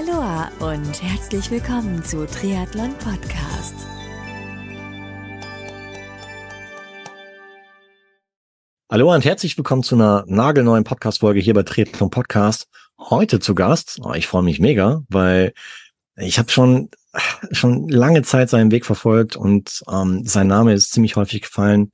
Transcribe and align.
Aloha 0.00 0.50
und 0.60 1.02
herzlich 1.02 1.50
willkommen 1.50 2.02
zu 2.02 2.26
Triathlon 2.26 2.94
Podcast. 2.96 3.74
Hallo 8.90 9.12
und 9.12 9.24
herzlich 9.26 9.58
willkommen 9.58 9.82
zu 9.82 9.96
einer 9.96 10.24
nagelneuen 10.26 10.84
Podcast-Folge 10.84 11.40
hier 11.40 11.52
bei 11.52 11.64
Triathlon 11.64 12.08
Podcast. 12.08 12.66
Heute 12.98 13.40
zu 13.40 13.54
Gast, 13.54 13.98
oh, 14.02 14.14
ich 14.14 14.26
freue 14.26 14.42
mich 14.42 14.58
mega, 14.58 15.02
weil 15.10 15.52
ich 16.16 16.38
habe 16.38 16.50
schon 16.50 16.88
schon 17.50 17.86
lange 17.90 18.22
Zeit 18.22 18.48
seinen 18.48 18.70
Weg 18.70 18.86
verfolgt 18.86 19.36
und 19.36 19.82
ähm, 19.90 20.24
sein 20.24 20.46
Name 20.46 20.72
ist 20.72 20.92
ziemlich 20.92 21.16
häufig 21.16 21.42
gefallen. 21.42 21.92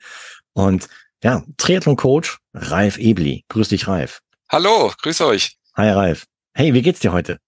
Und 0.52 0.88
ja, 1.25 1.43
Triathlon-Coach 1.57 2.38
Ralf 2.54 2.98
Ebli. 2.98 3.45
Grüß 3.48 3.70
dich, 3.70 3.88
Ralf. 3.88 4.20
Hallo, 4.48 4.93
grüß 5.02 5.23
euch. 5.23 5.57
Hi, 5.75 5.88
Ralf. 5.88 6.27
Hey, 6.54 6.73
wie 6.73 6.82
geht's 6.82 7.00
dir 7.00 7.12
heute? 7.12 7.41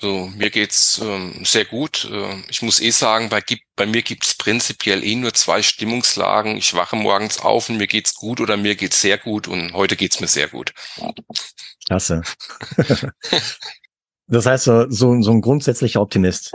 Also 0.00 0.30
mir 0.36 0.50
geht's 0.50 1.00
ähm, 1.02 1.44
sehr 1.44 1.64
gut. 1.64 2.08
Äh, 2.10 2.42
ich 2.48 2.62
muss 2.62 2.80
eh 2.80 2.90
sagen, 2.90 3.28
bei, 3.28 3.42
bei 3.74 3.84
mir 3.84 4.02
gibt's 4.02 4.36
prinzipiell 4.36 5.02
eh 5.02 5.16
nur 5.16 5.34
zwei 5.34 5.60
Stimmungslagen. 5.60 6.56
Ich 6.56 6.74
wache 6.74 6.94
morgens 6.94 7.40
auf 7.40 7.68
und 7.68 7.78
mir 7.78 7.88
geht's 7.88 8.14
gut 8.14 8.40
oder 8.40 8.56
mir 8.56 8.76
geht's 8.76 9.00
sehr 9.00 9.18
gut 9.18 9.48
und 9.48 9.72
heute 9.72 9.96
geht's 9.96 10.20
mir 10.20 10.28
sehr 10.28 10.46
gut. 10.46 10.72
Klasse. 11.88 12.22
das 14.28 14.46
heißt, 14.46 14.64
so, 14.64 14.88
so, 14.88 15.20
so 15.20 15.32
ein 15.32 15.40
grundsätzlicher 15.40 16.00
Optimist. 16.00 16.52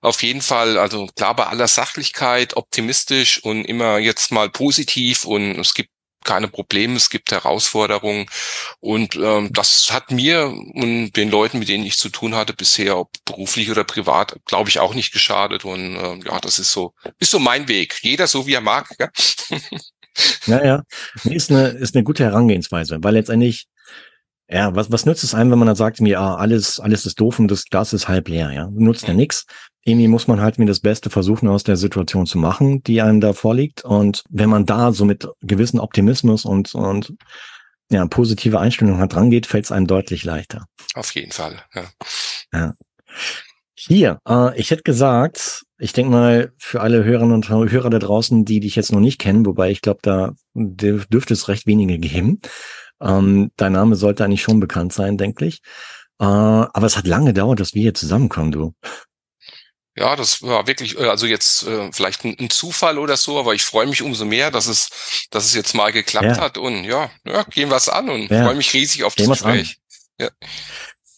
Auf 0.00 0.24
jeden 0.24 0.42
Fall, 0.42 0.76
also 0.76 1.06
klar 1.14 1.36
bei 1.36 1.46
aller 1.46 1.68
Sachlichkeit, 1.68 2.56
optimistisch 2.56 3.44
und 3.44 3.66
immer 3.66 3.98
jetzt 3.98 4.32
mal 4.32 4.50
positiv 4.50 5.24
und 5.24 5.60
es 5.60 5.74
gibt 5.74 5.90
keine 6.24 6.48
Probleme, 6.48 6.96
es 6.96 7.10
gibt 7.10 7.32
Herausforderungen 7.32 8.26
und 8.80 9.16
ähm, 9.16 9.52
das 9.52 9.90
hat 9.92 10.10
mir 10.10 10.46
und 10.46 11.12
den 11.12 11.30
Leuten, 11.30 11.58
mit 11.58 11.68
denen 11.68 11.84
ich 11.84 11.98
zu 11.98 12.08
tun 12.08 12.34
hatte 12.34 12.52
bisher, 12.52 12.98
ob 12.98 13.10
beruflich 13.24 13.70
oder 13.70 13.84
privat, 13.84 14.36
glaube 14.44 14.68
ich 14.68 14.80
auch 14.80 14.94
nicht 14.94 15.12
geschadet 15.12 15.64
und 15.64 15.96
äh, 15.96 16.18
ja, 16.24 16.40
das 16.40 16.58
ist 16.58 16.72
so 16.72 16.94
ist 17.18 17.30
so 17.30 17.38
mein 17.38 17.68
Weg. 17.68 17.98
Jeder 18.02 18.26
so 18.26 18.46
wie 18.46 18.54
er 18.54 18.60
mag. 18.60 18.88
Ja, 18.98 19.08
ja, 20.46 20.64
ja. 20.64 20.82
ist 21.24 21.50
eine 21.50 21.68
ist 21.68 21.94
eine 21.94 22.04
gute 22.04 22.24
Herangehensweise, 22.24 22.98
weil 23.00 23.14
letztendlich 23.14 23.66
ja, 24.52 24.74
was, 24.74 24.90
was 24.90 25.06
nützt 25.06 25.22
es 25.22 25.32
einem, 25.32 25.52
wenn 25.52 25.60
man 25.60 25.68
dann 25.68 25.76
sagt, 25.76 26.00
mir, 26.00 26.18
ah, 26.18 26.34
alles, 26.34 26.80
alles 26.80 27.06
ist 27.06 27.20
doof 27.20 27.38
und 27.38 27.48
das 27.48 27.66
Glas 27.66 27.92
ist 27.92 28.08
halb 28.08 28.26
leer, 28.26 28.50
ja? 28.50 28.68
Nutzt 28.72 29.06
ja 29.06 29.14
nix 29.14 29.46
irgendwie 29.84 30.08
muss 30.08 30.28
man 30.28 30.40
halt 30.40 30.58
mir 30.58 30.66
das 30.66 30.80
Beste 30.80 31.10
versuchen, 31.10 31.48
aus 31.48 31.64
der 31.64 31.76
Situation 31.76 32.26
zu 32.26 32.38
machen, 32.38 32.82
die 32.82 33.00
einem 33.00 33.20
da 33.20 33.32
vorliegt. 33.32 33.84
Und 33.84 34.24
wenn 34.28 34.50
man 34.50 34.66
da 34.66 34.92
so 34.92 35.04
mit 35.04 35.26
gewissen 35.40 35.80
Optimismus 35.80 36.44
und, 36.44 36.74
und 36.74 37.14
ja, 37.90 38.06
positive 38.06 38.60
Einstellung 38.60 38.98
hat 38.98 39.16
rangeht, 39.16 39.46
fällt 39.46 39.64
es 39.64 39.72
einem 39.72 39.86
deutlich 39.86 40.24
leichter. 40.24 40.66
Auf 40.94 41.14
jeden 41.14 41.32
Fall, 41.32 41.62
ja. 41.74 41.84
ja. 42.52 42.74
Hier, 43.74 44.20
äh, 44.28 44.58
ich 44.58 44.70
hätte 44.70 44.82
gesagt, 44.82 45.62
ich 45.78 45.94
denke 45.94 46.12
mal, 46.12 46.52
für 46.58 46.82
alle 46.82 47.02
Hörerinnen 47.02 47.34
und 47.34 47.48
Hörer 47.48 47.88
da 47.88 47.98
draußen, 47.98 48.44
die 48.44 48.60
dich 48.60 48.76
jetzt 48.76 48.92
noch 48.92 49.00
nicht 49.00 49.18
kennen, 49.18 49.46
wobei 49.46 49.70
ich 49.70 49.80
glaube, 49.80 50.00
da 50.02 50.32
dürfte 50.54 51.32
es 51.32 51.48
recht 51.48 51.66
wenige 51.66 51.98
geben. 51.98 52.40
Ähm, 53.00 53.50
dein 53.56 53.72
Name 53.72 53.96
sollte 53.96 54.24
eigentlich 54.24 54.42
schon 54.42 54.60
bekannt 54.60 54.92
sein, 54.92 55.16
denke 55.16 55.46
ich. 55.46 55.62
Äh, 56.20 56.24
aber 56.24 56.84
es 56.84 56.98
hat 56.98 57.06
lange 57.06 57.32
gedauert, 57.32 57.60
dass 57.60 57.72
wir 57.72 57.80
hier 57.80 57.94
zusammenkommen, 57.94 58.52
du. 58.52 58.74
Ja, 59.96 60.14
das 60.14 60.42
war 60.42 60.66
wirklich, 60.66 60.98
äh, 60.98 61.08
also 61.08 61.26
jetzt 61.26 61.64
äh, 61.64 61.90
vielleicht 61.92 62.24
ein, 62.24 62.36
ein, 62.38 62.50
Zufall 62.50 62.98
oder 62.98 63.16
so, 63.16 63.38
aber 63.38 63.54
ich 63.54 63.64
freue 63.64 63.86
mich 63.86 64.02
umso 64.02 64.24
mehr, 64.24 64.50
dass 64.50 64.66
es, 64.66 65.26
dass 65.30 65.44
es 65.44 65.54
jetzt 65.54 65.74
mal 65.74 65.90
geklappt 65.92 66.36
ja. 66.36 66.40
hat 66.40 66.58
und 66.58 66.84
ja, 66.84 67.10
ja, 67.24 67.42
gehen 67.44 67.70
wir 67.70 67.76
es 67.76 67.88
an 67.88 68.08
und 68.08 68.30
ja. 68.30 68.44
freue 68.44 68.54
mich 68.54 68.72
riesig 68.72 69.04
auf 69.04 69.14
das 69.16 69.28
Gespräch. 69.28 69.78
Ja. 70.18 70.28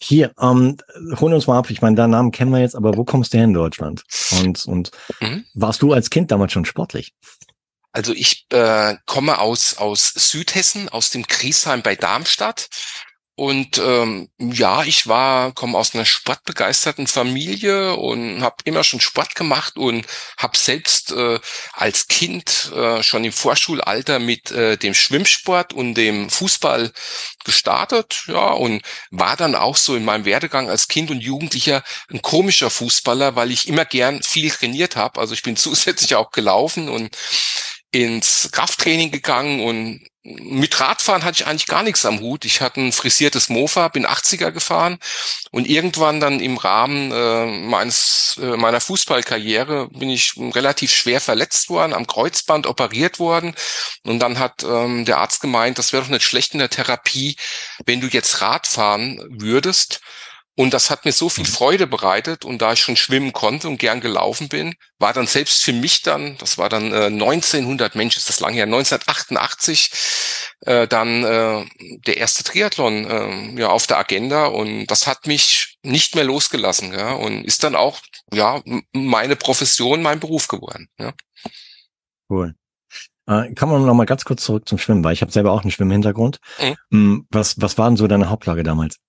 Hier, 0.01 0.33
ähm, 0.41 0.77
holen 1.19 1.33
uns 1.33 1.47
mal 1.47 1.57
ab. 1.57 1.69
Ich 1.69 1.81
meine, 1.81 1.95
deinen 1.95 2.09
Namen 2.09 2.31
kennen 2.31 2.51
wir 2.51 2.59
jetzt, 2.59 2.75
aber 2.75 2.97
wo 2.97 3.05
kommst 3.05 3.33
du 3.33 3.37
her 3.37 3.45
in 3.45 3.53
Deutschland? 3.53 4.03
Und, 4.31 4.65
und 4.65 4.91
mhm. 5.21 5.45
warst 5.53 5.81
du 5.81 5.93
als 5.93 6.09
Kind 6.09 6.29
damals 6.29 6.51
schon 6.51 6.65
sportlich? 6.65 7.13
Also 7.93 8.11
ich 8.11 8.47
äh, 8.49 8.95
komme 9.05 9.39
aus, 9.39 9.77
aus 9.77 10.11
Südhessen, 10.13 10.89
aus 10.89 11.11
dem 11.11 11.23
Griesheim 11.23 11.83
bei 11.83 11.95
Darmstadt 11.95 12.69
und 13.35 13.79
ähm, 13.79 14.29
ja, 14.37 14.83
ich 14.83 15.07
war, 15.07 15.53
komme 15.53 15.75
aus 15.75 15.95
einer 15.95 16.05
sportbegeisterten 16.05 17.07
Familie 17.07 17.95
und 17.95 18.43
habe 18.43 18.57
immer 18.65 18.83
schon 18.83 19.01
Sport 19.01 19.33
gemacht 19.33 19.75
und 19.75 20.05
habe 20.37 20.55
selbst 20.55 21.11
äh, 21.13 21.39
als 21.71 22.07
Kind 22.07 22.71
äh, 22.75 23.01
schon 23.01 23.23
im 23.23 23.31
Vorschulalter 23.31 24.19
mit 24.19 24.51
äh, 24.51 24.77
dem 24.77 24.93
Schwimmsport 24.93 25.73
und 25.73 25.95
dem 25.95 26.29
Fußball 26.29 26.91
gestartet, 27.43 28.25
ja, 28.27 28.51
und 28.51 28.83
war 29.09 29.35
dann 29.35 29.55
auch 29.55 29.77
so 29.77 29.95
in 29.95 30.05
meinem 30.05 30.25
Werdegang 30.25 30.69
als 30.69 30.87
Kind 30.87 31.09
und 31.09 31.21
Jugendlicher 31.21 31.83
ein 32.11 32.21
komischer 32.21 32.69
Fußballer, 32.69 33.35
weil 33.35 33.49
ich 33.49 33.67
immer 33.67 33.85
gern 33.85 34.21
viel 34.21 34.51
trainiert 34.51 34.95
habe. 34.95 35.19
Also 35.19 35.33
ich 35.33 35.41
bin 35.41 35.55
zusätzlich 35.57 36.13
auch 36.15 36.29
gelaufen 36.29 36.87
und 36.87 37.17
ins 37.91 38.49
Krafttraining 38.51 39.09
gegangen 39.11 39.59
und 39.61 40.07
mit 40.23 40.79
Radfahren 40.79 41.23
hatte 41.25 41.41
ich 41.41 41.47
eigentlich 41.47 41.67
gar 41.67 41.83
nichts 41.83 42.05
am 42.05 42.21
Hut. 42.21 42.45
Ich 42.45 42.61
hatte 42.61 42.79
ein 42.79 42.93
frisiertes 42.93 43.49
Mofa, 43.49 43.89
bin 43.89 44.07
80er 44.07 44.51
gefahren 44.51 44.97
und 45.51 45.67
irgendwann 45.67 46.21
dann 46.21 46.39
im 46.39 46.57
Rahmen 46.57 47.11
äh, 47.11 47.45
meines 47.45 48.39
äh, 48.41 48.55
meiner 48.55 48.79
Fußballkarriere 48.79 49.89
bin 49.89 50.09
ich 50.09 50.35
relativ 50.37 50.93
schwer 50.93 51.19
verletzt 51.19 51.69
worden, 51.69 51.93
am 51.93 52.07
Kreuzband 52.07 52.67
operiert 52.67 53.19
worden 53.19 53.53
und 54.03 54.19
dann 54.19 54.39
hat 54.39 54.63
ähm, 54.63 55.03
der 55.03 55.17
Arzt 55.17 55.41
gemeint, 55.41 55.77
das 55.77 55.91
wäre 55.91 56.03
doch 56.03 56.09
nicht 56.09 56.23
schlecht 56.23 56.53
in 56.53 56.59
der 56.59 56.69
Therapie, 56.69 57.35
wenn 57.85 57.99
du 57.99 58.07
jetzt 58.07 58.41
Radfahren 58.41 59.21
würdest 59.29 59.99
und 60.55 60.73
das 60.73 60.91
hat 60.91 61.03
mir 61.03 61.11
so 61.11 61.29
viel 61.29 61.45
mhm. 61.45 61.49
Freude 61.49 61.87
bereitet. 61.87 62.45
Und 62.45 62.61
da 62.61 62.73
ich 62.73 62.79
schon 62.79 62.95
schwimmen 62.95 63.33
konnte 63.33 63.67
und 63.67 63.77
gern 63.77 64.01
gelaufen 64.01 64.49
bin, 64.49 64.75
war 64.99 65.11
dann 65.11 65.25
selbst 65.25 65.63
für 65.63 65.73
mich 65.73 66.03
dann, 66.03 66.37
das 66.37 66.57
war 66.57 66.69
dann 66.69 66.91
äh, 66.91 67.05
1900, 67.05 67.95
Mensch, 67.95 68.17
ist 68.17 68.29
das 68.29 68.39
lange 68.39 68.55
her, 68.55 68.65
1988, 68.65 69.91
äh, 70.61 70.87
dann 70.87 71.23
äh, 71.23 71.65
der 72.05 72.17
erste 72.17 72.43
Triathlon 72.43 73.05
äh, 73.05 73.61
ja 73.61 73.69
auf 73.69 73.87
der 73.87 73.97
Agenda. 73.97 74.45
Und 74.45 74.87
das 74.87 75.07
hat 75.07 75.25
mich 75.25 75.77
nicht 75.81 76.13
mehr 76.13 76.23
losgelassen. 76.23 76.93
Ja, 76.93 77.13
und 77.13 77.43
ist 77.45 77.63
dann 77.63 77.75
auch 77.75 77.99
ja 78.31 78.61
meine 78.93 79.35
Profession, 79.35 80.03
mein 80.03 80.19
Beruf 80.19 80.47
geworden. 80.47 80.87
Ja. 80.99 81.13
Cool. 82.29 82.53
Äh, 83.25 83.53
kann 83.53 83.69
man 83.69 83.85
noch 83.85 83.93
mal 83.93 84.05
ganz 84.05 84.25
kurz 84.25 84.43
zurück 84.43 84.67
zum 84.67 84.77
Schwimmen, 84.77 85.03
weil 85.03 85.13
ich 85.13 85.21
habe 85.21 85.31
selber 85.31 85.51
auch 85.51 85.61
einen 85.61 85.71
Schwimmhintergrund. 85.71 86.39
Mhm. 86.61 86.75
Hm, 86.91 87.27
was, 87.31 87.59
was 87.59 87.77
war 87.77 87.89
denn 87.89 87.97
so 87.97 88.07
deine 88.07 88.29
Hauptlage 88.29 88.63
damals? 88.63 88.99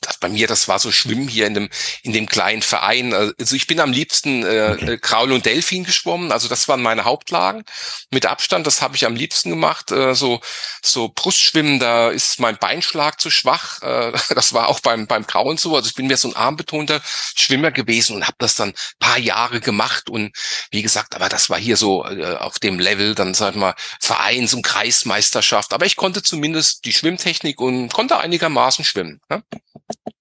Das 0.00 0.18
bei 0.18 0.28
mir, 0.28 0.46
das 0.46 0.68
war 0.68 0.78
so 0.78 0.90
Schwimmen 0.90 1.28
hier 1.28 1.46
in 1.46 1.54
dem, 1.54 1.68
in 2.02 2.12
dem 2.12 2.26
kleinen 2.26 2.62
Verein. 2.62 3.12
Also 3.12 3.54
ich 3.54 3.66
bin 3.66 3.80
am 3.80 3.92
liebsten 3.92 4.42
äh, 4.42 4.74
okay. 4.74 4.92
Äh, 4.92 4.98
Kraul 4.98 5.32
und 5.32 5.44
Delfin 5.44 5.84
geschwommen. 5.84 6.32
Also 6.32 6.48
das 6.48 6.68
waren 6.68 6.82
meine 6.82 7.04
Hauptlagen. 7.04 7.64
Mit 8.10 8.26
Abstand, 8.26 8.66
das 8.66 8.80
habe 8.80 8.96
ich 8.96 9.04
am 9.04 9.16
liebsten 9.16 9.50
gemacht. 9.50 9.90
Äh, 9.90 10.14
so, 10.14 10.40
so 10.82 11.08
Brustschwimmen, 11.08 11.78
da 11.78 12.10
ist 12.10 12.40
mein 12.40 12.56
Beinschlag 12.56 13.20
zu 13.20 13.30
schwach. 13.30 13.82
Äh, 13.82 14.12
das 14.34 14.52
war 14.52 14.68
auch 14.68 14.80
beim, 14.80 15.06
beim 15.06 15.26
Grauen 15.26 15.56
so. 15.56 15.76
Also 15.76 15.88
ich 15.88 15.94
bin 15.94 16.06
mehr 16.06 16.16
so 16.16 16.28
ein 16.28 16.36
armbetonter 16.36 17.00
Schwimmer 17.04 17.70
gewesen 17.70 18.16
und 18.16 18.24
habe 18.24 18.36
das 18.38 18.54
dann 18.54 18.72
paar 18.98 19.18
Jahre 19.18 19.60
gemacht. 19.60 20.08
Und 20.08 20.34
wie 20.70 20.82
gesagt, 20.82 21.14
aber 21.14 21.28
das 21.28 21.50
war 21.50 21.58
hier 21.58 21.76
so 21.76 22.04
äh, 22.06 22.36
auf 22.36 22.58
dem 22.58 22.78
Level, 22.78 23.14
dann 23.14 23.34
sag 23.34 23.54
ich 23.54 23.60
mal, 23.60 23.74
Vereins- 24.00 24.54
und 24.54 24.62
Kreismeisterschaft. 24.62 25.72
Aber 25.72 25.86
ich 25.86 25.96
konnte 25.96 26.22
zumindest 26.22 26.84
die 26.84 26.92
Schwimmtechnik 26.92 27.60
und 27.60 27.92
konnte 27.92 28.18
einigermaßen 28.18 28.84
schwimmen. 28.84 29.20
Ja? 29.30 29.42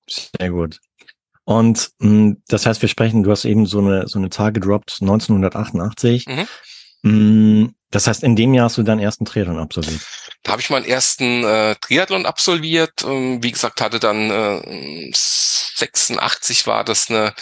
Sehr 0.07 0.49
gut. 0.49 0.79
Und 1.45 1.91
mh, 1.99 2.09
hm, 2.09 2.43
das 2.47 2.65
heißt, 2.65 2.81
wir 2.81 2.89
sprechen, 2.89 3.23
du 3.23 3.31
hast 3.31 3.45
eben 3.45 3.65
so 3.65 3.79
eine, 3.79 4.07
so 4.07 4.19
eine 4.19 4.29
Zahl 4.29 4.51
gedroppt, 4.53 4.97
1988. 5.01 6.27
Mhm. 6.27 6.35
Mh, 6.35 6.47
hm, 7.03 7.75
das 7.91 8.07
heißt, 8.07 8.23
in 8.23 8.35
dem 8.35 8.55
Jahr 8.55 8.65
hast 8.65 8.77
du 8.77 8.83
deinen 8.83 9.01
ersten 9.01 9.23
Triathlon 9.23 9.59
absolviert. 9.59 10.01
Da 10.41 10.53
habe 10.53 10.61
ich 10.61 10.71
meinen 10.71 10.85
ersten 10.85 11.43
äh, 11.43 11.75
Triathlon 11.75 12.25
absolviert. 12.25 13.03
Ähm, 13.03 13.43
wie 13.43 13.51
gesagt, 13.51 13.81
hatte 13.81 13.99
dann 13.99 14.31
äh, 14.31 15.11
86 15.13 16.65
war 16.65 16.83
das 16.83 17.11
eine 17.11 17.35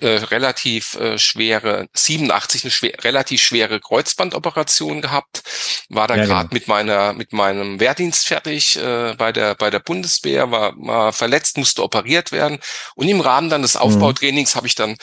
äh, 0.00 0.24
relativ 0.24 0.94
äh, 0.94 1.18
schwere, 1.18 1.88
87 1.94 2.64
eine 2.64 2.70
schwer, 2.70 2.92
relativ 3.02 3.42
schwere 3.42 3.80
Kreuzbandoperation 3.80 5.02
gehabt, 5.02 5.42
war 5.88 6.08
da 6.08 6.16
ja, 6.16 6.24
gerade 6.24 6.48
genau. 6.48 6.54
mit 6.54 6.68
meiner 6.68 7.12
mit 7.12 7.32
meinem 7.32 7.80
Wehrdienst 7.80 8.26
fertig 8.26 8.76
äh, 8.76 9.14
bei 9.16 9.32
der 9.32 9.54
bei 9.54 9.70
der 9.70 9.80
Bundeswehr, 9.80 10.50
war, 10.50 10.74
war 10.76 11.12
verletzt, 11.12 11.58
musste 11.58 11.82
operiert 11.82 12.32
werden 12.32 12.58
und 12.94 13.08
im 13.08 13.20
Rahmen 13.20 13.50
dann 13.50 13.62
des 13.62 13.74
mhm. 13.74 13.80
Aufbautrainings 13.80 14.54
mhm. 14.54 14.56
habe 14.56 14.66
ich 14.66 14.74
dann 14.74 14.96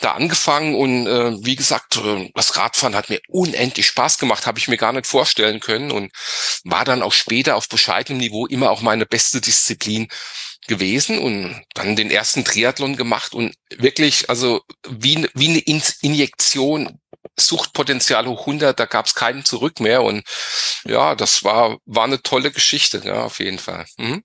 da 0.00 0.12
angefangen 0.12 0.74
und 0.74 1.06
äh, 1.06 1.44
wie 1.44 1.56
gesagt, 1.56 1.96
äh, 1.96 2.30
das 2.34 2.56
Radfahren 2.56 2.94
hat 2.94 3.10
mir 3.10 3.20
unendlich 3.28 3.86
Spaß 3.86 4.18
gemacht, 4.18 4.46
habe 4.46 4.58
ich 4.58 4.68
mir 4.68 4.76
gar 4.76 4.92
nicht 4.92 5.06
vorstellen 5.06 5.60
können 5.60 5.90
und 5.90 6.12
war 6.64 6.84
dann 6.84 7.02
auch 7.02 7.12
später 7.12 7.56
auf 7.56 7.68
bescheidenem 7.68 8.18
Niveau 8.18 8.46
immer 8.46 8.70
auch 8.70 8.82
meine 8.82 9.06
beste 9.06 9.40
Disziplin 9.40 10.08
gewesen 10.68 11.18
und 11.18 11.62
dann 11.74 11.96
den 11.96 12.10
ersten 12.10 12.44
Triathlon 12.44 12.96
gemacht 12.96 13.34
und 13.34 13.54
wirklich, 13.76 14.28
also 14.30 14.62
wie, 14.88 15.28
wie 15.34 15.48
eine 15.48 15.90
Injektion 16.00 16.98
Suchtpotenzial 17.38 18.26
hoch 18.26 18.40
100, 18.40 18.78
da 18.78 18.86
gab 18.86 19.06
es 19.06 19.14
keinen 19.14 19.44
zurück 19.44 19.80
mehr 19.80 20.02
und 20.02 20.22
ja, 20.84 21.14
das 21.14 21.44
war, 21.44 21.78
war 21.84 22.04
eine 22.04 22.22
tolle 22.22 22.50
Geschichte, 22.50 23.02
ja, 23.04 23.24
auf 23.24 23.40
jeden 23.40 23.58
Fall. 23.58 23.84
Mhm. 23.98 24.22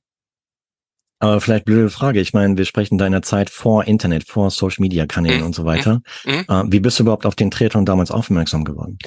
Aber 1.19 1.39
vielleicht 1.39 1.65
blöde 1.65 1.91
Frage. 1.91 2.19
Ich 2.19 2.33
meine, 2.33 2.57
wir 2.57 2.65
sprechen 2.65 2.97
deiner 2.97 3.21
Zeit 3.21 3.51
vor 3.51 3.85
Internet, 3.85 4.27
vor 4.27 4.49
Social 4.49 4.81
Media 4.81 5.05
Kanälen 5.05 5.41
mhm. 5.41 5.45
und 5.45 5.55
so 5.55 5.65
weiter. 5.65 6.01
Mhm. 6.25 6.45
Äh, 6.47 6.63
wie 6.71 6.79
bist 6.79 6.97
du 6.97 7.03
überhaupt 7.03 7.27
auf 7.27 7.35
den 7.35 7.51
Triathlon 7.51 7.85
damals 7.85 8.09
aufmerksam 8.09 8.63
geworden? 8.63 8.97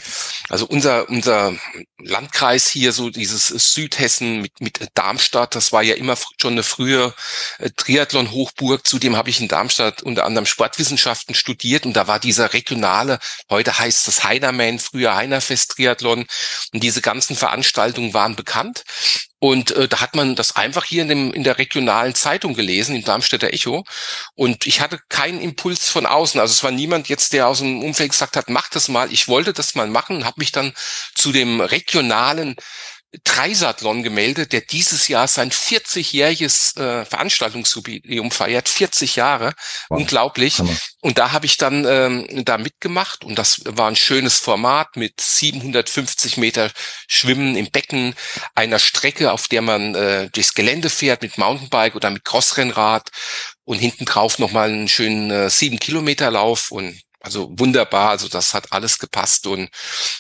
Also 0.51 0.67
unser, 0.67 1.09
unser 1.09 1.55
Landkreis 1.99 2.69
hier, 2.69 2.93
so 2.93 3.09
dieses 3.09 3.49
Südhessen 3.49 4.43
mit, 4.43 4.61
mit 4.61 4.79
Darmstadt, 4.93 5.55
das 5.55 5.73
war 5.73 5.83
ja 5.83 5.95
immer 5.95 6.17
schon 6.41 6.53
eine 6.53 6.63
frühe 6.63 7.15
äh, 7.59 7.71
Triathlon-Hochburg. 7.71 8.87
Zudem 8.87 9.17
habe 9.17 9.31
ich 9.31 9.41
in 9.41 9.49
Darmstadt 9.49 10.03
unter 10.03 10.25
anderem 10.25 10.45
Sportwissenschaften 10.45 11.35
studiert 11.35 11.87
und 11.87 11.95
da 11.95 12.07
war 12.09 12.19
dieser 12.19 12.53
regionale, 12.53 13.21
heute 13.49 13.79
heißt 13.79 14.07
das 14.07 14.23
Heinerman, 14.23 14.79
früher 14.79 15.17
Heinerfest 15.17 15.73
Triathlon 15.73 16.27
und 16.73 16.83
diese 16.83 17.01
ganzen 17.01 17.37
Veranstaltungen 17.37 18.13
waren 18.13 18.37
bekannt. 18.37 18.85
Und 19.45 19.73
äh, 19.73 19.89
da 19.89 20.01
hat 20.01 20.17
man 20.17 20.37
das 20.37 20.57
einfach 20.57 20.87
hier 20.87 21.03
in, 21.03 21.09
dem, 21.09 21.31
in 21.35 21.45
der 21.45 21.59
regionalen 21.59 22.15
Zeitung 22.15 22.55
gelesen, 22.55 22.97
im 22.97 23.05
Darmstädter 23.05 23.53
Echo. 23.53 23.85
Und 24.35 24.67
ich 24.67 24.81
hatte 24.81 24.99
keinen 25.11 25.39
Impuls 25.39 25.91
von 25.91 26.07
außen. 26.07 26.41
Also 26.41 26.53
es 26.53 26.65
war 26.65 26.71
niemand 26.71 27.11
jetzt, 27.11 27.35
der 27.35 27.47
aus 27.49 27.59
dem 27.59 27.83
Umfeld 27.83 28.13
gesagt 28.13 28.39
hat, 28.39 28.49
mach 28.49 28.71
das 28.71 28.89
mal. 28.89 29.13
Ich 29.13 29.29
wollte 29.29 29.53
das 29.53 29.75
mal 29.75 29.87
machen 29.87 30.17
und 30.17 30.25
habe 30.25 30.37
mich 30.39 30.51
dann 30.51 30.73
zu 31.15 31.31
dem 31.31 31.61
regionalen 31.61 32.57
Dreisathlon 33.23 34.03
gemeldet, 34.03 34.53
der 34.53 34.61
dieses 34.61 35.09
Jahr 35.09 35.29
sein 35.29 35.51
40-jähriges 35.51 36.79
äh, 36.81 37.05
Veranstaltungsjubiläum 37.05 38.31
feiert, 38.31 38.69
40 38.69 39.17
Jahre, 39.17 39.53
wow. 39.89 40.01
unglaublich. 40.01 40.59
Hammer. 40.59 40.77
Und 41.01 41.19
da 41.19 41.33
habe 41.33 41.47
ich 41.47 41.57
dann 41.57 41.85
ähm, 41.87 42.45
da 42.45 42.59
mitgemacht 42.59 43.25
und 43.25 43.39
das 43.39 43.61
war 43.65 43.89
ein 43.89 43.97
schönes 43.97 44.39
Format 44.39 44.97
mit 44.97 45.21
750 45.21 46.37
Meter 46.39 46.71
Schwimmen 47.07 47.57
im 47.57 47.71
Becken, 47.71 48.15
einer 48.55 48.79
Strecke, 48.79 49.33
auf 49.33 49.49
der 49.49 49.63
man 49.63 49.95
äh, 49.95 50.29
durchs 50.31 50.55
Gelände 50.55 50.91
fährt 50.91 51.23
mit 51.23 51.39
Mountainbike 51.39 51.95
oder 51.95 52.11
mit 52.11 52.25
Crossrennrad 52.25 53.11
und 53.65 53.79
hinten 53.79 54.05
drauf 54.05 54.39
nochmal 54.39 54.71
einen 54.71 54.89
schönen 54.89 55.31
äh, 55.31 55.51
sieben 55.51 55.79
Kilometer 55.79 56.31
Lauf 56.31 56.71
und 56.71 57.01
also 57.25 57.51
wunderbar, 57.59 58.11
also 58.11 58.29
das 58.29 58.55
hat 58.55 58.73
alles 58.73 58.99
gepasst 58.99 59.47
und 59.47 59.71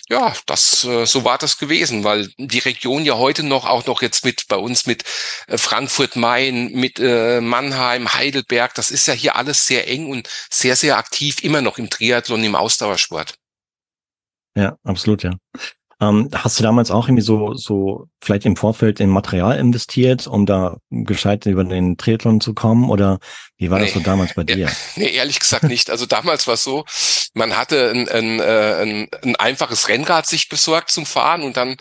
ja, 0.08 0.32
das 0.46 0.84
äh, 0.84 1.04
so 1.04 1.24
war 1.24 1.38
das 1.38 1.58
gewesen, 1.58 2.02
weil 2.02 2.28
die 2.38 2.60
Region 2.60 3.04
ja 3.04 3.16
heute 3.16 3.42
noch 3.42 3.66
auch 3.66 3.86
noch 3.86 4.02
jetzt 4.02 4.24
mit 4.24 4.46
bei 4.48 4.56
uns 4.56 4.86
mit 4.86 5.04
äh, 5.46 5.58
Frankfurt 5.58 6.16
Main, 6.16 6.72
mit 6.72 6.98
äh, 6.98 7.40
Mannheim, 7.40 8.14
Heidelberg, 8.14 8.74
das 8.74 8.90
ist 8.90 9.06
ja 9.06 9.14
hier 9.14 9.36
alles 9.36 9.66
sehr 9.66 9.86
eng 9.88 10.10
und 10.10 10.28
sehr 10.50 10.76
sehr 10.76 10.96
aktiv 10.96 11.42
immer 11.42 11.60
noch 11.60 11.78
im 11.78 11.90
Triathlon 11.90 12.42
im 12.42 12.56
Ausdauersport. 12.56 13.34
Ja, 14.56 14.76
absolut, 14.84 15.22
ja. 15.24 15.32
Ähm, 16.00 16.28
hast 16.34 16.58
du 16.58 16.62
damals 16.62 16.90
auch 16.90 17.08
irgendwie 17.08 17.22
so, 17.22 17.54
so 17.54 18.08
vielleicht 18.20 18.46
im 18.46 18.56
Vorfeld 18.56 19.00
in 19.00 19.10
Material 19.10 19.58
investiert, 19.58 20.26
um 20.26 20.44
da 20.46 20.78
gescheit 20.90 21.46
über 21.46 21.64
den 21.64 21.96
Triathlon 21.96 22.40
zu 22.40 22.54
kommen? 22.54 22.90
Oder 22.90 23.18
wie 23.56 23.70
war 23.70 23.78
nee. 23.78 23.84
das 23.84 23.94
so 23.94 24.00
damals 24.00 24.34
bei 24.34 24.42
dir? 24.42 24.70
Nee, 24.96 25.10
ehrlich 25.10 25.38
gesagt 25.38 25.64
nicht. 25.64 25.90
Also 25.90 26.06
damals 26.06 26.46
war 26.46 26.54
es 26.54 26.64
so, 26.64 26.84
man 27.34 27.56
hatte 27.56 27.90
ein, 27.90 28.08
ein, 28.08 28.40
äh, 28.40 28.82
ein, 28.82 29.08
ein 29.22 29.36
einfaches 29.36 29.88
Rennrad 29.88 30.26
sich 30.26 30.48
besorgt 30.48 30.90
zum 30.90 31.06
Fahren 31.06 31.42
und 31.42 31.56
dann 31.56 31.76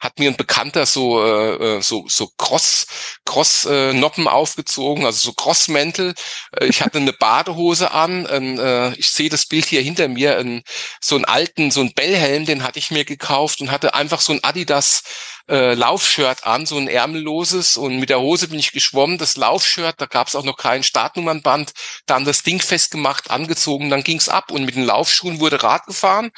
hat 0.00 0.18
mir 0.18 0.30
ein 0.30 0.36
Bekannter 0.36 0.86
so, 0.86 1.22
äh, 1.22 1.76
äh 1.76 1.82
so, 1.82 2.06
so 2.08 2.30
Cross, 2.38 2.86
Cross-Noppen 3.24 4.26
äh, 4.26 4.30
aufgezogen, 4.30 5.04
also 5.04 5.18
so 5.18 5.32
Crossmäntel. 5.32 6.14
Ich 6.60 6.82
hatte 6.82 6.98
eine 6.98 7.12
Badehose 7.12 7.90
an. 7.90 8.26
Ein, 8.26 8.58
äh, 8.58 8.94
ich 8.94 9.10
sehe 9.10 9.28
das 9.28 9.46
Bild 9.46 9.66
hier 9.66 9.82
hinter 9.82 10.08
mir, 10.08 10.38
ein, 10.38 10.62
so 11.00 11.16
einen 11.16 11.26
alten, 11.26 11.70
so 11.70 11.80
einen 11.80 11.92
Bellhelm, 11.92 12.46
den 12.46 12.62
hatte 12.62 12.78
ich 12.78 12.90
mir 12.90 13.04
gekauft 13.04 13.60
und 13.60 13.70
hatte 13.70 13.94
einfach 13.94 14.20
so 14.20 14.32
ein 14.32 14.44
Adidas 14.44 15.02
äh, 15.48 15.74
Laufshirt 15.74 16.44
an, 16.44 16.66
so 16.66 16.76
ein 16.76 16.88
ärmelloses. 16.88 17.76
Und 17.76 17.98
mit 17.98 18.10
der 18.10 18.20
Hose 18.20 18.48
bin 18.48 18.58
ich 18.58 18.72
geschwommen, 18.72 19.18
das 19.18 19.36
Laufshirt, 19.36 20.00
da 20.00 20.06
gab 20.06 20.28
es 20.28 20.36
auch 20.36 20.44
noch 20.44 20.56
kein 20.56 20.82
Startnummernband, 20.82 21.72
dann 22.06 22.24
das 22.24 22.42
Ding 22.42 22.60
festgemacht, 22.60 23.30
angezogen, 23.30 23.90
dann 23.90 24.02
ging's 24.02 24.28
ab. 24.28 24.50
Und 24.50 24.64
mit 24.64 24.76
den 24.76 24.84
Laufschuhen 24.84 25.40
wurde 25.40 25.62
Rad 25.62 25.86
gefahren, 25.86 26.30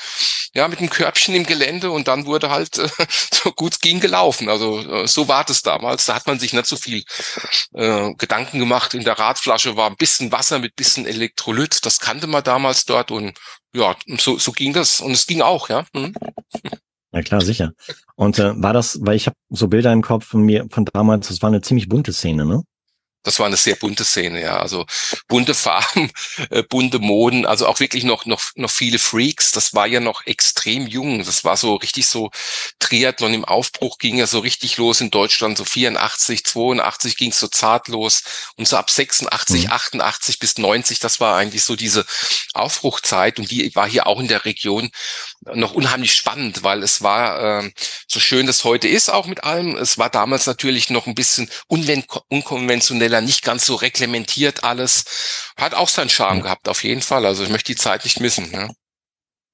ja, 0.54 0.68
mit 0.68 0.80
dem 0.80 0.90
Körbchen 0.90 1.34
im 1.34 1.44
Gelände. 1.44 1.90
Und 1.90 2.08
dann 2.08 2.26
wurde 2.26 2.50
halt 2.50 2.78
äh, 2.78 2.88
so 3.32 3.52
gut 3.52 3.80
ging 3.80 4.00
gelaufen. 4.00 4.48
Also 4.48 4.80
äh, 4.80 5.06
so 5.06 5.28
war 5.28 5.44
das 5.44 5.62
damals, 5.62 6.06
da 6.06 6.14
hat 6.14 6.26
man 6.26 6.38
sich 6.38 6.52
nicht 6.52 6.66
so 6.66 6.76
viel 6.76 7.04
äh, 7.74 8.12
Gedanken 8.14 8.58
gemacht. 8.58 8.94
In 8.94 9.04
der 9.04 9.18
Radflasche 9.18 9.76
war 9.76 9.90
ein 9.90 9.96
bisschen 9.96 10.32
Wasser 10.32 10.58
mit 10.58 10.76
bisschen 10.76 11.06
Elektrolyt, 11.06 11.84
das 11.84 11.98
kannte 11.98 12.26
man 12.26 12.44
damals 12.44 12.84
dort. 12.84 13.10
Und 13.10 13.38
ja, 13.74 13.96
so, 14.18 14.38
so 14.38 14.52
ging 14.52 14.72
das. 14.72 15.00
Und 15.00 15.12
es 15.12 15.26
ging 15.26 15.42
auch, 15.42 15.68
ja. 15.68 15.84
Hm. 15.94 16.14
Ja 17.12 17.22
klar, 17.22 17.40
sicher. 17.40 17.72
Und 18.20 18.38
äh, 18.38 18.52
war 18.62 18.74
das, 18.74 18.98
weil 19.00 19.16
ich 19.16 19.26
habe 19.26 19.36
so 19.48 19.66
Bilder 19.68 19.90
im 19.94 20.02
Kopf 20.02 20.26
von 20.26 20.42
mir 20.42 20.66
von 20.70 20.84
damals, 20.84 21.28
das 21.28 21.40
war 21.40 21.48
eine 21.48 21.62
ziemlich 21.62 21.88
bunte 21.88 22.12
Szene, 22.12 22.44
ne? 22.44 22.62
Das 23.22 23.38
war 23.38 23.46
eine 23.46 23.56
sehr 23.56 23.76
bunte 23.76 24.04
Szene, 24.04 24.40
ja. 24.40 24.58
Also 24.58 24.86
bunte 25.28 25.54
Farben, 25.54 26.10
äh, 26.50 26.62
bunte 26.62 26.98
Moden, 26.98 27.46
also 27.46 27.66
auch 27.66 27.80
wirklich 27.80 28.04
noch, 28.04 28.26
noch, 28.26 28.42
noch 28.54 28.70
viele 28.70 28.98
Freaks. 28.98 29.52
Das 29.52 29.74
war 29.74 29.86
ja 29.86 30.00
noch 30.00 30.26
extrem 30.26 30.86
jung. 30.86 31.24
Das 31.24 31.44
war 31.44 31.56
so 31.56 31.76
richtig 31.76 32.06
so 32.06 32.30
Triathlon 32.78 33.34
im 33.34 33.44
Aufbruch 33.44 33.98
ging 33.98 34.16
ja 34.16 34.26
so 34.26 34.40
richtig 34.40 34.76
los 34.76 35.00
in 35.00 35.10
Deutschland. 35.10 35.58
So 35.58 35.64
84, 35.64 36.44
82 36.44 37.16
ging 37.16 37.30
es 37.30 37.38
so 37.38 37.48
zart 37.48 37.88
los. 37.88 38.22
Und 38.56 38.66
so 38.68 38.76
ab 38.76 38.90
86, 38.90 39.64
mhm. 39.64 39.72
88 39.72 40.38
bis 40.38 40.58
90, 40.58 40.98
das 40.98 41.20
war 41.20 41.36
eigentlich 41.36 41.64
so 41.64 41.76
diese 41.76 42.04
Aufbruchzeit. 42.54 43.38
Und 43.38 43.50
die 43.50 43.74
war 43.74 43.88
hier 43.88 44.06
auch 44.06 44.20
in 44.20 44.28
der 44.28 44.44
Region 44.44 44.90
noch 45.54 45.72
unheimlich 45.72 46.12
spannend, 46.12 46.62
weil 46.62 46.82
es 46.82 47.02
war 47.02 47.62
äh, 47.62 47.70
so 48.06 48.20
schön 48.20 48.46
das 48.46 48.64
heute 48.64 48.88
ist 48.88 49.10
auch 49.10 49.26
mit 49.26 49.44
allem. 49.44 49.76
Es 49.76 49.96
war 49.96 50.10
damals 50.10 50.46
natürlich 50.46 50.90
noch 50.90 51.06
ein 51.06 51.14
bisschen 51.14 51.48
unkonventioneller, 53.10 53.20
nicht 53.20 53.44
ganz 53.44 53.66
so 53.66 53.74
reglementiert 53.74 54.64
alles. 54.64 55.52
Hat 55.56 55.74
auch 55.74 55.88
seinen 55.88 56.10
Charme 56.10 56.38
ja. 56.38 56.44
gehabt, 56.44 56.68
auf 56.68 56.84
jeden 56.84 57.02
Fall. 57.02 57.26
Also 57.26 57.42
ich 57.42 57.50
möchte 57.50 57.72
die 57.72 57.78
Zeit 57.78 58.04
nicht 58.04 58.20
missen. 58.20 58.50
Ne? 58.50 58.70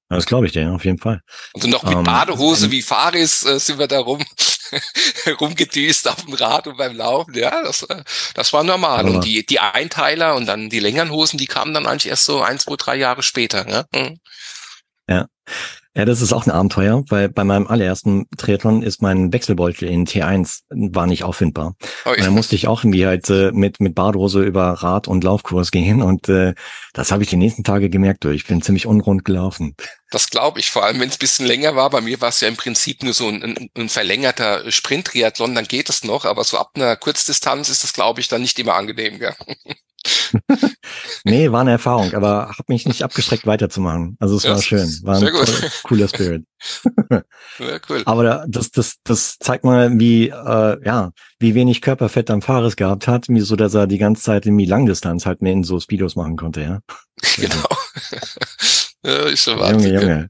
Das 0.09 0.25
glaube 0.25 0.45
ich 0.45 0.53
dir, 0.53 0.71
auf 0.71 0.85
jeden 0.85 0.99
Fall. 0.99 1.21
Und 1.53 1.65
noch 1.67 1.83
mit 1.83 1.93
um, 1.93 1.99
ähm, 1.99 2.05
Badehose 2.05 2.71
wie 2.71 2.81
Faris 2.81 3.43
äh, 3.43 3.59
sind 3.59 3.77
wir 3.77 3.87
da 3.87 3.99
rum, 3.99 4.23
rumgedüst 5.41 6.07
auf 6.07 6.23
dem 6.23 6.33
Rad 6.33 6.67
und 6.67 6.77
beim 6.77 6.95
Laufen. 6.95 7.33
Ja, 7.33 7.63
das, 7.63 7.83
äh, 7.83 8.03
das 8.33 8.53
war 8.53 8.63
normal. 8.63 9.09
Und 9.09 9.25
die, 9.25 9.45
die 9.45 9.59
Einteiler 9.59 10.35
und 10.35 10.45
dann 10.45 10.69
die 10.69 10.79
längeren 10.79 11.11
Hosen, 11.11 11.37
die 11.37 11.47
kamen 11.47 11.73
dann 11.73 11.85
eigentlich 11.85 12.07
erst 12.07 12.25
so 12.25 12.41
ein, 12.41 12.59
zwei, 12.59 12.75
drei 12.77 12.95
Jahre 12.95 13.21
später. 13.21 13.65
Ne? 13.65 13.85
Mhm. 13.93 14.19
Ja. 15.09 15.27
Ja, 15.97 16.05
das 16.05 16.21
ist 16.21 16.31
auch 16.31 16.45
ein 16.45 16.51
Abenteuer, 16.51 17.03
weil 17.09 17.27
bei 17.27 17.43
meinem 17.43 17.65
allerersten 17.65 18.27
Triathlon 18.37 18.83
ist 18.83 19.01
mein 19.01 19.33
Wechselbeutel 19.33 19.89
in 19.89 20.05
T1 20.05 20.59
war 20.69 21.07
nicht 21.07 21.23
auffindbar. 21.23 21.75
Oh, 22.05 22.13
ja. 22.15 22.23
Da 22.23 22.29
musste 22.29 22.53
ich 22.55 22.67
auch 22.67 22.83
irgendwie 22.83 23.07
halt 23.07 23.27
äh, 23.31 23.51
mit 23.51 23.79
mit 23.79 23.95
Badhose 23.95 24.43
über 24.43 24.73
Rad- 24.73 25.07
und 25.07 25.23
Laufkurs 25.23 25.71
gehen 25.71 26.03
und 26.03 26.29
äh, 26.29 26.53
das 26.93 27.11
habe 27.11 27.23
ich 27.23 27.29
die 27.29 27.35
nächsten 27.35 27.63
Tage 27.63 27.89
gemerkt. 27.89 28.25
Ich 28.25 28.45
bin 28.45 28.61
ziemlich 28.61 28.85
unrund 28.85 29.25
gelaufen. 29.25 29.75
Das 30.11 30.29
glaube 30.29 30.59
ich, 30.59 30.69
vor 30.69 30.85
allem 30.85 30.99
wenn 30.99 31.09
es 31.09 31.17
bisschen 31.17 31.47
länger 31.47 31.75
war. 31.75 31.89
Bei 31.89 32.01
mir 32.01 32.21
war 32.21 32.29
es 32.29 32.41
ja 32.41 32.47
im 32.47 32.57
Prinzip 32.57 33.01
nur 33.01 33.13
so 33.13 33.27
ein, 33.27 33.41
ein, 33.41 33.69
ein 33.75 33.89
verlängerter 33.89 34.71
Sprint-Triathlon, 34.71 35.55
dann 35.55 35.65
geht 35.65 35.89
es 35.89 36.03
noch, 36.03 36.25
aber 36.25 36.43
so 36.43 36.59
ab 36.59 36.73
einer 36.75 36.95
Kurzdistanz 36.95 37.69
ist 37.69 37.83
das, 37.83 37.93
glaube 37.93 38.21
ich, 38.21 38.27
dann 38.27 38.41
nicht 38.41 38.59
immer 38.59 38.75
angenehm. 38.75 39.17
Gell? 39.17 39.33
nee, 41.23 41.51
war 41.51 41.61
eine 41.61 41.71
Erfahrung, 41.71 42.13
aber 42.13 42.49
hat 42.49 42.69
mich 42.69 42.85
nicht 42.87 43.03
abgeschreckt 43.03 43.45
weiterzumachen. 43.45 44.17
Also 44.19 44.37
es 44.37 44.43
ja, 44.43 44.51
war 44.51 44.61
schön, 44.61 44.87
war 45.03 45.17
ein 45.17 45.27
toll, 45.27 45.45
cooler 45.83 46.07
Spirit. 46.07 46.45
ja, 47.11 47.79
cool. 47.89 48.03
Aber 48.05 48.45
das, 48.47 48.71
das, 48.71 48.95
das 49.03 49.37
zeigt 49.39 49.63
mal, 49.63 49.99
wie 49.99 50.29
äh, 50.29 50.85
ja, 50.85 51.11
wie 51.39 51.55
wenig 51.55 51.81
Körperfett 51.81 52.29
am 52.29 52.41
Fahrer 52.41 52.69
gehabt 52.71 53.07
hat, 53.07 53.27
so 53.29 53.55
dass 53.55 53.73
er 53.73 53.87
die 53.87 53.97
ganze 53.97 54.23
Zeit 54.23 54.45
in 54.45 54.57
die 54.57 54.65
Langdistanz 54.65 55.25
halt 55.25 55.41
mehr 55.41 55.53
in 55.53 55.63
so 55.63 55.79
Speedos 55.79 56.15
machen 56.15 56.35
konnte, 56.35 56.61
ja. 56.61 56.79
Genau. 57.37 57.67
ja, 59.03 59.23
ist 59.27 59.43
schon 59.43 59.59
Junge, 59.59 59.93
Junge. 59.93 60.29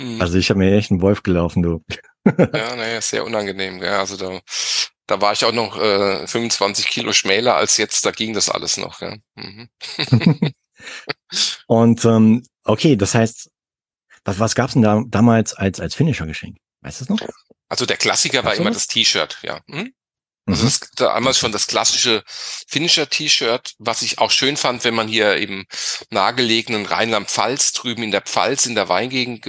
Hm. 0.00 0.20
Also 0.20 0.38
ich 0.38 0.50
habe 0.50 0.58
mir 0.58 0.76
echt 0.76 0.90
einen 0.90 1.02
Wolf 1.02 1.22
gelaufen, 1.22 1.62
du. 1.62 1.82
ja, 2.26 2.76
naja, 2.76 3.00
sehr 3.00 3.24
unangenehm. 3.24 3.82
Ja, 3.82 4.00
also 4.00 4.16
da 4.16 4.40
da 5.06 5.20
war 5.20 5.32
ich 5.32 5.44
auch 5.44 5.52
noch 5.52 5.78
äh, 5.78 6.26
25 6.26 6.86
Kilo 6.86 7.12
schmäler 7.12 7.56
als 7.56 7.76
jetzt, 7.76 8.06
da 8.06 8.10
ging 8.10 8.32
das 8.32 8.48
alles 8.48 8.76
noch. 8.76 9.00
Ja. 9.00 9.16
Mhm. 9.34 9.68
Und 11.66 12.04
ähm, 12.04 12.46
okay, 12.64 12.96
das 12.96 13.14
heißt, 13.14 13.50
was, 14.24 14.38
was 14.38 14.54
gab's 14.54 14.74
denn 14.74 14.82
da 14.82 15.02
damals 15.06 15.54
als, 15.54 15.80
als 15.80 15.94
Finisher-Geschenk? 15.94 16.56
Weißt 16.80 17.00
du 17.00 17.04
es 17.04 17.10
noch? 17.10 17.20
Also 17.68 17.86
der 17.86 17.96
Klassiker 17.96 18.44
war 18.44 18.54
immer 18.54 18.70
das 18.70 18.86
T-Shirt, 18.86 19.38
ja. 19.42 19.60
Hm? 19.68 19.92
Also 20.44 20.64
mhm. 20.64 20.66
das, 20.66 20.80
damals 20.96 21.38
schon 21.38 21.52
das 21.52 21.68
klassische 21.68 22.24
Finisher-T-Shirt, 22.66 23.74
was 23.78 24.02
ich 24.02 24.18
auch 24.18 24.32
schön 24.32 24.56
fand, 24.56 24.82
wenn 24.82 24.94
man 24.94 25.06
hier 25.06 25.36
im 25.36 25.66
nahegelegenen 26.10 26.84
Rheinland-Pfalz 26.84 27.72
drüben 27.72 28.02
in 28.02 28.10
der 28.10 28.22
Pfalz 28.22 28.66
in 28.66 28.74
der 28.74 28.88
Weingegend 28.88 29.46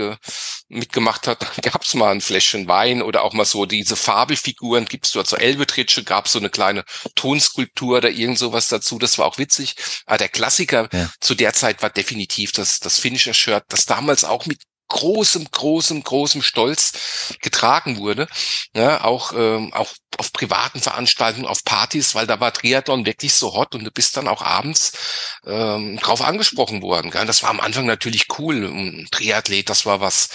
mitgemacht 0.67 1.27
hat, 1.27 1.39
gab 1.63 1.83
es 1.83 1.95
mal 1.95 2.11
ein 2.11 2.21
Fläschchen 2.21 2.67
Wein 2.67 3.01
oder 3.01 3.23
auch 3.23 3.33
mal 3.33 3.45
so 3.45 3.65
diese 3.65 3.95
Fabelfiguren, 3.95 4.85
gibt's 4.85 5.11
dort 5.11 5.27
so 5.27 5.35
Elbetritsche, 5.35 6.03
gab 6.03 6.27
so 6.27 6.37
eine 6.37 6.51
kleine 6.51 6.83
Tonskulptur 7.15 7.97
oder 7.97 8.11
irgend 8.11 8.37
sowas 8.37 8.67
dazu, 8.67 8.99
das 8.99 9.17
war 9.17 9.25
auch 9.25 9.39
witzig. 9.39 9.75
Aber 10.05 10.17
der 10.17 10.29
Klassiker 10.29 10.89
ja. 10.93 11.09
zu 11.19 11.33
der 11.33 11.53
Zeit 11.53 11.81
war 11.81 11.89
definitiv 11.89 12.51
das, 12.51 12.79
das 12.79 12.99
Finisher-Shirt, 12.99 13.63
das 13.69 13.85
damals 13.85 14.23
auch 14.23 14.45
mit 14.45 14.59
großem, 14.93 15.47
großem, 15.51 16.03
großem 16.03 16.41
Stolz 16.41 16.93
getragen 17.41 17.97
wurde. 17.97 18.27
Ja, 18.75 19.03
auch, 19.03 19.33
ähm, 19.33 19.73
auch 19.73 19.89
auf 20.17 20.31
privaten 20.31 20.79
Veranstaltungen, 20.79 21.47
auf 21.47 21.63
Partys, 21.63 22.13
weil 22.13 22.27
da 22.27 22.39
war 22.39 22.53
Triathlon 22.53 23.05
wirklich 23.05 23.33
so 23.33 23.53
hot 23.55 23.73
und 23.73 23.83
du 23.83 23.91
bist 23.91 24.15
dann 24.15 24.27
auch 24.27 24.43
abends 24.43 24.91
ähm, 25.45 25.97
drauf 25.97 26.21
angesprochen 26.21 26.83
worden. 26.83 27.09
Gell? 27.09 27.25
Das 27.25 27.41
war 27.41 27.49
am 27.49 27.59
Anfang 27.59 27.87
natürlich 27.87 28.27
cool. 28.37 28.65
Ein 28.65 29.07
Triathlet, 29.11 29.69
das 29.69 29.87
war 29.87 29.99
was, 29.99 30.29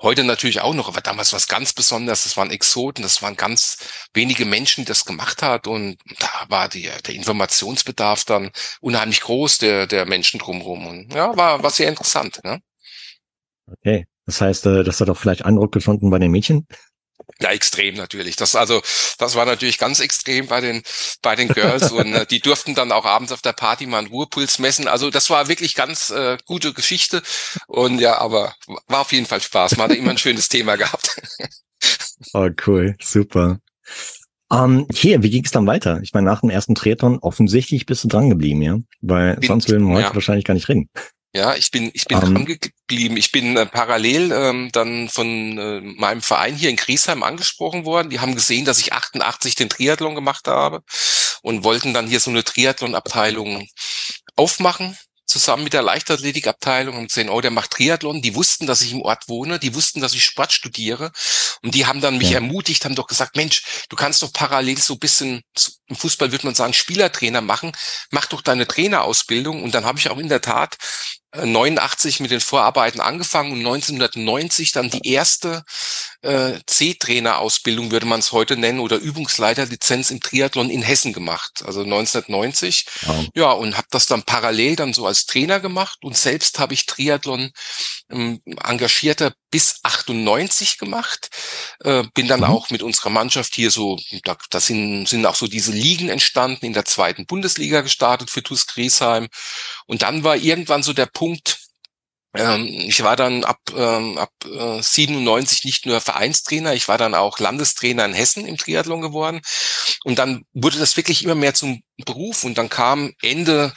heute 0.00 0.22
natürlich 0.22 0.60
auch 0.60 0.74
noch, 0.74 0.88
aber 0.88 1.00
damals 1.00 1.32
was 1.32 1.48
ganz 1.48 1.72
Besonderes. 1.72 2.22
Das 2.22 2.36
waren 2.36 2.52
Exoten, 2.52 3.02
das 3.02 3.20
waren 3.20 3.36
ganz 3.36 3.78
wenige 4.12 4.44
Menschen, 4.44 4.84
die 4.84 4.88
das 4.88 5.04
gemacht 5.04 5.42
hat 5.42 5.66
und 5.66 5.98
da 6.20 6.28
war 6.48 6.68
die, 6.68 6.88
der 7.06 7.14
Informationsbedarf 7.14 8.24
dann 8.24 8.52
unheimlich 8.80 9.22
groß 9.22 9.58
der, 9.58 9.88
der 9.88 10.06
Menschen 10.06 10.38
drumherum. 10.38 10.86
Und 10.86 11.12
ja, 11.12 11.36
war, 11.36 11.62
war 11.62 11.70
sehr 11.70 11.88
interessant. 11.88 12.40
Ne? 12.44 12.60
Okay. 13.70 14.06
Das 14.26 14.40
heißt, 14.40 14.66
äh, 14.66 14.84
das 14.84 15.00
hat 15.00 15.10
auch 15.10 15.18
vielleicht 15.18 15.44
Eindruck 15.44 15.72
gefunden 15.72 16.10
bei 16.10 16.18
den 16.18 16.30
Mädchen? 16.30 16.66
Ja, 17.40 17.50
extrem 17.50 17.94
natürlich. 17.94 18.36
Das 18.36 18.54
also, 18.54 18.82
das 19.18 19.34
war 19.34 19.44
natürlich 19.44 19.78
ganz 19.78 20.00
extrem 20.00 20.46
bei 20.46 20.60
den 20.60 20.82
bei 21.22 21.36
den 21.36 21.48
Girls 21.48 21.90
und 21.92 22.12
äh, 22.12 22.26
die 22.26 22.40
durften 22.40 22.74
dann 22.74 22.92
auch 22.92 23.04
abends 23.04 23.32
auf 23.32 23.42
der 23.42 23.52
Party 23.52 23.86
mal 23.86 23.98
einen 23.98 24.08
Ruhepuls 24.08 24.58
messen. 24.58 24.88
Also 24.88 25.10
das 25.10 25.30
war 25.30 25.48
wirklich 25.48 25.74
ganz 25.74 26.10
äh, 26.10 26.36
gute 26.44 26.72
Geschichte 26.72 27.22
und 27.66 27.98
ja, 27.98 28.18
aber 28.18 28.54
war 28.88 29.00
auf 29.00 29.12
jeden 29.12 29.26
Fall 29.26 29.40
Spaß. 29.40 29.76
Man 29.76 29.90
hat 29.90 29.96
immer 29.96 30.10
ein 30.10 30.18
schönes 30.18 30.48
Thema 30.48 30.76
gehabt. 30.76 31.16
oh 32.34 32.48
cool, 32.66 32.96
super. 33.00 33.58
Um, 34.50 34.80
ähm, 34.80 34.86
hier, 34.92 35.22
wie 35.22 35.30
ging 35.30 35.44
es 35.44 35.50
dann 35.50 35.66
weiter? 35.66 36.00
Ich 36.02 36.12
meine, 36.12 36.26
nach 36.26 36.40
dem 36.40 36.50
ersten 36.50 36.74
Triathlon 36.74 37.18
offensichtlich 37.20 37.86
bist 37.86 38.04
du 38.04 38.08
dran 38.08 38.28
geblieben, 38.28 38.62
ja, 38.62 38.78
weil 39.00 39.36
Bin, 39.36 39.48
sonst 39.48 39.68
würden 39.70 39.88
wir 39.88 39.94
heute 39.94 40.08
ja. 40.08 40.14
wahrscheinlich 40.14 40.44
gar 40.44 40.54
nicht 40.54 40.68
reden. 40.68 40.90
Ja, 41.36 41.56
ich 41.56 41.72
bin, 41.72 41.90
ich 41.94 42.04
bin 42.04 42.18
um, 42.18 42.24
ähm. 42.24 42.34
dran 42.34 42.44
geblieben. 42.44 43.16
Ich 43.16 43.32
bin 43.32 43.56
äh, 43.56 43.66
parallel 43.66 44.30
ähm, 44.32 44.70
dann 44.72 45.08
von 45.08 45.58
äh, 45.58 45.80
meinem 45.80 46.22
Verein 46.22 46.54
hier 46.54 46.70
in 46.70 46.76
Griesheim 46.76 47.24
angesprochen 47.24 47.84
worden. 47.84 48.08
Die 48.10 48.20
haben 48.20 48.36
gesehen, 48.36 48.64
dass 48.64 48.78
ich 48.78 48.92
88 48.92 49.56
den 49.56 49.68
Triathlon 49.68 50.14
gemacht 50.14 50.46
habe 50.46 50.82
und 51.42 51.64
wollten 51.64 51.92
dann 51.92 52.06
hier 52.06 52.20
so 52.20 52.30
eine 52.30 52.44
Triathlon-Abteilung 52.44 53.66
aufmachen 54.36 54.96
zusammen 55.26 55.64
mit 55.64 55.72
der 55.72 55.82
Leichtathletikabteilung 55.82 56.96
und 56.96 57.08
gesehen, 57.08 57.28
oh, 57.28 57.40
der 57.40 57.50
macht 57.50 57.72
Triathlon. 57.72 58.22
Die 58.22 58.34
wussten, 58.34 58.66
dass 58.66 58.82
ich 58.82 58.92
im 58.92 59.02
Ort 59.02 59.28
wohne, 59.28 59.58
die 59.58 59.74
wussten, 59.74 60.00
dass 60.00 60.14
ich 60.14 60.24
Sport 60.24 60.52
studiere 60.52 61.12
und 61.62 61.74
die 61.74 61.86
haben 61.86 62.00
dann 62.00 62.18
mich 62.18 62.30
ja. 62.30 62.36
ermutigt, 62.36 62.84
haben 62.84 62.94
doch 62.94 63.06
gesagt, 63.06 63.36
Mensch, 63.36 63.64
du 63.88 63.96
kannst 63.96 64.22
doch 64.22 64.32
parallel 64.32 64.78
so 64.78 64.94
ein 64.94 64.98
bisschen, 64.98 65.42
im 65.88 65.96
Fußball 65.96 66.30
würde 66.30 66.46
man 66.46 66.54
sagen, 66.54 66.72
Spielertrainer 66.72 67.40
machen, 67.40 67.72
mach 68.10 68.26
doch 68.26 68.42
deine 68.42 68.66
Trainerausbildung 68.66 69.62
und 69.62 69.74
dann 69.74 69.84
habe 69.84 69.98
ich 69.98 70.08
auch 70.10 70.18
in 70.18 70.28
der 70.28 70.40
Tat 70.40 70.76
89 71.34 72.20
mit 72.20 72.30
den 72.30 72.40
Vorarbeiten 72.40 73.00
angefangen 73.00 73.52
und 73.52 73.58
1990 73.58 74.72
dann 74.72 74.90
die 74.90 75.08
erste 75.08 75.64
äh, 76.22 76.58
C-Trainer-Ausbildung, 76.66 77.90
würde 77.90 78.06
man 78.06 78.20
es 78.20 78.32
heute 78.32 78.56
nennen, 78.56 78.80
oder 78.80 78.96
Übungsleiterlizenz 78.96 80.10
im 80.10 80.20
Triathlon 80.20 80.70
in 80.70 80.82
Hessen 80.82 81.12
gemacht. 81.12 81.62
Also 81.66 81.82
1990. 81.82 82.86
Ja, 83.02 83.24
ja 83.34 83.52
und 83.52 83.76
habe 83.76 83.88
das 83.90 84.06
dann 84.06 84.22
parallel 84.22 84.76
dann 84.76 84.92
so 84.92 85.06
als 85.06 85.26
Trainer 85.26 85.60
gemacht 85.60 85.98
und 86.02 86.16
selbst 86.16 86.58
habe 86.58 86.74
ich 86.74 86.86
Triathlon 86.86 87.50
ähm, 88.10 88.40
engagierter 88.62 89.32
bis 89.54 89.78
98 89.84 90.78
gemacht. 90.78 91.30
Äh, 91.84 92.02
bin 92.12 92.26
dann 92.26 92.40
mhm. 92.40 92.46
auch 92.46 92.70
mit 92.70 92.82
unserer 92.82 93.10
Mannschaft 93.10 93.54
hier 93.54 93.70
so, 93.70 93.96
da, 94.24 94.36
da 94.50 94.58
sind, 94.58 95.06
sind 95.06 95.24
auch 95.26 95.36
so 95.36 95.46
diese 95.46 95.70
Ligen 95.70 96.08
entstanden, 96.08 96.66
in 96.66 96.72
der 96.72 96.84
zweiten 96.84 97.24
Bundesliga 97.24 97.80
gestartet 97.80 98.30
für 98.30 98.42
TuS 98.42 98.66
Griesheim. 98.66 99.28
Und 99.86 100.02
dann 100.02 100.24
war 100.24 100.34
irgendwann 100.34 100.82
so 100.82 100.92
der 100.92 101.06
Punkt, 101.06 101.60
ähm, 102.34 102.66
ich 102.66 103.04
war 103.04 103.14
dann 103.14 103.44
ab, 103.44 103.60
ähm, 103.76 104.18
ab 104.18 104.32
äh, 104.44 104.82
97 104.82 105.64
nicht 105.64 105.86
nur 105.86 106.00
Vereinstrainer, 106.00 106.74
ich 106.74 106.88
war 106.88 106.98
dann 106.98 107.14
auch 107.14 107.38
Landestrainer 107.38 108.06
in 108.06 108.12
Hessen 108.12 108.48
im 108.48 108.56
Triathlon 108.56 109.02
geworden. 109.02 109.40
Und 110.02 110.18
dann 110.18 110.46
wurde 110.52 110.80
das 110.80 110.96
wirklich 110.96 111.22
immer 111.22 111.36
mehr 111.36 111.54
zum 111.54 111.80
Beruf. 112.04 112.42
Und 112.42 112.58
dann 112.58 112.68
kam 112.68 113.12
Ende 113.22 113.72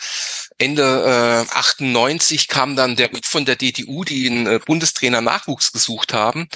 Ende 0.57 1.45
äh, 1.47 1.53
98 1.55 2.47
kam 2.47 2.75
dann 2.75 2.95
der 2.95 3.09
von 3.23 3.45
der 3.45 3.55
DTU, 3.55 4.03
die 4.03 4.27
einen 4.27 4.47
äh, 4.47 4.59
Bundestrainer 4.65 5.21
Nachwuchs 5.21 5.71
gesucht 5.71 6.13
haben 6.13 6.47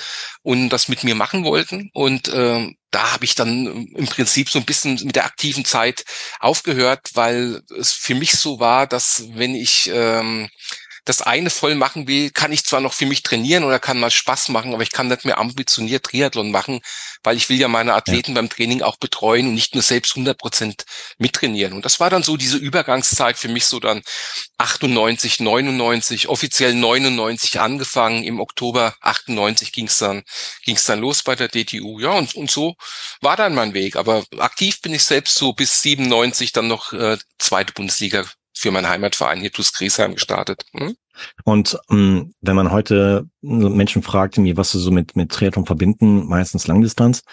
und 0.41 0.69
das 0.69 0.87
mit 0.87 1.03
mir 1.03 1.15
machen 1.15 1.43
wollten. 1.43 1.89
Und 1.93 2.27
äh, 2.29 2.67
da 2.89 3.13
habe 3.13 3.25
ich 3.25 3.35
dann 3.35 3.87
im 3.95 4.07
Prinzip 4.07 4.49
so 4.49 4.59
ein 4.59 4.65
bisschen 4.65 4.99
mit 5.03 5.15
der 5.15 5.25
aktiven 5.25 5.65
Zeit 5.65 6.03
aufgehört, 6.39 7.11
weil 7.13 7.61
es 7.77 7.93
für 7.93 8.15
mich 8.15 8.31
so 8.33 8.59
war, 8.59 8.87
dass 8.87 9.25
wenn 9.33 9.55
ich 9.55 9.89
ähm, 9.93 10.49
das 11.05 11.21
eine 11.21 11.49
voll 11.49 11.75
machen 11.75 12.07
will, 12.07 12.29
kann 12.29 12.51
ich 12.51 12.63
zwar 12.63 12.79
noch 12.79 12.93
für 12.93 13.07
mich 13.07 13.23
trainieren 13.23 13.63
oder 13.63 13.79
kann 13.79 13.99
mal 13.99 14.11
Spaß 14.11 14.49
machen, 14.49 14.73
aber 14.73 14.83
ich 14.83 14.91
kann 14.91 15.07
nicht 15.07 15.25
mehr 15.25 15.39
ambitioniert 15.39 16.03
Triathlon 16.03 16.51
machen, 16.51 16.81
weil 17.23 17.37
ich 17.37 17.49
will 17.49 17.59
ja 17.59 17.67
meine 17.67 17.95
Athleten 17.95 18.31
ja. 18.31 18.35
beim 18.35 18.49
Training 18.49 18.83
auch 18.83 18.97
betreuen 18.97 19.47
und 19.47 19.55
nicht 19.55 19.73
nur 19.73 19.81
selbst 19.81 20.11
100 20.11 20.37
Prozent 20.37 20.85
mittrainieren. 21.17 21.73
Und 21.73 21.85
das 21.85 21.99
war 21.99 22.11
dann 22.11 22.21
so 22.21 22.37
diese 22.37 22.57
Übergangszeit 22.57 23.37
für 23.37 23.47
mich 23.47 23.65
so 23.65 23.79
dann 23.79 24.03
98, 24.59 25.39
99, 25.39 26.27
offiziell 26.27 26.75
99 26.75 27.59
angefangen. 27.59 28.23
Im 28.23 28.39
Oktober 28.39 28.93
98 29.01 29.71
ging 29.71 29.87
es 29.87 29.97
dann, 29.97 30.23
ging's 30.63 30.85
dann 30.85 30.99
los 30.99 31.23
bei 31.23 31.35
der 31.35 31.47
DTU. 31.47 31.99
Ja, 31.99 32.11
und, 32.11 32.35
und 32.35 32.51
so 32.51 32.75
war 33.21 33.35
dann 33.35 33.55
mein 33.55 33.73
Weg. 33.73 33.95
Aber 33.95 34.23
aktiv 34.37 34.81
bin 34.81 34.93
ich 34.93 35.03
selbst 35.03 35.33
so 35.35 35.53
bis 35.53 35.81
97 35.81 36.51
dann 36.51 36.67
noch 36.67 36.93
äh, 36.93 37.17
zweite 37.39 37.73
Bundesliga 37.73 38.25
für 38.61 38.71
meinen 38.71 38.87
Heimatverein 38.87 39.39
hier 39.39 39.51
TuS 39.51 39.73
Griesheim 39.73 40.13
gestartet. 40.13 40.65
Hm? 40.73 40.95
Und 41.43 41.77
ähm, 41.89 42.33
wenn 42.41 42.55
man 42.55 42.71
heute 42.71 43.25
Menschen 43.41 44.03
fragt, 44.03 44.37
mir, 44.37 44.55
was 44.55 44.71
sie 44.71 44.79
so 44.79 44.91
mit, 44.91 45.15
mit 45.15 45.31
Triathlon 45.31 45.65
verbinden, 45.65 46.27
meistens 46.27 46.67
Langdistanz, 46.67 47.23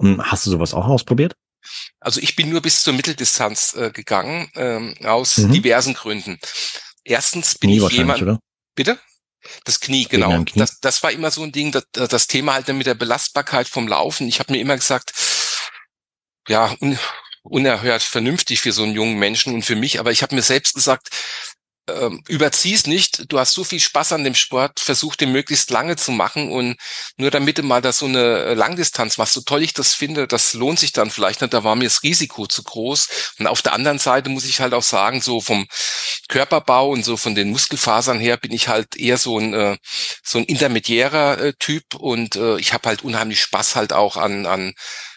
ähm, 0.00 0.20
hast 0.22 0.44
du 0.46 0.50
sowas 0.50 0.74
auch 0.74 0.88
ausprobiert? 0.88 1.34
Also 2.00 2.20
ich 2.20 2.34
bin 2.34 2.50
nur 2.50 2.60
bis 2.60 2.82
zur 2.82 2.92
Mitteldistanz 2.92 3.74
äh, 3.74 3.90
gegangen, 3.90 4.50
ähm, 4.56 4.94
aus 5.04 5.38
mhm. 5.38 5.52
diversen 5.52 5.94
Gründen. 5.94 6.38
Erstens 7.04 7.56
bin 7.56 7.70
Knie 7.70 7.86
ich 7.86 7.92
jemand. 7.92 8.20
Oder? 8.20 8.40
Bitte? 8.74 8.98
Das 9.64 9.78
Knie, 9.78 10.06
genau. 10.06 10.30
Knie. 10.44 10.58
Das, 10.58 10.80
das 10.80 11.02
war 11.02 11.12
immer 11.12 11.30
so 11.30 11.42
ein 11.42 11.52
Ding, 11.52 11.70
das, 11.70 11.84
das 11.92 12.26
Thema 12.26 12.54
halt 12.54 12.68
dann 12.68 12.78
mit 12.78 12.86
der 12.86 12.94
Belastbarkeit 12.94 13.68
vom 13.68 13.86
Laufen. 13.86 14.26
Ich 14.26 14.40
habe 14.40 14.52
mir 14.52 14.58
immer 14.58 14.76
gesagt, 14.76 15.12
ja, 16.48 16.74
unerhört 17.44 18.02
vernünftig 18.02 18.60
für 18.60 18.72
so 18.72 18.82
einen 18.82 18.94
jungen 18.94 19.18
Menschen 19.18 19.54
und 19.54 19.62
für 19.62 19.76
mich. 19.76 20.00
Aber 20.00 20.10
ich 20.10 20.22
habe 20.22 20.34
mir 20.34 20.42
selbst 20.42 20.74
gesagt, 20.74 21.10
ähm, 21.86 22.22
überzieh's 22.28 22.86
nicht. 22.86 23.30
Du 23.30 23.38
hast 23.38 23.52
so 23.52 23.62
viel 23.62 23.80
Spaß 23.80 24.12
an 24.12 24.24
dem 24.24 24.34
Sport, 24.34 24.80
versuch 24.80 25.16
den 25.16 25.32
möglichst 25.32 25.70
lange 25.70 25.96
zu 25.96 26.12
machen 26.12 26.50
und 26.50 26.76
nur 27.18 27.30
damit 27.30 27.58
du 27.58 27.62
mal 27.62 27.82
da 27.82 27.92
so 27.92 28.06
eine 28.06 28.54
Langdistanz 28.54 29.18
machst, 29.18 29.34
so 29.34 29.42
toll 29.42 29.62
ich 29.62 29.74
das 29.74 29.92
finde, 29.94 30.26
das 30.26 30.54
lohnt 30.54 30.78
sich 30.78 30.92
dann 30.92 31.10
vielleicht 31.10 31.42
nicht. 31.42 31.52
Da 31.52 31.62
war 31.62 31.76
mir 31.76 31.84
das 31.84 32.02
Risiko 32.02 32.46
zu 32.46 32.62
groß. 32.62 33.34
Und 33.38 33.46
auf 33.46 33.60
der 33.60 33.74
anderen 33.74 33.98
Seite 33.98 34.30
muss 34.30 34.46
ich 34.46 34.60
halt 34.60 34.72
auch 34.72 34.82
sagen, 34.82 35.20
so 35.20 35.40
vom 35.42 35.66
Körperbau 36.28 36.88
und 36.90 37.04
so 37.04 37.16
von 37.18 37.34
den 37.34 37.50
Muskelfasern 37.50 38.18
her 38.18 38.38
bin 38.38 38.52
ich 38.52 38.68
halt 38.68 38.96
eher 38.96 39.18
so 39.18 39.38
ein 39.38 39.52
äh, 39.52 39.76
so 40.22 40.38
ein 40.38 40.44
intermediärer 40.44 41.38
äh, 41.38 41.52
Typ 41.58 41.94
und 41.96 42.36
äh, 42.36 42.58
ich 42.58 42.72
habe 42.72 42.88
halt 42.88 43.04
unheimlich 43.04 43.42
Spaß 43.42 43.76
halt 43.76 43.92
auch 43.92 44.16
an 44.16 44.46
an 44.46 44.74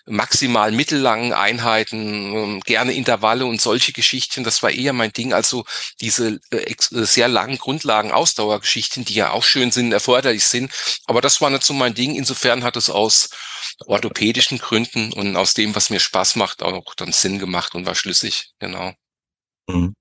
maximal 0.07 0.71
mittellangen 0.71 1.33
Einheiten, 1.33 2.33
ähm, 2.33 2.59
gerne 2.61 2.93
Intervalle 2.93 3.45
und 3.45 3.61
solche 3.61 3.91
Geschichten. 3.91 4.43
Das 4.43 4.63
war 4.63 4.71
eher 4.71 4.93
mein 4.93 5.11
Ding. 5.11 5.33
Also 5.33 5.65
diese 6.01 6.39
äh, 6.51 6.57
äh, 6.71 6.75
sehr 6.79 7.27
langen 7.27 7.57
Grundlagen 7.57 8.11
Ausdauergeschichten, 8.11 9.05
die 9.05 9.15
ja 9.15 9.31
auch 9.31 9.43
schön 9.43 9.71
sind, 9.71 9.91
erforderlich 9.91 10.45
sind. 10.45 10.71
Aber 11.05 11.21
das 11.21 11.41
war 11.41 11.49
nicht 11.49 11.63
so 11.63 11.73
mein 11.73 11.93
Ding. 11.93 12.15
Insofern 12.15 12.63
hat 12.63 12.77
es 12.77 12.89
aus 12.89 13.29
orthopädischen 13.85 14.57
Gründen 14.57 15.11
und 15.13 15.35
aus 15.35 15.53
dem, 15.53 15.75
was 15.75 15.89
mir 15.89 15.99
Spaß 15.99 16.37
macht, 16.37 16.63
auch 16.63 16.95
dann 16.95 17.11
Sinn 17.11 17.37
gemacht 17.37 17.75
und 17.75 17.85
war 17.85 17.95
schlüssig. 17.95 18.51
Genau. 18.59 18.93
Mhm. 19.67 19.93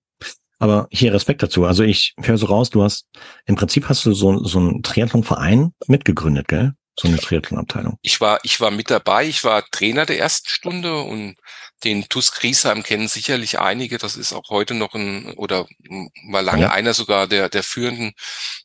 Aber 0.59 0.89
hier 0.91 1.13
Respekt 1.13 1.43
dazu. 1.43 1.65
Also 1.65 1.83
ich 1.83 2.15
höre 2.23 2.39
so 2.39 2.47
raus, 2.47 2.71
du 2.71 2.83
hast, 2.83 3.07
im 3.45 3.57
Prinzip 3.57 3.89
hast 3.89 4.07
du 4.07 4.15
so, 4.15 4.43
so 4.45 4.59
einen 4.59 4.83
Triathlon-Verein 4.83 5.73
mitgegründet, 5.87 6.49
gell? 6.49 6.73
So 6.99 7.09
eine 7.09 7.19
Triathlon-Abteilung? 7.19 7.99
Ich 8.03 8.21
war, 8.21 8.39
ich 8.43 8.61
war 8.61 8.71
mit 8.71 8.91
dabei. 8.91 9.27
Ich 9.27 9.45
war 9.45 9.65
Trainer 9.71 10.07
der 10.07 10.19
ersten 10.19 10.49
Stunde 10.49 10.97
und 10.97 11.37
den 11.85 12.09
TUS 12.09 12.33
Griesheim 12.33 12.83
kennen 12.83 13.07
sicherlich 13.07 13.59
einige. 13.59 13.99
Das 13.99 14.17
ist 14.17 14.33
auch 14.33 14.49
heute 14.49 14.75
noch 14.75 14.95
ein, 14.95 15.33
oder 15.35 15.67
war 16.31 16.43
lange 16.43 16.63
ja. 16.63 16.71
einer 16.71 16.95
sogar 16.95 17.27
der, 17.27 17.51
der 17.51 17.63
führenden 17.63 18.13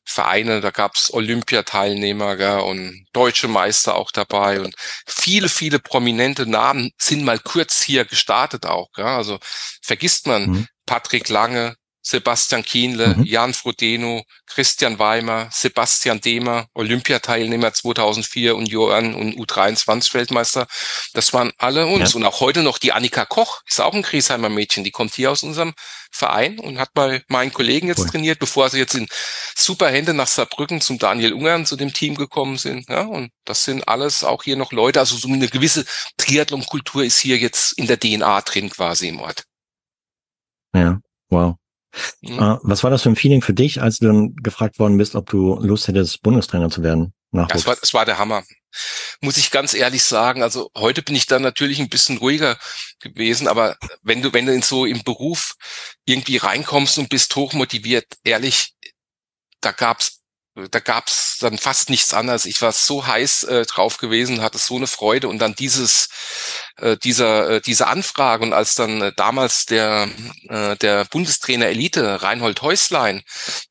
Vereine. 0.05 0.61
Da 0.61 0.71
gab's 0.71 1.13
Olympiateilnehmer 1.13 2.37
gell, 2.37 2.59
und 2.59 3.05
deutsche 3.11 3.49
Meister 3.49 3.95
auch 3.95 4.11
dabei 4.11 4.61
und 4.61 4.75
viele, 5.05 5.49
viele 5.49 5.79
prominente 5.79 6.45
Namen 6.45 6.91
sind 6.97 7.23
mal 7.23 7.39
kurz 7.39 7.81
hier 7.81 8.05
gestartet 8.05 8.65
auch. 8.65 8.91
Gell. 8.93 9.05
Also 9.05 9.39
vergisst 9.81 10.25
man 10.25 10.45
mhm. 10.45 10.67
Patrick 10.85 11.27
Lange, 11.27 11.75
Sebastian 12.01 12.63
Kienle, 12.63 13.15
mhm. 13.15 13.23
Jan 13.23 13.53
Frodeno, 13.53 14.23
Christian 14.47 14.97
Weimer, 14.97 15.49
Sebastian 15.51 16.19
Demer, 16.19 16.67
Olympiateilnehmer 16.73 17.73
2004 17.73 18.55
und 18.55 18.67
Johann 18.69 19.13
und 19.13 19.35
U23-Weltmeister. 19.35 20.67
Das 21.13 21.33
waren 21.33 21.51
alle 21.57 21.85
uns. 21.85 22.13
Ja. 22.13 22.17
Und 22.17 22.25
auch 22.25 22.39
heute 22.39 22.63
noch 22.63 22.79
die 22.79 22.91
Annika 22.91 23.25
Koch, 23.25 23.61
ist 23.67 23.79
auch 23.79 23.93
ein 23.93 24.01
Griesheimer 24.01 24.49
Mädchen, 24.49 24.83
die 24.83 24.91
kommt 24.91 25.13
hier 25.13 25.31
aus 25.31 25.43
unserem 25.43 25.73
Verein 26.11 26.59
und 26.59 26.79
hat 26.79 26.89
bei 26.93 27.23
meinen 27.27 27.53
Kollegen 27.53 27.87
jetzt 27.87 27.99
cool. 27.99 28.09
trainiert, 28.09 28.39
bevor 28.39 28.69
sie 28.69 28.79
jetzt 28.79 28.95
in 28.95 29.07
super 29.55 29.89
Hände 29.89 30.13
nach 30.13 30.27
Saarbrücken 30.27 30.81
zum 30.81 30.99
Daniel 30.99 31.33
Ungern, 31.33 31.65
zu 31.65 31.77
dem 31.77 31.93
Team 31.93 32.15
gekommen 32.15 32.57
sind. 32.57 32.89
Ja, 32.89 33.03
und 33.03 33.31
das 33.45 33.63
sind 33.63 33.87
alles 33.87 34.23
auch 34.23 34.43
hier 34.43 34.57
noch 34.57 34.71
Leute, 34.71 34.99
also 34.99 35.15
so 35.15 35.27
eine 35.27 35.47
gewisse 35.47 35.85
Triathlon-Kultur 36.17 37.03
ist 37.03 37.19
hier 37.19 37.37
jetzt 37.37 37.73
in 37.73 37.87
der 37.87 37.99
DNA 37.99 38.41
drin 38.41 38.69
quasi 38.69 39.07
im 39.07 39.19
Ort. 39.19 39.43
Ja, 40.75 40.99
wow. 41.29 41.55
Mhm. 42.21 42.39
Uh, 42.39 42.57
was 42.63 42.83
war 42.83 42.91
das 42.91 43.03
für 43.03 43.09
ein 43.09 43.15
Feeling 43.15 43.41
für 43.41 43.53
dich, 43.53 43.81
als 43.81 43.99
du 43.99 44.07
dann 44.07 44.35
gefragt 44.35 44.79
worden 44.79 44.97
bist, 44.97 45.15
ob 45.15 45.29
du 45.29 45.59
Lust 45.59 45.87
hättest, 45.87 46.21
Bundestrainer 46.21 46.69
zu 46.69 46.83
werden? 46.83 47.13
Das 47.31 47.65
war, 47.65 47.75
das 47.75 47.93
war 47.93 48.05
der 48.05 48.17
Hammer. 48.17 48.43
Muss 49.21 49.37
ich 49.37 49.51
ganz 49.51 49.73
ehrlich 49.73 50.03
sagen. 50.03 50.43
Also 50.43 50.69
heute 50.77 51.01
bin 51.01 51.15
ich 51.15 51.27
da 51.27 51.39
natürlich 51.39 51.79
ein 51.79 51.89
bisschen 51.89 52.17
ruhiger 52.17 52.57
gewesen, 52.99 53.47
aber 53.47 53.77
wenn 54.01 54.21
du, 54.21 54.33
wenn 54.33 54.45
du 54.45 54.53
in 54.53 54.61
so 54.61 54.85
im 54.85 55.03
Beruf 55.03 55.55
irgendwie 56.05 56.37
reinkommst 56.37 56.97
und 56.97 57.09
bist 57.09 57.35
hochmotiviert, 57.35 58.05
ehrlich, 58.23 58.73
da 59.61 59.71
gab's 59.71 60.20
da 60.55 60.79
gab's 60.79 61.37
dann 61.39 61.57
fast 61.57 61.89
nichts 61.89 62.13
anderes. 62.13 62.45
Ich 62.45 62.61
war 62.61 62.71
so 62.73 63.07
heiß 63.07 63.43
äh, 63.43 63.65
drauf 63.65 63.97
gewesen, 63.97 64.41
hatte 64.41 64.57
so 64.57 64.75
eine 64.75 64.87
Freude 64.87 65.29
und 65.29 65.39
dann 65.39 65.55
dieses, 65.55 66.09
äh, 66.77 66.97
dieser, 66.97 67.49
äh, 67.49 67.61
diese 67.61 67.87
Anfrage 67.87 68.43
und 68.43 68.53
als 68.53 68.75
dann 68.75 69.01
äh, 69.01 69.11
damals 69.15 69.65
der, 69.65 70.09
äh, 70.49 70.75
der 70.77 71.05
Bundestrainer 71.05 71.67
Elite 71.67 72.21
Reinhold 72.21 72.61
Häuslein, 72.61 73.21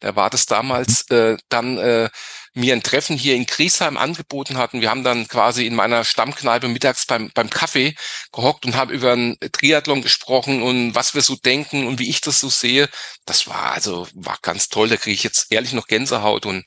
der 0.03 0.17
war 0.17 0.31
das 0.31 0.47
damals, 0.47 1.03
äh, 1.11 1.37
dann 1.51 1.77
äh, 1.79 2.09
mir 2.55 2.75
ein 2.75 2.83
Treffen 2.83 3.17
hier 3.17 3.37
in 3.37 3.47
Griesheim 3.47 3.97
angeboten 3.97 4.57
hatten. 4.57 4.81
Wir 4.81 4.91
haben 4.91 5.05
dann 5.05 5.29
quasi 5.29 5.67
in 5.67 5.75
meiner 5.75 6.05
Stammkneipe 6.05 6.69
mittags 6.69 7.07
beim, 7.07 7.31
beim 7.35 7.51
Kaffee 7.51 7.95
gehockt 8.33 8.67
und 8.67 8.77
haben 8.77 8.91
über 8.91 9.13
einen 9.13 9.37
Triathlon 9.53 10.03
gesprochen 10.03 10.63
und 10.63 10.95
was 10.95 11.15
wir 11.15 11.23
so 11.23 11.37
denken 11.37 11.87
und 11.87 11.99
wie 11.99 12.11
ich 12.11 12.21
das 12.21 12.41
so 12.41 12.49
sehe. 12.49 12.89
Das 13.25 13.47
war 13.47 13.73
also, 13.73 14.09
war 14.15 14.39
ganz 14.43 14.69
toll. 14.69 14.89
Da 14.89 14.97
kriege 14.97 15.15
ich 15.15 15.23
jetzt 15.23 15.53
ehrlich 15.53 15.73
noch 15.73 15.87
Gänsehaut 15.87 16.47
und 16.47 16.65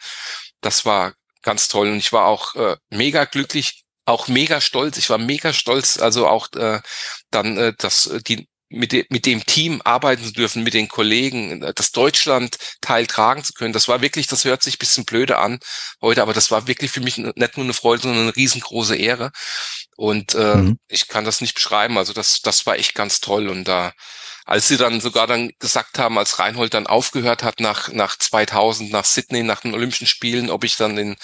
das 0.61 0.85
war 0.85 1.13
ganz 1.41 1.67
toll. 1.67 1.89
Und 1.91 1.97
ich 1.97 2.13
war 2.13 2.25
auch 2.25 2.55
äh, 2.55 2.77
mega 2.89 3.25
glücklich, 3.25 3.83
auch 4.05 4.27
mega 4.27 4.61
stolz. 4.61 4.97
Ich 4.97 5.09
war 5.09 5.17
mega 5.17 5.53
stolz, 5.53 5.97
also 5.99 6.27
auch 6.27 6.51
äh, 6.53 6.81
dann, 7.31 7.57
äh, 7.57 7.73
dass 7.77 8.07
äh, 8.07 8.21
die 8.21 8.47
mit, 8.74 8.92
de, 8.92 9.06
mit 9.10 9.25
dem 9.25 9.46
Team 9.46 9.82
arbeiten 9.86 10.24
zu 10.24 10.34
dürfen, 10.34 10.63
mit 10.63 10.74
den 10.74 10.88
Kollegen, 10.88 11.62
das 11.75 11.92
Deutschland 11.92 12.58
Teil 12.82 13.08
tragen 13.08 13.44
zu 13.44 13.53
können. 13.53 13.74
Das 13.74 13.88
war 13.88 14.01
wirklich, 14.01 14.27
das 14.27 14.46
hört 14.46 14.63
sich 14.63 14.80
bisschen 14.80 15.06
blöde 15.06 15.38
an 15.38 15.60
heute, 16.01 16.22
aber 16.22 16.34
das 16.34 16.51
war 16.51 16.68
wirklich 16.68 16.92
für 16.92 17.01
mich 17.01 17.18
nicht 17.18 17.58
nur 17.58 17.63
eine 17.63 17.74
Freude, 17.74 18.03
sondern 18.03 18.24
eine 18.24 18.36
riesengroße 18.36 18.96
Ehre. 18.96 19.32
Und 19.96 20.34
äh, 20.34 20.56
mhm. 20.56 20.77
ich 20.88 21.08
kann 21.08 21.24
das 21.24 21.42
nicht 21.42 21.53
beschreiben. 21.53 21.98
Also 21.98 22.13
das, 22.13 22.42
das 22.42 22.65
war 22.65 22.77
echt 22.77 22.96
ganz 22.96 23.20
toll. 23.22 23.48
Und 23.48 23.68
da, 23.68 23.94
als 24.46 24.68
sie 24.68 24.77
dann 24.77 25.01
sogar 25.01 25.27
dann 25.27 25.51
gesagt 25.60 26.00
haben, 26.00 26.18
als 26.18 26.39
Reinhold 26.39 26.74
dann 26.74 26.88
aufgehört 26.88 27.44
hat 27.44 27.60
nach, 27.60 27.89
nach 27.92 28.18
2000, 28.18 28.92
nach 28.92 29.06
Sydney, 29.06 29.44
nach 29.44 29.62
den 29.62 29.74
Olympischen 29.74 30.08
Spielen, 30.08 30.50
ob 30.50 30.63
ich 30.63 30.75
dann 30.77 30.96
den 30.96 31.15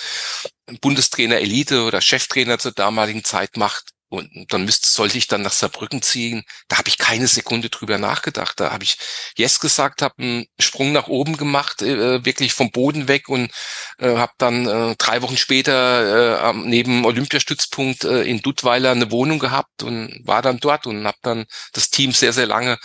Bundestrainer 0.82 1.38
Elite 1.38 1.84
oder 1.84 2.00
Cheftrainer 2.00 2.60
zur 2.60 2.72
damaligen 2.74 3.24
Zeit 3.24 3.58
macht, 3.58 3.90
und 4.10 4.52
dann 4.52 4.66
müsste, 4.66 4.88
sollte 4.88 5.18
ich 5.18 5.28
dann 5.28 5.44
nach 5.44 5.52
Saarbrücken 5.52 6.02
ziehen. 6.02 6.44
Da 6.68 6.78
habe 6.78 6.90
ich 6.90 6.98
keine 6.98 7.28
Sekunde 7.28 7.70
drüber 7.70 8.00
nachgedacht. 8.00 8.60
Da 8.60 8.72
habe 8.72 8.84
ich 8.84 8.98
Yes 9.38 9.60
gesagt, 9.60 10.02
habe 10.02 10.16
einen 10.18 10.46
Sprung 10.60 10.92
nach 10.92 11.08
oben 11.08 11.38
gemacht, 11.38 11.84
äh, 11.84 12.26
wirklich 12.26 12.54
vom 12.54 12.72
Boden 12.72 13.08
weg 13.08 13.30
und 13.30 13.52
äh, 14.00 14.16
habe 14.16 14.34
dann 14.40 14.68
äh, 14.68 14.96
drei 14.98 15.22
Wochen 15.22 15.38
später 15.38 16.50
äh, 16.50 16.54
neben 16.54 17.06
Olympiastützpunkt 17.06 18.04
äh, 18.04 18.24
in 18.24 18.42
Duttweiler 18.42 18.92
eine 18.92 19.12
Wohnung 19.12 19.38
gehabt 19.38 19.84
und 19.84 20.22
war 20.24 20.42
dann 20.42 20.60
dort 20.60 20.88
und 20.88 21.06
habe 21.06 21.18
dann 21.22 21.46
das 21.74 21.92
Team 21.92 22.12
sehr, 22.12 22.34
sehr 22.34 22.48
lange 22.48 22.80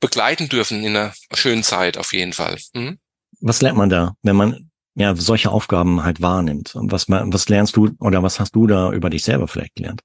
begleiten 0.00 0.48
dürfen 0.48 0.84
in 0.84 0.96
einer 0.96 1.14
schönen 1.32 1.64
Zeit 1.64 1.98
auf 1.98 2.12
jeden 2.12 2.32
Fall. 2.32 2.58
Mhm. 2.74 2.98
Was 3.40 3.60
lernt 3.60 3.78
man 3.78 3.88
da, 3.88 4.14
wenn 4.22 4.36
man 4.36 4.70
ja 4.94 5.16
solche 5.16 5.50
Aufgaben 5.50 6.04
halt 6.04 6.22
wahrnimmt? 6.22 6.72
Was, 6.74 7.08
was 7.08 7.48
lernst 7.48 7.76
du 7.76 7.90
oder 7.98 8.22
was 8.22 8.38
hast 8.38 8.54
du 8.54 8.66
da 8.66 8.92
über 8.92 9.10
dich 9.10 9.24
selber 9.24 9.48
vielleicht 9.48 9.74
gelernt? 9.74 10.02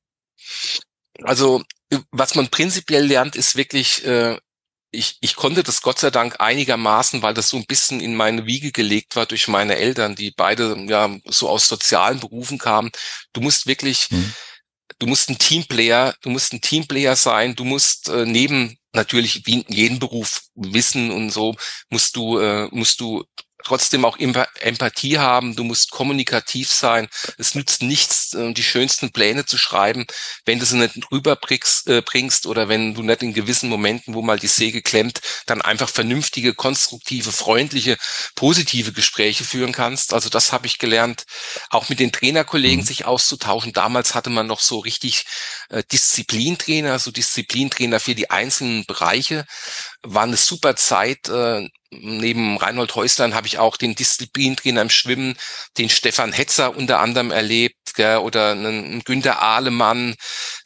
Also 1.23 1.63
was 2.11 2.35
man 2.35 2.49
prinzipiell 2.49 3.05
lernt, 3.05 3.35
ist 3.35 3.55
wirklich, 3.55 4.05
äh, 4.05 4.37
ich, 4.91 5.17
ich 5.21 5.35
konnte 5.35 5.63
das 5.63 5.81
Gott 5.81 5.99
sei 5.99 6.09
Dank 6.09 6.39
einigermaßen, 6.39 7.21
weil 7.21 7.33
das 7.33 7.49
so 7.49 7.57
ein 7.57 7.65
bisschen 7.65 7.99
in 7.99 8.15
meine 8.15 8.45
Wiege 8.45 8.71
gelegt 8.71 9.15
war 9.15 9.25
durch 9.25 9.47
meine 9.47 9.75
Eltern, 9.75 10.15
die 10.15 10.31
beide 10.35 10.77
ja 10.87 11.15
so 11.25 11.49
aus 11.49 11.67
sozialen 11.67 12.19
Berufen 12.19 12.57
kamen. 12.57 12.91
Du 13.33 13.41
musst 13.41 13.67
wirklich, 13.67 14.07
hm. 14.09 14.33
du 14.97 15.07
musst 15.07 15.29
ein 15.29 15.37
Teamplayer, 15.37 16.15
du 16.21 16.29
musst 16.29 16.53
ein 16.53 16.61
Teamplayer 16.61 17.15
sein, 17.15 17.55
du 17.55 17.65
musst 17.65 18.09
äh, 18.09 18.25
neben 18.25 18.77
natürlich 18.93 19.45
wie 19.45 19.61
in 19.61 19.75
jedem 19.75 19.99
Beruf 19.99 20.41
wissen 20.55 21.11
und 21.11 21.29
so 21.29 21.55
musst 21.89 22.15
du 22.15 22.39
äh, 22.39 22.67
musst 22.71 22.99
du 22.99 23.23
trotzdem 23.63 24.05
auch 24.05 24.17
Empathie 24.17 25.19
haben, 25.19 25.55
du 25.55 25.63
musst 25.63 25.91
kommunikativ 25.91 26.71
sein. 26.71 27.09
Es 27.37 27.55
nützt 27.55 27.81
nichts, 27.81 28.33
äh, 28.33 28.53
die 28.53 28.63
schönsten 28.63 29.11
Pläne 29.11 29.45
zu 29.45 29.57
schreiben, 29.57 30.05
wenn 30.45 30.59
du 30.59 30.65
sie 30.65 30.77
nicht 30.77 31.11
rüberbringst 31.11 31.87
äh, 31.87 32.49
oder 32.49 32.69
wenn 32.69 32.93
du 32.93 33.03
nicht 33.03 33.21
in 33.21 33.33
gewissen 33.33 33.69
Momenten, 33.69 34.13
wo 34.13 34.21
mal 34.21 34.39
die 34.39 34.47
Säge 34.47 34.81
klemmt, 34.81 35.21
dann 35.45 35.61
einfach 35.61 35.89
vernünftige, 35.89 36.53
konstruktive, 36.53 37.31
freundliche, 37.31 37.97
positive 38.35 38.93
Gespräche 38.93 39.43
führen 39.43 39.73
kannst. 39.73 40.13
Also 40.13 40.29
das 40.29 40.53
habe 40.53 40.67
ich 40.67 40.77
gelernt, 40.77 41.25
auch 41.69 41.89
mit 41.89 41.99
den 41.99 42.11
Trainerkollegen 42.11 42.81
mhm. 42.81 42.87
sich 42.87 43.05
auszutauschen. 43.05 43.73
Damals 43.73 44.15
hatte 44.15 44.29
man 44.29 44.47
noch 44.47 44.61
so 44.61 44.79
richtig 44.79 45.25
äh, 45.69 45.83
Disziplintrainer, 45.91 46.99
so 46.99 47.11
Disziplintrainer 47.11 47.99
für 47.99 48.15
die 48.15 48.29
einzelnen 48.29 48.85
Bereiche. 48.85 49.45
War 50.03 50.23
eine 50.23 50.37
super 50.37 50.75
Zeit, 50.75 51.29
äh, 51.29 51.67
neben 51.91 52.57
Reinhold 52.57 52.95
Häuslein 52.95 53.33
habe 53.33 53.47
ich 53.47 53.57
auch 53.57 53.75
den 53.75 53.95
Disziplintrainer 53.95 54.81
im 54.81 54.89
Schwimmen, 54.89 55.35
den 55.77 55.89
Stefan 55.89 56.31
Hetzer 56.31 56.75
unter 56.75 56.99
anderem 56.99 57.31
erlebt, 57.31 57.95
gell, 57.95 58.17
oder 58.17 58.51
einen 58.51 59.03
Günter 59.03 59.41
Ahlemann, 59.41 60.15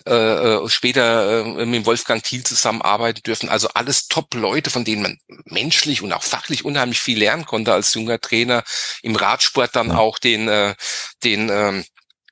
äh, 0.05 0.13
äh, 0.13 0.69
später 0.69 1.45
äh, 1.45 1.65
mit 1.65 1.85
Wolfgang 1.85 2.21
Thiel 2.23 2.43
zusammenarbeiten 2.43 3.21
dürfen. 3.23 3.49
Also 3.49 3.69
alles 3.69 4.07
Top-Leute, 4.07 4.69
von 4.69 4.83
denen 4.83 5.01
man 5.01 5.17
menschlich 5.45 6.01
und 6.01 6.11
auch 6.11 6.23
fachlich 6.23 6.65
unheimlich 6.65 6.99
viel 6.99 7.17
lernen 7.17 7.45
konnte 7.45 7.73
als 7.73 7.93
junger 7.93 8.19
Trainer. 8.19 8.63
Im 9.01 9.15
Radsport 9.15 9.75
dann 9.75 9.91
auch 9.91 10.19
den, 10.19 10.47
äh, 10.49 10.75
den 11.23 11.49
ähm, 11.49 11.85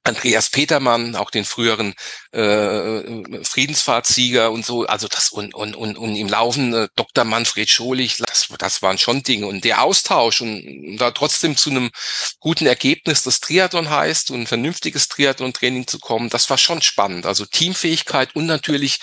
Andreas 0.04 0.50
Petermann, 0.50 1.16
auch 1.16 1.30
den 1.30 1.46
früheren 1.46 1.94
äh, 2.32 3.44
Friedensfahrtsieger 3.44 4.52
und 4.52 4.66
so, 4.66 4.86
also 4.86 5.08
das 5.08 5.30
und 5.30 5.54
und 5.54 5.76
und, 5.76 5.98
und 5.98 6.16
im 6.16 6.28
Laufen 6.28 6.74
äh, 6.74 6.88
Dr. 6.96 7.24
Manfred 7.24 7.70
Scholich, 7.70 8.18
das, 8.18 8.48
das 8.58 8.82
waren 8.82 8.98
schon 8.98 9.22
Dinge 9.22 9.46
und 9.46 9.64
der 9.64 9.84
Austausch 9.84 10.42
und 10.42 10.98
da 10.98 11.12
trotzdem 11.12 11.56
zu 11.56 11.70
einem 11.70 11.92
guten 12.40 12.66
Ergebnis, 12.66 13.24
das 13.24 13.42
Triathlon 13.42 13.90
heißt 13.90 14.32
und 14.32 14.42
ein 14.42 14.48
vernünftiges 14.48 15.08
Triathlon-Training 15.08 15.86
zu 15.86 16.00
kommen, 16.00 16.30
das 16.30 16.50
war 16.50 16.58
schon 16.58 16.82
spannend. 16.82 17.26
Also 17.26 17.46
Teamfähigkeit 17.46 18.36
und 18.36 18.48
natürlich 18.48 19.00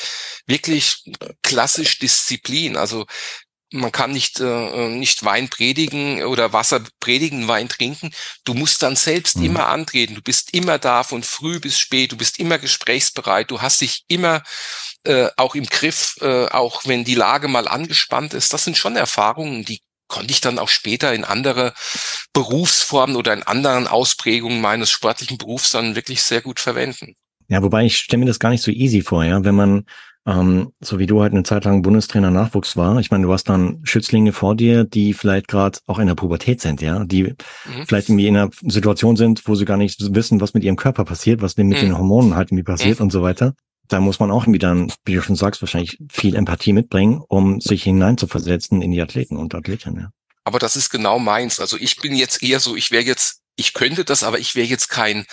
wirklich 0.47 1.05
klassisch 1.43 1.99
Disziplin. 1.99 2.77
Also 2.77 3.07
man 3.71 3.93
kann 3.93 4.13
nicht, 4.13 4.41
äh, 4.41 4.89
nicht 4.89 5.25
Wein 5.25 5.49
predigen 5.49 6.23
oder 6.25 6.53
Wasser 6.53 6.81
predigen, 7.01 7.49
Wein 7.49 7.69
trinken. 7.69 8.11
Du 8.45 8.55
musst 8.55 8.83
dann 8.83 8.97
selbst 8.97 9.37
mhm. 9.37 9.45
immer 9.45 9.69
antreten. 9.69 10.15
Du 10.15 10.23
bist 10.23 10.55
immer 10.55 10.79
da 10.79 11.03
von 11.03 11.23
früh 11.23 11.61
bis 11.61 11.79
spät. 11.79 12.13
Du 12.13 12.17
bist 12.17 12.39
immer 12.39 12.59
gesprächsbereit. 12.59 13.51
Du 13.51 13.61
hast 13.61 13.81
dich 13.81 14.05
immer 14.09 14.43
äh, 15.05 15.29
auch 15.37 15.55
im 15.55 15.67
Griff, 15.67 16.17
äh, 16.21 16.47
auch 16.47 16.87
wenn 16.87 17.05
die 17.05 17.15
Lage 17.15 17.49
mal 17.49 17.69
angespannt 17.69 18.35
ist. 18.35 18.53
Das 18.53 18.65
sind 18.65 18.77
schon 18.77 18.97
Erfahrungen, 18.97 19.65
die 19.65 19.81
konnte 20.09 20.33
ich 20.33 20.41
dann 20.41 20.59
auch 20.59 20.71
später 20.71 21.13
in 21.13 21.25
andere 21.25 21.75
Berufsformen 22.33 23.17
oder 23.17 23.35
in 23.35 23.43
anderen 23.43 23.87
Ausprägungen 23.87 24.61
meines 24.61 24.91
sportlichen 24.91 25.37
Berufs 25.37 25.71
dann 25.71 25.95
wirklich 25.95 26.23
sehr 26.23 26.41
gut 26.41 26.61
verwenden. 26.61 27.15
Ja, 27.49 27.63
wobei 27.63 27.85
ich 27.85 27.99
stelle 27.99 28.21
mir 28.21 28.27
das 28.27 28.39
gar 28.39 28.51
nicht 28.51 28.63
so 28.63 28.71
easy 28.71 29.03
vor, 29.03 29.25
ja, 29.25 29.45
wenn 29.45 29.55
man 29.55 29.87
ähm, 30.29 30.73
so 30.81 30.99
wie 30.99 31.07
du 31.07 31.23
halt 31.23 31.33
eine 31.33 31.43
Zeit 31.43 31.65
lang 31.65 31.81
Bundestrainer 31.81 32.31
Nachwuchs 32.31 32.77
war. 32.77 32.99
Ich 32.99 33.11
meine, 33.11 33.25
du 33.25 33.33
hast 33.33 33.49
dann 33.49 33.81
Schützlinge 33.85 34.33
vor 34.33 34.55
dir, 34.55 34.85
die 34.85 35.15
vielleicht 35.15 35.49
gerade 35.49 35.79
auch 35.87 35.99
in 35.99 36.07
der 36.07 36.17
Pubertät 36.17 36.61
sind, 36.61 36.83
ja, 36.83 37.03
die 37.05 37.23
mhm. 37.23 37.87
vielleicht 37.87 38.11
irgendwie 38.11 38.27
in 38.27 38.37
einer 38.37 38.51
Situation 38.63 39.17
sind, 39.17 39.49
wo 39.49 39.55
sie 39.55 39.65
gar 39.65 39.79
nicht 39.79 40.15
wissen, 40.15 40.43
was 40.43 40.53
mit 40.53 40.65
ihrem 40.65 40.77
Körper 40.77 41.07
passiert, 41.07 41.41
was 41.41 41.57
mit 41.57 41.69
mhm. 41.69 41.73
den 41.73 41.97
Hormonen 41.97 42.37
halt 42.37 42.51
irgendwie 42.51 42.65
passiert 42.65 42.99
mhm. 42.99 43.05
und 43.05 43.11
so 43.11 43.23
weiter. 43.23 43.55
Da 43.89 44.01
muss 44.01 44.21
man 44.21 44.31
auch 44.31 44.43
irgendwie 44.43 44.59
dann, 44.59 44.93
wie 45.07 45.15
du 45.15 45.23
schon 45.23 45.37
sagst, 45.37 45.63
wahrscheinlich 45.63 45.97
viel 46.13 46.37
Empathie 46.37 46.75
mitbringen, 46.75 47.23
um 47.27 47.63
sich 47.63 47.85
hineinzuversetzen 47.85 48.83
in 48.83 48.93
die 48.93 49.01
Athleten 49.01 49.39
und 49.39 49.55
Athletinnen. 49.55 50.01
Ja. 50.01 50.11
Aber 50.45 50.59
das 50.59 50.77
ist 50.77 50.91
genau 50.91 51.19
meins. 51.19 51.59
Also 51.59 51.79
ich 51.79 51.97
bin 51.97 52.15
jetzt 52.15 52.43
eher 52.43 52.61
so, 52.61 52.77
ich 52.77 52.91
wäre 52.91 53.05
jetzt 53.05 53.41
ich 53.59 53.75
könnte 53.75 54.05
das, 54.05 54.23
aber 54.23 54.39
ich 54.39 54.55
wäre 54.55 54.69
jetzt 54.69 54.89
kein 54.89 55.27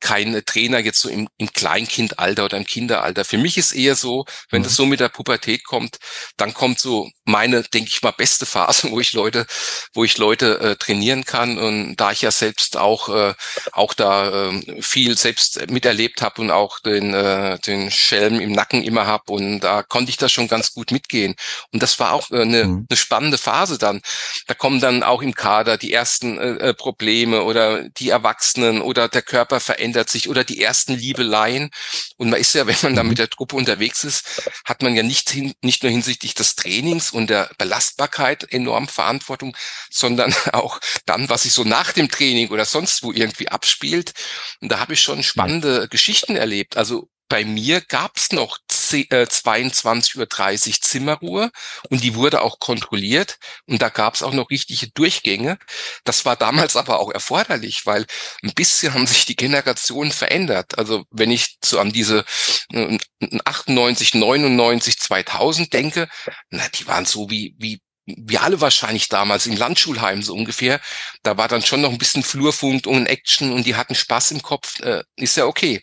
kein 0.00 0.40
Trainer 0.44 0.78
jetzt 0.78 1.00
so 1.00 1.08
im, 1.08 1.28
im 1.38 1.52
Kleinkindalter 1.52 2.44
oder 2.44 2.56
im 2.56 2.66
Kinderalter. 2.66 3.24
Für 3.24 3.38
mich 3.38 3.56
ist 3.56 3.72
eher 3.72 3.94
so, 3.94 4.24
wenn 4.50 4.62
mhm. 4.62 4.64
das 4.64 4.76
so 4.76 4.86
mit 4.86 5.00
der 5.00 5.08
Pubertät 5.08 5.64
kommt, 5.64 5.98
dann 6.36 6.54
kommt 6.54 6.80
so 6.80 7.10
meine, 7.24 7.62
denke 7.62 7.90
ich 7.90 8.02
mal, 8.02 8.10
beste 8.10 8.46
Phase, 8.46 8.90
wo 8.90 9.00
ich 9.00 9.12
Leute, 9.12 9.46
wo 9.94 10.04
ich 10.04 10.18
Leute 10.18 10.60
äh, 10.60 10.76
trainieren 10.76 11.24
kann. 11.24 11.58
Und 11.58 11.96
da 11.96 12.12
ich 12.12 12.22
ja 12.22 12.30
selbst 12.30 12.76
auch, 12.76 13.08
äh, 13.08 13.34
auch 13.72 13.94
da 13.94 14.50
äh, 14.50 14.82
viel 14.82 15.16
selbst 15.16 15.70
miterlebt 15.70 16.22
habe 16.22 16.42
und 16.42 16.50
auch 16.50 16.80
den, 16.80 17.14
äh, 17.14 17.58
den 17.60 17.90
Schelm 17.90 18.40
im 18.40 18.52
Nacken 18.52 18.82
immer 18.82 19.06
habe 19.06 19.32
und 19.32 19.60
da 19.60 19.82
konnte 19.82 20.10
ich 20.10 20.16
das 20.16 20.32
schon 20.32 20.48
ganz 20.48 20.72
gut 20.72 20.90
mitgehen. 20.90 21.34
Und 21.72 21.82
das 21.82 21.98
war 21.98 22.12
auch 22.12 22.30
äh, 22.30 22.40
eine, 22.40 22.64
mhm. 22.64 22.86
eine 22.88 22.96
spannende 22.96 23.38
Phase 23.38 23.78
dann. 23.78 24.00
Da 24.46 24.54
kommen 24.54 24.80
dann 24.80 25.02
auch 25.02 25.22
im 25.22 25.34
Kader 25.34 25.76
die 25.76 25.92
ersten 25.92 26.38
äh, 26.38 26.70
äh 26.70 26.74
Probleme 26.74 27.42
oder 27.42 27.88
die 27.88 28.10
Erwachsenen 28.10 28.80
oder 28.80 29.08
der 29.08 29.22
Körper 29.22 29.60
verändert 29.60 29.89
sich 30.08 30.28
oder 30.28 30.44
die 30.44 30.62
ersten 30.62 30.94
Liebeleien. 30.94 31.70
Und 32.16 32.30
man 32.30 32.40
ist 32.40 32.54
ja, 32.54 32.66
wenn 32.66 32.76
man 32.82 32.94
da 32.94 33.02
mhm. 33.02 33.10
mit 33.10 33.18
der 33.18 33.30
Truppe 33.30 33.56
unterwegs 33.56 34.04
ist, 34.04 34.50
hat 34.64 34.82
man 34.82 34.94
ja 34.94 35.02
nicht, 35.02 35.30
hin, 35.30 35.52
nicht 35.62 35.82
nur 35.82 35.92
hinsichtlich 35.92 36.34
des 36.34 36.56
Trainings 36.56 37.10
und 37.10 37.28
der 37.28 37.50
Belastbarkeit 37.58 38.50
enorm 38.52 38.88
Verantwortung, 38.88 39.56
sondern 39.90 40.34
auch 40.52 40.80
dann, 41.06 41.28
was 41.28 41.42
sich 41.42 41.52
so 41.52 41.64
nach 41.64 41.92
dem 41.92 42.08
Training 42.08 42.48
oder 42.48 42.64
sonst 42.64 43.02
wo 43.02 43.12
irgendwie 43.12 43.48
abspielt. 43.48 44.12
Und 44.60 44.70
da 44.70 44.80
habe 44.80 44.94
ich 44.94 45.00
schon 45.00 45.22
spannende. 45.22 45.88
Geschichten 45.88 46.36
erlebt. 46.36 46.76
Also 46.76 47.08
bei 47.28 47.44
mir 47.44 47.80
gab 47.80 48.16
es 48.16 48.32
noch 48.32 48.58
22.30 48.98 50.68
Uhr 50.68 50.80
Zimmerruhe 50.80 51.50
und 51.88 52.02
die 52.02 52.14
wurde 52.14 52.42
auch 52.42 52.58
kontrolliert 52.58 53.38
und 53.66 53.82
da 53.82 53.88
gab 53.88 54.14
es 54.14 54.22
auch 54.22 54.32
noch 54.32 54.50
richtige 54.50 54.88
Durchgänge. 54.90 55.58
Das 56.04 56.24
war 56.24 56.36
damals 56.36 56.76
aber 56.76 57.00
auch 57.00 57.10
erforderlich, 57.10 57.86
weil 57.86 58.06
ein 58.42 58.54
bisschen 58.54 58.94
haben 58.94 59.06
sich 59.06 59.24
die 59.26 59.36
Generationen 59.36 60.12
verändert. 60.12 60.78
Also 60.78 61.04
wenn 61.10 61.30
ich 61.30 61.58
so 61.64 61.78
an 61.78 61.92
diese 61.92 62.24
98, 63.44 64.14
99, 64.14 64.98
2000 64.98 65.72
denke, 65.72 66.08
na, 66.50 66.68
die 66.68 66.86
waren 66.86 67.06
so 67.06 67.30
wie, 67.30 67.54
wie 67.58 67.80
wir 68.06 68.42
alle 68.42 68.60
wahrscheinlich 68.60 69.08
damals 69.08 69.46
im 69.46 69.56
Landschulheim 69.56 70.22
so 70.22 70.34
ungefähr, 70.34 70.80
da 71.22 71.36
war 71.36 71.48
dann 71.48 71.62
schon 71.62 71.80
noch 71.80 71.90
ein 71.90 71.98
bisschen 71.98 72.22
Flurfunk 72.22 72.86
und 72.86 73.06
Action 73.06 73.52
und 73.52 73.66
die 73.66 73.76
hatten 73.76 73.94
Spaß 73.94 74.32
im 74.32 74.42
Kopf, 74.42 74.80
äh, 74.80 75.02
ist 75.16 75.36
ja 75.36 75.46
okay. 75.46 75.80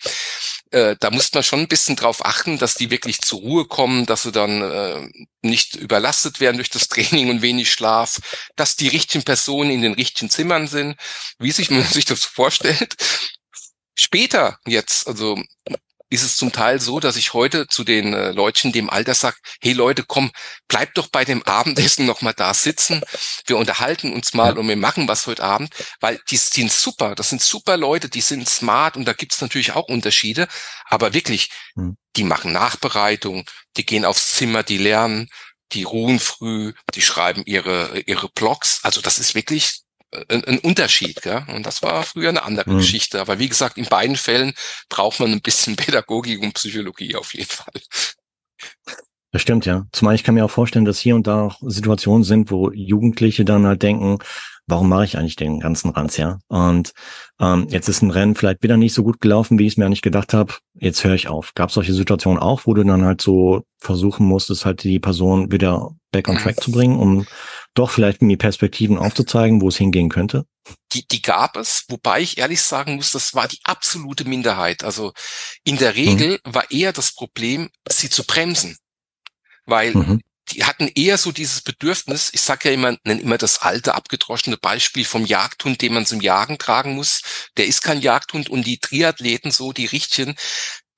Äh, 0.72 0.96
da 1.00 1.12
muss 1.12 1.34
man 1.34 1.44
schon 1.44 1.62
ein 1.62 1.68
bisschen 1.68 1.96
drauf 1.96 2.26
achten, 2.26 2.58
dass 2.58 2.76
die 2.76 2.90
wirklich 2.90 3.22
zur 3.22 3.40
Ruhe 3.40 3.66
kommen, 3.66 4.06
dass 4.06 4.24
sie 4.24 4.32
dann 4.32 4.62
äh, 4.62 5.10
nicht 5.42 5.76
überlastet 5.76 6.40
werden 6.40 6.58
durch 6.58 6.70
das 6.70 6.88
Training 6.90 7.30
und 7.30 7.42
wenig 7.42 7.72
Schlaf, 7.72 8.20
dass 8.56 8.76
die 8.76 8.88
richtigen 8.88 9.24
Personen 9.24 9.72
in 9.72 9.82
den 9.82 9.94
richtigen 9.94 10.30
Zimmern 10.30 10.68
sind, 10.68 10.98
wie 11.40 11.52
sich 11.52 11.70
man 11.72 11.84
sich 11.84 12.06
das 12.06 12.24
vorstellt. 12.24 12.96
Später 13.96 14.60
jetzt, 14.66 15.08
also 15.08 15.42
ist 16.10 16.24
es 16.24 16.38
zum 16.38 16.52
Teil 16.52 16.80
so, 16.80 17.00
dass 17.00 17.18
ich 17.18 17.34
heute 17.34 17.68
zu 17.68 17.84
den 17.84 18.14
äh, 18.14 18.32
Leuten 18.32 18.72
dem 18.72 18.90
Alter 18.90 19.14
sage, 19.14 19.38
hey 19.62 19.74
Leute, 19.74 20.04
komm, 20.04 20.32
bleibt 20.68 20.98
doch 20.98 21.08
bei 21.08 21.26
dem 21.26 21.44
Abendessen 21.44 22.06
noch 22.06 22.22
mal 22.22 22.34
da 22.34 22.54
sitzen. 22.54 23.02
Wir 23.46 23.58
unterhalten 23.58 24.14
uns 24.14 24.34
mal 24.34 24.54
ja. 24.54 24.60
und 24.60 24.68
wir 24.68 24.78
machen 24.78 25.08
was 25.08 25.28
heute 25.28 25.44
Abend, 25.44 25.74
weil 26.00 26.20
die 26.30 26.38
sind 26.38 26.72
super. 26.72 27.16
Das 27.16 27.30
sind 27.30 27.42
super 27.42 27.78
Leute, 27.78 28.10
die 28.10 28.22
sind 28.22 28.48
smart 28.48 28.96
und 28.96 29.06
da 29.06 29.14
gibt's 29.14 29.42
natürlich 29.42 29.74
auch 29.74 29.88
Unterschiede. 29.90 30.48
Aber 30.86 31.14
wirklich, 31.14 31.50
hm. 31.76 31.98
die 32.16 32.24
machen 32.24 32.54
Nachbereitung, 32.54 33.46
die 33.76 33.86
gehen 33.86 34.06
aufs 34.06 34.36
Zimmer, 34.36 34.64
die 34.64 34.78
lernen, 34.78 35.30
die 35.74 35.84
ruhen 35.84 36.20
früh, 36.20 36.74
die 36.96 37.02
schreiben 37.02 37.44
ihre, 37.46 38.00
ihre 38.06 38.30
Blogs. 38.30 38.80
Also 38.84 39.02
das 39.02 39.20
ist 39.20 39.36
wirklich 39.36 39.82
ein, 40.30 40.44
ein 40.46 40.60
Unterschied. 40.60 41.22
Gell? 41.22 41.46
Und 41.54 41.66
das 41.66 41.82
war 41.84 42.04
früher 42.04 42.30
eine 42.30 42.44
andere 42.44 42.72
mhm. 42.72 42.78
Geschichte. 42.78 43.20
Aber 43.20 43.40
wie 43.40 43.50
gesagt, 43.50 43.78
in 43.78 43.86
beiden 43.86 44.16
Fällen 44.16 44.54
braucht 44.90 45.20
man 45.20 45.32
ein 45.32 45.42
bisschen 45.42 45.76
Pädagogik 45.78 46.42
und 46.42 46.54
Psychologie 46.54 47.16
auf 47.16 47.34
jeden 47.34 47.50
Fall. 47.50 47.82
Das 49.32 49.42
stimmt, 49.42 49.66
ja. 49.66 49.86
Zumal 49.92 50.16
ich 50.16 50.24
kann 50.24 50.36
mir 50.36 50.46
auch 50.46 50.52
vorstellen, 50.52 50.86
dass 50.86 51.00
hier 51.00 51.16
und 51.16 51.28
da 51.28 51.44
auch 51.44 51.58
Situationen 51.62 52.24
sind, 52.24 52.50
wo 52.50 52.72
Jugendliche 52.72 53.44
dann 53.44 53.68
halt 53.68 53.84
denken, 53.84 54.20
warum 54.68 54.90
mache 54.90 55.06
ich 55.06 55.18
eigentlich 55.18 55.36
den 55.36 55.60
ganzen 55.60 55.90
Ranz, 55.92 56.18
ja? 56.18 56.40
Und 56.48 56.94
ähm, 57.40 57.68
jetzt 57.70 57.88
ist 57.88 58.02
ein 58.02 58.12
Rennen 58.12 58.36
vielleicht 58.36 58.64
wieder 58.64 58.78
nicht 58.78 58.94
so 58.94 59.04
gut 59.04 59.22
gelaufen, 59.22 59.60
wie 59.60 59.66
ich 59.66 59.74
es 59.74 59.78
mir 59.78 59.86
eigentlich 59.86 60.02
gedacht 60.02 60.34
habe. 60.34 60.54
Jetzt 60.76 61.04
höre 61.04 61.14
ich 61.14 61.28
auf. 61.28 61.54
Gab 61.56 61.70
es 61.70 61.76
solche 61.76 61.94
Situationen 61.94 62.40
auch, 62.40 62.62
wo 62.66 62.74
du 62.74 62.84
dann 62.84 63.06
halt 63.06 63.22
so 63.22 63.64
versuchen 63.80 64.26
musstest, 64.26 64.66
halt 64.66 64.84
die 64.84 65.00
Person 65.00 65.52
wieder 65.52 65.92
back 66.12 66.28
on 66.30 66.38
track 66.38 66.62
zu 66.62 66.72
bringen, 66.72 66.98
um 66.98 67.26
doch 67.78 67.92
vielleicht 67.92 68.22
mir 68.22 68.38
Perspektiven 68.38 68.98
aufzuzeigen, 68.98 69.62
wo 69.62 69.70
es 69.70 69.78
hingehen 69.78 70.10
könnte? 70.10 70.46
Die, 70.94 71.08
die 71.08 71.22
gab 71.22 71.56
es, 71.58 71.86
wobei 71.90 72.22
ich 72.22 72.38
ehrlich 72.38 72.62
sagen 72.62 72.96
muss, 72.96 73.12
das 73.12 73.34
war 73.34 73.48
die 73.48 73.60
absolute 73.64 74.26
Minderheit. 74.26 74.84
Also 74.84 75.14
in 75.64 75.78
der 75.78 75.96
Regel 75.96 76.40
mhm. 76.46 76.54
war 76.54 76.70
eher 76.72 76.94
das 76.94 77.14
Problem, 77.14 77.70
sie 77.90 78.10
zu 78.10 78.24
bremsen. 78.26 78.78
Weil 79.66 79.94
mhm 79.94 80.22
die 80.52 80.64
hatten 80.64 80.88
eher 80.88 81.18
so 81.18 81.32
dieses 81.32 81.62
Bedürfnis, 81.62 82.30
ich 82.34 82.42
sage 82.42 82.70
ja 82.70 82.74
immer, 82.74 82.98
nenne 83.04 83.22
immer 83.22 83.38
das 83.38 83.62
alte, 83.62 83.96
abgedroschene 83.96 84.58
Beispiel 84.58 85.04
vom 85.04 85.26
Jagdhund, 85.26 85.82
den 85.82 85.94
man 85.94 86.06
zum 86.06 86.22
Jagen 86.22 86.58
tragen 86.58 86.96
muss. 86.96 87.22
Der 87.58 87.68
ist 87.68 87.82
kein 87.82 88.02
Jagdhund 88.02 88.50
und 88.50 88.66
die 88.66 88.80
Triathleten, 88.80 89.52
so 89.52 89.74
die 89.74 89.86
Richtigen, 89.86 90.36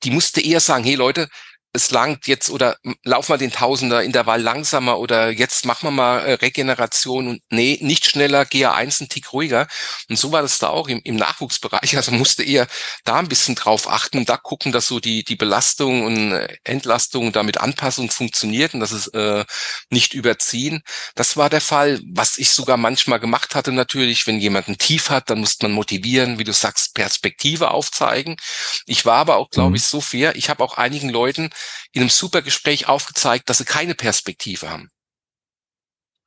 die 0.04 0.12
musste 0.12 0.42
eher 0.42 0.60
sagen, 0.60 0.84
hey 0.84 0.96
Leute, 0.96 1.30
es 1.71 1.91
langt 1.91 2.25
jetzt 2.25 2.49
oder 2.49 2.77
lauf 3.03 3.29
mal 3.29 3.38
den 3.38 3.51
Tausender 3.51 4.03
Intervall 4.03 4.41
langsamer 4.41 4.97
oder 4.97 5.29
jetzt 5.29 5.65
machen 5.65 5.88
wir 5.88 5.91
mal 5.91 6.19
äh, 6.19 6.34
Regeneration 6.34 7.27
und 7.27 7.41
nee, 7.51 7.77
nicht 7.82 8.08
schneller, 8.08 8.41
GA1 8.41 9.01
ein 9.01 9.10
Tick 9.10 9.34
ruhiger. 9.34 9.67
Und 10.10 10.17
so 10.17 10.32
war 10.32 10.41
das 10.41 10.58
da 10.58 10.69
auch 10.69 10.88
im, 10.88 10.99
im 11.03 11.15
Nachwuchsbereich. 11.15 11.79
Also 11.99 12.12
musste 12.13 12.43
eher 12.43 12.65
da 13.03 13.17
ein 13.17 13.27
bisschen 13.27 13.55
drauf 13.55 13.89
achten, 13.89 14.25
da 14.25 14.38
gucken, 14.38 14.71
dass 14.71 14.88
so 14.88 15.01
die, 15.01 15.25
die 15.25 15.36
Belastung 15.36 16.05
und 16.05 16.32
äh, 16.32 16.58
Entlastung 16.63 17.34
da 17.34 17.43
mit 17.43 17.58
Anpassung 17.58 18.10
funktioniert 18.10 18.73
und 18.73 18.79
dass 18.79 18.91
es 18.91 19.08
äh, 19.08 19.43
nicht 19.89 20.13
überziehen. 20.13 20.82
Das 21.15 21.36
war 21.36 21.49
der 21.49 21.60
Fall. 21.62 21.99
Was 22.05 22.38
ich 22.38 22.51
sogar 22.51 22.77
manchmal 22.77 23.19
gemacht 23.19 23.53
hatte 23.53 23.73
natürlich, 23.73 24.25
wenn 24.27 24.39
jemand 24.39 24.69
ein 24.69 24.77
Tief 24.77 25.10
hat, 25.10 25.29
dann 25.29 25.41
musste 25.41 25.65
man 25.65 25.73
motivieren, 25.73 26.39
wie 26.39 26.45
du 26.45 26.53
sagst, 26.53 26.95
Perspektive 26.95 27.71
aufzeigen. 27.71 28.38
Ich 28.86 29.05
war 29.05 29.17
aber 29.17 29.36
auch, 29.36 29.49
glaube 29.49 29.71
mhm. 29.71 29.75
ich, 29.75 29.84
so 29.84 29.99
fair. 29.99 30.36
Ich 30.38 30.49
habe 30.49 30.63
auch 30.63 30.77
einigen 30.77 31.10
Leuten 31.10 31.49
in 31.91 32.02
einem 32.02 32.10
super 32.10 32.41
Gespräch 32.41 32.88
aufgezeigt, 32.88 33.50
dass 33.50 33.60
sie 33.60 33.65
keine 33.65 33.95
Perspektive 33.95 34.69
haben. 34.69 34.89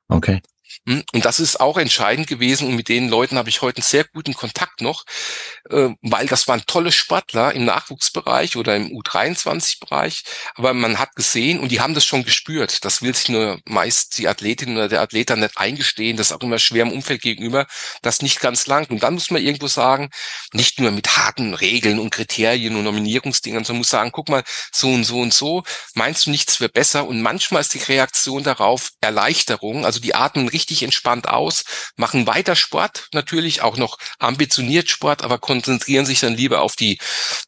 Okay. 0.09 0.41
Hm? 0.85 1.03
Und 1.13 1.25
das 1.25 1.39
ist 1.39 1.59
auch 1.59 1.77
entscheidend 1.77 2.27
gewesen 2.27 2.67
und 2.67 2.75
mit 2.75 2.89
den 2.89 3.07
Leuten 3.07 3.37
habe 3.37 3.49
ich 3.49 3.61
heute 3.61 3.77
einen 3.77 3.87
sehr 3.87 4.03
guten 4.03 4.33
Kontakt 4.33 4.81
noch, 4.81 5.05
äh, 5.69 5.89
weil 6.01 6.27
das 6.27 6.47
waren 6.47 6.63
tolle 6.67 6.91
Sportler 6.91 7.53
im 7.53 7.65
Nachwuchsbereich 7.65 8.57
oder 8.57 8.75
im 8.75 8.87
U23-Bereich, 8.87 10.23
aber 10.55 10.73
man 10.73 10.99
hat 10.99 11.15
gesehen 11.15 11.59
und 11.59 11.71
die 11.71 11.79
haben 11.79 11.93
das 11.93 12.05
schon 12.05 12.23
gespürt. 12.23 12.83
Das 12.83 13.01
will 13.01 13.15
sich 13.15 13.29
nur 13.29 13.59
meist 13.65 14.17
die 14.17 14.27
Athletin 14.27 14.75
oder 14.75 14.89
der 14.89 15.01
Athlet 15.01 15.29
dann 15.29 15.39
nicht 15.39 15.57
eingestehen, 15.57 16.17
das 16.17 16.27
ist 16.27 16.33
auch 16.33 16.41
immer 16.41 16.59
schwer 16.59 16.83
im 16.83 16.91
Umfeld 16.91 17.21
gegenüber, 17.21 17.65
das 18.01 18.21
nicht 18.21 18.39
ganz 18.39 18.67
lang. 18.67 18.89
Und 18.89 19.03
dann 19.03 19.13
muss 19.13 19.31
man 19.31 19.41
irgendwo 19.41 19.67
sagen, 19.67 20.09
nicht 20.51 20.79
nur 20.79 20.91
mit 20.91 21.17
harten 21.17 21.53
Regeln 21.53 21.99
und 21.99 22.09
Kriterien 22.09 22.75
und 22.75 22.83
Nominierungsdingern, 22.83 23.63
sondern 23.63 23.79
muss 23.79 23.89
sagen, 23.89 24.11
guck 24.11 24.29
mal, 24.29 24.43
so 24.71 24.89
und 24.89 25.03
so 25.03 25.19
und 25.21 25.33
so, 25.33 25.63
meinst 25.93 26.25
du 26.25 26.31
nichts 26.31 26.59
wäre 26.59 26.69
besser? 26.69 27.07
Und 27.07 27.21
manchmal 27.21 27.61
ist 27.61 27.73
die 27.73 27.79
Reaktion 27.79 28.43
darauf 28.43 28.91
Erleichterung, 29.01 29.85
also 29.85 29.99
die 29.99 30.15
atmen 30.15 30.47
richtig 30.47 30.72
richtig 30.73 30.83
entspannt 30.83 31.29
aus, 31.29 31.63
machen 31.95 32.25
weiter 32.25 32.55
Sport, 32.55 33.09
natürlich 33.13 33.61
auch 33.61 33.77
noch 33.77 33.97
ambitioniert 34.19 34.89
Sport, 34.89 35.23
aber 35.23 35.37
konzentrieren 35.37 36.05
sich 36.05 36.19
dann 36.19 36.33
lieber 36.33 36.61
auf 36.61 36.75
die 36.75 36.97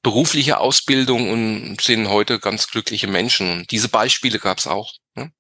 berufliche 0.04 0.60
Ausbildung 0.60 1.32
und 1.32 1.82
sind 1.82 2.10
heute 2.10 2.40
ganz 2.40 2.68
glückliche 2.68 3.08
Menschen. 3.08 3.66
diese 3.72 3.90
Beispiele 3.90 4.38
gab 4.38 4.60
es 4.60 4.68
auch. 4.68 4.94
Ne? 5.16 5.32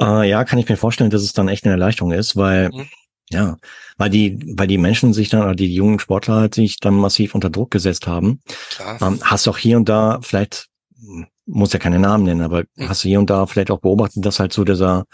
Äh, 0.00 0.28
ja, 0.28 0.44
kann 0.44 0.58
ich 0.58 0.68
mir 0.68 0.76
vorstellen, 0.76 1.10
dass 1.10 1.22
es 1.22 1.32
dann 1.32 1.48
echt 1.48 1.64
eine 1.64 1.74
Erleichterung 1.74 2.12
ist, 2.12 2.36
weil 2.36 2.70
mhm. 2.70 2.88
Ja, 3.30 3.58
weil 3.98 4.08
die, 4.08 4.38
weil 4.56 4.68
die 4.68 4.78
Menschen 4.78 5.12
sich 5.12 5.28
dann, 5.28 5.42
oder 5.42 5.54
die 5.54 5.74
jungen 5.74 5.98
Sportler 5.98 6.48
sich 6.50 6.78
dann 6.78 6.94
massiv 6.94 7.34
unter 7.34 7.50
Druck 7.50 7.70
gesetzt 7.70 8.06
haben. 8.06 8.40
Klar. 8.70 9.02
Ähm, 9.02 9.20
hast 9.22 9.46
auch 9.48 9.58
hier 9.58 9.76
und 9.76 9.86
da 9.86 10.18
vielleicht 10.22 10.68
muss 11.46 11.72
ja 11.72 11.78
keine 11.78 11.98
Namen 11.98 12.24
nennen, 12.24 12.42
aber 12.42 12.64
mhm. 12.76 12.88
hast 12.88 13.04
du 13.04 13.08
hier 13.08 13.18
und 13.18 13.30
da 13.30 13.46
vielleicht 13.46 13.70
auch 13.70 13.80
beobachtet, 13.80 14.24
dass 14.24 14.40
halt 14.40 14.52
so 14.52 14.64
dieser, 14.64 15.04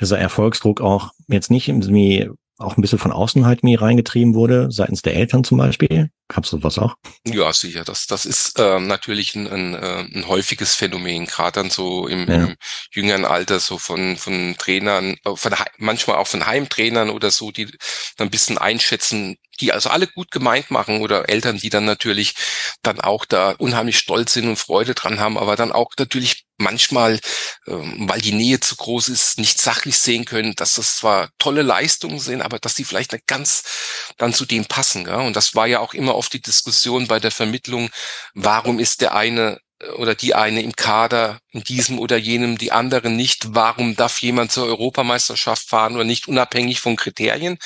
dieser 0.00 0.18
Erfolgsdruck 0.18 0.80
auch 0.80 1.12
jetzt 1.28 1.50
nicht 1.50 1.68
irgendwie 1.68 2.30
auch 2.58 2.76
ein 2.76 2.82
bisschen 2.82 2.98
von 2.98 3.12
außen 3.12 3.46
halt 3.46 3.64
mir 3.64 3.82
reingetrieben 3.82 4.34
wurde, 4.34 4.68
seitens 4.70 5.02
der 5.02 5.14
Eltern 5.14 5.42
zum 5.42 5.58
Beispiel? 5.58 6.10
Gab's 6.28 6.50
sowas 6.50 6.78
auch? 6.78 6.94
Ja, 7.26 7.52
sicher. 7.52 7.84
Das, 7.84 8.06
das 8.06 8.24
ist 8.26 8.58
ähm, 8.58 8.86
natürlich 8.86 9.34
ein, 9.34 9.48
ein, 9.48 9.74
äh, 9.74 10.06
ein 10.14 10.28
häufiges 10.28 10.74
Phänomen, 10.74 11.26
gerade 11.26 11.60
dann 11.60 11.70
so 11.70 12.06
im, 12.06 12.28
ja. 12.28 12.34
im 12.34 12.54
jüngeren 12.92 13.24
Alter, 13.24 13.58
so 13.58 13.78
von, 13.78 14.16
von 14.16 14.54
Trainern, 14.56 15.16
äh, 15.24 15.34
von, 15.34 15.52
manchmal 15.78 16.16
auch 16.16 16.28
von 16.28 16.46
Heimtrainern 16.46 17.10
oder 17.10 17.30
so, 17.30 17.50
die 17.50 17.66
dann 18.16 18.28
ein 18.28 18.30
bisschen 18.30 18.56
einschätzen, 18.56 19.36
die 19.60 19.72
also 19.72 19.90
alle 19.90 20.06
gut 20.06 20.30
gemeint 20.30 20.70
machen 20.70 21.00
oder 21.00 21.28
Eltern, 21.28 21.58
die 21.58 21.70
dann 21.70 21.84
natürlich 21.84 22.34
dann 22.82 23.00
auch 23.00 23.24
da 23.24 23.52
unheimlich 23.58 23.98
stolz 23.98 24.32
sind 24.32 24.48
und 24.48 24.56
Freude 24.56 24.94
dran 24.94 25.20
haben, 25.20 25.38
aber 25.38 25.56
dann 25.56 25.72
auch 25.72 25.90
natürlich 25.98 26.44
manchmal, 26.56 27.20
ähm, 27.66 28.08
weil 28.08 28.20
die 28.20 28.32
Nähe 28.32 28.60
zu 28.60 28.76
groß 28.76 29.08
ist, 29.08 29.38
nicht 29.38 29.60
sachlich 29.60 29.98
sehen 29.98 30.24
können, 30.24 30.54
dass 30.54 30.74
das 30.74 30.96
zwar 30.96 31.30
tolle 31.38 31.62
Leistungen 31.62 32.20
sind, 32.20 32.42
aber 32.42 32.58
dass 32.58 32.74
die 32.74 32.84
vielleicht 32.84 33.12
nicht 33.12 33.26
ganz 33.26 33.64
dann 34.18 34.32
zu 34.32 34.46
dem 34.46 34.64
passen. 34.66 35.04
Gell? 35.04 35.14
Und 35.14 35.36
das 35.36 35.54
war 35.54 35.66
ja 35.66 35.80
auch 35.80 35.94
immer 35.94 36.14
oft 36.14 36.32
die 36.32 36.42
Diskussion 36.42 37.08
bei 37.08 37.18
der 37.20 37.32
Vermittlung, 37.32 37.90
warum 38.34 38.78
ist 38.78 39.00
der 39.00 39.14
eine 39.14 39.58
oder 39.96 40.14
die 40.14 40.34
eine 40.34 40.62
im 40.62 40.74
Kader 40.74 41.38
in 41.50 41.62
diesem 41.62 41.98
oder 41.98 42.16
jenem, 42.16 42.58
die 42.58 42.72
anderen 42.72 43.16
nicht. 43.16 43.54
Warum 43.54 43.96
darf 43.96 44.20
jemand 44.20 44.52
zur 44.52 44.66
Europameisterschaft 44.66 45.68
fahren 45.68 45.94
oder 45.94 46.04
nicht, 46.04 46.28
unabhängig 46.28 46.80
von 46.80 46.96
Kriterien? 46.96 47.58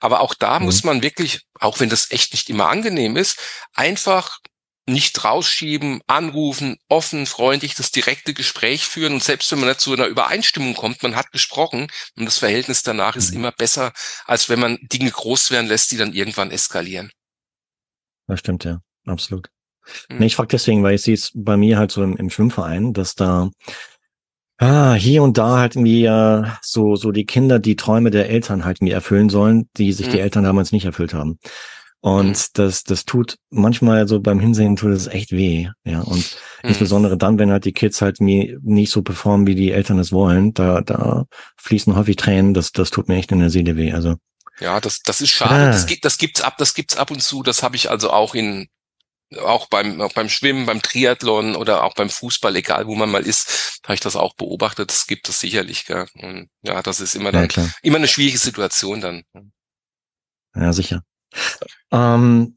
Aber 0.00 0.20
auch 0.20 0.34
da 0.34 0.58
mhm. 0.58 0.66
muss 0.66 0.84
man 0.84 1.02
wirklich, 1.02 1.42
auch 1.58 1.80
wenn 1.80 1.88
das 1.88 2.10
echt 2.10 2.32
nicht 2.32 2.48
immer 2.50 2.68
angenehm 2.68 3.16
ist, 3.16 3.38
einfach 3.74 4.38
nicht 4.88 5.22
rausschieben, 5.22 6.00
anrufen, 6.06 6.78
offen, 6.88 7.26
freundlich 7.26 7.74
das 7.74 7.92
direkte 7.92 8.32
Gespräch 8.32 8.86
führen 8.86 9.12
und 9.12 9.22
selbst 9.22 9.52
wenn 9.52 9.60
man 9.60 9.68
nicht 9.68 9.80
zu 9.80 9.92
einer 9.92 10.06
Übereinstimmung 10.06 10.74
kommt, 10.74 11.02
man 11.02 11.14
hat 11.14 11.30
gesprochen 11.30 11.88
und 12.16 12.24
das 12.24 12.38
Verhältnis 12.38 12.82
danach 12.82 13.14
ist 13.14 13.30
mhm. 13.30 13.36
immer 13.36 13.52
besser, 13.52 13.92
als 14.24 14.48
wenn 14.48 14.58
man 14.58 14.78
Dinge 14.80 15.10
groß 15.10 15.50
werden 15.50 15.66
lässt, 15.66 15.92
die 15.92 15.98
dann 15.98 16.14
irgendwann 16.14 16.50
eskalieren. 16.50 17.12
Das 18.26 18.40
stimmt, 18.40 18.64
ja, 18.64 18.80
absolut. 19.06 19.50
Mhm. 20.08 20.18
Nee, 20.18 20.26
ich 20.26 20.36
frage 20.36 20.48
deswegen, 20.48 20.82
weil 20.82 20.94
ich 20.94 21.02
sehe 21.02 21.14
es 21.14 21.30
bei 21.34 21.56
mir 21.56 21.78
halt 21.78 21.92
so 21.92 22.02
im, 22.02 22.16
im 22.16 22.30
Schwimmverein, 22.30 22.92
dass 22.92 23.14
da 23.14 23.50
ah, 24.58 24.94
hier 24.94 25.22
und 25.22 25.38
da 25.38 25.58
halt 25.58 25.76
irgendwie 25.76 26.04
äh, 26.04 26.44
so, 26.62 26.96
so 26.96 27.12
die 27.12 27.26
Kinder 27.26 27.58
die 27.58 27.76
Träume 27.76 28.10
der 28.10 28.28
Eltern 28.28 28.64
halt 28.64 28.82
mir 28.82 28.94
erfüllen 28.94 29.28
sollen, 29.28 29.68
die 29.76 29.92
sich 29.92 30.08
mhm. 30.08 30.12
die 30.12 30.20
Eltern 30.20 30.44
damals 30.44 30.72
nicht 30.72 30.84
erfüllt 30.84 31.14
haben. 31.14 31.38
Und 32.00 32.28
mhm. 32.28 32.50
das, 32.54 32.84
das 32.84 33.04
tut 33.04 33.38
manchmal 33.50 34.06
so 34.06 34.20
beim 34.20 34.38
Hinsehen 34.38 34.76
tut 34.76 34.92
es 34.92 35.08
echt 35.08 35.32
weh. 35.32 35.68
Ja. 35.84 36.00
Und 36.00 36.18
mhm. 36.62 36.68
insbesondere 36.68 37.16
dann, 37.16 37.38
wenn 37.38 37.50
halt 37.50 37.64
die 37.64 37.72
Kids 37.72 38.00
halt 38.00 38.20
mir 38.20 38.58
nicht 38.62 38.92
so 38.92 39.02
performen, 39.02 39.46
wie 39.46 39.56
die 39.56 39.72
Eltern 39.72 39.98
es 39.98 40.12
wollen, 40.12 40.54
da, 40.54 40.80
da 40.80 41.24
fließen 41.56 41.96
häufig 41.96 42.16
Tränen. 42.16 42.54
Das, 42.54 42.70
das 42.72 42.90
tut 42.90 43.08
mir 43.08 43.16
echt 43.16 43.32
in 43.32 43.40
der 43.40 43.50
Seele 43.50 43.76
weh. 43.76 43.92
Also. 43.92 44.16
Ja, 44.60 44.80
das, 44.80 45.02
das 45.02 45.20
ist 45.20 45.30
schade. 45.30 45.54
Ah. 45.54 45.70
Das 45.72 45.86
gibt, 45.86 46.04
das 46.04 46.18
gibt's 46.18 46.40
ab, 46.40 46.56
das 46.58 46.74
gibt's 46.74 46.96
ab 46.96 47.10
und 47.10 47.20
zu. 47.20 47.42
Das 47.42 47.62
habe 47.62 47.74
ich 47.74 47.90
also 47.90 48.10
auch 48.10 48.34
in, 48.34 48.68
auch 49.36 49.68
beim, 49.68 50.00
auch 50.00 50.12
beim 50.12 50.28
Schwimmen, 50.28 50.66
beim 50.66 50.82
Triathlon 50.82 51.54
oder 51.54 51.84
auch 51.84 51.94
beim 51.94 52.10
Fußball, 52.10 52.54
egal 52.56 52.86
wo 52.86 52.94
man 52.94 53.10
mal 53.10 53.26
ist, 53.26 53.80
habe 53.84 53.94
ich 53.94 54.00
das 54.00 54.16
auch 54.16 54.34
beobachtet. 54.34 54.90
Das 54.90 55.06
gibt 55.06 55.28
es 55.28 55.40
sicherlich. 55.40 55.86
Gell? 55.86 56.06
Und 56.14 56.48
ja, 56.62 56.82
das 56.82 57.00
ist 57.00 57.14
immer 57.14 57.32
dann 57.32 57.48
ja, 57.50 57.68
immer 57.82 57.98
eine 57.98 58.08
schwierige 58.08 58.38
Situation 58.38 59.00
dann. 59.00 59.24
Ja, 60.54 60.72
sicher. 60.72 61.02
Ähm, 61.90 62.56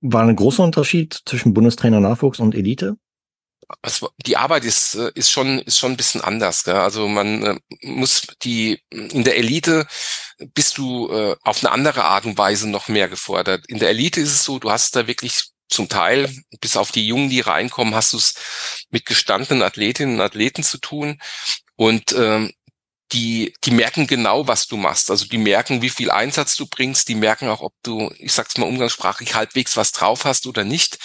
war 0.00 0.22
ein 0.22 0.36
großer 0.36 0.62
Unterschied 0.62 1.20
zwischen 1.26 1.54
Bundestrainer 1.54 2.00
Nachwuchs 2.00 2.38
und 2.38 2.54
Elite? 2.54 2.96
Also 3.80 4.10
die 4.26 4.36
Arbeit 4.36 4.64
ist 4.64 4.94
äh, 4.94 5.10
ist 5.14 5.30
schon 5.30 5.58
ist 5.60 5.78
schon 5.78 5.92
ein 5.92 5.96
bisschen 5.96 6.20
anders. 6.20 6.64
Gell? 6.64 6.74
Also 6.74 7.08
man 7.08 7.42
äh, 7.42 7.58
muss 7.82 8.26
die 8.42 8.80
in 8.90 9.24
der 9.24 9.38
Elite 9.38 9.86
bist 10.54 10.78
du 10.78 11.10
äh, 11.10 11.36
auf 11.42 11.64
eine 11.64 11.72
andere 11.72 12.04
Art 12.04 12.26
und 12.26 12.36
Weise 12.36 12.68
noch 12.68 12.88
mehr 12.88 13.08
gefordert. 13.08 13.64
In 13.68 13.78
der 13.78 13.90
Elite 13.90 14.20
ist 14.20 14.32
es 14.32 14.44
so, 14.44 14.58
du 14.58 14.70
hast 14.70 14.96
da 14.96 15.06
wirklich 15.06 15.53
zum 15.74 15.88
Teil, 15.88 16.32
bis 16.60 16.76
auf 16.76 16.92
die 16.92 17.06
Jungen, 17.06 17.28
die 17.30 17.40
reinkommen, 17.40 17.94
hast 17.94 18.12
du 18.12 18.16
es 18.16 18.34
mit 18.90 19.06
gestandenen 19.06 19.62
Athletinnen 19.62 20.16
und 20.16 20.20
Athleten 20.20 20.62
zu 20.62 20.78
tun. 20.78 21.20
Und 21.76 22.12
ähm, 22.12 22.52
die, 23.12 23.54
die 23.64 23.70
merken 23.70 24.06
genau, 24.06 24.48
was 24.48 24.66
du 24.66 24.76
machst. 24.76 25.10
Also 25.10 25.26
die 25.26 25.38
merken, 25.38 25.82
wie 25.82 25.90
viel 25.90 26.10
Einsatz 26.10 26.56
du 26.56 26.66
bringst. 26.66 27.08
Die 27.08 27.14
merken 27.14 27.48
auch, 27.48 27.60
ob 27.60 27.72
du, 27.82 28.12
ich 28.18 28.32
sag's 28.32 28.56
mal 28.56 28.66
umgangssprachlich, 28.66 29.34
halbwegs 29.34 29.76
was 29.76 29.92
drauf 29.92 30.24
hast 30.24 30.46
oder 30.46 30.64
nicht. 30.64 30.98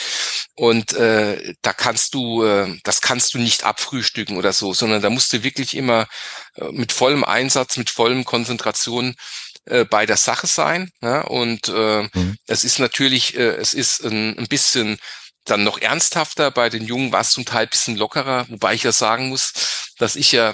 Und 0.56 0.94
äh, 0.94 1.54
da 1.62 1.74
kannst 1.74 2.14
du, 2.16 2.44
äh, 2.44 2.78
das 2.84 3.02
kannst 3.02 3.34
du 3.34 3.38
nicht 3.38 3.64
abfrühstücken 3.64 4.38
oder 4.38 4.54
so, 4.54 4.74
sondern 4.74 5.02
da 5.02 5.10
musst 5.10 5.32
du 5.34 5.44
wirklich 5.44 5.76
immer 5.76 6.08
äh, 6.56 6.72
mit 6.72 6.92
vollem 6.92 7.24
Einsatz, 7.24 7.78
mit 7.78 7.90
vollem 7.90 8.26
Konzentration 8.26 9.16
äh, 9.66 9.86
bei 9.86 10.06
der 10.06 10.18
Sache 10.18 10.48
sein. 10.48 10.92
Ja? 11.02 11.22
Und 11.22 11.70
äh, 11.70 12.04
mhm. 12.14 12.38
es 12.48 12.64
ist 12.64 12.80
natürlich, 12.80 13.38
äh, 13.38 13.56
es 13.56 13.74
ist 13.74 14.04
ein, 14.04 14.38
ein 14.38 14.48
bisschen 14.48 14.98
dann 15.46 15.64
noch 15.64 15.80
ernsthafter. 15.80 16.52
Bei 16.52 16.70
den 16.70 16.86
Jungen 16.86 17.12
war 17.12 17.22
es 17.22 17.32
zum 17.32 17.46
Teil 17.46 17.64
ein 17.64 17.70
bisschen 17.70 17.96
lockerer, 17.96 18.48
wobei 18.50 18.74
ich 18.74 18.84
ja 18.84 18.92
sagen 18.92 19.30
muss, 19.30 19.54
dass 19.98 20.16
ich 20.16 20.32
ja 20.32 20.54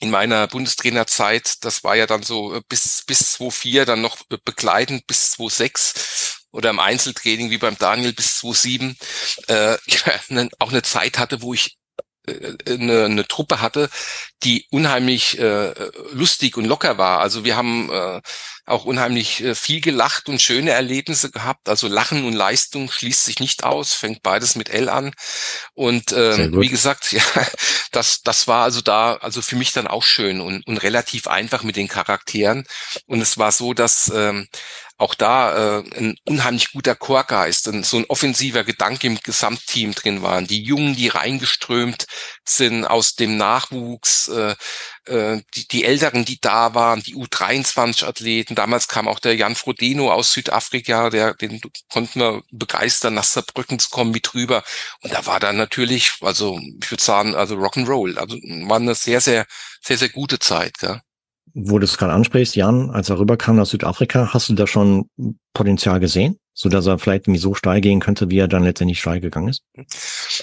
in 0.00 0.10
meiner 0.10 0.48
Bundestrainerzeit, 0.48 1.64
das 1.64 1.84
war 1.84 1.94
ja 1.94 2.06
dann 2.06 2.22
so 2.22 2.54
äh, 2.54 2.60
bis, 2.68 3.04
bis 3.06 3.36
2.4, 3.36 3.84
dann 3.84 4.00
noch 4.00 4.18
begleitend 4.44 5.06
bis 5.06 5.34
2.6 5.34 6.40
oder 6.50 6.70
im 6.70 6.80
Einzeltraining 6.80 7.50
wie 7.50 7.58
beim 7.58 7.78
Daniel 7.78 8.12
bis 8.12 8.40
2.7, 8.42 8.96
äh, 9.48 9.78
ja, 9.86 10.50
auch 10.58 10.70
eine 10.70 10.82
Zeit 10.82 11.18
hatte, 11.18 11.40
wo 11.40 11.54
ich 11.54 11.66
äh, 11.66 11.81
eine, 12.26 13.04
eine 13.04 13.26
Truppe 13.26 13.60
hatte, 13.60 13.88
die 14.42 14.66
unheimlich 14.70 15.38
äh, 15.38 15.74
lustig 16.12 16.56
und 16.56 16.64
locker 16.66 16.98
war. 16.98 17.20
Also 17.20 17.44
wir 17.44 17.56
haben 17.56 17.90
äh, 17.90 18.20
auch 18.64 18.84
unheimlich 18.84 19.42
äh, 19.42 19.54
viel 19.54 19.80
gelacht 19.80 20.28
und 20.28 20.40
schöne 20.40 20.70
Erlebnisse 20.70 21.30
gehabt. 21.30 21.68
Also 21.68 21.88
Lachen 21.88 22.24
und 22.24 22.32
Leistung 22.32 22.90
schließt 22.90 23.24
sich 23.24 23.40
nicht 23.40 23.64
aus, 23.64 23.92
fängt 23.92 24.22
beides 24.22 24.54
mit 24.54 24.68
L 24.70 24.88
an. 24.88 25.12
Und 25.74 26.12
äh, 26.12 26.52
wie 26.52 26.68
gesagt, 26.68 27.12
ja, 27.12 27.22
das, 27.90 28.22
das 28.22 28.46
war 28.46 28.62
also 28.64 28.80
da, 28.80 29.14
also 29.16 29.42
für 29.42 29.56
mich 29.56 29.72
dann 29.72 29.88
auch 29.88 30.04
schön 30.04 30.40
und, 30.40 30.66
und 30.66 30.78
relativ 30.78 31.26
einfach 31.26 31.64
mit 31.64 31.76
den 31.76 31.88
Charakteren. 31.88 32.64
Und 33.06 33.20
es 33.20 33.36
war 33.36 33.50
so, 33.50 33.74
dass 33.74 34.12
ähm, 34.14 34.48
auch 35.02 35.14
da 35.14 35.78
äh, 35.80 35.98
ein 35.98 36.16
unheimlich 36.24 36.70
guter 36.72 36.94
Chorgeist 36.94 37.66
und 37.66 37.84
so 37.84 37.96
ein 37.96 38.04
offensiver 38.08 38.62
Gedanke 38.62 39.08
im 39.08 39.18
Gesamtteam 39.18 39.94
drin 39.94 40.22
waren. 40.22 40.46
Die 40.46 40.62
Jungen, 40.62 40.94
die 40.94 41.08
reingeströmt 41.08 42.06
sind 42.44 42.84
aus 42.84 43.16
dem 43.16 43.36
Nachwuchs, 43.36 44.28
äh, 44.28 44.54
äh, 45.06 45.40
die, 45.54 45.68
die 45.68 45.84
Älteren, 45.84 46.24
die 46.24 46.40
da 46.40 46.74
waren, 46.74 47.02
die 47.02 47.16
U23-Athleten. 47.16 48.54
Damals 48.54 48.88
kam 48.88 49.08
auch 49.08 49.18
der 49.18 49.36
Jan 49.36 49.54
Frodeno 49.54 50.12
aus 50.12 50.32
Südafrika, 50.32 51.10
der, 51.10 51.34
den 51.34 51.60
konnten 51.90 52.20
wir 52.20 52.42
begeistern, 52.50 53.14
nach 53.14 53.24
Saarbrücken 53.24 53.78
zu 53.78 53.90
kommen 53.90 54.10
mit 54.10 54.34
rüber. 54.34 54.62
Und 55.02 55.12
da 55.12 55.26
war 55.26 55.40
dann 55.40 55.56
natürlich, 55.56 56.14
also 56.20 56.58
ich 56.82 56.90
würde 56.90 57.02
sagen, 57.02 57.34
also 57.34 57.56
Rock'n'Roll. 57.56 58.16
Also 58.16 58.36
war 58.68 58.76
eine 58.76 58.94
sehr, 58.94 59.20
sehr, 59.20 59.46
sehr, 59.80 59.98
sehr 59.98 60.08
gute 60.08 60.38
Zeit. 60.38 60.78
Gell? 60.78 61.00
wo 61.54 61.78
du 61.78 61.84
es 61.84 61.98
gerade 61.98 62.12
ansprichst, 62.12 62.56
Jan, 62.56 62.90
als 62.90 63.10
er 63.10 63.18
rüberkam 63.18 63.58
aus 63.58 63.70
Südafrika, 63.70 64.32
hast 64.32 64.48
du 64.48 64.54
da 64.54 64.66
schon 64.66 65.08
Potenzial 65.52 66.00
gesehen, 66.00 66.38
so 66.54 66.68
dass 66.68 66.86
er 66.86 66.98
vielleicht 66.98 67.24
irgendwie 67.24 67.40
so 67.40 67.54
steil 67.54 67.80
gehen 67.80 68.00
könnte, 68.00 68.30
wie 68.30 68.38
er 68.38 68.48
dann 68.48 68.64
letztendlich 68.64 69.00
steil 69.00 69.20
gegangen 69.20 69.48
ist? 69.48 69.62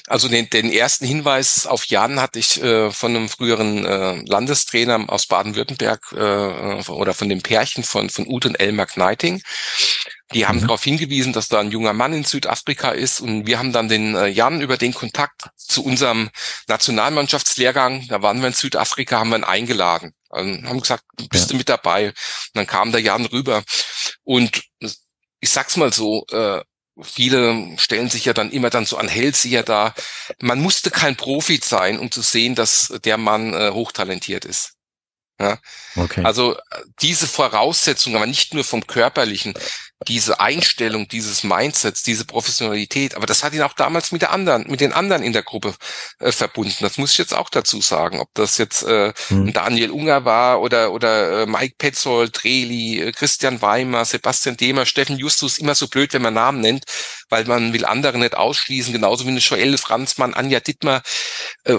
Also 0.07 0.27
den, 0.27 0.49
den 0.49 0.71
ersten 0.71 1.05
Hinweis 1.05 1.67
auf 1.67 1.85
Jan 1.85 2.19
hatte 2.19 2.39
ich 2.39 2.61
äh, 2.63 2.91
von 2.91 3.15
einem 3.15 3.29
früheren 3.29 3.85
äh, 3.85 4.15
Landestrainer 4.25 5.05
aus 5.07 5.27
Baden-Württemberg 5.27 6.11
äh, 6.13 6.89
oder 6.91 7.13
von 7.13 7.29
dem 7.29 7.41
Pärchen 7.41 7.83
von, 7.83 8.09
von 8.09 8.27
Ute 8.27 8.49
und 8.49 8.59
Elmar 8.59 8.87
Kneiting. 8.87 9.41
Die 10.33 10.45
haben 10.45 10.57
mhm. 10.57 10.63
darauf 10.63 10.83
hingewiesen, 10.83 11.33
dass 11.33 11.47
da 11.47 11.59
ein 11.59 11.71
junger 11.71 11.93
Mann 11.93 12.13
in 12.13 12.23
Südafrika 12.23 12.91
ist 12.91 13.19
und 13.19 13.47
wir 13.47 13.59
haben 13.59 13.71
dann 13.71 13.87
den 13.87 14.15
äh, 14.15 14.27
Jan 14.27 14.61
über 14.61 14.77
den 14.77 14.93
Kontakt 14.93 15.49
zu 15.55 15.83
unserem 15.83 16.29
Nationalmannschaftslehrgang, 16.67 18.07
da 18.07 18.21
waren 18.21 18.39
wir 18.39 18.47
in 18.47 18.53
Südafrika, 18.53 19.19
haben 19.19 19.29
wir 19.29 19.37
ihn 19.37 19.43
eingeladen. 19.43 20.13
Also 20.29 20.63
haben 20.67 20.81
gesagt, 20.81 21.03
bist 21.29 21.45
ja. 21.45 21.51
du 21.51 21.57
mit 21.57 21.69
dabei? 21.69 22.09
Und 22.09 22.15
dann 22.53 22.67
kam 22.67 22.91
der 22.91 23.01
Jan 23.01 23.25
rüber. 23.25 23.63
Und 24.23 24.61
ich 25.39 25.49
sag's 25.49 25.77
mal 25.77 25.93
so, 25.93 26.25
äh, 26.31 26.61
viele 27.01 27.77
stellen 27.77 28.09
sich 28.09 28.25
ja 28.25 28.33
dann 28.33 28.51
immer 28.51 28.69
dann 28.69 28.85
so 28.85 28.97
an 28.97 29.07
Hellseher 29.07 29.63
da. 29.63 29.93
Man 30.39 30.61
musste 30.61 30.91
kein 30.91 31.15
Profi 31.15 31.59
sein, 31.63 31.99
um 31.99 32.11
zu 32.11 32.21
sehen, 32.21 32.55
dass 32.55 32.93
der 33.03 33.17
Mann 33.17 33.53
äh, 33.53 33.71
hochtalentiert 33.71 34.45
ist. 34.45 34.73
Ja? 35.39 35.57
Okay. 35.95 36.23
Also 36.23 36.57
diese 37.01 37.27
Voraussetzung, 37.27 38.15
aber 38.15 38.25
nicht 38.25 38.53
nur 38.53 38.63
vom 38.63 38.85
körperlichen, 38.85 39.53
diese 40.07 40.39
Einstellung, 40.39 41.09
dieses 41.09 41.43
Mindsets, 41.43 42.03
diese 42.03 42.23
Professionalität, 42.23 43.15
aber 43.15 43.25
das 43.25 43.43
hat 43.43 43.53
ihn 43.53 43.61
auch 43.61 43.73
damals 43.73 44.13
mit 44.13 44.21
der 44.21 44.31
anderen, 44.31 44.65
mit 44.69 44.79
den 44.79 44.93
anderen 44.93 45.23
in 45.23 45.33
der 45.33 45.43
Gruppe 45.43 45.75
äh, 46.19 46.31
verbunden. 46.31 46.77
Das 46.79 46.97
muss 46.97 47.11
ich 47.11 47.17
jetzt 47.17 47.33
auch 47.33 47.49
dazu 47.49 47.81
sagen, 47.81 48.19
ob 48.19 48.29
das 48.33 48.57
jetzt 48.57 48.83
äh, 48.83 49.11
hm. 49.27 49.51
Daniel 49.51 49.91
Unger 49.91 50.23
war 50.23 50.61
oder 50.61 50.93
oder 50.93 51.41
äh, 51.41 51.45
Mike 51.45 51.75
Petzold, 51.77 52.41
Dreli, 52.41 53.01
äh, 53.01 53.11
Christian 53.11 53.61
Weimer, 53.61 54.05
Sebastian 54.05 54.55
Demer, 54.55 54.85
Steffen 54.85 55.17
Justus, 55.17 55.57
immer 55.57 55.75
so 55.75 55.89
blöd, 55.89 56.13
wenn 56.13 56.21
man 56.21 56.33
Namen 56.33 56.61
nennt, 56.61 56.85
weil 57.27 57.43
man 57.43 57.73
will 57.73 57.83
andere 57.83 58.17
nicht 58.17 58.35
ausschließen, 58.35 58.93
genauso 58.93 59.25
wie 59.25 59.29
eine 59.29 59.39
Joelle 59.39 59.77
Franzmann, 59.77 60.33
Anja 60.33 60.61
Dittmer, 60.61 61.01
äh, 61.65 61.75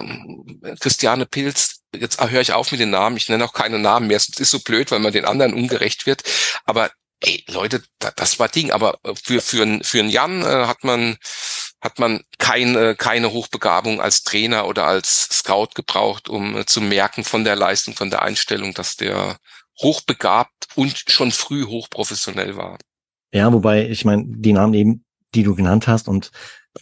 Christiane 0.79 1.25
Pilz, 1.25 1.81
jetzt 1.95 2.21
höre 2.21 2.43
ich 2.43 2.53
auf 2.53 2.71
mit 2.71 2.81
den 2.81 2.91
Namen, 2.91 3.17
ich 3.17 3.31
nenne 3.31 3.47
auch 3.47 3.55
keine 3.55 3.79
Namen 3.79 4.09
mehr, 4.09 4.19
es 4.19 4.29
ist 4.29 4.51
so 4.51 4.61
blöd, 4.61 4.91
weil 4.91 4.99
man 4.99 5.13
den 5.13 5.25
anderen 5.25 5.55
ungerecht 5.55 6.05
wird, 6.05 6.23
aber 6.67 6.91
ey, 7.21 7.45
Leute, 7.49 7.83
das 8.17 8.39
war 8.39 8.49
Ding. 8.49 8.71
Aber 8.71 8.99
äh, 9.05 9.15
für, 9.15 9.41
für, 9.41 9.81
für 9.83 9.99
einen 9.99 10.11
Jan 10.11 10.43
äh, 10.43 10.67
hat 10.67 10.85
man, 10.85 11.17
hat 11.81 11.99
man 11.99 12.23
keine, 12.39 12.97
keine 12.97 13.33
Hochbegabung 13.33 14.01
als 14.01 14.23
Trainer 14.23 14.67
oder 14.67 14.87
als 14.87 15.29
Scout 15.33 15.71
gebraucht, 15.75 16.29
um 16.29 16.57
äh, 16.57 16.67
zu 16.67 16.81
merken 16.81 17.25
von 17.25 17.45
der 17.45 17.57
Leistung, 17.57 17.95
von 17.95 18.11
der 18.11 18.23
Einstellung, 18.23 18.75
dass 18.75 18.97
der 18.97 19.39
hochbegabt 19.81 20.69
und 20.75 21.05
schon 21.09 21.33
früh 21.33 21.67
hochprofessionell 21.67 22.57
war. 22.57 22.79
Ja, 23.33 23.53
wobei, 23.53 23.89
ich 23.89 24.05
meine, 24.05 24.25
die 24.27 24.53
Namen 24.53 24.75
eben, 24.75 25.05
die 25.35 25.43
du 25.43 25.55
genannt 25.55 25.87
hast 25.87 26.09
und 26.09 26.33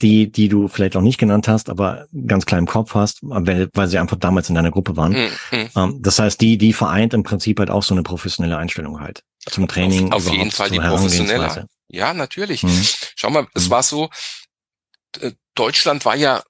die, 0.03 0.31
die 0.31 0.49
du 0.49 0.69
vielleicht 0.69 0.97
auch 0.97 1.03
nicht 1.03 1.19
genannt 1.19 1.49
hast, 1.49 1.71
aber 1.71 2.07
ganz 2.27 2.47
klar 2.47 2.59
im 2.59 2.67
Kopf 2.67 2.95
hast, 2.95 3.19
weil, 3.23 3.69
weil 3.73 3.89
sie 3.89 3.99
einfach 3.99 4.19
damals 4.19 4.49
in 4.49 4.55
deiner 4.55 4.71
Gruppe 4.71 4.97
waren. 4.97 5.13
Mhm. 5.13 5.69
Um, 5.75 6.03
das 6.03 6.19
heißt, 6.19 6.41
die, 6.41 6.59
die 6.59 6.73
vereint 6.73 7.15
im 7.15 7.23
Prinzip 7.23 7.59
halt 7.59 7.71
auch 7.71 7.83
so 7.83 7.95
eine 7.95 8.03
professionelle 8.03 8.59
Einstellung 8.59 9.01
halt 9.01 9.23
zum 9.47 9.67
Training. 9.67 10.13
Auf, 10.13 10.27
auf 10.27 10.33
jeden 10.33 10.51
Fall 10.51 10.71
die 10.71 10.79
professionelle. 10.79 11.67
Ja, 11.89 12.13
natürlich. 12.13 12.63
Mhm. 12.63 12.83
Schau 13.17 13.31
mal, 13.31 13.47
es 13.55 13.67
mhm. 13.67 13.71
war 13.71 13.83
so, 13.83 14.11
Deutschland 15.55 16.05
war 16.05 16.17
ja 16.17 16.43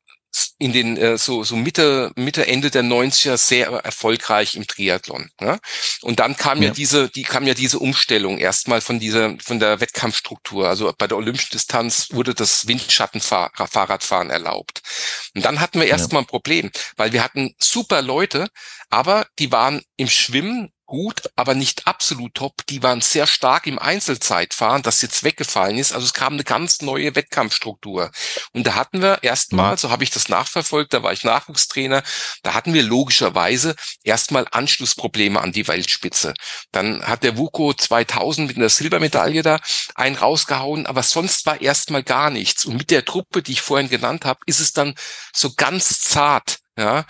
in 0.58 0.72
den 0.72 0.96
äh, 0.96 1.16
so 1.18 1.44
so 1.44 1.56
Mitte 1.56 2.12
Mitte 2.16 2.46
Ende 2.46 2.70
der 2.70 2.82
90er 2.82 3.36
sehr 3.36 3.68
erfolgreich 3.68 4.56
im 4.56 4.66
Triathlon. 4.66 5.30
Ne? 5.40 5.58
Und 6.02 6.20
dann 6.20 6.36
kam 6.36 6.58
ja. 6.60 6.68
ja 6.68 6.74
diese 6.74 7.08
die 7.08 7.22
kam 7.22 7.46
ja 7.46 7.54
diese 7.54 7.78
Umstellung 7.78 8.38
erstmal 8.38 8.80
von 8.80 8.98
dieser 8.98 9.36
von 9.40 9.60
der 9.60 9.80
Wettkampfstruktur. 9.80 10.68
Also 10.68 10.92
bei 10.98 11.06
der 11.06 11.16
olympischen 11.16 11.52
Distanz 11.52 12.08
wurde 12.12 12.34
das 12.34 12.66
Windschattenfahrradfahren 12.66 14.30
erlaubt. 14.30 14.82
Und 15.34 15.44
dann 15.44 15.60
hatten 15.60 15.80
wir 15.80 15.86
erstmal 15.86 16.22
ja. 16.22 16.24
ein 16.24 16.30
Problem, 16.30 16.70
weil 16.96 17.12
wir 17.12 17.22
hatten 17.22 17.54
super 17.58 18.02
Leute, 18.02 18.48
aber 18.90 19.26
die 19.38 19.52
waren 19.52 19.82
im 19.96 20.08
Schwimmen 20.08 20.72
gut, 20.88 21.30
aber 21.36 21.54
nicht 21.54 21.86
absolut 21.86 22.34
top. 22.34 22.66
Die 22.68 22.82
waren 22.82 23.02
sehr 23.02 23.26
stark 23.26 23.66
im 23.66 23.78
Einzelzeitfahren, 23.78 24.82
das 24.82 25.02
jetzt 25.02 25.22
weggefallen 25.22 25.78
ist. 25.78 25.92
Also 25.92 26.06
es 26.06 26.14
kam 26.14 26.32
eine 26.32 26.44
ganz 26.44 26.80
neue 26.80 27.14
Wettkampfstruktur. 27.14 28.10
Und 28.52 28.66
da 28.66 28.74
hatten 28.74 29.02
wir 29.02 29.22
erstmal, 29.22 29.72
mhm. 29.72 29.76
so 29.76 29.90
habe 29.90 30.02
ich 30.02 30.10
das 30.10 30.28
nachverfolgt, 30.28 30.94
da 30.94 31.02
war 31.02 31.12
ich 31.12 31.24
Nachwuchstrainer, 31.24 32.02
da 32.42 32.54
hatten 32.54 32.72
wir 32.72 32.82
logischerweise 32.82 33.76
erstmal 34.02 34.46
Anschlussprobleme 34.50 35.40
an 35.40 35.52
die 35.52 35.68
Weltspitze. 35.68 36.32
Dann 36.72 37.02
hat 37.02 37.22
der 37.22 37.36
Wuko 37.36 37.74
2000 37.74 38.48
mit 38.48 38.56
einer 38.56 38.70
Silbermedaille 38.70 39.42
da 39.42 39.60
einen 39.94 40.16
rausgehauen, 40.16 40.86
aber 40.86 41.02
sonst 41.02 41.44
war 41.44 41.60
erstmal 41.60 42.02
gar 42.02 42.30
nichts. 42.30 42.64
Und 42.64 42.78
mit 42.78 42.90
der 42.90 43.04
Truppe, 43.04 43.42
die 43.42 43.52
ich 43.52 43.60
vorhin 43.60 43.90
genannt 43.90 44.24
habe, 44.24 44.40
ist 44.46 44.60
es 44.60 44.72
dann 44.72 44.94
so 45.34 45.52
ganz 45.54 46.00
zart, 46.00 46.60
ja, 46.78 47.04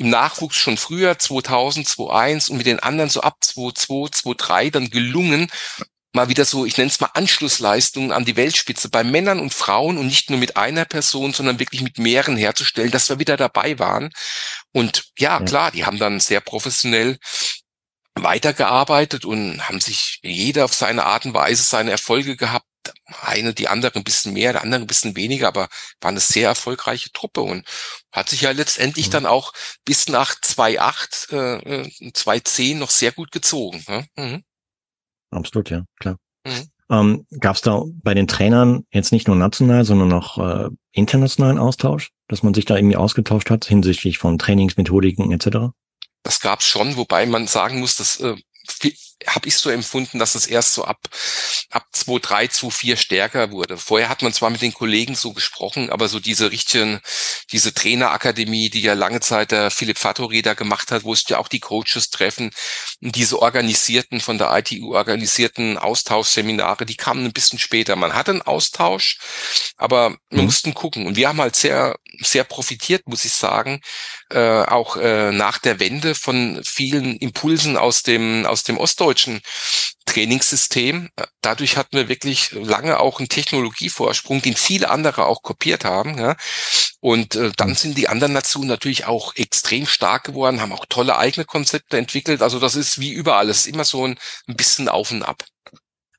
im 0.00 0.08
Nachwuchs 0.08 0.56
schon 0.56 0.78
früher, 0.78 1.18
2000, 1.18 1.86
2001 1.86 2.48
und 2.48 2.56
mit 2.56 2.66
den 2.66 2.80
anderen 2.80 3.10
so 3.10 3.20
ab 3.20 3.36
2002, 3.40 4.08
2003 4.10 4.70
dann 4.70 4.90
gelungen, 4.90 5.50
mal 6.14 6.30
wieder 6.30 6.46
so, 6.46 6.64
ich 6.64 6.78
nenne 6.78 6.88
es 6.88 7.00
mal 7.00 7.10
Anschlussleistungen 7.12 8.10
an 8.10 8.24
die 8.24 8.34
Weltspitze 8.34 8.88
bei 8.88 9.04
Männern 9.04 9.38
und 9.38 9.52
Frauen 9.52 9.98
und 9.98 10.06
nicht 10.06 10.30
nur 10.30 10.38
mit 10.38 10.56
einer 10.56 10.86
Person, 10.86 11.34
sondern 11.34 11.58
wirklich 11.58 11.82
mit 11.82 11.98
mehreren 11.98 12.38
herzustellen, 12.38 12.90
dass 12.90 13.10
wir 13.10 13.18
wieder 13.18 13.36
dabei 13.36 13.78
waren. 13.78 14.10
Und 14.72 15.04
ja, 15.18 15.38
ja. 15.38 15.44
klar, 15.44 15.70
die 15.70 15.84
haben 15.84 15.98
dann 15.98 16.18
sehr 16.18 16.40
professionell 16.40 17.18
weitergearbeitet 18.14 19.24
und 19.24 19.68
haben 19.68 19.80
sich 19.80 20.18
jeder 20.22 20.64
auf 20.64 20.74
seine 20.74 21.04
Art 21.04 21.26
und 21.26 21.34
Weise 21.34 21.62
seine 21.62 21.90
Erfolge 21.90 22.36
gehabt 22.36 22.66
eine, 23.22 23.54
die 23.54 23.68
andere 23.68 23.98
ein 23.98 24.04
bisschen 24.04 24.32
mehr, 24.32 24.52
der 24.52 24.62
andere 24.62 24.80
ein 24.80 24.86
bisschen 24.86 25.16
weniger, 25.16 25.48
aber 25.48 25.68
war 26.00 26.10
eine 26.10 26.20
sehr 26.20 26.48
erfolgreiche 26.48 27.12
Truppe 27.12 27.42
und 27.42 27.66
hat 28.12 28.28
sich 28.28 28.42
ja 28.42 28.50
letztendlich 28.52 29.08
mhm. 29.08 29.12
dann 29.12 29.26
auch 29.26 29.52
bis 29.84 30.08
nach 30.08 30.34
2.8, 30.34 31.32
äh, 31.32 32.10
2.10 32.10 32.76
noch 32.76 32.90
sehr 32.90 33.12
gut 33.12 33.32
gezogen. 33.32 33.84
Ne? 33.88 34.06
Mhm. 34.16 34.42
Absolut, 35.30 35.70
ja, 35.70 35.84
klar. 35.98 36.16
Mhm. 36.46 36.70
Ähm, 36.90 37.26
Gab 37.38 37.56
es 37.56 37.62
da 37.62 37.84
bei 38.02 38.14
den 38.14 38.26
Trainern 38.26 38.84
jetzt 38.90 39.12
nicht 39.12 39.28
nur 39.28 39.36
national, 39.36 39.84
sondern 39.84 40.12
auch 40.12 40.38
äh, 40.38 40.70
internationalen 40.92 41.58
Austausch, 41.58 42.10
dass 42.26 42.42
man 42.42 42.54
sich 42.54 42.64
da 42.64 42.76
irgendwie 42.76 42.96
ausgetauscht 42.96 43.50
hat 43.50 43.64
hinsichtlich 43.64 44.18
von 44.18 44.38
Trainingsmethodiken 44.38 45.30
etc.? 45.30 45.72
Das 46.22 46.40
gab's 46.40 46.66
schon, 46.66 46.96
wobei 46.96 47.26
man 47.26 47.46
sagen 47.46 47.80
muss, 47.80 47.96
dass 47.96 48.20
äh, 48.20 48.36
habe 49.26 49.48
ich 49.48 49.56
so 49.56 49.70
empfunden, 49.70 50.18
dass 50.18 50.34
es 50.34 50.46
erst 50.46 50.74
so 50.74 50.84
ab 50.84 50.98
ab 51.70 51.86
2, 51.92 52.48
2, 52.48 52.70
4 52.70 52.96
stärker 52.96 53.50
wurde. 53.52 53.76
Vorher 53.76 54.08
hat 54.08 54.22
man 54.22 54.32
zwar 54.32 54.50
mit 54.50 54.60
den 54.60 54.74
Kollegen 54.74 55.14
so 55.14 55.32
gesprochen, 55.32 55.90
aber 55.90 56.08
so 56.08 56.18
diese 56.18 56.50
richtigen, 56.50 57.00
diese 57.52 57.72
Trainerakademie, 57.72 58.70
die 58.70 58.80
ja 58.80 58.94
lange 58.94 59.20
Zeit 59.20 59.52
der 59.52 59.70
Philipp 59.70 59.98
Fattori 59.98 60.42
da 60.42 60.54
gemacht 60.54 60.90
hat, 60.90 61.04
wo 61.04 61.14
sich 61.14 61.28
ja 61.28 61.38
auch 61.38 61.48
die 61.48 61.60
Coaches 61.60 62.10
treffen, 62.10 62.50
diese 63.00 63.40
organisierten, 63.40 64.20
von 64.20 64.38
der 64.38 64.50
ITU 64.56 64.94
organisierten 64.94 65.78
Austauschseminare, 65.78 66.86
die 66.86 66.96
kamen 66.96 67.24
ein 67.24 67.32
bisschen 67.32 67.60
später. 67.60 67.94
Man 67.94 68.14
hatte 68.14 68.32
einen 68.32 68.42
Austausch, 68.42 69.18
aber 69.76 70.16
wir 70.30 70.40
mhm. 70.40 70.46
mussten 70.46 70.74
gucken. 70.74 71.06
Und 71.06 71.16
wir 71.16 71.28
haben 71.28 71.40
halt 71.40 71.54
sehr, 71.54 71.96
sehr 72.20 72.44
profitiert, 72.44 73.06
muss 73.06 73.24
ich 73.24 73.32
sagen, 73.32 73.80
äh, 74.30 74.62
auch 74.62 74.96
äh, 74.96 75.30
nach 75.30 75.58
der 75.58 75.78
Wende 75.78 76.16
von 76.16 76.60
vielen 76.64 77.16
Impulsen 77.16 77.76
aus 77.76 78.02
dem, 78.02 78.44
aus 78.46 78.64
dem 78.64 78.76
ostdeutschen 78.76 79.09
Trainingssystem. 80.06 81.10
Dadurch 81.40 81.76
hatten 81.76 81.96
wir 81.96 82.08
wirklich 82.08 82.50
lange 82.52 82.98
auch 82.98 83.20
einen 83.20 83.28
Technologievorsprung, 83.28 84.42
den 84.42 84.56
viele 84.56 84.90
andere 84.90 85.26
auch 85.26 85.42
kopiert 85.42 85.84
haben. 85.84 86.18
Ja. 86.18 86.36
Und 87.00 87.36
äh, 87.36 87.52
dann 87.56 87.74
sind 87.74 87.96
die 87.96 88.08
anderen 88.08 88.32
Nationen 88.32 88.68
natürlich 88.68 89.06
auch 89.06 89.34
extrem 89.36 89.86
stark 89.86 90.24
geworden, 90.24 90.60
haben 90.60 90.72
auch 90.72 90.86
tolle 90.88 91.16
eigene 91.16 91.44
Konzepte 91.46 91.96
entwickelt. 91.96 92.42
Also 92.42 92.58
das 92.58 92.74
ist 92.74 93.00
wie 93.00 93.12
überall, 93.12 93.48
es 93.48 93.60
ist 93.60 93.66
immer 93.66 93.84
so 93.84 94.06
ein, 94.06 94.18
ein 94.48 94.56
bisschen 94.56 94.88
auf 94.88 95.10
und 95.10 95.22
ab. 95.22 95.44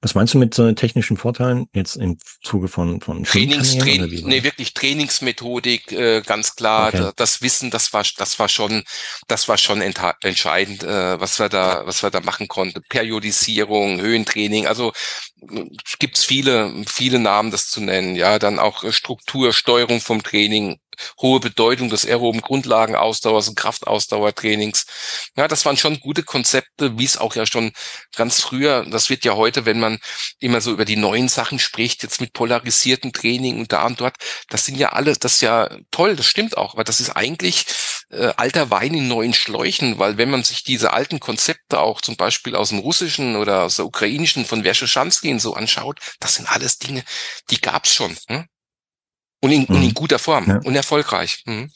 Was 0.01 0.15
meinst 0.15 0.33
du 0.33 0.39
mit 0.39 0.53
so 0.53 0.71
technischen 0.71 1.15
Vorteilen 1.15 1.67
jetzt 1.73 1.95
im 1.95 2.17
Zuge 2.41 2.67
von 2.67 3.01
von 3.01 3.23
Trainings, 3.23 3.77
Training, 3.77 4.27
nee, 4.27 4.43
wirklich 4.43 4.73
Trainingsmethodik, 4.73 5.91
äh, 5.91 6.21
ganz 6.21 6.55
klar. 6.55 6.87
Okay. 6.87 7.11
Das 7.15 7.43
Wissen, 7.43 7.69
das 7.69 7.93
war 7.93 8.03
das 8.17 8.39
war 8.39 8.49
schon 8.49 8.83
das 9.27 9.47
war 9.47 9.59
schon 9.59 9.81
entscheidend, 9.81 10.83
äh, 10.83 11.19
was 11.19 11.37
wir 11.39 11.49
da 11.49 11.83
was 11.85 12.01
wir 12.01 12.09
da 12.09 12.19
machen 12.19 12.47
konnten. 12.47 12.81
Periodisierung, 12.89 14.01
Höhentraining, 14.01 14.65
also 14.65 14.91
gibt's 15.99 16.23
viele 16.23 16.83
viele 16.87 17.19
Namen, 17.19 17.51
das 17.51 17.69
zu 17.69 17.81
nennen. 17.81 18.15
Ja, 18.15 18.39
dann 18.39 18.59
auch 18.59 18.83
Struktur, 18.91 19.53
Steuerung 19.53 20.01
vom 20.01 20.23
Training, 20.23 20.79
hohe 21.19 21.39
Bedeutung 21.39 21.89
des 21.89 22.05
aeroben 22.05 22.41
Grundlagenausdauers 22.41 23.47
und 23.49 23.55
Kraftausdauertrainings. 23.55 24.85
Ja, 25.35 25.47
das 25.47 25.65
waren 25.65 25.77
schon 25.77 25.99
gute 25.99 26.23
Konzepte, 26.23 26.97
wie 26.97 27.05
es 27.05 27.17
auch 27.17 27.35
ja 27.35 27.45
schon 27.45 27.71
ganz 28.15 28.41
früher, 28.41 28.85
das 28.85 29.09
wird 29.09 29.25
ja 29.25 29.35
heute, 29.35 29.65
wenn 29.65 29.79
man 29.79 29.99
immer 30.39 30.61
so 30.61 30.71
über 30.71 30.85
die 30.85 30.95
neuen 30.95 31.27
Sachen 31.27 31.59
spricht, 31.59 32.03
jetzt 32.03 32.21
mit 32.21 32.33
polarisierten 32.33 33.13
Training 33.13 33.59
und 33.59 33.71
da 33.71 33.85
und 33.85 33.99
dort, 34.01 34.17
das 34.49 34.65
sind 34.65 34.77
ja 34.77 34.89
alle, 34.89 35.13
das 35.15 35.35
ist 35.35 35.41
ja 35.41 35.69
toll, 35.91 36.15
das 36.15 36.27
stimmt 36.27 36.57
auch, 36.57 36.73
aber 36.73 36.83
das 36.83 36.99
ist 36.99 37.11
eigentlich 37.11 37.65
äh, 38.11 38.33
alter 38.37 38.69
Wein 38.69 38.93
in 38.93 39.07
neuen 39.07 39.33
Schläuchen, 39.33 39.97
weil 39.97 40.17
wenn 40.17 40.29
man 40.29 40.43
sich 40.43 40.63
diese 40.63 40.93
alten 40.93 41.19
Konzepte 41.19 41.79
auch 41.79 42.01
zum 42.01 42.17
Beispiel 42.17 42.55
aus 42.55 42.69
dem 42.69 42.79
Russischen 42.79 43.35
oder 43.35 43.63
aus 43.63 43.77
der 43.77 43.85
Ukrainischen 43.85 44.45
von 44.45 44.63
Verscheschansky 44.63 45.37
so 45.39 45.53
anschaut, 45.53 45.99
das 46.19 46.35
sind 46.35 46.51
alles 46.51 46.77
Dinge, 46.77 47.03
die 47.49 47.61
gab's 47.61 47.93
schon. 47.93 48.15
Hm? 48.27 48.45
Und 49.41 49.51
in, 49.51 49.61
mhm. 49.61 49.67
und 49.67 49.81
in 49.81 49.87
mhm. 49.89 49.93
guter 49.93 50.19
Form 50.19 50.47
ja. 50.47 50.59
und 50.63 50.75
erfolgreich. 50.75 51.43
Mhm. 51.45 51.71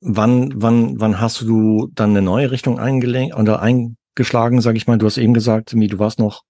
Wann, 0.00 0.52
wann, 0.54 0.98
wann 1.00 1.20
hast 1.20 1.40
du 1.42 1.88
dann 1.92 2.10
eine 2.10 2.22
neue 2.22 2.50
Richtung 2.50 2.78
eingelenkt 2.78 3.36
oder 3.36 3.60
eingeschlagen, 3.60 4.60
sag 4.60 4.76
ich 4.76 4.86
mal? 4.86 4.98
Du 4.98 5.06
hast 5.06 5.18
eben 5.18 5.34
gesagt, 5.34 5.72
du 5.72 5.98
warst 5.98 6.18
noch 6.18 6.42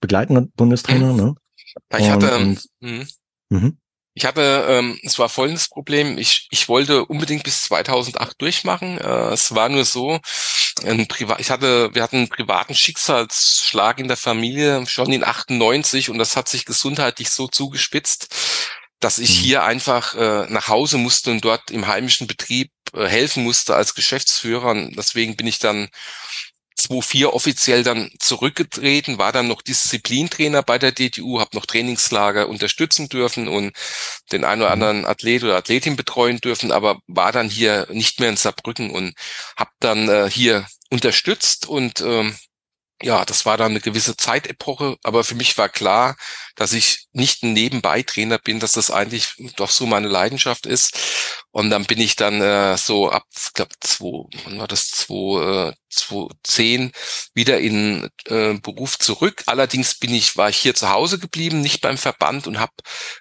begleitender 0.00 0.42
Bundestrainer, 0.56 1.12
mhm. 1.12 1.16
ne? 1.16 1.34
Ich 1.98 2.10
hatte, 2.10 2.28
ähm, 2.28 2.58
und, 2.80 3.08
mhm. 3.50 3.78
Ich 4.14 4.26
hatte, 4.26 4.66
ähm, 4.68 4.98
es 5.02 5.18
war 5.18 5.28
folgendes 5.28 5.68
Problem. 5.68 6.18
Ich, 6.18 6.48
ich 6.50 6.68
wollte 6.68 7.04
unbedingt 7.06 7.44
bis 7.44 7.62
2008 7.64 8.40
durchmachen. 8.40 8.98
Äh, 8.98 9.32
es 9.32 9.54
war 9.54 9.68
nur 9.68 9.84
so, 9.84 10.20
ein 10.84 11.06
Privat, 11.06 11.40
ich 11.40 11.50
hatte, 11.50 11.94
wir 11.94 12.02
hatten 12.02 12.16
einen 12.16 12.28
privaten 12.28 12.74
Schicksalsschlag 12.74 13.98
in 13.98 14.08
der 14.08 14.16
Familie 14.16 14.86
schon 14.86 15.12
in 15.12 15.24
98 15.24 16.10
und 16.10 16.18
das 16.18 16.36
hat 16.36 16.48
sich 16.48 16.64
gesundheitlich 16.64 17.30
so 17.30 17.48
zugespitzt, 17.48 18.34
dass 19.00 19.18
ich 19.18 19.30
mhm. 19.38 19.42
hier 19.42 19.62
einfach 19.64 20.14
äh, 20.14 20.46
nach 20.48 20.68
Hause 20.68 20.98
musste 20.98 21.30
und 21.30 21.44
dort 21.44 21.70
im 21.70 21.86
heimischen 21.86 22.26
Betrieb 22.26 22.70
äh, 22.94 23.06
helfen 23.06 23.42
musste 23.44 23.74
als 23.74 23.94
Geschäftsführer. 23.94 24.70
Und 24.70 24.96
deswegen 24.96 25.36
bin 25.36 25.46
ich 25.46 25.58
dann 25.58 25.88
2004 26.82 27.32
offiziell 27.32 27.82
dann 27.82 28.10
zurückgetreten, 28.18 29.18
war 29.18 29.32
dann 29.32 29.48
noch 29.48 29.62
Disziplintrainer 29.62 30.62
bei 30.62 30.78
der 30.78 30.92
DTU, 30.92 31.40
habe 31.40 31.56
noch 31.56 31.66
Trainingslager 31.66 32.48
unterstützen 32.48 33.08
dürfen 33.08 33.48
und 33.48 33.72
den 34.32 34.44
einen 34.44 34.62
oder 34.62 34.70
mhm. 34.70 34.82
anderen 34.82 35.06
Athlet 35.06 35.44
oder 35.44 35.56
Athletin 35.56 35.96
betreuen 35.96 36.38
dürfen, 36.38 36.72
aber 36.72 37.00
war 37.06 37.32
dann 37.32 37.48
hier 37.48 37.86
nicht 37.90 38.20
mehr 38.20 38.28
in 38.28 38.36
Saarbrücken 38.36 38.90
und 38.90 39.14
habe 39.56 39.70
dann 39.80 40.08
äh, 40.08 40.30
hier 40.30 40.66
unterstützt 40.90 41.66
und 41.66 42.00
ähm, 42.00 42.36
ja, 43.02 43.24
das 43.24 43.44
war 43.46 43.56
dann 43.56 43.72
eine 43.72 43.80
gewisse 43.80 44.16
Zeitepoche, 44.16 44.96
aber 45.02 45.24
für 45.24 45.34
mich 45.34 45.58
war 45.58 45.68
klar, 45.68 46.16
dass 46.56 46.72
ich 46.72 47.06
nicht 47.12 47.42
ein 47.42 47.52
Nebenbei-Trainer 47.52 48.38
bin, 48.38 48.60
dass 48.60 48.72
das 48.72 48.90
eigentlich 48.90 49.34
doch 49.56 49.70
so 49.70 49.86
meine 49.86 50.08
Leidenschaft 50.08 50.66
ist. 50.66 50.98
Und 51.50 51.70
dann 51.70 51.84
bin 51.84 52.00
ich 52.00 52.16
dann 52.16 52.40
äh, 52.40 52.76
so 52.78 53.10
ab, 53.10 53.24
ich 53.36 53.52
glaube, 53.52 53.74
zwei, 53.80 54.24
wann 54.44 54.58
war 54.58 54.68
das, 54.68 54.88
zwei, 54.88 55.68
äh, 55.70 55.72
2010 55.92 56.92
wieder 57.34 57.60
in 57.60 58.08
äh, 58.26 58.54
Beruf 58.54 58.98
zurück. 58.98 59.42
Allerdings 59.46 59.94
bin 59.94 60.14
ich, 60.14 60.36
war 60.36 60.48
ich 60.48 60.56
hier 60.56 60.74
zu 60.74 60.90
Hause 60.90 61.18
geblieben, 61.18 61.60
nicht 61.60 61.80
beim 61.80 61.98
Verband 61.98 62.46
und 62.46 62.58
habe 62.58 62.72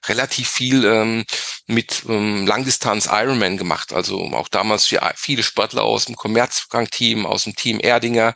relativ 0.05 0.49
viel 0.49 0.85
ähm, 0.85 1.25
mit 1.67 2.03
ähm, 2.07 2.47
Langdistanz 2.47 3.07
Ironman 3.11 3.57
gemacht. 3.57 3.93
Also 3.93 4.21
auch 4.33 4.47
damals 4.47 4.93
viele 5.15 5.43
Sportler 5.43 5.83
aus 5.83 6.05
dem 6.05 6.15
Commerzbank-Team, 6.15 7.25
aus 7.25 7.43
dem 7.43 7.55
Team 7.55 7.79
Erdinger 7.79 8.33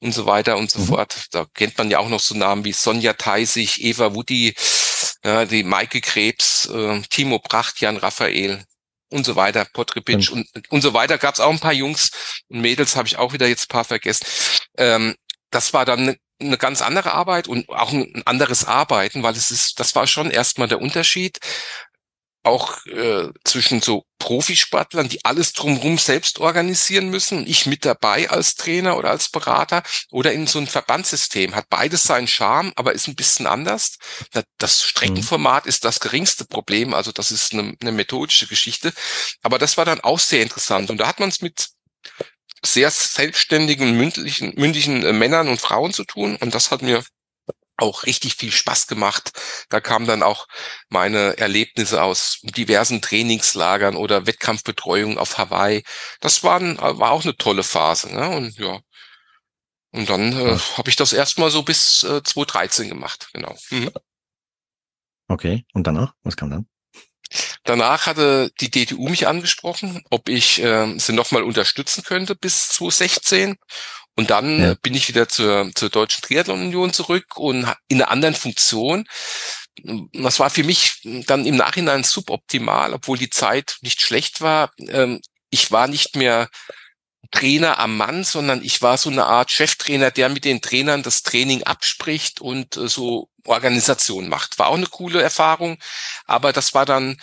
und 0.00 0.12
so 0.12 0.26
weiter 0.26 0.56
und 0.56 0.70
so 0.70 0.80
mhm. 0.80 0.86
fort. 0.86 1.26
Da 1.32 1.46
kennt 1.54 1.78
man 1.78 1.90
ja 1.90 1.98
auch 1.98 2.08
noch 2.08 2.20
so 2.20 2.34
Namen 2.34 2.64
wie 2.64 2.72
Sonja 2.72 3.12
Theisig, 3.12 3.82
Eva 3.82 4.14
Wudi, 4.34 4.54
ja, 5.24 5.44
die 5.44 5.62
Maike 5.62 6.00
Krebs, 6.00 6.66
äh, 6.66 7.00
Timo 7.08 7.38
Pracht, 7.38 7.80
Jan 7.80 7.96
Raphael 7.96 8.64
und 9.10 9.24
so 9.24 9.36
weiter, 9.36 9.64
Potripic 9.72 10.30
und, 10.30 10.48
und 10.70 10.82
so 10.82 10.92
weiter. 10.92 11.18
Gab 11.18 11.34
es 11.34 11.40
auch 11.40 11.52
ein 11.52 11.60
paar 11.60 11.72
Jungs 11.72 12.10
und 12.48 12.60
Mädels, 12.60 12.96
habe 12.96 13.08
ich 13.08 13.16
auch 13.16 13.32
wieder 13.32 13.46
jetzt 13.46 13.64
ein 13.64 13.68
paar 13.68 13.84
vergessen. 13.84 14.26
Ähm, 14.76 15.14
das 15.50 15.72
war 15.72 15.84
dann 15.84 16.00
eine 16.00 16.16
eine 16.40 16.58
ganz 16.58 16.82
andere 16.82 17.12
Arbeit 17.12 17.46
und 17.46 17.68
auch 17.68 17.92
ein 17.92 18.22
anderes 18.26 18.64
Arbeiten, 18.64 19.22
weil 19.22 19.34
es 19.34 19.52
ist, 19.52 19.78
das 19.78 19.94
war 19.94 20.06
schon 20.08 20.32
erstmal 20.32 20.66
der 20.66 20.80
Unterschied 20.80 21.38
auch 22.44 22.84
äh, 22.86 23.30
zwischen 23.44 23.80
so 23.80 24.04
Profisportlern, 24.18 25.08
die 25.08 25.24
alles 25.24 25.52
drumherum 25.52 25.98
selbst 25.98 26.38
organisieren 26.38 27.08
müssen 27.10 27.46
ich 27.46 27.66
mit 27.66 27.84
dabei 27.84 28.30
als 28.30 28.54
Trainer 28.54 28.96
oder 28.96 29.10
als 29.10 29.28
Berater 29.28 29.82
oder 30.10 30.32
in 30.32 30.46
so 30.46 30.58
ein 30.58 30.66
Verbandssystem. 30.66 31.54
Hat 31.54 31.68
beides 31.68 32.04
seinen 32.04 32.28
Charme, 32.28 32.72
aber 32.76 32.92
ist 32.92 33.08
ein 33.08 33.16
bisschen 33.16 33.46
anders. 33.46 33.98
Das 34.58 34.82
Streckenformat 34.82 35.66
ist 35.66 35.84
das 35.84 36.00
geringste 36.00 36.44
Problem, 36.44 36.94
also 36.94 37.12
das 37.12 37.30
ist 37.30 37.52
eine, 37.52 37.74
eine 37.80 37.92
methodische 37.92 38.46
Geschichte. 38.46 38.92
Aber 39.42 39.58
das 39.58 39.76
war 39.76 39.84
dann 39.84 40.00
auch 40.00 40.18
sehr 40.18 40.42
interessant 40.42 40.90
und 40.90 40.98
da 40.98 41.06
hat 41.06 41.20
man 41.20 41.28
es 41.28 41.42
mit 41.42 41.68
sehr 42.64 42.90
selbstständigen, 42.90 43.96
mündlichen, 43.96 44.54
mündigen 44.56 45.02
äh, 45.02 45.12
Männern 45.12 45.48
und 45.48 45.60
Frauen 45.60 45.92
zu 45.92 46.04
tun 46.04 46.36
und 46.36 46.54
das 46.54 46.70
hat 46.70 46.82
mir 46.82 47.04
auch 47.76 48.04
richtig 48.04 48.36
viel 48.36 48.52
Spaß 48.52 48.86
gemacht. 48.86 49.32
Da 49.68 49.80
kamen 49.80 50.06
dann 50.06 50.22
auch 50.22 50.46
meine 50.88 51.38
Erlebnisse 51.38 52.02
aus 52.02 52.38
diversen 52.42 53.02
Trainingslagern 53.02 53.96
oder 53.96 54.26
Wettkampfbetreuung 54.26 55.18
auf 55.18 55.38
Hawaii. 55.38 55.82
Das 56.20 56.44
waren, 56.44 56.78
war 56.78 57.10
auch 57.10 57.24
eine 57.24 57.36
tolle 57.36 57.62
Phase. 57.64 58.14
Ne? 58.14 58.28
Und 58.28 58.58
ja, 58.58 58.80
und 59.94 60.10
dann 60.10 60.32
äh, 60.32 60.58
habe 60.76 60.90
ich 60.90 60.96
das 60.96 61.12
erstmal 61.12 61.50
so 61.52 61.62
bis 61.62 62.02
äh, 62.02 62.20
2013 62.20 62.88
gemacht. 62.88 63.28
Genau. 63.32 63.56
Mhm. 63.70 63.90
Okay. 65.28 65.64
Und 65.72 65.86
danach? 65.86 66.14
Was 66.24 66.36
kam 66.36 66.50
dann? 66.50 66.66
Danach 67.62 68.06
hatte 68.06 68.50
die 68.60 68.70
DTU 68.70 69.08
mich 69.08 69.28
angesprochen, 69.28 70.02
ob 70.10 70.28
ich 70.28 70.60
äh, 70.62 70.98
sie 70.98 71.12
nochmal 71.12 71.44
unterstützen 71.44 72.02
könnte 72.02 72.34
bis 72.34 72.70
2016. 72.70 73.56
Und 74.16 74.30
dann 74.30 74.60
ja. 74.60 74.74
bin 74.74 74.94
ich 74.94 75.08
wieder 75.08 75.28
zur, 75.28 75.70
zur 75.74 75.90
Deutschen 75.90 76.22
Triathlon 76.22 76.60
Union 76.60 76.92
zurück 76.92 77.36
und 77.36 77.66
in 77.88 78.00
einer 78.00 78.10
anderen 78.10 78.34
Funktion. 78.34 79.06
Das 80.12 80.38
war 80.38 80.50
für 80.50 80.62
mich 80.62 81.00
dann 81.26 81.46
im 81.46 81.56
Nachhinein 81.56 82.04
suboptimal, 82.04 82.94
obwohl 82.94 83.18
die 83.18 83.30
Zeit 83.30 83.76
nicht 83.80 84.00
schlecht 84.00 84.40
war. 84.40 84.70
Ähm, 84.78 85.20
ich 85.50 85.72
war 85.72 85.88
nicht 85.88 86.14
mehr 86.14 86.48
Trainer 87.32 87.80
am 87.80 87.96
Mann, 87.96 88.22
sondern 88.22 88.62
ich 88.62 88.82
war 88.82 88.96
so 88.96 89.10
eine 89.10 89.26
Art 89.26 89.50
Cheftrainer, 89.50 90.12
der 90.12 90.28
mit 90.28 90.44
den 90.44 90.62
Trainern 90.62 91.02
das 91.02 91.22
Training 91.24 91.64
abspricht 91.64 92.40
und 92.40 92.76
äh, 92.76 92.88
so 92.88 93.28
Organisation 93.44 94.28
macht. 94.28 94.58
War 94.58 94.68
auch 94.68 94.76
eine 94.76 94.86
coole 94.86 95.20
Erfahrung, 95.20 95.78
aber 96.26 96.52
das 96.52 96.74
war 96.74 96.86
dann 96.86 97.18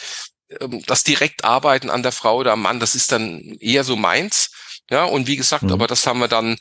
ähm, 0.60 0.84
das 0.86 1.04
Direktarbeiten 1.04 1.90
an 1.90 2.04
der 2.04 2.12
Frau 2.12 2.38
oder 2.38 2.54
am 2.54 2.62
Mann, 2.62 2.80
das 2.80 2.96
ist 2.96 3.12
dann 3.12 3.58
eher 3.60 3.84
so 3.84 3.96
meins. 3.96 4.52
Ja, 4.92 5.06
und 5.06 5.26
wie 5.26 5.38
gesagt, 5.38 5.64
mhm. 5.64 5.72
aber 5.72 5.88
das 5.88 6.06
haben 6.06 6.20
wir 6.20 6.28
dann 6.28 6.58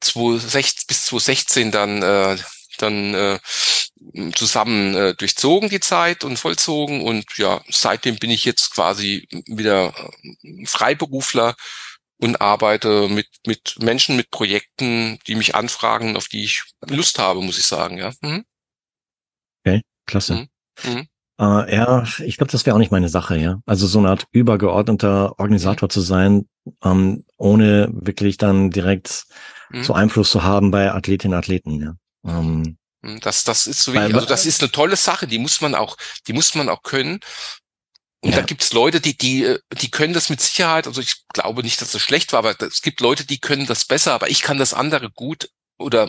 2016, 0.00 0.84
bis 0.86 1.04
2016 1.06 1.72
dann, 1.72 2.02
äh, 2.02 2.36
dann 2.78 3.14
äh, 3.14 3.38
zusammen 4.34 4.94
äh, 4.94 5.14
durchzogen, 5.14 5.68
die 5.68 5.80
Zeit 5.80 6.22
und 6.22 6.38
vollzogen. 6.38 7.02
Und 7.02 7.26
ja, 7.38 7.60
seitdem 7.68 8.16
bin 8.16 8.30
ich 8.30 8.44
jetzt 8.44 8.72
quasi 8.72 9.28
wieder 9.46 9.92
äh, 10.42 10.66
Freiberufler 10.66 11.56
und 12.18 12.40
arbeite 12.40 13.08
mit, 13.08 13.26
mit 13.46 13.76
Menschen, 13.80 14.16
mit 14.16 14.30
Projekten, 14.30 15.18
die 15.26 15.34
mich 15.34 15.56
anfragen, 15.56 16.16
auf 16.16 16.28
die 16.28 16.44
ich 16.44 16.62
Lust 16.86 17.18
habe, 17.18 17.42
muss 17.42 17.58
ich 17.58 17.66
sagen, 17.66 17.98
ja. 17.98 18.12
Mhm. 18.20 18.44
Okay, 19.64 19.82
klasse. 20.06 20.46
Mhm. 20.84 21.08
Mhm. 21.38 21.44
Äh, 21.44 21.76
ja, 21.76 22.04
ich 22.24 22.36
glaube, 22.36 22.52
das 22.52 22.66
wäre 22.66 22.74
auch 22.74 22.80
nicht 22.80 22.92
meine 22.92 23.08
Sache, 23.08 23.36
ja. 23.36 23.60
Also 23.66 23.86
so 23.86 23.98
eine 23.98 24.10
Art 24.10 24.26
übergeordneter 24.30 25.38
Organisator 25.38 25.88
zu 25.88 26.00
sein, 26.00 26.48
ähm, 26.84 27.24
ohne 27.36 27.88
wirklich 27.92 28.36
dann 28.36 28.70
direkt 28.70 29.24
mhm. 29.70 29.82
so 29.82 29.94
Einfluss 29.94 30.30
zu 30.30 30.42
haben 30.42 30.70
bei 30.70 30.92
Athletinnen 30.92 31.34
und 31.34 31.38
Athleten, 31.38 31.80
ja. 31.80 31.94
Ähm, 32.24 32.76
hm, 33.04 33.20
das, 33.20 33.44
das 33.44 33.66
ist 33.66 33.82
so 33.82 33.92
wie, 33.92 33.98
also 33.98 34.24
das 34.24 34.46
ist 34.46 34.62
eine 34.62 34.70
tolle 34.70 34.96
Sache, 34.96 35.26
die 35.26 35.38
muss 35.38 35.60
man 35.60 35.74
auch, 35.74 35.96
die 36.26 36.32
muss 36.32 36.54
man 36.54 36.68
auch 36.68 36.82
können. 36.82 37.20
Und 38.24 38.30
ja. 38.30 38.36
da 38.36 38.42
gibt's 38.42 38.72
Leute, 38.72 39.00
die, 39.00 39.18
die, 39.18 39.56
die 39.80 39.90
können 39.90 40.12
das 40.12 40.30
mit 40.30 40.40
Sicherheit, 40.40 40.86
also 40.86 41.00
ich 41.00 41.24
glaube 41.32 41.64
nicht, 41.64 41.80
dass 41.80 41.90
das 41.90 42.02
schlecht 42.02 42.32
war, 42.32 42.38
aber 42.38 42.54
es 42.62 42.80
gibt 42.80 43.00
Leute, 43.00 43.26
die 43.26 43.38
können 43.38 43.66
das 43.66 43.84
besser, 43.84 44.12
aber 44.12 44.30
ich 44.30 44.42
kann 44.42 44.58
das 44.58 44.74
andere 44.74 45.10
gut 45.10 45.48
oder 45.82 46.08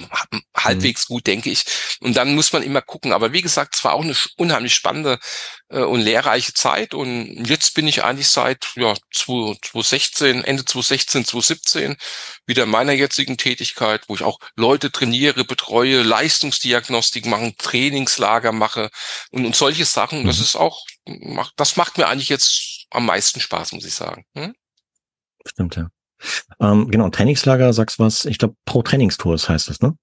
halbwegs 0.55 1.09
mhm. 1.09 1.13
gut, 1.13 1.27
denke 1.27 1.49
ich. 1.49 1.65
Und 1.99 2.15
dann 2.15 2.35
muss 2.35 2.53
man 2.53 2.63
immer 2.63 2.81
gucken. 2.81 3.13
Aber 3.13 3.33
wie 3.33 3.41
gesagt, 3.41 3.75
es 3.75 3.83
war 3.83 3.93
auch 3.93 4.03
eine 4.03 4.15
unheimlich 4.37 4.73
spannende 4.73 5.19
äh, 5.69 5.79
und 5.79 6.01
lehrreiche 6.01 6.53
Zeit. 6.53 6.93
Und 6.93 7.45
jetzt 7.47 7.73
bin 7.73 7.87
ich 7.87 8.03
eigentlich 8.03 8.29
seit 8.29 8.71
ja, 8.75 8.93
2016, 9.13 10.43
Ende 10.43 10.65
2016, 10.65 11.25
2017 11.25 11.95
wieder 12.45 12.63
in 12.63 12.69
meiner 12.69 12.93
jetzigen 12.93 13.37
Tätigkeit, 13.37 14.03
wo 14.07 14.15
ich 14.15 14.23
auch 14.23 14.39
Leute 14.55 14.91
trainiere, 14.91 15.43
betreue, 15.45 16.03
Leistungsdiagnostik 16.03 17.25
mache, 17.25 17.53
Trainingslager 17.57 18.51
mache 18.51 18.89
und, 19.31 19.45
und 19.45 19.55
solche 19.55 19.85
Sachen. 19.85 20.23
Mhm. 20.23 20.27
Das 20.27 20.39
ist 20.39 20.55
auch, 20.55 20.85
das 21.55 21.75
macht 21.75 21.97
mir 21.97 22.07
eigentlich 22.07 22.29
jetzt 22.29 22.85
am 22.91 23.05
meisten 23.05 23.39
Spaß, 23.39 23.73
muss 23.73 23.85
ich 23.85 23.93
sagen. 23.93 24.25
Hm? 24.35 24.53
Stimmt, 25.45 25.75
ja. 25.75 25.89
Ähm, 26.59 26.89
genau, 26.89 27.09
Trainingslager, 27.09 27.73
sagst 27.73 27.99
was, 27.99 28.25
ich 28.25 28.37
glaube 28.37 28.55
Pro 28.65 28.81
Trainingstours 28.81 29.49
heißt 29.49 29.69
das, 29.69 29.81
ne? 29.81 29.95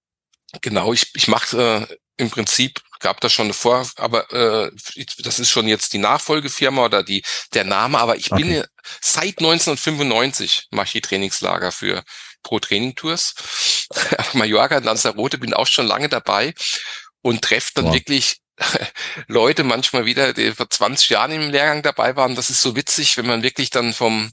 Genau, 0.62 0.92
ich, 0.92 1.10
ich 1.14 1.28
mache 1.28 1.86
äh, 1.88 1.96
im 2.16 2.30
Prinzip, 2.30 2.80
gab 2.98 3.20
das 3.20 3.32
schon 3.32 3.46
eine 3.46 3.54
Vor, 3.54 3.86
aber 3.96 4.30
äh, 4.32 4.70
das 5.18 5.38
ist 5.38 5.50
schon 5.50 5.66
jetzt 5.66 5.92
die 5.92 5.98
Nachfolgefirma 5.98 6.84
oder 6.84 7.02
die 7.02 7.22
der 7.54 7.64
Name, 7.64 7.98
aber 7.98 8.16
ich 8.16 8.30
okay. 8.30 8.42
bin 8.42 8.64
seit 9.00 9.38
1995 9.38 10.68
mache 10.70 10.86
ich 10.86 10.92
die 10.92 11.00
Trainingslager 11.00 11.72
für 11.72 12.02
Pro 12.42 12.58
Training 12.58 12.94
Tours. 12.94 13.34
Mallorca, 14.34 14.78
Lanzarote, 14.78 15.38
bin 15.38 15.54
auch 15.54 15.66
schon 15.66 15.86
lange 15.86 16.08
dabei 16.08 16.54
und 17.22 17.42
treffe 17.42 17.72
dann 17.74 17.86
wow. 17.86 17.94
wirklich 17.94 18.38
Leute 19.28 19.64
manchmal 19.64 20.04
wieder, 20.04 20.32
die 20.32 20.52
vor 20.52 20.68
20 20.68 21.08
Jahren 21.10 21.32
im 21.32 21.50
Lehrgang 21.50 21.82
dabei 21.82 22.16
waren. 22.16 22.34
Das 22.34 22.50
ist 22.50 22.60
so 22.62 22.76
witzig, 22.76 23.16
wenn 23.16 23.26
man 23.26 23.42
wirklich 23.42 23.70
dann 23.70 23.94
vom 23.94 24.30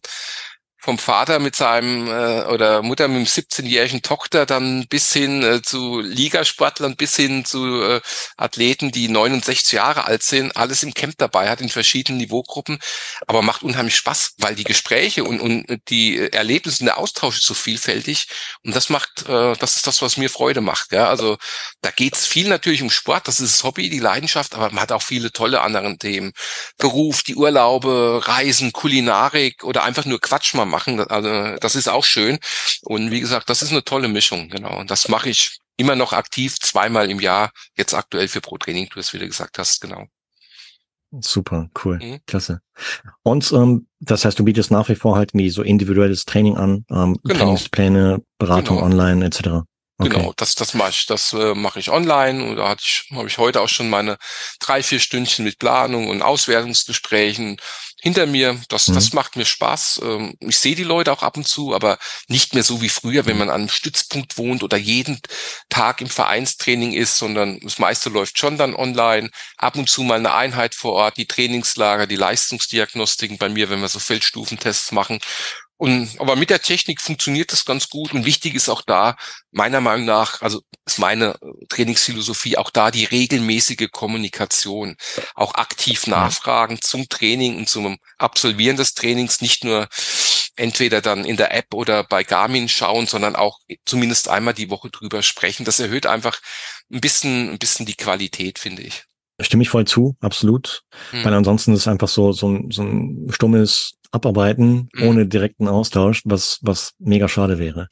vom 0.80 1.00
Vater 1.00 1.40
mit 1.40 1.56
seinem 1.56 2.08
äh, 2.08 2.44
oder 2.46 2.82
Mutter 2.84 3.08
mit 3.08 3.18
dem 3.18 3.26
17-jährigen 3.26 4.04
Tochter 4.04 4.46
dann 4.46 4.88
bis 4.88 5.12
hin 5.12 5.44
äh, 5.44 5.62
zu 5.62 6.00
Ligasportlern, 6.00 6.96
bis 6.96 7.16
hin 7.16 7.46
zu 7.46 7.82
äh, 7.82 8.02
Athleten, 8.38 8.92
die 8.92 9.10
69 9.10 9.72
Jahre 9.72 10.06
alt 10.06 10.22
sind, 10.22 10.56
alles 10.56 10.84
im 10.84 10.94
Camp 10.94 11.16
dabei 11.18 11.50
hat 11.50 11.62
in 11.62 11.70
verschiedenen 11.70 12.20
Niveaugruppen, 12.20 12.80
aber 13.26 13.42
macht 13.42 13.64
unheimlich 13.64 13.96
Spaß, 13.96 14.36
weil 14.38 14.56
die 14.56 14.64
Gespräche 14.64 15.24
und, 15.24 15.40
und 15.40 15.82
die 15.90 16.32
Erlebnisse 16.32 16.82
und 16.82 16.86
der 16.86 17.00
Austausch 17.00 17.38
ist 17.38 17.48
so 17.48 17.56
vielfältig 17.56 18.28
und 18.64 18.76
das 18.76 18.90
macht, 18.90 19.28
äh, 19.28 19.56
das 19.58 19.78
ist 19.78 19.88
das, 19.88 20.02
was 20.04 20.18
mir 20.18 20.30
Freude 20.30 20.62
macht. 20.62 20.92
Ja? 20.92 21.10
Also 21.10 21.38
da 21.82 21.90
geht's 21.90 22.28
viel 22.28 22.50
natürlich 22.50 22.84
um 22.84 22.92
Sport, 22.92 23.28
das 23.28 23.40
ist 23.40 23.56
das 23.56 23.64
Hobby, 23.64 23.90
die 23.90 24.00
Leidenschaft, 24.00 24.54
aber 24.54 24.70
man 24.70 24.82
hat 24.82 24.92
auch 24.92 25.02
viele 25.02 25.32
tolle 25.32 25.62
andere 25.62 25.98
Themen. 25.98 26.34
Beruf, 26.78 27.24
die 27.24 27.36
Urlaube, 27.36 28.22
Reisen, 28.26 28.74
Kulinarik 28.74 29.64
oder 29.64 29.84
einfach 29.84 30.06
nur 30.06 30.22
Quatsch 30.22 30.54
mal. 30.54 30.68
Also 30.86 31.58
das 31.58 31.76
ist 31.76 31.88
auch 31.88 32.04
schön. 32.04 32.38
Und 32.84 33.12
wie 33.12 33.20
gesagt, 33.20 33.50
das 33.50 33.62
ist 33.62 33.72
eine 33.72 33.84
tolle 33.84 34.08
Mischung, 34.08 34.50
genau. 34.50 34.78
Und 34.80 34.92
das 34.92 35.08
mache 35.08 35.30
ich 35.30 35.60
immer 35.78 35.96
noch 35.96 36.14
aktiv, 36.14 36.60
zweimal 36.60 37.10
im 37.10 37.20
Jahr, 37.20 37.52
jetzt 37.76 37.94
aktuell 37.94 38.28
für 38.28 38.42
Pro 38.42 38.58
Training 38.58 38.90
Tours, 38.90 39.14
wie 39.14 39.20
du 39.20 39.28
gesagt 39.28 39.58
hast, 39.60 39.80
genau. 39.82 40.08
Super, 41.22 41.70
cool, 41.86 42.00
mhm. 42.00 42.20
klasse. 42.26 42.60
Und 43.24 43.52
ähm, 43.54 43.88
das 44.00 44.26
heißt, 44.26 44.38
du 44.38 44.44
bietest 44.44 44.72
nach 44.72 44.90
wie 44.90 44.96
vor 44.96 45.16
halt 45.16 45.34
wie 45.34 45.50
so 45.50 45.62
individuelles 45.62 46.26
Training 46.26 46.58
an, 46.58 46.86
ähm, 46.90 47.18
genau. 47.24 47.40
Trainingspläne, 47.40 48.22
Beratung 48.38 48.78
genau. 48.78 48.88
online 48.88 49.26
etc. 49.26 49.40
Okay. 50.00 50.10
Genau, 50.10 50.34
das, 50.36 50.54
das 50.56 50.74
mache 50.74 50.92
ich, 50.92 51.06
das 51.08 51.34
äh, 51.34 51.56
mache 51.56 51.80
ich 51.80 51.90
online 51.90 52.44
und 52.44 52.58
da 52.58 52.70
hatte 52.70 52.84
ich, 52.84 53.10
habe 53.12 53.28
ich 53.28 53.38
heute 53.38 53.62
auch 53.62 53.70
schon 53.70 53.90
meine 53.90 54.18
drei, 54.60 54.84
vier 54.84 55.00
Stündchen 55.00 55.46
mit 55.46 55.58
Planung 55.58 56.08
und 56.10 56.22
Auswertungsgesprächen 56.22 57.58
hinter 58.00 58.26
mir. 58.26 58.60
Das, 58.70 58.88
mhm. 58.88 58.96
das 58.96 59.14
macht 59.14 59.36
mir 59.36 59.46
Spaß. 59.46 60.02
Ähm, 60.04 60.36
ich 60.40 60.58
sehe 60.58 60.76
die 60.76 60.84
Leute 60.84 61.12
auch 61.12 61.24
ab 61.24 61.38
und 61.38 61.48
zu, 61.48 61.74
aber 61.74 61.98
nicht 62.28 62.54
mehr 62.54 62.64
so 62.64 62.82
wie 62.82 62.90
früher, 62.90 63.26
wenn 63.26 63.38
man 63.38 63.50
an 63.50 63.62
einem 63.62 63.70
Stützpunkt 63.70 64.38
wohnt 64.38 64.64
oder 64.64 64.78
jeden 64.78 65.20
Tag 65.70 66.02
im 66.02 66.10
Vereinstraining 66.10 66.94
ist, 66.94 67.18
sondern 67.18 67.60
das 67.62 67.80
meiste 67.80 68.10
läuft 68.10 68.38
schon 68.38 68.58
dann 68.58 68.76
online. 68.76 69.30
Ab 69.58 69.76
und 69.76 69.90
zu 69.90 70.04
mal 70.04 70.20
eine 70.20 70.34
Einheit 70.34 70.76
vor 70.76 70.94
Ort, 70.94 71.18
die 71.18 71.28
Trainingslager, 71.28 72.08
die 72.08 72.16
Leistungsdiagnostiken 72.16 73.38
bei 73.38 73.50
mir, 73.50 73.70
wenn 73.70 73.82
wir 73.82 73.90
so 73.90 74.00
Feldstufentests 74.00 74.92
machen. 74.92 75.20
Und, 75.78 76.20
aber 76.20 76.36
mit 76.36 76.50
der 76.50 76.62
Technik 76.62 77.02
funktioniert 77.02 77.52
das 77.52 77.64
ganz 77.64 77.90
gut. 77.90 78.14
Und 78.14 78.26
wichtig 78.26 78.56
ist 78.56 78.68
auch 78.68 78.82
da, 78.82 79.16
meiner 79.52 79.80
Meinung 79.80 80.06
nach, 80.06 80.42
also 80.42 80.62
ist 80.86 80.98
meine 80.98 81.36
äh, 81.42 81.66
Trainingsphilosophie, 81.70 82.58
auch 82.58 82.72
da 82.72 82.90
die 82.90 83.06
regelmäßige 83.06 83.90
Kommunikation, 83.92 84.96
auch 85.36 85.54
aktiv 85.54 86.08
nachfragen 86.08 86.82
zum 86.82 87.08
Training 87.10 87.58
und 87.58 87.70
zum 87.70 87.98
Absolvieren 88.18 88.78
des 88.78 88.96
Trainings, 88.96 89.42
nicht 89.42 89.64
nur 89.64 89.88
entweder 90.56 91.02
dann 91.02 91.24
in 91.24 91.38
der 91.38 91.54
App 91.54 91.74
oder 91.74 92.04
bei 92.04 92.24
Garmin 92.24 92.68
schauen, 92.68 93.06
sondern 93.06 93.36
auch 93.36 93.60
zumindest 93.86 94.30
einmal 94.30 94.56
die 94.56 94.72
Woche 94.72 94.90
drüber 94.90 95.22
sprechen. 95.22 95.66
Das 95.66 95.80
erhöht 95.80 96.08
einfach 96.08 96.40
ein 96.92 97.02
bisschen, 97.02 97.52
ein 97.52 97.60
bisschen 97.60 97.86
die 97.86 97.96
Qualität, 97.96 98.58
finde 98.58 98.82
ich. 98.82 99.06
Stimme 99.40 99.62
ich 99.62 99.70
voll 99.70 99.86
zu, 99.86 100.16
absolut. 100.20 100.84
Hm. 101.12 101.24
Weil 101.24 101.34
ansonsten 101.36 101.74
ist 101.74 101.82
es 101.82 101.88
einfach 101.88 102.08
so, 102.08 102.32
so 102.32 102.50
ein, 102.50 102.72
so 102.72 102.82
ein 102.82 103.28
stummes 103.30 103.97
abarbeiten 104.12 104.90
mhm. 104.94 105.08
ohne 105.08 105.28
direkten 105.28 105.68
Austausch, 105.68 106.22
was, 106.26 106.60
was 106.62 106.94
mega 107.00 107.28
schade 107.28 107.60
wäre. 107.60 107.88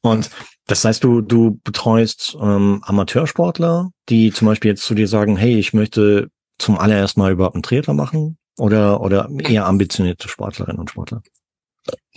Und 0.00 0.30
das 0.66 0.84
heißt, 0.84 1.04
du, 1.04 1.20
du 1.20 1.60
betreust 1.64 2.36
ähm, 2.40 2.82
Amateursportler, 2.84 3.90
die 4.08 4.32
zum 4.32 4.46
Beispiel 4.46 4.70
jetzt 4.70 4.84
zu 4.84 4.94
dir 4.94 5.08
sagen, 5.08 5.36
hey, 5.36 5.58
ich 5.58 5.72
möchte 5.72 6.30
zum 6.58 6.78
allerersten 6.78 7.20
Mal 7.20 7.32
überhaupt 7.32 7.56
einen 7.56 7.62
Triathlon 7.62 7.96
machen 7.96 8.38
oder, 8.58 9.00
oder 9.00 9.28
eher 9.38 9.66
ambitionierte 9.66 10.28
Sportlerinnen 10.28 10.78
und 10.78 10.90
Sportler? 10.90 11.22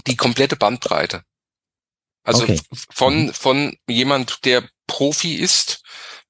Die 0.06 0.16
komplette 0.16 0.56
Bandbreite. 0.56 1.24
Also 2.24 2.44
okay. 2.44 2.60
von, 2.90 3.26
mhm. 3.26 3.34
von 3.34 3.78
jemand, 3.88 4.46
der 4.46 4.64
Profi 4.86 5.36
ist, 5.36 5.82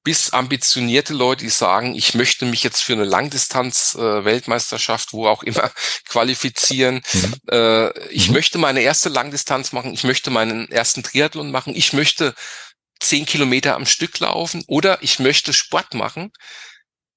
bis 0.08 0.30
ambitionierte 0.30 1.12
Leute, 1.12 1.44
die 1.44 1.50
sagen, 1.50 1.94
ich 1.94 2.14
möchte 2.14 2.46
mich 2.46 2.62
jetzt 2.62 2.82
für 2.82 2.94
eine 2.94 3.04
Langdistanz-Weltmeisterschaft, 3.04 5.10
äh, 5.10 5.12
wo 5.12 5.26
auch 5.26 5.42
immer, 5.42 5.70
qualifizieren. 6.08 7.02
Mhm. 7.12 7.34
Äh, 7.50 8.08
ich 8.08 8.28
mhm. 8.28 8.34
möchte 8.36 8.56
meine 8.56 8.80
erste 8.80 9.10
Langdistanz 9.10 9.72
machen. 9.72 9.92
Ich 9.92 10.04
möchte 10.04 10.30
meinen 10.30 10.72
ersten 10.72 11.02
Triathlon 11.02 11.50
machen. 11.50 11.76
Ich 11.76 11.92
möchte 11.92 12.34
zehn 13.00 13.26
Kilometer 13.26 13.74
am 13.74 13.84
Stück 13.84 14.18
laufen 14.18 14.64
oder 14.66 14.96
ich 15.02 15.18
möchte 15.18 15.52
Sport 15.52 15.92
machen. 15.92 16.32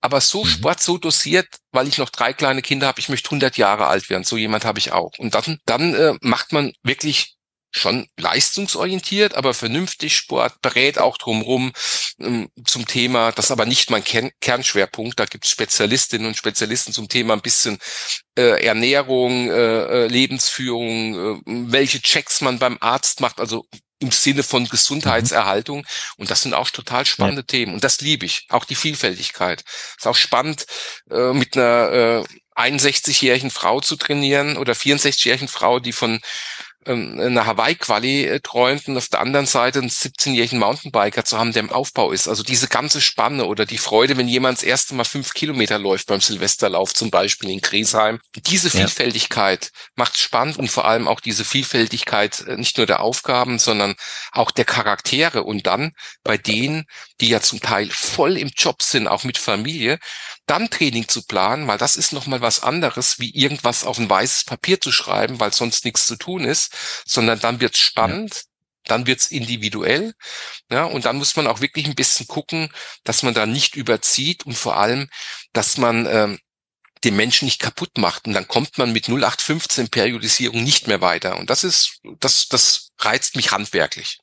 Aber 0.02 0.20
so 0.20 0.44
mhm. 0.44 0.50
Sport, 0.50 0.84
so 0.84 0.98
dosiert, 0.98 1.48
weil 1.72 1.88
ich 1.88 1.98
noch 1.98 2.10
drei 2.10 2.34
kleine 2.34 2.62
Kinder 2.62 2.88
habe, 2.88 3.00
ich 3.00 3.08
möchte 3.08 3.30
100 3.30 3.56
Jahre 3.56 3.88
alt 3.88 4.10
werden. 4.10 4.26
So 4.26 4.36
jemand 4.36 4.66
habe 4.66 4.80
ich 4.80 4.92
auch. 4.92 5.14
Und 5.18 5.34
dann, 5.34 5.60
dann 5.66 5.94
äh, 5.94 6.16
macht 6.20 6.52
man 6.52 6.74
wirklich 6.84 7.38
schon 7.72 8.08
leistungsorientiert, 8.18 9.36
aber 9.36 9.54
vernünftig 9.54 10.16
Sport, 10.16 10.62
berät 10.62 11.00
auch 11.00 11.18
drumherum 11.18 11.72
ähm, 12.20 12.50
zum 12.66 12.86
Thema, 12.86 13.32
das 13.32 13.46
ist 13.46 13.52
aber 13.52 13.66
nicht 13.66 13.90
mein 13.90 14.04
Kern 14.04 14.32
Kernschwerpunkt, 14.42 15.20
da 15.20 15.26
gibt 15.26 15.46
es 15.46 15.52
Spezialistinnen 15.52 16.28
und 16.28 16.38
Spezialisten 16.38 16.94
zum 16.94 17.08
Thema 17.08 17.34
ein 17.34 17.42
bisschen 17.42 17.80
äh, 18.38 18.64
Ernährung, 18.64 19.50
äh, 19.50 20.04
äh 20.04 20.08
Lebensführung, 20.08 21.16
äh, 21.16 21.42
welche 21.72 22.02
Checks 22.02 22.42
man 22.42 22.60
beim 22.60 22.78
Arzt 22.82 23.22
macht, 23.22 23.40
also 23.40 23.66
im 24.02 24.12
Sinne 24.12 24.44
von 24.44 24.68
Gesundheitserhaltung. 24.68 25.80
Mhm. 25.80 25.86
Und 26.18 26.32
das 26.32 26.42
sind 26.42 26.54
auch 26.54 26.70
total 26.72 27.06
spannende 27.06 27.42
ja. 27.42 27.46
Themen. 27.46 27.74
Und 27.74 27.84
das 27.84 28.02
liebe 28.02 28.26
ich. 28.26 28.48
Auch 28.50 28.66
die 28.66 28.76
Vielfältigkeit. 28.76 29.64
Ist 29.98 30.08
auch 30.08 30.16
spannend, 30.16 30.66
äh, 31.10 31.34
mit 31.34 31.56
einer 31.56 32.26
äh, 32.58 32.70
61-jährigen 32.70 33.52
Frau 33.52 33.80
zu 33.80 33.96
trainieren 33.96 34.58
oder 34.58 34.74
64-jährigen 34.74 35.48
Frau, 35.48 35.80
die 35.80 35.94
von 35.94 36.20
eine 36.86 37.46
Hawaii-Quali 37.46 38.26
äh, 38.26 38.40
träumt 38.40 38.88
und 38.88 38.98
auf 38.98 39.08
der 39.08 39.20
anderen 39.20 39.46
Seite 39.46 39.80
einen 39.80 39.90
17-jährigen 39.90 40.58
Mountainbiker 40.58 41.24
zu 41.24 41.38
haben, 41.38 41.54
der 41.54 41.64
im 41.64 41.72
Aufbau 41.72 42.12
ist. 42.12 42.28
Also 42.28 42.44
diese 42.44 42.68
ganze 42.68 43.02
Spanne 43.02 43.46
oder 43.46 43.66
die 43.66 43.78
Freude, 43.78 44.18
wenn 44.18 44.28
jemand 44.28 44.58
das 44.58 44.64
erste 44.64 44.96
Mal 44.96 45.04
fünf 45.04 45.34
Kilometer 45.34 45.78
läuft 45.78 46.08
beim 46.08 46.22
Silvesterlauf 46.22 46.94
zum 46.94 47.12
Beispiel 47.12 47.52
in 47.52 47.62
Griesheim. 47.62 48.20
Diese 48.36 48.70
Vielfältigkeit 48.72 49.66
ja. 49.66 49.80
macht 49.96 50.18
spannend 50.18 50.58
und 50.58 50.72
vor 50.72 50.86
allem 50.86 51.08
auch 51.08 51.20
diese 51.20 51.46
Vielfältigkeit 51.46 52.42
äh, 52.48 52.58
nicht 52.58 52.78
nur 52.78 52.88
der 52.88 53.02
Aufgaben, 53.02 53.60
sondern 53.60 53.94
auch 54.32 54.50
der 54.50 54.66
Charaktere 54.66 55.44
und 55.44 55.68
dann 55.68 55.92
bei 56.24 56.38
denen, 56.38 56.86
die 57.20 57.30
ja 57.30 57.42
zum 57.42 57.60
Teil 57.60 57.90
voll 57.92 58.38
im 58.38 58.50
Job 58.56 58.82
sind, 58.82 59.08
auch 59.08 59.24
mit 59.24 59.38
Familie, 59.38 60.00
dann 60.52 60.70
Training 60.70 61.08
zu 61.08 61.24
planen, 61.24 61.66
weil 61.68 61.78
das 61.78 61.96
ist 61.96 62.12
nochmal 62.12 62.42
was 62.42 62.62
anderes, 62.62 63.20
wie 63.20 63.34
irgendwas 63.34 63.86
auf 63.86 63.98
ein 63.98 64.10
weißes 64.10 64.44
Papier 64.44 64.82
zu 64.82 64.92
schreiben, 64.92 65.40
weil 65.40 65.54
sonst 65.54 65.86
nichts 65.86 66.06
zu 66.06 66.18
tun 66.18 66.44
ist, 66.44 66.76
sondern 67.06 67.40
dann 67.40 67.62
wird's 67.62 67.80
spannend, 67.80 68.36
ja. 68.36 68.42
dann 68.86 69.08
wird's 69.08 69.28
individuell, 69.28 70.14
ja, 70.70 70.84
und 70.84 71.06
dann 71.06 71.16
muss 71.16 71.38
man 71.38 71.48
auch 71.48 71.62
wirklich 71.62 71.86
ein 71.86 71.96
bisschen 71.96 72.28
gucken, 72.28 72.70
dass 73.06 73.24
man 73.24 73.34
da 73.34 73.46
nicht 73.46 73.78
überzieht 73.78 74.46
und 74.46 74.58
vor 74.58 74.76
allem, 74.76 75.10
dass 75.54 75.78
man 75.78 76.06
ähm, 76.06 76.40
den 77.04 77.16
Menschen 77.16 77.46
nicht 77.46 77.62
kaputt 77.62 77.98
macht. 77.98 78.28
Und 78.28 78.34
dann 78.34 78.48
kommt 78.48 78.78
man 78.78 78.94
mit 78.94 79.08
0815 79.08 79.90
Periodisierung 79.90 80.64
nicht 80.64 80.88
mehr 80.88 81.02
weiter. 81.02 81.38
Und 81.38 81.50
das 81.50 81.64
ist, 81.64 82.00
das, 82.20 82.48
das 82.48 82.92
reizt 83.00 83.36
mich 83.36 83.52
handwerklich. 83.52 84.20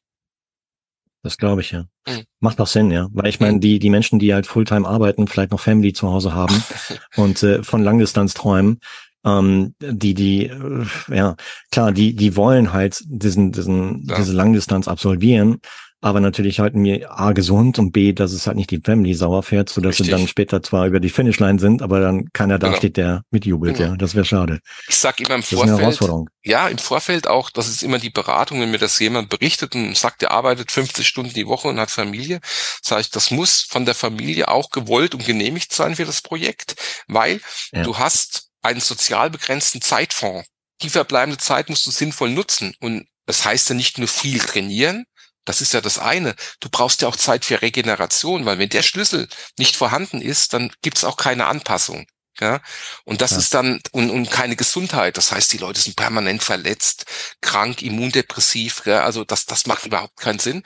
Das 1.29 1.37
glaube 1.37 1.61
ich, 1.61 1.73
ja. 1.73 1.85
Mhm. 2.07 2.23
Macht 2.41 2.59
auch 2.59 2.67
Sinn, 2.67 2.91
ja. 2.91 3.07
Weil 3.13 3.29
ich 3.29 3.39
meine, 3.39 3.57
mhm. 3.57 3.61
die, 3.61 3.79
die 3.79 3.91
Menschen, 3.91 4.19
die 4.19 4.33
halt 4.33 4.47
Fulltime 4.47 4.89
arbeiten, 4.89 5.29
vielleicht 5.29 5.51
noch 5.51 5.61
Family 5.61 5.93
zu 5.93 6.11
Hause 6.11 6.33
haben 6.33 6.65
und 7.17 7.43
äh, 7.43 7.63
von 7.63 7.83
Langdistanz 7.83 8.33
träumen, 8.33 8.81
ähm, 9.27 9.75
die, 9.79 10.15
die, 10.15 10.47
äh, 10.47 10.87
ja, 11.15 11.37
klar, 11.71 11.93
die, 11.93 12.17
die 12.17 12.35
wollen 12.35 12.73
halt 12.73 13.03
diesen, 13.05 13.53
diesen, 13.53 14.07
ja. 14.09 14.17
diese 14.17 14.33
Langdistanz 14.33 14.89
absolvieren, 14.89 15.59
aber 16.01 16.21
natürlich 16.21 16.61
halten 16.61 16.85
wir 16.85 17.11
A 17.11 17.33
gesund 17.33 17.79
und 17.81 17.91
B, 17.91 18.13
dass 18.13 18.33
es 18.33 18.47
halt 18.47 18.57
nicht 18.57 18.71
die 18.71 18.81
Family 18.81 19.15
sauer 19.15 19.43
fährt, 19.43 19.69
so 19.69 19.81
dass 19.81 19.97
sie 19.97 20.09
dann 20.09 20.29
später 20.29 20.63
zwar 20.63 20.87
über 20.87 21.01
die 21.01 21.09
Finishline 21.09 21.59
sind, 21.59 21.83
aber 21.83 21.99
dann 21.99 22.29
keiner 22.33 22.61
da 22.61 22.69
genau. 22.69 22.79
steht, 22.79 22.97
der 22.97 23.23
mitjubelt, 23.31 23.77
genau. 23.77 23.91
ja. 23.91 23.97
Das 23.97 24.15
wäre 24.15 24.25
schade. 24.25 24.61
Ich 24.89 24.97
sag 24.97 25.19
immer 25.19 25.35
im 25.35 25.43
Vorfeld, 25.43 25.99
ja, 26.45 26.69
im 26.69 26.79
Vorfeld 26.79 27.27
auch, 27.27 27.51
das 27.51 27.69
ist 27.69 27.83
immer 27.83 27.99
die 27.99 28.11
Beratung, 28.11 28.61
wenn 28.61 28.71
mir 28.71 28.79
das 28.79 28.99
jemand 29.01 29.29
berichtet 29.29 29.75
und 29.75 29.97
sagt, 29.97 30.23
er 30.23 30.31
arbeitet 30.31 30.71
50 30.71 31.07
Stunden 31.07 31.35
die 31.35 31.49
Woche 31.49 31.67
und 31.67 31.81
hat 31.81 31.91
Familie, 31.91 32.41
sage 32.81 33.01
ich, 33.01 33.11
das 33.11 33.33
muss 33.33 33.63
von 33.63 33.85
der 33.85 33.97
Familie 33.97 34.49
auch 34.49 34.71
gewollt 34.71 35.15
und 35.15 35.27
genehmigt 35.27 35.73
sein 35.73 35.97
für 35.97 36.05
das 36.05 36.23
Projekt, 36.23 36.77
weil 37.09 37.41
ja. 37.73 37.83
du 37.83 37.99
hast 37.99 38.51
einen 38.63 38.81
sozial 38.81 39.31
begrenzten 39.31 39.81
Zeitfonds. 39.81 40.49
Die 40.83 40.91
verbleibende 40.91 41.39
Zeit 41.39 41.69
musst 41.71 41.87
du 41.87 41.91
sinnvoll 41.91 42.31
nutzen 42.31 42.73
und 42.79 43.07
das 43.27 43.45
heißt 43.45 43.69
ja 43.69 43.75
nicht 43.75 43.99
nur 43.99 44.09
viel 44.09 44.39
trainieren, 44.39 45.05
das 45.49 45.63
ist 45.63 45.73
ja 45.73 45.81
das 45.81 45.99
eine. 45.99 46.35
Du 46.61 46.69
brauchst 46.69 47.01
ja 47.01 47.09
auch 47.09 47.17
Zeit 47.17 47.45
für 47.47 47.63
Regeneration, 47.63 48.45
weil 48.45 48.59
wenn 48.59 48.69
der 48.69 48.83
Schlüssel 48.83 49.29
nicht 49.59 49.77
vorhanden 49.77 50.21
ist, 50.21 50.53
dann 50.53 50.71
gibt's 50.83 51.05
auch 51.05 51.17
keine 51.17 51.47
Anpassung. 51.47 52.07
Ja, 52.41 52.61
und 53.05 53.21
das 53.21 53.33
ja. 53.33 53.39
ist 53.39 53.55
dann 53.55 53.81
und, 53.91 54.11
und 54.11 54.31
keine 54.31 54.55
Gesundheit. 54.55 55.17
Das 55.17 55.33
heißt, 55.33 55.53
die 55.53 55.59
Leute 55.59 55.81
sind 55.81 55.97
permanent 55.97 56.43
verletzt, 56.43 57.07
krank, 57.41 57.83
immundepressiv. 57.83 58.83
Ja? 58.85 59.03
Also 59.03 59.25
das, 59.25 59.47
das 59.47 59.67
macht 59.67 59.87
überhaupt 59.87 60.17
keinen 60.17 60.39
Sinn. 60.39 60.63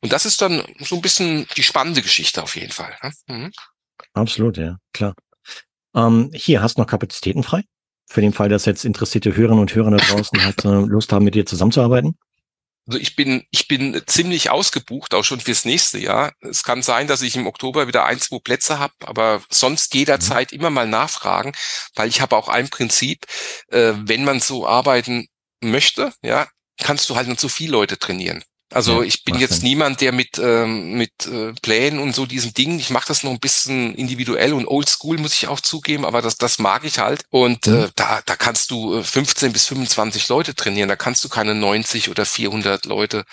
Und 0.00 0.12
das 0.12 0.24
ist 0.24 0.40
dann 0.40 0.64
so 0.78 0.94
ein 0.94 1.02
bisschen 1.02 1.46
die 1.58 1.62
spannende 1.62 2.00
Geschichte 2.00 2.42
auf 2.42 2.56
jeden 2.56 2.72
Fall. 2.72 2.96
Mhm. 3.26 3.52
Absolut, 4.14 4.56
ja, 4.56 4.78
klar. 4.94 5.14
Ähm, 5.94 6.30
hier 6.32 6.62
hast 6.62 6.78
du 6.78 6.82
noch 6.82 6.88
Kapazitäten 6.88 7.42
frei 7.42 7.64
für 8.08 8.22
den 8.22 8.32
Fall, 8.32 8.48
dass 8.48 8.64
jetzt 8.64 8.86
interessierte 8.86 9.36
Hörerinnen 9.36 9.60
und 9.60 9.74
Hörer 9.74 9.90
da 9.90 9.98
draußen 9.98 10.42
halt 10.42 10.64
äh, 10.64 10.68
Lust 10.68 11.12
haben, 11.12 11.24
mit 11.24 11.34
dir 11.34 11.44
zusammenzuarbeiten. 11.44 12.16
Also 12.90 12.98
ich 12.98 13.14
bin, 13.14 13.44
ich 13.52 13.68
bin 13.68 14.02
ziemlich 14.06 14.50
ausgebucht, 14.50 15.14
auch 15.14 15.22
schon 15.22 15.38
fürs 15.38 15.64
nächste 15.64 15.98
Jahr. 15.98 16.32
Es 16.40 16.64
kann 16.64 16.82
sein, 16.82 17.06
dass 17.06 17.22
ich 17.22 17.36
im 17.36 17.46
Oktober 17.46 17.86
wieder 17.86 18.04
ein, 18.04 18.18
zwei 18.18 18.40
Plätze 18.40 18.80
habe, 18.80 18.94
aber 19.04 19.44
sonst 19.48 19.94
jederzeit 19.94 20.50
mhm. 20.50 20.58
immer 20.58 20.70
mal 20.70 20.88
nachfragen, 20.88 21.52
weil 21.94 22.08
ich 22.08 22.20
habe 22.20 22.36
auch 22.36 22.48
ein 22.48 22.68
Prinzip, 22.68 23.26
äh, 23.68 23.92
wenn 23.94 24.24
man 24.24 24.40
so 24.40 24.66
arbeiten 24.66 25.28
möchte, 25.60 26.12
ja, 26.20 26.48
kannst 26.78 27.08
du 27.08 27.14
halt 27.14 27.28
nicht 27.28 27.38
so 27.38 27.48
viele 27.48 27.70
Leute 27.70 27.96
trainieren. 27.96 28.42
Also 28.72 29.00
ja, 29.00 29.08
ich 29.08 29.24
bin 29.24 29.38
jetzt 29.38 29.60
Sinn. 29.60 29.68
niemand, 29.68 30.00
der 30.00 30.12
mit 30.12 30.38
ähm, 30.38 30.92
mit 30.92 31.26
äh, 31.26 31.52
Plänen 31.60 31.98
und 31.98 32.14
so 32.14 32.24
diesen 32.24 32.54
Dingen, 32.54 32.78
ich 32.78 32.90
mache 32.90 33.08
das 33.08 33.24
noch 33.24 33.32
ein 33.32 33.40
bisschen 33.40 33.94
individuell 33.94 34.52
und 34.52 34.66
oldschool, 34.66 35.18
muss 35.18 35.32
ich 35.32 35.48
auch 35.48 35.60
zugeben, 35.60 36.04
aber 36.04 36.22
das 36.22 36.36
das 36.36 36.58
mag 36.58 36.84
ich 36.84 36.98
halt. 36.98 37.24
Und 37.30 37.66
mhm. 37.66 37.84
äh, 37.84 37.88
da 37.96 38.20
da 38.24 38.36
kannst 38.36 38.70
du 38.70 39.02
15 39.02 39.48
äh, 39.48 39.52
bis 39.52 39.66
25 39.66 40.28
Leute 40.28 40.54
trainieren, 40.54 40.88
da 40.88 40.96
kannst 40.96 41.24
du 41.24 41.28
keine 41.28 41.54
90 41.54 42.10
oder 42.10 42.24
400 42.24 42.84
Leute 42.86 43.24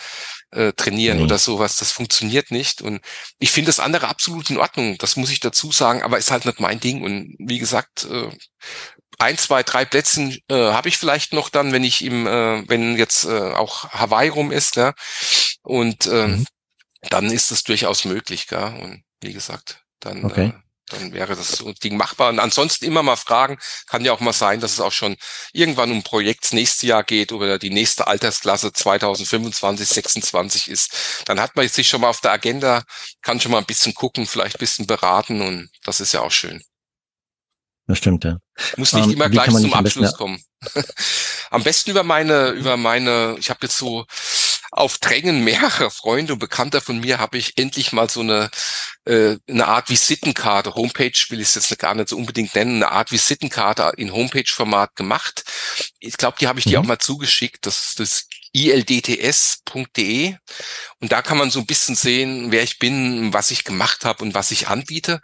äh, 0.51 0.73
trainieren 0.73 1.19
mhm. 1.19 1.25
oder 1.25 1.37
sowas. 1.37 1.75
Das 1.75 1.91
funktioniert 1.91 2.51
nicht. 2.51 2.81
Und 2.81 3.01
ich 3.39 3.51
finde 3.51 3.67
das 3.69 3.79
andere 3.79 4.07
absolut 4.07 4.49
in 4.49 4.57
Ordnung. 4.57 4.97
Das 4.97 5.15
muss 5.17 5.31
ich 5.31 5.39
dazu 5.39 5.71
sagen, 5.71 6.01
aber 6.01 6.17
ist 6.17 6.31
halt 6.31 6.45
nicht 6.45 6.59
mein 6.59 6.79
Ding. 6.79 7.03
Und 7.03 7.35
wie 7.39 7.59
gesagt, 7.59 8.05
äh, 8.05 8.29
ein, 9.17 9.37
zwei, 9.37 9.63
drei 9.63 9.85
Plätzen 9.85 10.37
äh, 10.49 10.55
habe 10.55 10.89
ich 10.89 10.97
vielleicht 10.97 11.33
noch 11.33 11.49
dann, 11.49 11.71
wenn 11.71 11.83
ich 11.83 12.03
im, 12.03 12.27
äh, 12.27 12.67
wenn 12.67 12.97
jetzt 12.97 13.25
äh, 13.25 13.51
auch 13.53 13.91
Hawaii 13.91 14.29
rum 14.29 14.51
ist, 14.51 14.75
ja. 14.75 14.93
Und 15.63 16.05
äh, 16.05 16.27
mhm. 16.27 16.45
dann 17.09 17.31
ist 17.31 17.51
es 17.51 17.63
durchaus 17.63 18.05
möglich, 18.05 18.47
gell? 18.47 18.73
Und 18.81 19.03
wie 19.21 19.33
gesagt, 19.33 19.81
dann, 19.99 20.23
okay. 20.23 20.47
äh, 20.47 20.53
dann 20.89 21.13
wäre 21.13 21.35
das 21.35 21.49
so 21.49 21.67
ein 21.67 21.75
Ding 21.83 21.97
machbar. 21.97 22.29
Und 22.29 22.39
ansonsten 22.39 22.85
immer 22.85 23.01
mal 23.01 23.15
fragen, 23.15 23.57
kann 23.87 24.05
ja 24.05 24.13
auch 24.13 24.19
mal 24.19 24.33
sein, 24.33 24.61
dass 24.61 24.73
es 24.73 24.79
auch 24.79 24.91
schon 24.91 25.17
irgendwann 25.51 25.91
um 25.91 26.03
Projekts 26.03 26.53
nächste 26.53 26.85
Jahr 26.85 27.03
geht 27.03 27.31
oder 27.31 27.57
die 27.57 27.71
nächste 27.71 28.07
Altersklasse 28.07 28.71
2025, 28.71 29.87
26 29.87 30.69
ist. 30.69 31.23
Dann 31.25 31.41
hat 31.41 31.55
man 31.55 31.67
sich 31.67 31.87
schon 31.87 32.01
mal 32.01 32.09
auf 32.09 32.21
der 32.21 32.31
Agenda, 32.31 32.83
kann 33.21 33.41
schon 33.41 33.51
mal 33.51 33.57
ein 33.57 33.65
bisschen 33.65 33.95
gucken, 33.95 34.27
vielleicht 34.27 34.57
ein 34.57 34.59
bisschen 34.59 34.87
beraten 34.87 35.41
und 35.41 35.69
das 35.83 35.99
ist 35.99 36.13
ja 36.13 36.21
auch 36.21 36.31
schön. 36.31 36.63
Das 37.87 37.99
stimmt, 37.99 38.25
ja. 38.25 38.37
Muss 38.75 38.91
nicht 38.91 39.05
um, 39.05 39.11
ähm, 39.11 39.15
immer 39.15 39.29
gleich 39.29 39.49
zum 39.49 39.73
Abschluss 39.73 40.13
kommen. 40.13 40.43
Am 41.49 41.63
besten 41.63 41.91
über 41.91 42.03
meine, 42.03 42.49
über 42.49 42.75
meine, 42.75 43.37
ich 43.39 43.49
habe 43.49 43.59
jetzt 43.63 43.77
so 43.77 44.05
auf 44.71 44.97
Drängen 44.97 45.45
mehrerer 45.45 45.89
Freunde 45.89 46.33
und 46.33 46.39
Bekannter 46.39 46.81
von 46.81 46.99
mir 46.99 47.17
habe 47.17 47.37
ich 47.37 47.57
endlich 47.57 47.93
mal 47.93 48.09
so 48.09 48.19
eine, 48.19 48.49
äh, 49.05 49.37
eine 49.47 49.67
Art 49.67 49.89
Visitenkarte, 49.89 50.75
Homepage 50.75 51.17
will 51.29 51.39
ich 51.39 51.47
es 51.47 51.55
jetzt 51.55 51.79
gar 51.79 51.95
nicht 51.95 52.09
so 52.09 52.17
unbedingt 52.17 52.53
nennen, 52.55 52.83
eine 52.83 52.91
Art 52.91 53.11
Visitenkarte 53.11 53.93
in 53.95 54.11
Homepage-Format 54.11 54.95
gemacht. 54.95 55.45
Ich 55.99 56.17
glaube, 56.17 56.37
die 56.39 56.47
habe 56.47 56.59
ich 56.59 56.65
mhm. 56.65 56.69
dir 56.71 56.79
auch 56.81 56.85
mal 56.85 56.99
zugeschickt. 56.99 57.65
Das 57.65 57.87
ist 57.87 57.99
das 58.01 58.27
ildts.de 58.51 60.35
und 60.99 61.11
da 61.11 61.21
kann 61.21 61.37
man 61.37 61.51
so 61.51 61.59
ein 61.59 61.65
bisschen 61.65 61.95
sehen, 61.95 62.51
wer 62.51 62.63
ich 62.63 62.79
bin, 62.79 63.31
was 63.31 63.51
ich 63.51 63.63
gemacht 63.63 64.03
habe 64.03 64.23
und 64.23 64.33
was 64.33 64.51
ich 64.51 64.67
anbiete. 64.67 65.21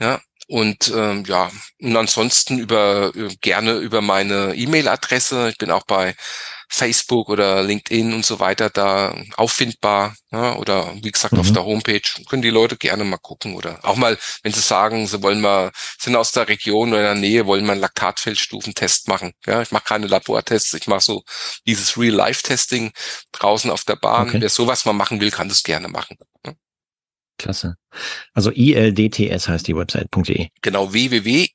Ja, 0.00 0.20
und 0.52 0.92
ähm, 0.94 1.24
ja, 1.26 1.50
und 1.80 1.96
ansonsten 1.96 2.58
über 2.58 3.10
äh, 3.16 3.34
gerne 3.40 3.76
über 3.76 4.02
meine 4.02 4.54
E-Mail-Adresse. 4.54 5.48
Ich 5.48 5.56
bin 5.56 5.70
auch 5.70 5.84
bei 5.86 6.14
Facebook 6.68 7.30
oder 7.30 7.62
LinkedIn 7.62 8.12
und 8.12 8.26
so 8.26 8.38
weiter 8.38 8.68
da 8.68 9.16
auffindbar. 9.38 10.14
Ja, 10.30 10.56
oder 10.56 10.92
wie 11.02 11.10
gesagt, 11.10 11.32
mhm. 11.32 11.40
auf 11.40 11.52
der 11.52 11.64
Homepage 11.64 12.02
können 12.28 12.42
die 12.42 12.50
Leute 12.50 12.76
gerne 12.76 13.04
mal 13.04 13.16
gucken. 13.16 13.54
Oder 13.54 13.78
auch 13.82 13.96
mal, 13.96 14.18
wenn 14.42 14.52
sie 14.52 14.60
sagen, 14.60 15.06
sie 15.06 15.22
wollen 15.22 15.40
mal, 15.40 15.70
sind 15.98 16.16
aus 16.16 16.32
der 16.32 16.46
Region 16.46 16.90
oder 16.90 16.98
in 16.98 17.04
der 17.04 17.30
Nähe, 17.30 17.46
wollen 17.46 17.64
mal 17.64 17.72
einen 17.72 17.80
Laktatfeldstufentest 17.80 19.08
machen. 19.08 19.32
Ja, 19.46 19.62
ich 19.62 19.70
mache 19.70 19.84
keine 19.84 20.06
Labortests, 20.06 20.74
ich 20.74 20.86
mache 20.86 21.00
so 21.00 21.24
dieses 21.66 21.96
Real-Life-Testing 21.96 22.92
draußen 23.32 23.70
auf 23.70 23.84
der 23.84 23.96
Bahn. 23.96 24.28
Okay. 24.28 24.42
Wer 24.42 24.50
sowas 24.50 24.84
mal 24.84 24.92
machen 24.92 25.18
will, 25.18 25.30
kann 25.30 25.48
das 25.48 25.62
gerne 25.62 25.88
machen. 25.88 26.18
Klasse. 27.38 27.76
Also 28.32 28.50
ILDTS 28.50 29.48
heißt 29.48 29.66
die 29.66 29.76
Website.de. 29.76 30.48
Genau, 30.62 30.92
www.ildts.de. 30.92 31.50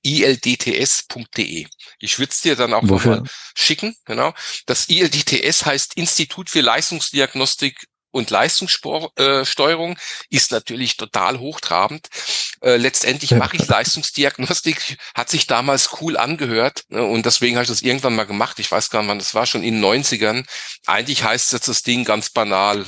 Ich 1.99 2.19
würde 2.19 2.31
es 2.31 2.41
dir 2.41 2.55
dann 2.55 2.73
auch 2.73 2.83
nochmal 2.83 3.23
schicken. 3.55 3.95
Genau. 4.05 4.33
Das 4.65 4.89
ILDTS 4.89 5.65
heißt 5.65 5.95
Institut 5.95 6.49
für 6.49 6.61
Leistungsdiagnostik 6.61 7.87
und 8.17 8.29
Leistungssteuerung 8.29 9.93
äh, 9.93 10.35
ist 10.35 10.51
natürlich 10.51 10.97
total 10.97 11.39
hochtrabend. 11.39 12.09
Äh, 12.61 12.77
letztendlich 12.77 13.31
mache 13.31 13.57
ich 13.57 13.67
Leistungsdiagnostik, 13.67 14.97
hat 15.15 15.29
sich 15.29 15.47
damals 15.47 16.01
cool 16.01 16.17
angehört 16.17 16.83
ne, 16.89 17.03
und 17.03 17.25
deswegen 17.25 17.55
habe 17.55 17.63
ich 17.63 17.69
das 17.69 17.81
irgendwann 17.81 18.15
mal 18.15 18.25
gemacht. 18.25 18.59
Ich 18.59 18.71
weiß 18.71 18.89
gar 18.89 19.01
nicht, 19.01 19.09
wann 19.09 19.19
das 19.19 19.35
war, 19.35 19.45
schon 19.45 19.63
in 19.63 19.81
den 19.81 19.85
90ern. 19.85 20.45
Eigentlich 20.85 21.23
heißt 21.23 21.53
jetzt 21.53 21.67
das 21.67 21.83
Ding 21.83 22.03
ganz 22.03 22.31
banal, 22.31 22.85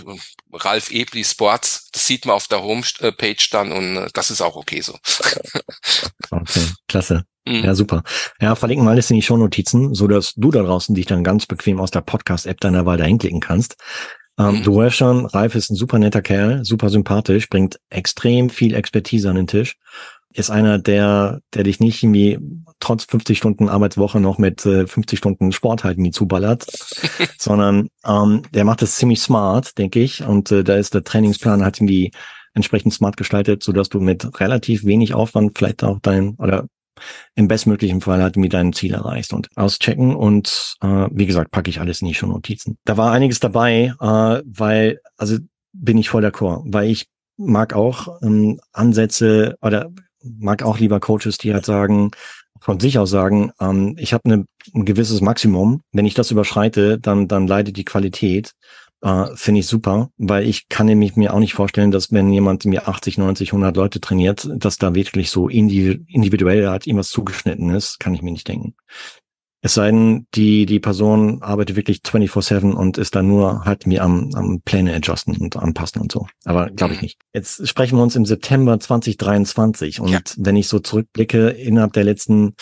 Ralf 0.51 0.89
Ebli 0.89 1.23
Sports, 1.23 1.89
das 1.91 2.07
sieht 2.07 2.25
man 2.25 2.35
auf 2.35 2.47
der 2.47 2.63
Homepage 2.63 3.45
dann 3.51 3.71
und 3.71 3.97
äh, 3.97 4.09
das 4.13 4.31
ist 4.31 4.41
auch 4.41 4.55
okay 4.55 4.81
so. 4.81 4.97
okay, 6.31 6.65
klasse. 6.87 7.25
Mhm. 7.45 7.63
Ja, 7.63 7.75
super. 7.75 8.03
Ja, 8.41 8.55
verlinken 8.55 8.85
wir 8.85 8.91
alles 8.91 9.09
in 9.09 9.15
die 9.15 9.21
Shownotizen, 9.21 9.93
so 9.93 10.07
dass 10.07 10.33
du 10.35 10.51
da 10.51 10.61
draußen 10.61 10.93
dich 10.95 11.05
dann 11.05 11.23
ganz 11.23 11.45
bequem 11.45 11.79
aus 11.79 11.91
der 11.91 12.01
Podcast-App 12.01 12.59
deiner 12.59 12.85
Wahl 12.85 12.97
dahin 12.97 13.17
klicken 13.17 13.39
kannst. 13.39 13.77
Ähm, 14.39 14.59
mhm. 14.59 14.63
Du 14.63 14.75
weißt 14.77 14.95
schon, 14.95 15.25
Ralf 15.25 15.53
ist 15.55 15.69
ein 15.69 15.75
super 15.75 15.99
netter 15.99 16.21
Kerl, 16.21 16.63
super 16.63 16.89
sympathisch, 16.89 17.49
bringt 17.49 17.79
extrem 17.89 18.49
viel 18.49 18.73
Expertise 18.73 19.29
an 19.29 19.35
den 19.35 19.47
Tisch. 19.47 19.77
Ist 20.31 20.49
einer, 20.49 20.79
der, 20.79 21.41
der 21.53 21.63
dich 21.63 21.79
nicht 21.79 22.03
irgendwie 22.03 22.39
trotz 22.79 23.03
50 23.05 23.37
Stunden 23.37 23.67
Arbeitswoche 23.67 24.19
noch 24.19 24.37
mit 24.37 24.65
äh, 24.65 24.87
50 24.87 25.19
Stunden 25.19 25.51
Sport 25.51 25.83
halt 25.83 25.97
nie 25.97 26.11
zuballert, 26.11 26.65
sondern 27.37 27.89
ähm, 28.05 28.43
der 28.53 28.63
macht 28.63 28.81
das 28.81 28.95
ziemlich 28.95 29.19
smart, 29.19 29.77
denke 29.77 29.99
ich. 29.99 30.23
Und 30.23 30.51
äh, 30.51 30.63
da 30.63 30.75
ist 30.75 30.93
der 30.93 31.03
Trainingsplan 31.03 31.63
halt 31.63 31.77
irgendwie 31.77 32.11
entsprechend 32.53 32.93
smart 32.93 33.17
gestaltet, 33.17 33.63
so 33.63 33.73
dass 33.73 33.89
du 33.89 33.99
mit 33.99 34.39
relativ 34.39 34.85
wenig 34.85 35.13
Aufwand 35.13 35.57
vielleicht 35.57 35.83
auch 35.83 35.99
dein 35.99 36.35
oder 36.35 36.67
im 37.35 37.47
bestmöglichen 37.47 38.01
Fall 38.01 38.21
halt 38.21 38.37
mit 38.37 38.53
deinem 38.53 38.73
Ziel 38.73 38.93
erreichst 38.93 39.33
und 39.33 39.49
auschecken 39.55 40.15
und 40.15 40.75
äh, 40.81 41.07
wie 41.11 41.25
gesagt, 41.25 41.51
packe 41.51 41.69
ich 41.69 41.79
alles 41.79 42.01
in 42.01 42.07
die 42.07 42.13
schon 42.13 42.29
Notizen. 42.29 42.77
Da 42.85 42.97
war 42.97 43.11
einiges 43.11 43.39
dabei, 43.39 43.93
äh, 43.99 44.41
weil, 44.45 44.99
also 45.17 45.37
bin 45.73 45.97
ich 45.97 46.09
voll 46.09 46.25
d'accord, 46.25 46.63
weil 46.65 46.89
ich 46.89 47.07
mag 47.37 47.73
auch 47.73 48.21
ähm, 48.21 48.59
Ansätze 48.73 49.55
oder 49.61 49.89
mag 50.21 50.63
auch 50.63 50.79
lieber 50.79 50.99
Coaches, 50.99 51.37
die 51.37 51.53
halt 51.53 51.65
sagen, 51.65 52.11
von 52.59 52.79
sich 52.79 52.97
aus 52.99 53.09
sagen, 53.09 53.51
ähm, 53.59 53.95
ich 53.97 54.13
habe 54.13 54.27
ne, 54.27 54.45
ein 54.73 54.85
gewisses 54.85 55.21
Maximum. 55.21 55.81
Wenn 55.93 56.05
ich 56.05 56.13
das 56.13 56.31
überschreite, 56.31 56.99
dann, 56.99 57.27
dann 57.27 57.47
leidet 57.47 57.77
die 57.77 57.85
Qualität 57.85 58.51
äh, 59.01 59.25
finde 59.35 59.59
ich 59.61 59.67
super, 59.67 60.11
weil 60.17 60.47
ich 60.47 60.67
kann 60.69 60.85
nämlich 60.85 61.15
mir 61.15 61.33
auch 61.33 61.39
nicht 61.39 61.53
vorstellen, 61.53 61.91
dass 61.91 62.11
wenn 62.11 62.31
jemand 62.31 62.65
mir 62.65 62.87
80, 62.87 63.17
90, 63.17 63.49
100 63.49 63.75
Leute 63.75 64.01
trainiert, 64.01 64.49
dass 64.53 64.77
da 64.77 64.95
wirklich 64.95 65.29
so 65.29 65.47
individuell 65.47 66.67
halt 66.67 66.87
irgendwas 66.87 67.09
zugeschnitten 67.09 67.69
ist, 67.69 67.99
kann 67.99 68.13
ich 68.13 68.21
mir 68.21 68.31
nicht 68.31 68.47
denken. 68.47 68.75
Es 69.61 69.73
sei 69.73 69.87
denn, 69.87 70.25
die, 70.35 70.65
die 70.65 70.79
Person 70.79 71.41
arbeitet 71.41 71.75
wirklich 71.75 71.97
24-7 71.99 72.71
und 72.71 72.97
ist 72.97 73.15
da 73.15 73.21
nur 73.21 73.65
halt 73.65 73.87
mir 73.87 74.03
am, 74.03 74.33
am 74.33 74.61
Pläne 74.61 74.95
adjusten 74.95 75.35
und 75.35 75.57
anpassen 75.57 76.01
und 76.01 76.13
so. 76.13 76.27
Aber 76.45 76.69
glaube 76.69 76.93
ich 76.93 77.01
nicht. 77.01 77.19
Jetzt 77.33 77.67
sprechen 77.67 77.97
wir 77.97 78.03
uns 78.03 78.15
im 78.15 78.25
September 78.25 78.79
2023 78.79 79.99
und 79.99 80.09
ja. 80.09 80.19
wenn 80.37 80.55
ich 80.55 80.69
so 80.69 80.79
zurückblicke, 80.79 81.49
innerhalb 81.49 81.91
der 81.91 82.05
letzten, 82.05 82.55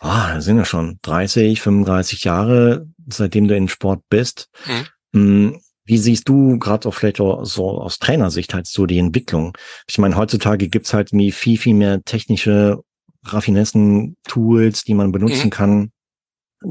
ah, 0.00 0.40
sind 0.40 0.56
ja 0.56 0.64
schon 0.64 0.98
30, 1.02 1.60
35 1.60 2.24
Jahre, 2.24 2.88
seitdem 3.08 3.46
du 3.46 3.56
in 3.56 3.68
Sport 3.68 4.02
bist, 4.08 4.48
mhm. 4.66 4.86
Hm, 5.14 5.60
wie 5.86 5.98
siehst 5.98 6.28
du 6.28 6.58
gerade 6.58 6.88
auch 6.88 6.94
vielleicht 6.94 7.20
auch 7.20 7.44
so 7.44 7.80
aus 7.80 7.98
Trainersicht 7.98 8.54
halt 8.54 8.66
so 8.66 8.86
die 8.86 8.98
Entwicklung? 8.98 9.56
Ich 9.86 9.98
meine, 9.98 10.16
heutzutage 10.16 10.68
gibt's 10.68 10.94
halt 10.94 11.12
wie 11.12 11.30
viel, 11.30 11.58
viel 11.58 11.74
mehr 11.74 12.02
technische 12.02 12.82
Raffinessen, 13.24 14.16
Tools, 14.26 14.84
die 14.84 14.94
man 14.94 15.12
benutzen 15.12 15.46
mhm. 15.46 15.50
kann 15.50 15.90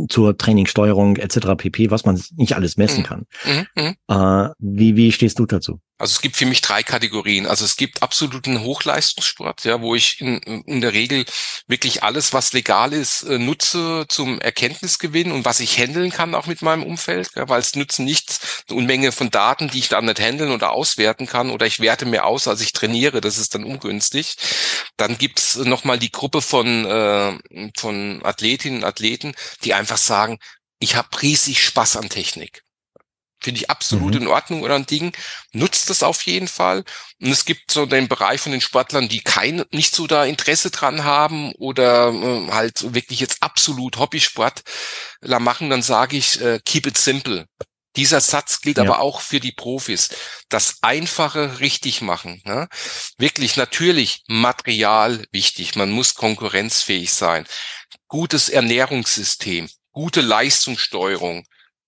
zur 0.10 0.38
Trainingssteuerung 0.38 1.18
etc. 1.18 1.56
pp, 1.58 1.92
was 1.92 2.06
man 2.06 2.22
nicht 2.36 2.56
alles 2.56 2.78
messen 2.78 3.02
mhm. 3.02 3.06
kann. 3.06 3.26
Mhm. 3.46 3.68
mhm. 3.76 3.96
Äh, 4.08 4.50
wie, 4.60 4.96
wie 4.96 5.12
stehst 5.12 5.40
du 5.40 5.46
dazu? 5.46 5.80
Also 6.04 6.16
es 6.16 6.22
gibt 6.22 6.36
für 6.36 6.46
mich 6.46 6.60
drei 6.60 6.84
Kategorien. 6.84 7.48
Also 7.48 7.64
es 7.64 7.78
gibt 7.78 8.04
absoluten 8.04 8.60
Hochleistungssport, 8.60 9.64
ja, 9.64 9.80
wo 9.80 9.96
ich 9.96 10.20
in, 10.20 10.40
in 10.40 10.82
der 10.82 10.92
Regel 10.92 11.24
wirklich 11.68 12.04
alles, 12.04 12.34
was 12.34 12.52
legal 12.52 12.92
ist, 12.92 13.24
äh, 13.24 13.40
nutze 13.40 14.04
zum 14.10 14.42
Erkenntnisgewinn 14.42 15.32
und 15.32 15.46
was 15.46 15.62
ich 15.62 15.78
handeln 15.78 16.12
kann 16.12 16.36
auch 16.36 16.46
mit 16.46 16.62
meinem 16.62 16.84
Umfeld, 16.84 17.30
ja, 17.38 17.48
weil 17.48 17.62
es 17.62 17.78
nützen 17.78 18.04
nichts, 18.04 18.66
eine 18.68 18.80
Unmenge 18.80 19.14
von 19.14 19.32
Daten, 19.32 19.70
die 19.70 19.80
ich 19.80 19.88
dann 19.88 20.04
nicht 20.04 20.20
handeln 20.20 20.52
oder 20.52 20.74
auswerten 20.74 21.26
kann 21.26 21.50
oder 21.50 21.68
ich 21.68 21.80
werte 21.80 22.06
mehr 22.06 22.26
aus, 22.26 22.50
als 22.50 22.60
ich 22.60 22.74
trainiere, 22.74 23.22
das 23.22 23.38
ist 23.38 23.56
dann 23.56 23.64
ungünstig. 23.64 24.36
Dann 24.98 25.18
gibt's 25.18 25.56
nochmal 25.56 26.00
die 26.00 26.12
Gruppe 26.12 26.42
von, 26.42 26.86
äh, 26.86 27.40
von 27.78 28.20
Athletinnen 28.26 28.80
und 28.80 28.84
Athleten, 28.84 29.36
die 29.64 29.74
einfach 29.74 29.96
sagen, 29.96 30.38
ich 30.80 30.98
habe 30.98 31.22
riesig 31.22 31.64
Spaß 31.64 31.96
an 31.96 32.10
Technik. 32.10 32.63
Finde 33.44 33.60
ich 33.60 33.70
absolut 33.70 34.16
mhm. 34.16 34.22
in 34.22 34.28
Ordnung 34.28 34.62
oder 34.62 34.76
ein 34.76 34.86
Ding. 34.86 35.16
Nutzt 35.52 35.90
das 35.90 36.02
auf 36.02 36.22
jeden 36.24 36.48
Fall. 36.48 36.84
Und 37.22 37.32
es 37.32 37.46
gibt 37.46 37.72
so 37.72 37.86
den 37.86 38.08
Bereich 38.08 38.40
von 38.42 38.54
den 38.54 38.62
Sportlern, 38.62 39.10
die 39.10 39.20
kein, 39.20 39.64
nicht 39.72 39.94
so 39.94 40.08
da 40.08 40.24
Interesse 40.24 40.72
dran 40.72 41.04
haben 41.04 41.52
oder 41.54 42.14
äh, 42.14 42.52
halt 42.52 42.94
wirklich 42.94 43.20
jetzt 43.20 43.44
absolut 43.44 43.98
Hobbysportler 43.98 45.40
machen, 45.40 45.70
dann 45.70 45.82
sage 45.82 46.18
ich, 46.18 46.42
äh, 46.42 46.60
keep 46.64 46.88
it 46.88 46.98
simple. 46.98 47.48
Dieser 47.96 48.22
Satz 48.22 48.62
gilt 48.62 48.78
ja. 48.78 48.84
aber 48.84 49.00
auch 49.00 49.22
für 49.22 49.40
die 49.40 49.52
Profis. 49.52 50.10
Das 50.50 50.78
Einfache 50.82 51.60
richtig 51.60 52.02
machen. 52.02 52.42
Ne? 52.46 52.68
Wirklich 53.18 53.56
natürlich 53.56 54.24
Material 54.28 55.26
wichtig. 55.32 55.76
Man 55.76 55.92
muss 55.92 56.16
konkurrenzfähig 56.16 57.14
sein. 57.14 57.46
Gutes 58.08 58.50
Ernährungssystem, 58.50 59.70
gute 59.92 60.22
Leistungssteuerung, 60.22 61.46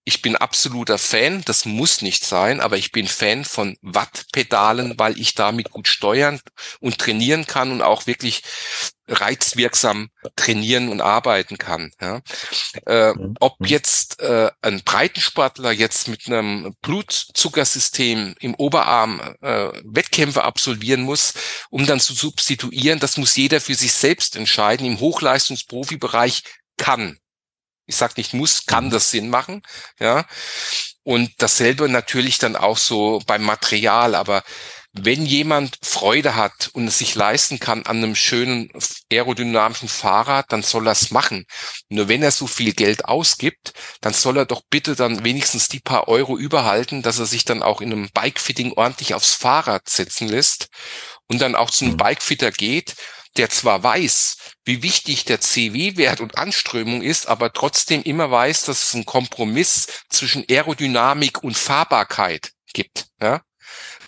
ich 0.08 0.22
bin 0.22 0.36
absoluter 0.36 1.00
Fan, 1.00 1.42
das 1.46 1.66
muss 1.66 2.04
nicht 2.04 2.24
sein, 2.24 2.62
aber 2.62 2.78
ich 2.78 2.92
bin 2.92 3.08
Fan 3.08 3.44
von 3.44 3.76
Wattpedalen, 3.82 5.00
weil 5.00 5.20
ich 5.20 5.34
damit 5.34 5.72
gut 5.72 5.88
steuern 5.88 6.40
und 6.80 7.00
trainieren 7.00 7.48
kann 7.48 7.72
und 7.72 7.82
auch 7.82 8.06
wirklich 8.06 8.44
reizwirksam 9.08 10.10
trainieren 10.36 10.90
und 10.90 11.02
arbeiten 11.02 11.58
kann. 11.58 11.92
Ja. 12.00 12.22
Äh, 12.86 13.14
ob 13.40 13.60
mhm. 13.60 13.66
jetzt 13.66 14.20
äh, 14.20 14.52
ein 14.62 14.84
Breitensportler 14.84 15.72
jetzt 15.72 16.08
mit 16.08 16.28
einem 16.28 16.76
Blutzuckersystem 16.84 18.36
im 18.40 18.54
Oberarm 18.56 19.20
äh, 19.42 19.70
Wettkämpfe 19.84 20.44
absolvieren 20.44 21.02
muss, 21.02 21.34
um 21.72 21.88
dann 21.88 22.00
zu 22.00 22.14
substituieren, 22.14 23.00
das 23.00 23.18
muss 23.18 23.36
jeder 23.36 23.60
für 23.60 23.76
sich 23.76 23.94
selbst 23.94 24.36
entscheiden. 24.36 24.86
Im 24.86 25.00
Hochleistungsprofibereich 25.00 26.44
kann 26.78 27.18
ich 27.86 27.96
sag 27.96 28.18
nicht 28.18 28.34
muss, 28.34 28.66
kann 28.66 28.86
mhm. 28.86 28.90
das 28.92 29.12
Sinn 29.12 29.30
machen, 29.30 29.62
ja. 30.00 30.26
Und 31.04 31.32
dasselbe 31.38 31.88
natürlich 31.88 32.40
dann 32.40 32.56
auch 32.56 32.78
so 32.78 33.22
beim 33.28 33.44
Material, 33.44 34.16
aber 34.16 34.44
wenn 34.98 35.26
jemand 35.26 35.78
Freude 35.82 36.36
hat 36.36 36.70
und 36.74 36.88
es 36.88 37.00
sich 37.00 37.16
leisten 37.16 37.60
kann 37.60 37.86
an 37.86 37.98
einem 37.98 38.16
schönen 38.16 38.72
aerodynamischen 39.12 39.90
Fahrrad, 39.90 40.46
dann 40.54 40.64
soll 40.64 40.88
er 40.88 40.94
es 40.94 41.12
machen. 41.12 41.46
Nur 41.90 42.08
wenn 42.08 42.24
er 42.24 42.32
so 42.32 42.48
viel 42.48 42.74
Geld 42.74 43.06
ausgibt, 43.06 43.74
dann 44.00 44.14
soll 44.14 44.38
er 44.38 44.46
doch 44.46 44.62
bitte 44.70 44.96
dann 44.96 45.26
wenigstens 45.26 45.68
die 45.68 45.82
paar 45.82 46.08
Euro 46.08 46.38
überhalten, 46.38 47.02
dass 47.02 47.20
er 47.20 47.26
sich 47.26 47.44
dann 47.44 47.62
auch 47.62 47.82
in 47.82 47.92
einem 47.92 48.10
Bikefitting 48.14 48.72
ordentlich 48.72 49.14
aufs 49.14 49.34
Fahrrad 49.34 49.90
setzen 49.90 50.30
lässt 50.30 50.70
und 51.28 51.42
dann 51.42 51.56
auch 51.56 51.72
zum 51.72 51.90
mhm. 51.90 51.98
Bikefitter 51.98 52.52
geht 52.52 52.96
der 53.38 53.50
zwar 53.50 53.84
weiß, 53.84 54.38
wie 54.64 54.82
wichtig 54.82 55.26
der 55.26 55.42
CW-Wert 55.42 56.22
und 56.22 56.38
Anströmung 56.38 57.02
ist, 57.02 57.28
aber 57.28 57.54
trotzdem 57.54 58.02
immer 58.04 58.32
weiß, 58.32 58.66
dass 58.66 58.84
es 58.84 58.96
einen 58.96 59.06
Kompromiss 59.06 59.88
zwischen 60.10 60.46
Aerodynamik 60.50 61.44
und 61.44 61.58
Fahrbarkeit 61.58 62.52
gibt. 62.74 63.08
Ja? 63.22 63.42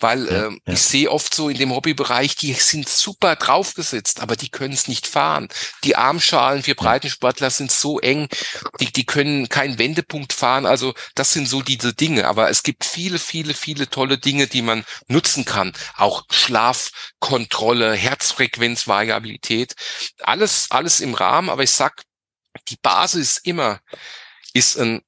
Weil 0.00 0.26
ja, 0.26 0.46
ähm, 0.46 0.60
ja. 0.66 0.74
ich 0.74 0.80
sehe 0.80 1.10
oft 1.10 1.34
so 1.34 1.48
in 1.48 1.58
dem 1.58 1.74
Hobbybereich, 1.74 2.36
die 2.36 2.52
sind 2.52 2.88
super 2.88 3.36
draufgesetzt, 3.36 4.20
aber 4.20 4.36
die 4.36 4.50
können 4.50 4.74
es 4.74 4.88
nicht 4.88 5.06
fahren. 5.06 5.48
Die 5.84 5.96
Armschalen 5.96 6.62
für 6.62 6.74
Breitensportler 6.74 7.50
sind 7.50 7.70
so 7.70 8.00
eng, 8.00 8.28
die, 8.80 8.92
die 8.92 9.04
können 9.04 9.48
keinen 9.48 9.78
Wendepunkt 9.78 10.32
fahren. 10.32 10.66
Also 10.66 10.94
das 11.14 11.32
sind 11.32 11.48
so 11.48 11.62
diese 11.62 11.94
Dinge. 11.94 12.26
Aber 12.26 12.50
es 12.50 12.62
gibt 12.62 12.84
viele, 12.84 13.18
viele, 13.18 13.54
viele 13.54 13.88
tolle 13.88 14.18
Dinge, 14.18 14.46
die 14.46 14.62
man 14.62 14.84
nutzen 15.08 15.44
kann. 15.44 15.72
Auch 15.96 16.24
Schlafkontrolle, 16.30 17.94
Herzfrequenzvariabilität, 17.94 19.74
alles, 20.22 20.70
alles 20.70 21.00
im 21.00 21.14
Rahmen. 21.14 21.50
Aber 21.50 21.62
ich 21.62 21.72
sag, 21.72 22.02
die 22.68 22.76
Basis 22.76 23.38
immer 23.38 23.80
ist 24.52 24.78
ein 24.78 25.02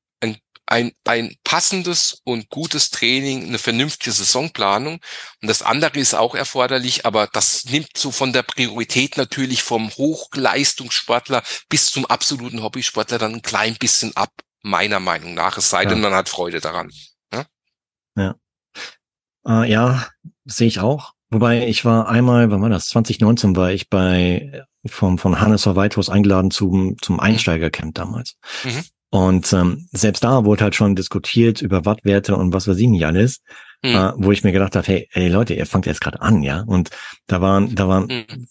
ein, 0.70 0.92
ein 1.04 1.34
passendes 1.42 2.20
und 2.24 2.48
gutes 2.48 2.90
Training, 2.90 3.44
eine 3.44 3.58
vernünftige 3.58 4.12
Saisonplanung. 4.12 5.00
Und 5.42 5.48
das 5.48 5.62
andere 5.62 5.98
ist 5.98 6.14
auch 6.14 6.34
erforderlich, 6.34 7.04
aber 7.04 7.28
das 7.32 7.64
nimmt 7.64 7.96
so 7.96 8.12
von 8.12 8.32
der 8.32 8.44
Priorität 8.44 9.16
natürlich 9.16 9.62
vom 9.62 9.90
Hochleistungssportler 9.90 11.42
bis 11.68 11.90
zum 11.90 12.06
absoluten 12.06 12.62
Hobbysportler 12.62 13.18
dann 13.18 13.34
ein 13.34 13.42
klein 13.42 13.76
bisschen 13.76 14.16
ab, 14.16 14.30
meiner 14.62 15.00
Meinung 15.00 15.34
nach. 15.34 15.58
Es 15.58 15.70
sei 15.70 15.84
denn, 15.84 15.98
ja. 15.98 16.08
man 16.08 16.14
hat 16.14 16.28
Freude 16.28 16.60
daran. 16.60 16.90
Ja, 17.32 17.46
ja, 18.16 18.34
äh, 19.46 19.70
ja 19.70 20.06
sehe 20.44 20.68
ich 20.68 20.78
auch. 20.78 21.12
Wobei 21.30 21.66
ich 21.66 21.84
war 21.84 22.08
einmal, 22.08 22.50
wann 22.50 22.62
war 22.62 22.70
das? 22.70 22.88
2019 22.88 23.56
war 23.56 23.72
ich 23.72 23.88
bei 23.88 24.64
vom 24.86 25.18
von 25.18 25.40
Hannes 25.40 25.66
Horveitos 25.66 26.08
eingeladen 26.08 26.50
zum 26.50 26.96
zum 27.02 27.16
mhm. 27.16 27.20
Einsteigercamp 27.20 27.94
damals. 27.94 28.36
Mhm. 28.64 28.84
Und 29.10 29.52
ähm, 29.52 29.88
selbst 29.92 30.22
da 30.22 30.44
wurde 30.44 30.64
halt 30.64 30.76
schon 30.76 30.94
diskutiert 30.94 31.62
über 31.62 31.84
Wattwerte 31.84 32.36
und 32.36 32.52
was 32.52 32.68
weiß 32.68 32.78
ich 32.78 32.86
nicht 32.86 33.04
alles, 33.04 33.40
mhm. 33.82 33.90
äh, 33.90 34.12
wo 34.16 34.30
ich 34.30 34.44
mir 34.44 34.52
gedacht 34.52 34.76
habe, 34.76 34.86
hey, 34.86 35.08
hey 35.10 35.28
Leute, 35.28 35.54
ihr 35.54 35.66
fangt 35.66 35.86
jetzt 35.86 36.00
gerade 36.00 36.20
an, 36.20 36.42
ja. 36.42 36.62
Und 36.62 36.90
da 37.26 37.40
waren, 37.40 37.74
da 37.74 37.88
waren 37.88 38.04
mhm 38.04 38.46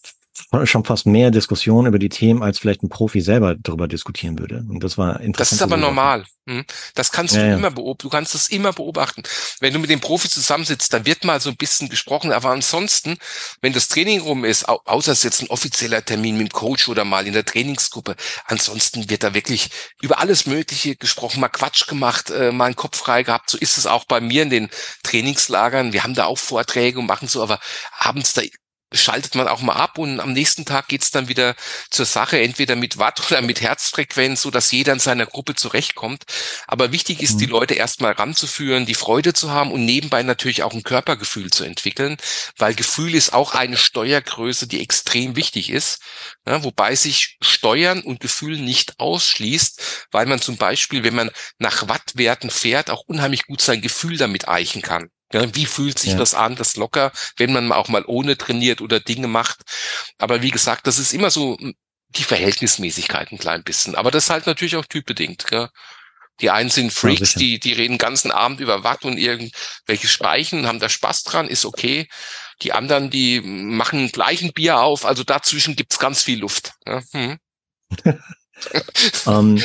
schon 0.64 0.86
fast 0.86 1.06
mehr 1.06 1.32
Diskussion 1.32 1.86
über 1.86 2.00
die 2.00 2.10
Themen, 2.10 2.44
als 2.44 2.60
vielleicht 2.60 2.84
ein 2.84 2.90
Profi 2.90 3.22
selber 3.22 3.56
darüber 3.56 3.88
diskutieren 3.88 4.40
würde. 4.40 4.66
Und 4.70 4.84
das 4.84 4.98
war 4.98 5.20
interessant. 5.20 5.40
Das 5.40 5.52
ist 5.52 5.62
aber 5.62 5.78
normal. 5.78 6.26
Hm? 6.50 6.66
Das 6.96 7.12
kannst 7.12 7.36
du 7.36 7.40
ja, 7.40 7.54
immer 7.54 7.70
beobachten. 7.70 8.02
Du 8.02 8.10
kannst 8.10 8.34
das 8.34 8.50
immer 8.50 8.74
beobachten. 8.74 9.22
Wenn 9.60 9.72
du 9.72 9.80
mit 9.80 9.92
dem 9.92 10.00
Profi 10.00 10.30
zusammensitzt, 10.30 10.92
dann 10.92 11.06
wird 11.06 11.24
mal 11.24 11.40
so 11.40 11.52
ein 11.52 11.56
bisschen 11.56 11.90
gesprochen. 11.90 12.32
Aber 12.32 12.50
ansonsten, 12.50 13.18
wenn 13.62 13.72
das 13.72 13.88
Training 13.88 14.22
rum 14.22 14.44
ist, 14.44 14.68
außer 14.68 15.12
es 15.12 15.20
ist 15.20 15.24
jetzt 15.24 15.42
ein 15.44 15.50
offizieller 15.50 16.04
Termin 16.04 16.38
mit 16.38 16.48
dem 16.48 16.54
Coach 16.54 16.90
oder 16.90 17.06
mal 17.06 17.28
in 17.28 17.34
der 17.34 17.46
Trainingsgruppe, 17.46 18.16
ansonsten 18.46 19.12
wird 19.12 19.22
da 19.22 19.36
wirklich 19.36 19.70
über 20.02 20.18
alles 20.18 20.48
Mögliche 20.48 20.96
gesprochen, 20.96 21.40
mal 21.40 21.50
Quatsch 21.50 21.88
gemacht, 21.88 22.32
äh, 22.32 22.52
mal 22.52 22.66
einen 22.66 22.76
Kopf 22.76 22.98
frei 22.98 23.22
gehabt. 23.22 23.52
So 23.52 23.58
ist 23.60 23.78
es 23.78 23.86
auch 23.86 24.06
bei 24.06 24.20
mir 24.20 24.42
in 24.42 24.50
den 24.50 24.70
Trainingslagern. 25.04 25.94
Wir 25.94 26.04
haben 26.04 26.16
da 26.16 26.26
auch 26.26 26.40
Vorträge 26.40 26.98
und 26.98 27.06
machen 27.06 27.28
so, 27.28 27.44
aber 27.44 27.60
abends 28.00 28.34
da 28.34 28.42
schaltet 28.92 29.36
man 29.36 29.48
auch 29.48 29.62
mal 29.62 29.74
ab 29.74 29.98
und 29.98 30.20
am 30.20 30.34
nächsten 30.34 30.66
Tag 30.66 30.88
geht's 30.88 31.12
dann 31.12 31.28
wieder 31.28 31.56
zur 31.90 32.06
Sache, 32.06 32.42
entweder 32.42 32.76
mit 32.76 32.98
Watt 32.98 33.22
oder 33.32 33.42
mit 33.42 33.62
Herzfrequenz, 33.62 34.42
so 34.42 34.52
dass 34.52 34.72
jeder 34.72 34.94
in 34.94 35.00
seiner 35.00 35.26
Gruppe 35.26 35.56
zurechtkommt. 35.56 36.26
Aber 36.68 36.92
wichtig 36.92 37.22
ist, 37.22 37.36
mhm. 37.36 37.40
die 37.40 37.46
Leute 37.46 37.74
erstmal 37.76 38.14
ranzuführen, 38.14 38.86
die 38.86 38.96
Freude 38.96 39.34
zu 39.34 39.52
haben 39.52 39.72
und 39.72 39.86
nebenbei 39.86 40.24
natürlich 40.24 40.64
auch 40.64 40.74
ein 40.74 40.84
Körpergefühl 40.84 41.52
zu 41.52 41.64
entwickeln, 41.64 42.18
weil 42.58 42.74
Gefühl 42.74 43.16
ist 43.16 43.34
auch 43.34 43.54
eine 43.54 43.78
Steuergröße, 43.78 44.68
die 44.68 44.82
extrem 44.82 45.36
wichtig 45.36 45.70
ist, 45.70 46.02
ja, 46.48 46.64
wobei 46.64 46.96
sich 46.96 47.38
Steuern 47.42 48.02
und 48.02 48.20
Gefühl 48.20 48.58
nicht 48.60 49.00
ausschließt, 49.00 50.08
weil 50.12 50.26
man 50.26 50.42
zum 50.42 50.58
Beispiel, 50.58 51.04
wenn 51.04 51.16
man 51.16 51.32
nach 51.58 51.88
Wattwerten 51.88 52.50
fährt, 52.50 52.90
auch 52.90 53.04
unheimlich 53.06 53.46
gut 53.46 53.62
sein 53.62 53.82
Gefühl 53.82 54.18
damit 54.18 54.48
eichen 54.48 54.82
kann. 54.82 55.10
Ja, 55.32 55.56
wie 55.56 55.66
fühlt 55.66 56.00
sich 56.00 56.14
ja. 56.14 56.18
das 56.18 56.34
an, 56.34 56.56
das 56.56 56.76
locker, 56.76 57.12
wenn 57.38 57.54
man 57.54 57.72
auch 57.72 57.88
mal 57.88 58.04
ohne 58.08 58.38
trainiert 58.38 58.82
oder 58.82 59.00
Dinge 59.00 59.28
macht. 59.28 59.62
Aber 60.18 60.42
wie 60.42 60.52
gesagt, 60.52 60.88
das 60.88 60.98
ist 60.98 61.14
immer 61.14 61.30
so 61.30 61.58
hm, 61.58 61.76
die 62.10 62.24
Verhältnismäßigkeit 62.24 63.32
ein 63.32 63.38
klein 63.38 63.64
bisschen. 63.64 63.96
Aber 63.96 64.10
das 64.10 64.26
ist 64.26 64.30
halt 64.32 64.48
natürlich 64.48 64.76
auch 64.76 64.86
typbedingt. 64.86 65.46
Gell? 65.46 65.70
Die 66.42 66.50
einen 66.50 66.70
sind 66.70 66.94
Freaks, 66.94 67.34
ja, 67.34 67.40
die, 67.40 67.60
die 67.60 67.74
reden 67.74 67.94
den 67.94 67.98
ganzen 67.98 68.32
Abend 68.32 68.60
über 68.60 68.84
Watt 68.84 69.04
und 69.04 69.18
irgendwelche 69.18 70.08
Speichen, 70.08 70.66
haben 70.66 70.80
da 70.80 70.90
Spaß 70.90 71.24
dran, 71.24 71.48
ist 71.48 71.66
okay. 71.66 72.08
Die 72.62 72.72
anderen, 72.72 73.10
die 73.10 73.42
machen 73.42 74.12
gleich 74.12 74.42
ein 74.42 74.54
Bier 74.54 74.80
auf, 74.80 75.06
also 75.06 75.24
dazwischen 75.24 75.76
gibt's 75.76 76.00
ganz 76.00 76.24
viel 76.24 76.40
Luft. 76.40 76.74
Ja? 76.88 77.02
Hm. 77.12 77.40
um, 79.26 79.58
ähm, 79.60 79.64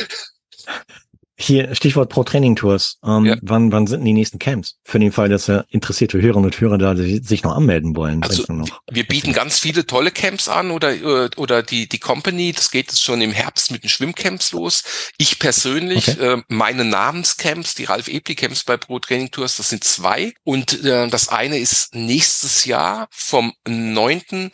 hier, 1.37 1.75
Stichwort 1.75 2.09
Pro 2.09 2.23
Training 2.23 2.55
Tours. 2.55 2.97
Ähm, 3.03 3.25
ja. 3.25 3.35
wann, 3.41 3.71
wann 3.71 3.87
sind 3.87 3.99
denn 3.99 4.05
die 4.05 4.13
nächsten 4.13 4.39
Camps? 4.39 4.75
Für 4.83 4.99
den 4.99 5.11
Fall, 5.11 5.27
dass 5.27 5.47
ja 5.47 5.65
interessierte 5.69 6.21
Hörerinnen 6.21 6.45
und 6.45 6.59
Hörer 6.59 6.77
da 6.77 6.95
sich 6.95 7.43
noch 7.43 7.55
anmelden 7.55 7.95
wollen. 7.95 8.23
Also, 8.23 8.45
wir 8.89 9.03
bieten 9.05 9.33
ganz 9.33 9.59
viele 9.59 9.85
tolle 9.85 10.11
Camps 10.11 10.47
an 10.47 10.71
oder, 10.71 10.93
äh, 10.93 11.29
oder 11.35 11.61
die, 11.61 11.89
die 11.89 11.99
Company. 11.99 12.53
Das 12.53 12.71
geht 12.71 12.87
jetzt 12.87 13.03
schon 13.03 13.21
im 13.21 13.31
Herbst 13.31 13.71
mit 13.71 13.83
den 13.83 13.89
Schwimmcamps 13.89 14.53
los. 14.53 14.83
Ich 15.17 15.39
persönlich, 15.39 16.09
okay. 16.09 16.35
äh, 16.35 16.41
meine 16.47 16.85
Namenscamps, 16.85 17.75
die 17.75 17.85
Ralf 17.85 18.07
Epli 18.07 18.35
Camps 18.35 18.63
bei 18.63 18.77
Pro 18.77 18.99
Training 18.99 19.31
Tours, 19.31 19.57
das 19.57 19.69
sind 19.69 19.83
zwei. 19.83 20.33
Und 20.43 20.85
äh, 20.85 21.07
das 21.09 21.29
eine 21.29 21.57
ist 21.57 21.95
nächstes 21.95 22.65
Jahr 22.65 23.07
vom 23.11 23.53
9 23.67 24.51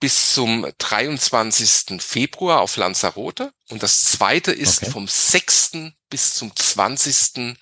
bis 0.00 0.34
zum 0.34 0.66
23. 0.78 2.00
Februar 2.02 2.60
auf 2.60 2.76
Lanzarote. 2.76 3.52
Und 3.70 3.82
das 3.82 4.04
zweite 4.04 4.52
ist 4.52 4.82
okay. 4.82 4.90
vom 4.90 5.08
6. 5.08 5.72
bis 6.10 6.34
zum 6.34 6.54
20. 6.54 7.56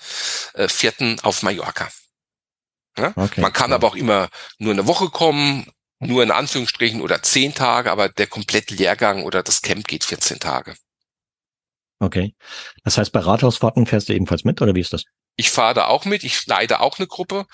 Äh, 0.54 0.68
vierten 0.68 1.20
auf 1.20 1.42
Mallorca. 1.42 1.88
Ja? 2.98 3.12
Okay, 3.16 3.40
Man 3.40 3.52
kann 3.52 3.70
cool. 3.70 3.74
aber 3.74 3.88
auch 3.88 3.96
immer 3.96 4.28
nur 4.58 4.72
eine 4.72 4.86
Woche 4.86 5.08
kommen, 5.08 5.70
nur 5.98 6.22
in 6.22 6.30
Anführungsstrichen 6.30 7.00
oder 7.00 7.22
zehn 7.22 7.54
Tage, 7.54 7.90
aber 7.90 8.08
der 8.08 8.26
komplette 8.26 8.74
Lehrgang 8.74 9.22
oder 9.22 9.42
das 9.42 9.62
Camp 9.62 9.86
geht 9.86 10.04
14 10.04 10.40
Tage. 10.40 10.74
Okay. 12.00 12.34
Das 12.82 12.98
heißt, 12.98 13.12
bei 13.12 13.20
Rathausfahrten 13.20 13.86
fährst 13.86 14.08
du 14.08 14.12
ebenfalls 14.14 14.44
mit 14.44 14.60
oder 14.60 14.74
wie 14.74 14.80
ist 14.80 14.92
das? 14.92 15.04
Ich 15.36 15.50
fahre 15.50 15.74
da 15.74 15.86
auch 15.86 16.04
mit, 16.04 16.24
ich 16.24 16.46
leite 16.46 16.80
auch 16.80 16.98
eine 16.98 17.06
Gruppe. 17.06 17.46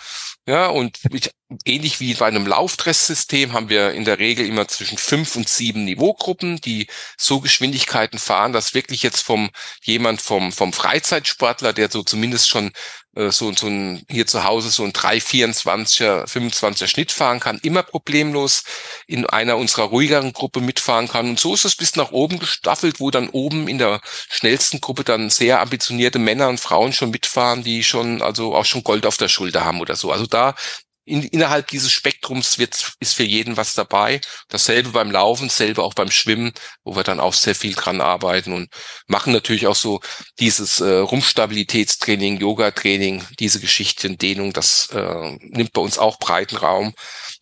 Ja, 0.48 0.68
und 0.68 0.98
ich, 1.12 1.30
ähnlich 1.66 2.00
wie 2.00 2.14
bei 2.14 2.24
einem 2.24 2.46
Laufdresssystem 2.46 3.52
haben 3.52 3.68
wir 3.68 3.92
in 3.92 4.06
der 4.06 4.18
Regel 4.18 4.46
immer 4.46 4.66
zwischen 4.66 4.96
fünf 4.96 5.36
und 5.36 5.46
sieben 5.46 5.84
Niveaugruppen, 5.84 6.56
die 6.56 6.86
so 7.18 7.40
Geschwindigkeiten 7.40 8.18
fahren, 8.18 8.54
dass 8.54 8.72
wirklich 8.72 9.02
jetzt 9.02 9.20
vom 9.20 9.50
jemand 9.82 10.22
vom, 10.22 10.50
vom 10.50 10.72
Freizeitsportler, 10.72 11.74
der 11.74 11.90
so 11.90 12.02
zumindest 12.02 12.48
schon 12.48 12.72
so, 13.30 13.52
so 13.52 13.66
ein, 13.66 14.04
hier 14.08 14.26
zu 14.26 14.44
Hause 14.44 14.70
so 14.70 14.84
ein 14.84 14.92
3, 14.92 15.18
24er, 15.18 16.26
25er 16.26 16.86
Schnitt 16.86 17.12
fahren 17.12 17.40
kann, 17.40 17.58
immer 17.62 17.82
problemlos 17.82 18.62
in 19.06 19.26
einer 19.26 19.56
unserer 19.56 19.84
ruhigeren 19.84 20.32
Gruppe 20.32 20.60
mitfahren 20.60 21.08
kann. 21.08 21.28
Und 21.30 21.40
so 21.40 21.54
ist 21.54 21.64
es 21.64 21.74
bis 21.74 21.96
nach 21.96 22.12
oben 22.12 22.38
gestaffelt, 22.38 23.00
wo 23.00 23.10
dann 23.10 23.28
oben 23.30 23.66
in 23.68 23.78
der 23.78 24.00
schnellsten 24.30 24.80
Gruppe 24.80 25.04
dann 25.04 25.30
sehr 25.30 25.60
ambitionierte 25.60 26.18
Männer 26.18 26.48
und 26.48 26.60
Frauen 26.60 26.92
schon 26.92 27.10
mitfahren, 27.10 27.64
die 27.64 27.82
schon, 27.82 28.22
also 28.22 28.54
auch 28.54 28.64
schon 28.64 28.84
Gold 28.84 29.04
auf 29.04 29.16
der 29.16 29.28
Schulter 29.28 29.64
haben 29.64 29.80
oder 29.80 29.96
so. 29.96 30.12
Also 30.12 30.26
da 30.26 30.54
in, 31.08 31.22
innerhalb 31.24 31.68
dieses 31.68 31.90
Spektrums 31.90 32.58
wird, 32.58 32.92
ist 33.00 33.14
für 33.14 33.24
jeden 33.24 33.56
was 33.56 33.74
dabei. 33.74 34.20
Dasselbe 34.48 34.90
beim 34.90 35.10
Laufen, 35.10 35.48
dasselbe 35.48 35.82
auch 35.82 35.94
beim 35.94 36.10
Schwimmen, 36.10 36.52
wo 36.84 36.96
wir 36.96 37.04
dann 37.04 37.20
auch 37.20 37.34
sehr 37.34 37.54
viel 37.54 37.74
dran 37.74 38.00
arbeiten 38.00 38.52
und 38.52 38.68
machen 39.06 39.32
natürlich 39.32 39.66
auch 39.66 39.74
so 39.74 40.00
dieses 40.38 40.80
äh, 40.80 40.98
Rumpfstabilitätstraining, 40.98 42.38
Yoga-Training, 42.38 43.24
diese 43.38 43.60
Geschichten, 43.60 44.18
Dehnung, 44.18 44.52
das 44.52 44.90
äh, 44.90 45.36
nimmt 45.40 45.72
bei 45.72 45.80
uns 45.80 45.98
auch 45.98 46.18
breiten 46.18 46.56
Raum 46.56 46.94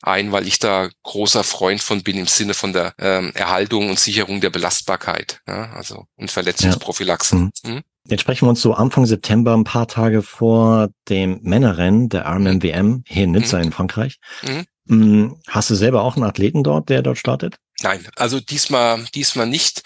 ein, 0.03 0.33
weil 0.33 0.47
ich 0.47 0.59
da 0.59 0.89
großer 1.03 1.45
Freund 1.45 1.83
von 1.83 2.03
bin 2.03 2.19
im 2.19 2.27
Sinne 2.27 2.55
von 2.55 2.73
der 2.73 2.95
ähm, 2.99 3.33
Erhaltung 3.35 3.89
und 3.91 3.99
Sicherung 3.99 4.41
der 4.41 4.51
Belastbarkeit, 4.51 5.41
ja, 5.47 5.73
also 5.73 6.07
und 6.17 6.31
Verletzungsprophylaxe. 6.31 7.51
Ja. 7.65 7.71
Mhm. 7.71 7.83
Jetzt 8.09 8.21
sprechen 8.21 8.47
wir 8.47 8.51
uns 8.51 8.63
so 8.63 8.75
Anfang 8.75 9.07
September, 9.07 9.55
ein 9.55 9.65
paar 9.65 9.89
Tage 9.89 10.23
vor 10.23 10.89
dem 11.09 11.41
Männerrennen 11.43 12.09
der 12.09 12.27
RMMWM 12.27 13.05
hier 13.07 13.25
in 13.25 13.33
Nizza 13.33 13.59
mhm. 13.59 13.65
in 13.65 13.73
Frankreich. 13.73 14.19
Mhm. 14.43 14.67
Mm, 14.89 15.37
hast 15.49 15.71
du 15.71 15.75
selber 15.75 16.03
auch 16.03 16.15
einen 16.15 16.25
Athleten 16.25 16.63
dort, 16.63 16.89
der 16.89 17.03
dort 17.03 17.19
startet? 17.19 17.57
Nein, 17.83 18.07
also 18.17 18.41
diesmal 18.41 19.05
diesmal 19.15 19.47
nicht 19.47 19.83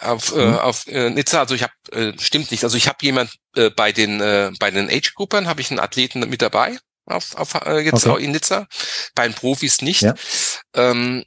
auf, 0.00 0.34
äh, 0.34 0.46
mhm. 0.46 0.54
äh, 0.54 0.56
auf 0.56 0.86
äh, 0.88 1.10
Nizza. 1.10 1.40
Also 1.40 1.54
ich 1.54 1.62
habe 1.62 1.72
äh, 1.92 2.12
stimmt 2.18 2.50
nicht. 2.50 2.64
Also 2.64 2.76
ich 2.76 2.88
habe 2.88 2.98
jemand 3.02 3.36
äh, 3.54 3.70
bei 3.70 3.92
den 3.92 4.20
äh, 4.20 4.50
bei 4.58 4.70
den 4.70 4.88
Age-Gruppern 4.88 5.46
habe 5.46 5.60
ich 5.60 5.70
einen 5.70 5.80
Athleten 5.80 6.20
mit 6.28 6.42
dabei 6.42 6.78
auf, 7.06 7.36
auf 7.36 7.54
äh, 7.66 7.80
jetzt 7.80 8.06
okay. 8.06 8.10
auch 8.10 8.18
in 8.18 8.32
Nizza. 8.32 8.66
Bei 9.14 9.26
den 9.28 9.34
Profis 9.34 9.82
nicht. 9.82 10.02
Ja. 10.02 10.14
Ähm, 10.74 11.24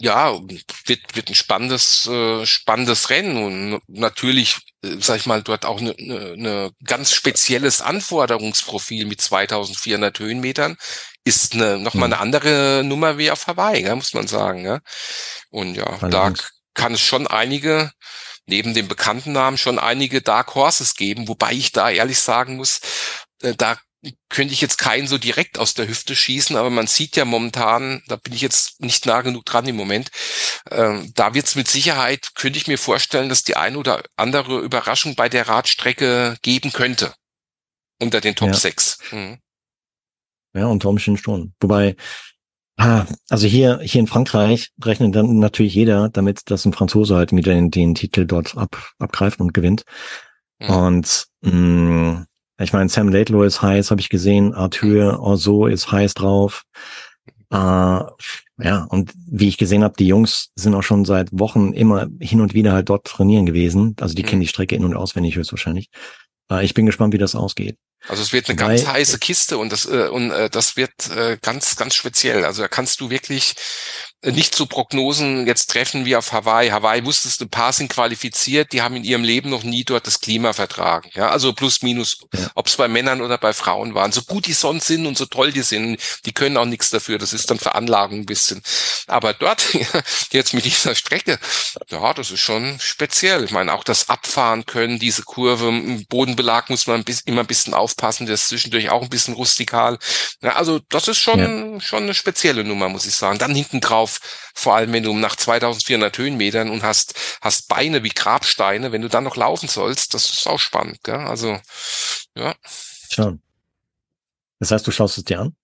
ja, 0.00 0.40
wird, 0.86 1.14
wird 1.14 1.28
ein 1.28 1.34
spannendes, 1.34 2.06
äh, 2.06 2.46
spannendes 2.46 3.10
Rennen 3.10 3.36
und 3.36 3.82
natürlich, 3.86 4.56
äh, 4.82 4.96
sag 4.98 5.18
ich 5.18 5.26
mal, 5.26 5.42
dort 5.42 5.66
auch 5.66 5.78
eine 5.78 5.94
ne, 5.98 6.36
ne 6.36 6.70
ganz 6.84 7.12
spezielles 7.12 7.82
Anforderungsprofil 7.82 9.04
mit 9.04 9.20
2400 9.20 10.18
Höhenmetern 10.18 10.78
ist 11.24 11.52
eine, 11.52 11.78
noch 11.78 11.92
mal 11.92 12.06
eine 12.06 12.16
mhm. 12.16 12.22
andere 12.22 12.82
Nummer 12.82 13.18
wie 13.18 13.30
auf 13.30 13.46
Hawaii, 13.46 13.84
ja, 13.84 13.94
muss 13.94 14.14
man 14.14 14.26
sagen. 14.26 14.64
Ja. 14.64 14.80
Und 15.50 15.74
ja, 15.74 15.98
da 16.08 16.32
kann 16.72 16.94
es 16.94 17.02
schon 17.02 17.26
einige, 17.26 17.92
neben 18.46 18.72
dem 18.72 18.88
bekannten 18.88 19.32
Namen, 19.32 19.58
schon 19.58 19.78
einige 19.78 20.22
Dark 20.22 20.54
Horses 20.54 20.94
geben, 20.94 21.28
wobei 21.28 21.52
ich 21.52 21.72
da 21.72 21.90
ehrlich 21.90 22.20
sagen 22.20 22.56
muss, 22.56 22.80
äh, 23.42 23.54
da 23.54 23.76
könnte 24.28 24.54
ich 24.54 24.60
jetzt 24.60 24.78
keinen 24.78 25.06
so 25.06 25.18
direkt 25.18 25.58
aus 25.58 25.74
der 25.74 25.86
Hüfte 25.86 26.16
schießen, 26.16 26.56
aber 26.56 26.70
man 26.70 26.86
sieht 26.86 27.16
ja 27.16 27.24
momentan, 27.24 28.02
da 28.08 28.16
bin 28.16 28.32
ich 28.32 28.40
jetzt 28.40 28.80
nicht 28.80 29.04
nah 29.04 29.20
genug 29.20 29.44
dran 29.44 29.66
im 29.66 29.76
Moment, 29.76 30.10
ähm, 30.70 31.12
da 31.14 31.34
wird 31.34 31.46
es 31.46 31.54
mit 31.54 31.68
Sicherheit, 31.68 32.30
könnte 32.34 32.58
ich 32.58 32.66
mir 32.66 32.78
vorstellen, 32.78 33.28
dass 33.28 33.42
die 33.42 33.56
eine 33.56 33.76
oder 33.78 34.02
andere 34.16 34.60
Überraschung 34.60 35.16
bei 35.16 35.28
der 35.28 35.48
Radstrecke 35.48 36.36
geben 36.42 36.72
könnte. 36.72 37.14
Unter 38.00 38.22
den 38.22 38.34
Top 38.34 38.48
ja. 38.48 38.54
6. 38.54 38.98
Mhm. 39.12 39.38
Ja, 40.54 40.66
unter 40.66 40.88
Umständen 40.88 41.22
schon. 41.22 41.54
Wobei, 41.60 41.96
ah, 42.76 43.04
also 43.28 43.46
hier, 43.46 43.80
hier 43.82 44.00
in 44.00 44.06
Frankreich 44.06 44.70
rechnet 44.82 45.14
dann 45.14 45.38
natürlich 45.38 45.74
jeder 45.74 46.08
damit, 46.08 46.50
dass 46.50 46.64
ein 46.64 46.72
Franzose 46.72 47.16
halt 47.16 47.32
wieder 47.32 47.52
den, 47.52 47.70
den 47.70 47.94
Titel 47.94 48.24
dort 48.24 48.56
ab, 48.56 48.92
abgreift 48.98 49.40
und 49.40 49.52
gewinnt. 49.52 49.84
Mhm. 50.58 50.70
Und 50.70 51.26
mh, 51.42 51.52
mm, 51.52 52.26
ich 52.60 52.72
meine, 52.72 52.88
Sam 52.88 53.08
Laidlow 53.08 53.42
ist 53.42 53.62
heiß, 53.62 53.90
habe 53.90 54.00
ich 54.00 54.08
gesehen. 54.08 54.54
Arthur 54.54 55.20
Orso 55.20 55.66
ist 55.66 55.90
heiß 55.90 56.14
drauf. 56.14 56.64
Äh, 57.50 57.56
ja, 58.62 58.84
und 58.88 59.12
wie 59.26 59.48
ich 59.48 59.58
gesehen 59.58 59.82
habe, 59.82 59.94
die 59.98 60.06
Jungs 60.06 60.50
sind 60.54 60.74
auch 60.74 60.82
schon 60.82 61.04
seit 61.04 61.28
Wochen 61.32 61.72
immer 61.72 62.08
hin 62.20 62.40
und 62.40 62.54
wieder 62.54 62.72
halt 62.72 62.88
dort 62.88 63.06
trainieren 63.06 63.46
gewesen. 63.46 63.96
Also 64.00 64.14
die 64.14 64.22
mhm. 64.22 64.26
kennen 64.26 64.40
die 64.42 64.48
Strecke 64.48 64.76
in- 64.76 64.84
und 64.84 64.94
auswendig 64.94 65.36
höchstwahrscheinlich. 65.36 65.88
Äh, 66.50 66.64
ich 66.64 66.74
bin 66.74 66.86
gespannt, 66.86 67.14
wie 67.14 67.18
das 67.18 67.34
ausgeht. 67.34 67.76
Also 68.08 68.22
es 68.22 68.32
wird 68.32 68.48
eine 68.48 68.58
Weil, 68.58 68.76
ganz 68.76 68.86
heiße 68.86 69.18
Kiste 69.18 69.58
und 69.58 69.72
das 69.72 69.84
äh, 69.84 70.08
und 70.08 70.30
äh, 70.30 70.48
das 70.48 70.76
wird 70.76 70.92
äh, 71.14 71.36
ganz 71.42 71.76
ganz 71.76 71.94
speziell. 71.94 72.44
Also 72.44 72.62
da 72.62 72.68
kannst 72.68 73.00
du 73.00 73.10
wirklich 73.10 73.54
nicht 74.22 74.54
so 74.54 74.66
Prognosen 74.66 75.46
jetzt 75.46 75.70
treffen 75.70 76.04
wie 76.04 76.14
auf 76.14 76.32
Hawaii. 76.32 76.68
Hawaii 76.68 77.04
wusstest, 77.06 77.40
ein 77.40 77.48
paar 77.48 77.72
sind 77.72 77.90
qualifiziert, 77.90 78.72
die 78.72 78.82
haben 78.82 78.96
in 78.96 79.04
ihrem 79.04 79.24
Leben 79.24 79.48
noch 79.48 79.62
nie 79.62 79.82
dort 79.82 80.06
das 80.06 80.20
Klima 80.20 80.52
vertragen. 80.52 81.10
Ja, 81.14 81.30
also 81.30 81.54
plus 81.54 81.80
minus, 81.82 82.18
ja. 82.34 82.50
ob 82.54 82.66
es 82.66 82.76
bei 82.76 82.86
Männern 82.86 83.22
oder 83.22 83.38
bei 83.38 83.54
Frauen 83.54 83.94
waren. 83.94 84.12
So 84.12 84.22
gut 84.22 84.46
die 84.46 84.52
sonst 84.52 84.86
sind 84.86 85.06
und 85.06 85.16
so 85.16 85.24
toll 85.24 85.52
die 85.52 85.62
sind, 85.62 85.98
die 86.26 86.32
können 86.32 86.58
auch 86.58 86.66
nichts 86.66 86.90
dafür. 86.90 87.18
Das 87.18 87.32
ist 87.32 87.50
dann 87.50 87.58
Veranlagung 87.58 88.20
ein 88.20 88.26
bisschen. 88.26 88.62
Aber 89.06 89.32
dort 89.32 89.66
jetzt 90.32 90.52
mit 90.52 90.66
dieser 90.66 90.94
Strecke, 90.94 91.38
ja, 91.88 92.12
das 92.12 92.30
ist 92.30 92.40
schon 92.40 92.78
speziell. 92.78 93.44
Ich 93.44 93.52
meine, 93.52 93.72
auch 93.72 93.84
das 93.84 94.10
Abfahren 94.10 94.66
können, 94.66 94.98
diese 94.98 95.22
Kurve, 95.22 95.68
im 95.68 96.04
Bodenbelag 96.06 96.68
muss 96.68 96.86
man 96.86 97.04
immer 97.24 97.40
ein 97.40 97.46
bisschen 97.46 97.72
aufpassen. 97.72 98.26
Der 98.26 98.34
ist 98.34 98.48
zwischendurch 98.48 98.90
auch 98.90 99.02
ein 99.02 99.08
bisschen 99.08 99.32
rustikal. 99.32 99.98
Ja, 100.42 100.56
also 100.56 100.78
das 100.90 101.08
ist 101.08 101.18
schon 101.18 101.38
ja. 101.74 101.80
schon 101.80 102.02
eine 102.02 102.14
spezielle 102.14 102.64
Nummer, 102.64 102.90
muss 102.90 103.06
ich 103.06 103.14
sagen. 103.14 103.38
Dann 103.38 103.54
hinten 103.54 103.80
drauf 103.80 104.09
auf, 104.10 104.20
vor 104.54 104.74
allem 104.74 104.92
wenn 104.92 105.02
du 105.02 105.14
nach 105.14 105.36
2400 105.36 106.16
Höhenmetern 106.16 106.70
und 106.70 106.82
hast, 106.82 107.14
hast 107.40 107.68
Beine 107.68 108.02
wie 108.02 108.10
Grabsteine, 108.10 108.92
wenn 108.92 109.02
du 109.02 109.08
dann 109.08 109.24
noch 109.24 109.36
laufen 109.36 109.68
sollst, 109.68 110.14
das 110.14 110.30
ist 110.30 110.46
auch 110.46 110.58
spannend, 110.58 111.02
gell? 111.02 111.16
Also, 111.16 111.60
ja. 112.36 112.54
Schon. 113.10 113.42
Das 114.58 114.70
heißt, 114.70 114.86
du 114.86 114.90
schaust 114.90 115.18
es 115.18 115.24
dir 115.24 115.40
an? 115.40 115.56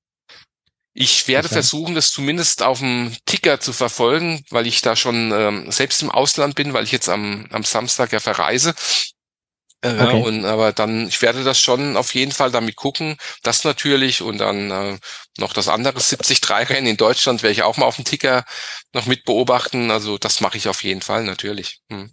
Ich 0.99 1.29
werde 1.29 1.51
versuchen, 1.51 1.95
das 1.95 2.11
zumindest 2.11 2.63
auf 2.63 2.79
dem 2.79 3.15
Ticker 3.27 3.61
zu 3.61 3.75
verfolgen, 3.75 4.43
weil 4.49 4.67
ich 4.67 4.81
da 4.81 4.97
schon 4.97 5.31
ähm, 5.31 5.71
selbst 5.71 6.01
im 6.01 6.11
Ausland 6.11 6.55
bin, 6.55 6.73
weil 6.73 6.85
ich 6.85 6.93
jetzt 6.93 7.11
am, 7.11 7.47
am 7.51 7.65
Samstag 7.65 8.13
ja 8.13 8.21
verreise. 8.21 8.75
Äh, 9.87 10.03
okay. 10.03 10.23
und 10.23 10.45
aber 10.45 10.73
dann, 10.73 11.09
ich 11.09 11.23
werde 11.23 11.45
das 11.45 11.61
schon 11.61 11.97
auf 11.97 12.15
jeden 12.15 12.33
Fall 12.33 12.51
damit 12.51 12.77
gucken. 12.77 13.17
Das 13.43 13.65
natürlich 13.65 14.23
und 14.23 14.39
dann 14.39 14.71
äh, 14.71 14.99
noch 15.39 15.53
das 15.53 15.69
andere 15.69 15.99
73-Rennen 15.99 16.87
in 16.87 16.97
Deutschland 16.97 17.43
werde 17.43 17.53
ich 17.53 17.63
auch 17.63 17.77
mal 17.77 17.87
auf 17.87 17.97
dem 17.97 18.05
Ticker 18.05 18.45
noch 18.93 19.07
mit 19.07 19.25
beobachten. 19.25 19.91
Also 19.91 20.19
das 20.19 20.41
mache 20.41 20.57
ich 20.57 20.69
auf 20.69 20.83
jeden 20.83 21.03
Fall 21.03 21.25
natürlich. 21.25 21.81
Hm. 21.91 22.11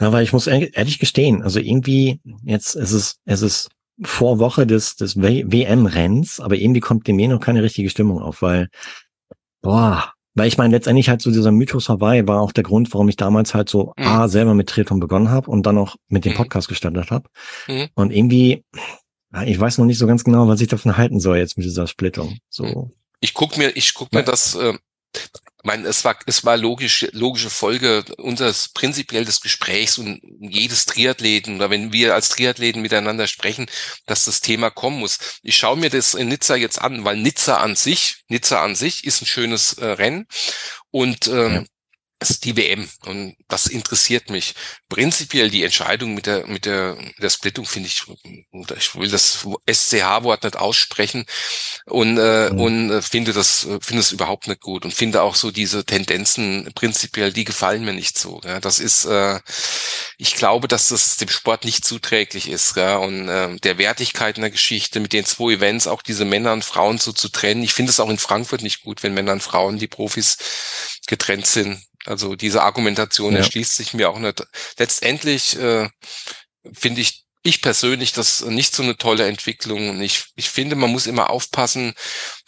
Ja, 0.00 0.12
weil 0.12 0.24
ich 0.24 0.32
muss 0.32 0.46
ehrlich 0.46 0.98
gestehen, 0.98 1.42
also 1.42 1.60
irgendwie 1.60 2.20
jetzt 2.42 2.74
ist 2.74 2.90
es, 2.92 3.16
es 3.24 3.42
ist 3.42 3.68
vor 4.02 4.40
Woche 4.40 4.66
des, 4.66 4.96
des 4.96 5.16
WM-Renns, 5.16 6.40
aber 6.40 6.56
irgendwie 6.56 6.80
kommt 6.80 7.06
dem 7.06 7.16
mir 7.16 7.28
noch 7.28 7.40
keine 7.40 7.62
richtige 7.62 7.90
Stimmung 7.90 8.20
auf, 8.20 8.42
weil, 8.42 8.68
boah, 9.62 10.13
weil 10.34 10.48
ich 10.48 10.58
meine, 10.58 10.74
letztendlich 10.74 11.08
halt 11.08 11.22
so 11.22 11.30
dieser 11.30 11.52
Mythos 11.52 11.88
Hawaii 11.88 12.26
war 12.26 12.40
auch 12.40 12.52
der 12.52 12.64
Grund, 12.64 12.92
warum 12.92 13.08
ich 13.08 13.16
damals 13.16 13.54
halt 13.54 13.68
so 13.68 13.92
mhm. 13.96 14.06
A, 14.06 14.28
selber 14.28 14.54
mit 14.54 14.68
Triathlon 14.68 15.00
begonnen 15.00 15.30
habe 15.30 15.50
und 15.50 15.64
dann 15.64 15.78
auch 15.78 15.96
mit 16.08 16.24
dem 16.24 16.32
mhm. 16.32 16.36
Podcast 16.36 16.68
gestartet 16.68 17.10
habe. 17.10 17.28
Mhm. 17.68 17.88
Und 17.94 18.10
irgendwie, 18.10 18.64
ich 19.44 19.58
weiß 19.58 19.78
noch 19.78 19.86
nicht 19.86 19.98
so 19.98 20.06
ganz 20.06 20.24
genau, 20.24 20.48
was 20.48 20.60
ich 20.60 20.68
davon 20.68 20.96
halten 20.96 21.20
soll 21.20 21.38
jetzt 21.38 21.56
mit 21.56 21.66
dieser 21.66 21.86
Splittung. 21.86 22.38
So. 22.48 22.90
Ich 23.20 23.32
guck 23.32 23.56
mir, 23.56 23.70
ich 23.76 23.94
guck 23.94 24.12
mir 24.12 24.22
das 24.22 24.54
äh, 24.56 24.74
meine, 25.64 25.88
es 25.88 26.04
war, 26.04 26.16
es 26.26 26.44
war 26.44 26.56
logisch, 26.56 27.06
logische 27.12 27.50
Folge 27.50 28.04
unseres 28.18 28.68
prinzipiell 28.68 29.24
des 29.24 29.40
Gesprächs 29.40 29.98
und 29.98 30.20
jedes 30.40 30.86
Triathleten 30.86 31.56
oder 31.56 31.70
wenn 31.70 31.92
wir 31.92 32.14
als 32.14 32.28
Triathleten 32.30 32.82
miteinander 32.82 33.26
sprechen, 33.26 33.66
dass 34.06 34.24
das 34.24 34.40
Thema 34.40 34.70
kommen 34.70 34.98
muss. 34.98 35.18
Ich 35.42 35.56
schaue 35.56 35.76
mir 35.76 35.90
das 35.90 36.14
in 36.14 36.28
Nizza 36.28 36.56
jetzt 36.56 36.80
an, 36.80 37.04
weil 37.04 37.16
Nizza 37.16 37.58
an 37.58 37.76
sich, 37.76 38.24
Nizza 38.28 38.62
an 38.62 38.74
sich 38.74 39.04
ist 39.04 39.22
ein 39.22 39.26
schönes 39.26 39.74
äh, 39.74 39.84
Rennen 39.86 40.26
und 40.90 41.28
ähm, 41.28 41.54
ja 41.54 41.64
ist 42.30 42.44
die 42.44 42.56
WM 42.56 42.88
und 43.06 43.36
das 43.48 43.66
interessiert 43.66 44.30
mich. 44.30 44.54
Prinzipiell 44.88 45.50
die 45.50 45.64
Entscheidung 45.64 46.14
mit 46.14 46.26
der 46.26 46.46
mit 46.46 46.66
der 46.66 46.96
der 47.18 47.30
Splittung 47.30 47.66
finde 47.66 47.88
ich, 47.88 48.02
ich 48.76 48.94
will 48.94 49.10
das 49.10 49.46
SCH-Wort 49.70 50.44
nicht 50.44 50.56
aussprechen 50.56 51.26
und 51.86 52.18
äh, 52.18 52.50
mhm. 52.50 52.60
und 52.60 52.90
äh, 52.90 53.02
finde 53.02 53.32
das 53.32 53.66
finde 53.80 54.00
es 54.00 54.12
überhaupt 54.12 54.48
nicht 54.48 54.60
gut 54.60 54.84
und 54.84 54.94
finde 54.94 55.22
auch 55.22 55.34
so 55.34 55.50
diese 55.50 55.84
Tendenzen 55.84 56.70
prinzipiell, 56.74 57.32
die 57.32 57.44
gefallen 57.44 57.84
mir 57.84 57.92
nicht 57.92 58.18
so. 58.18 58.40
Ja, 58.44 58.60
das 58.60 58.80
ist, 58.80 59.04
äh, 59.04 59.40
ich 60.18 60.34
glaube, 60.34 60.68
dass 60.68 60.88
das 60.88 61.16
dem 61.16 61.28
Sport 61.28 61.64
nicht 61.64 61.84
zuträglich 61.84 62.48
ist 62.48 62.76
ja, 62.76 62.96
und 62.96 63.28
äh, 63.28 63.56
der 63.56 63.78
Wertigkeit 63.78 64.36
in 64.36 64.42
der 64.42 64.50
Geschichte 64.50 65.00
mit 65.00 65.12
den 65.12 65.24
zwei 65.24 65.54
Events 65.54 65.86
auch 65.86 66.02
diese 66.02 66.24
Männer 66.24 66.52
und 66.52 66.64
Frauen 66.64 66.98
so 66.98 67.12
zu 67.12 67.28
trennen. 67.28 67.62
Ich 67.62 67.74
finde 67.74 67.90
es 67.90 68.00
auch 68.00 68.10
in 68.10 68.18
Frankfurt 68.18 68.62
nicht 68.62 68.82
gut, 68.82 69.02
wenn 69.02 69.14
Männer 69.14 69.32
und 69.32 69.42
Frauen 69.42 69.78
die 69.78 69.88
Profis 69.88 70.36
getrennt 71.06 71.46
sind. 71.46 71.82
Also 72.06 72.36
diese 72.36 72.62
Argumentation 72.62 73.32
ja. 73.32 73.38
erschließt 73.38 73.76
sich 73.76 73.94
mir 73.94 74.10
auch 74.10 74.18
nicht. 74.18 74.46
Letztendlich 74.78 75.58
äh, 75.58 75.88
finde 76.72 77.00
ich 77.00 77.24
ich 77.46 77.60
persönlich 77.60 78.12
das 78.14 78.40
nicht 78.40 78.74
so 78.74 78.82
eine 78.82 78.96
tolle 78.96 79.28
Entwicklung. 79.28 79.90
Und 79.90 80.00
ich, 80.00 80.24
ich 80.34 80.48
finde, 80.48 80.76
man 80.76 80.90
muss 80.90 81.06
immer 81.06 81.28
aufpassen, 81.30 81.94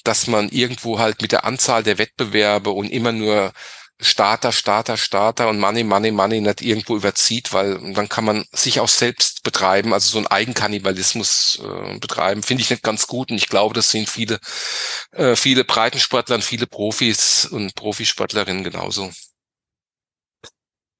dass 0.04 0.26
man 0.26 0.48
irgendwo 0.48 0.98
halt 0.98 1.20
mit 1.20 1.32
der 1.32 1.44
Anzahl 1.44 1.82
der 1.82 1.98
Wettbewerbe 1.98 2.70
und 2.70 2.90
immer 2.90 3.12
nur 3.12 3.52
Starter, 4.00 4.52
Starter, 4.52 4.96
Starter 4.98 5.48
und 5.48 5.58
Money, 5.58 5.82
Money, 5.82 6.10
Money 6.10 6.40
nicht 6.42 6.60
irgendwo 6.60 6.96
überzieht, 6.96 7.52
weil 7.54 7.94
dann 7.94 8.08
kann 8.10 8.26
man 8.26 8.44
sich 8.52 8.80
auch 8.80 8.88
selbst 8.88 9.42
betreiben, 9.42 9.94
also 9.94 10.10
so 10.10 10.18
ein 10.18 10.26
Eigenkannibalismus 10.26 11.60
äh, 11.62 11.98
betreiben, 11.98 12.42
finde 12.42 12.62
ich 12.62 12.68
nicht 12.68 12.82
ganz 12.82 13.06
gut 13.06 13.30
und 13.30 13.38
ich 13.38 13.48
glaube, 13.48 13.74
das 13.74 13.90
sind 13.90 14.10
viele, 14.10 14.38
äh, 15.12 15.34
viele 15.34 15.64
Breitensportler 15.64 16.36
und 16.36 16.44
viele 16.44 16.66
Profis 16.66 17.46
und 17.46 17.74
Profisportlerinnen 17.74 18.64
genauso. 18.64 19.10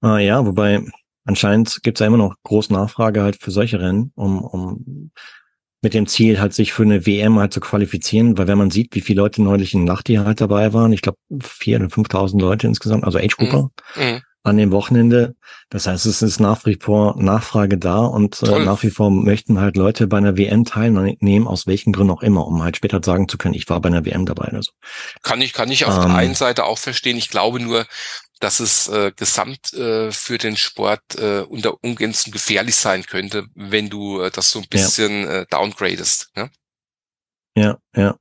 Ah, 0.01 0.19
ja, 0.19 0.45
wobei 0.45 0.83
anscheinend 1.25 1.83
gibt 1.83 1.99
es 1.99 2.01
ja 2.01 2.07
immer 2.07 2.17
noch 2.17 2.35
große 2.45 2.73
Nachfrage 2.73 3.23
halt 3.23 3.37
für 3.41 3.51
solche 3.51 3.81
Rennen, 3.81 4.13
um, 4.15 4.43
um 4.43 5.11
mit 5.83 5.95
dem 5.95 6.07
Ziel 6.07 6.41
halt 6.41 6.55
sich 6.55 6.73
für 6.73 6.83
eine 6.83 7.07
WM 7.07 7.39
halt 7.39 7.53
zu 7.53 7.61
qualifizieren, 7.61 8.37
weil 8.39 8.49
wenn 8.49 8.59
man 8.59 8.71
sieht, 8.71 8.95
wie 8.95 9.01
viele 9.01 9.23
Leute 9.23 9.43
neulich 9.43 9.75
in 9.75 9.85
Nachti 9.85 10.17
halt 10.17 10.41
dabei 10.41 10.73
waren, 10.73 10.93
ich 10.93 11.03
glaube 11.03 11.19
vier 11.41 11.77
oder 11.79 11.87
5.000 11.87 12.41
Leute 12.41 12.67
insgesamt, 12.67 13.05
also 13.05 13.19
Age 13.19 13.37
Grouper 13.37 13.71
mhm. 13.95 14.03
mhm. 14.03 14.21
an 14.43 14.57
dem 14.57 14.73
Wochenende. 14.73 15.37
Das 15.69 15.87
heißt, 15.87 16.07
es 16.07 16.23
ist 16.23 16.41
nach 16.41 16.65
wie 16.67 16.79
vor 16.81 17.21
Nachfrage 17.23 17.79
da 17.79 17.99
und 17.99 18.43
äh, 18.43 18.65
nach 18.65 18.83
wie 18.83 18.91
vor 18.91 19.11
möchten 19.11 19.61
halt 19.61 19.77
Leute 19.77 20.07
bei 20.07 20.17
einer 20.17 20.37
WM 20.37 20.65
teilnehmen, 20.65 21.47
aus 21.47 21.67
welchen 21.67 21.93
Gründen 21.93 22.13
auch 22.13 22.23
immer, 22.23 22.47
um 22.47 22.63
halt 22.63 22.77
später 22.77 23.01
sagen 23.05 23.29
zu 23.29 23.39
können, 23.39 23.55
ich 23.55 23.69
war 23.69 23.81
bei 23.81 23.89
einer 23.89 24.05
WM 24.05 24.27
dabei 24.27 24.49
oder 24.49 24.63
so. 24.63 24.73
Kann 25.23 25.41
ich, 25.41 25.53
kann 25.53 25.71
ich 25.71 25.85
auf 25.85 25.95
ähm, 25.95 26.03
der 26.03 26.15
einen 26.17 26.35
Seite 26.35 26.65
auch 26.65 26.79
verstehen. 26.79 27.17
Ich 27.17 27.31
glaube 27.31 27.61
nur, 27.61 27.87
dass 28.41 28.61
es 28.61 28.89
äh, 28.89 29.13
gesamt 29.17 29.73
äh, 29.73 30.13
für 30.13 30.39
den 30.39 30.57
Sport 30.57 31.17
äh, 31.17 31.41
unter 31.41 31.83
Umgänzen 31.83 32.33
gefährlich 32.33 32.77
sein 32.77 33.05
könnte, 33.05 33.47
wenn 33.55 33.89
du 33.89 34.21
äh, 34.21 34.31
das 34.31 34.51
so 34.51 34.61
ein 34.61 34.67
bisschen 34.69 35.23
ja. 35.25 35.41
äh, 35.41 35.47
downgradest. 35.49 36.31
Ne? 36.37 36.51
Ja, 37.57 37.79
ja, 37.95 38.17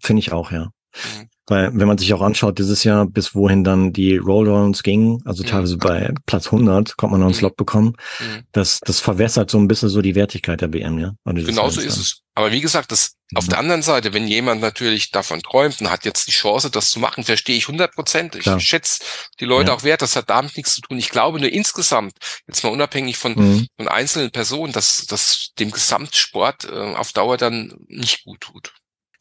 finde 0.00 0.20
ich 0.20 0.32
auch, 0.32 0.50
ja. 0.50 0.70
Mhm. 1.16 1.28
Weil, 1.46 1.70
wenn 1.74 1.86
man 1.86 1.98
sich 1.98 2.14
auch 2.14 2.22
anschaut, 2.22 2.58
dieses 2.58 2.84
Jahr, 2.84 3.04
bis 3.06 3.34
wohin 3.34 3.64
dann 3.64 3.92
die 3.92 4.16
Rollrounds 4.16 4.82
gingen, 4.82 5.20
also 5.26 5.42
mhm. 5.42 5.48
teilweise 5.48 5.76
bei 5.76 6.14
Platz 6.24 6.46
100, 6.46 6.96
kommt 6.96 7.12
man 7.12 7.20
noch 7.20 7.26
einen 7.26 7.34
mhm. 7.34 7.38
Slot 7.38 7.56
bekommen. 7.56 7.96
Mhm. 8.18 8.44
Das, 8.52 8.80
das 8.80 9.00
verwässert 9.00 9.50
so 9.50 9.58
ein 9.58 9.68
bisschen 9.68 9.90
so 9.90 10.00
die 10.00 10.14
Wertigkeit 10.14 10.62
der 10.62 10.72
WM, 10.72 10.98
ja. 10.98 11.12
Genau 11.24 11.68
so 11.68 11.82
ist 11.82 11.98
es. 11.98 12.22
Aber 12.36 12.50
wie 12.50 12.62
gesagt, 12.62 12.90
das, 12.90 13.12
auf 13.34 13.46
der 13.46 13.58
anderen 13.58 13.82
Seite, 13.82 14.12
wenn 14.12 14.26
jemand 14.26 14.60
natürlich 14.60 15.10
davon 15.10 15.40
träumt 15.40 15.80
und 15.80 15.90
hat 15.90 16.04
jetzt 16.04 16.26
die 16.26 16.32
Chance, 16.32 16.70
das 16.70 16.90
zu 16.90 16.98
machen, 16.98 17.22
verstehe 17.22 17.56
ich 17.56 17.68
hundertprozentig. 17.68 18.46
Ich 18.46 18.64
schätze 18.64 19.04
die 19.38 19.44
Leute 19.44 19.68
ja. 19.68 19.76
auch 19.76 19.84
wert, 19.84 20.02
das 20.02 20.16
hat 20.16 20.30
damit 20.30 20.56
nichts 20.56 20.74
zu 20.74 20.80
tun. 20.80 20.98
Ich 20.98 21.10
glaube 21.10 21.38
nur 21.38 21.52
insgesamt, 21.52 22.14
jetzt 22.48 22.64
mal 22.64 22.70
unabhängig 22.70 23.18
von, 23.18 23.34
mhm. 23.34 23.66
von 23.76 23.86
einzelnen 23.86 24.32
Personen, 24.32 24.72
dass 24.72 25.06
das 25.06 25.50
dem 25.58 25.70
Gesamtsport 25.70 26.64
äh, 26.64 26.94
auf 26.94 27.12
Dauer 27.12 27.36
dann 27.36 27.74
nicht 27.86 28.24
gut 28.24 28.40
tut. 28.40 28.72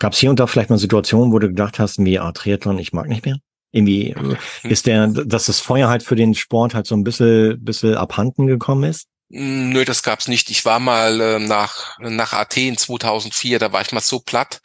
Gab 0.04 0.12
es 0.12 0.20
hier 0.20 0.30
und 0.30 0.38
da 0.38 0.48
vielleicht 0.48 0.70
mal 0.70 0.78
Situationen, 0.78 1.32
wo 1.32 1.40
du 1.40 1.48
gedacht 1.48 1.80
hast, 1.80 2.04
wie 2.04 2.20
ah, 2.20 2.34
Triathlon, 2.34 2.78
ich 2.78 2.92
mag 2.92 3.08
nicht 3.08 3.24
mehr? 3.24 3.38
Irgendwie 3.72 4.10
äh, 4.10 4.36
ist 4.64 4.86
der, 4.86 5.08
dass 5.26 5.46
das 5.46 5.62
Feuer 5.62 5.88
halt 5.88 6.04
für 6.04 6.18
den 6.18 6.36
Sport 6.36 6.74
halt 6.74 6.88
so 6.88 6.96
ein 6.96 7.06
bisschen, 7.06 7.64
bisschen 7.64 7.96
abhanden 7.96 8.46
gekommen 8.46 8.84
ist? 8.84 9.08
Nö, 9.30 9.86
das 9.86 10.04
gab's 10.04 10.28
nicht. 10.28 10.52
Ich 10.52 10.66
war 10.66 10.82
mal 10.82 11.22
äh, 11.22 11.40
nach, 11.40 11.98
nach 12.00 12.34
Athen 12.34 12.78
2004, 12.78 13.60
da 13.60 13.72
war 13.72 13.80
ich 13.80 13.94
mal 13.94 14.02
so 14.02 14.20
platt, 14.20 14.60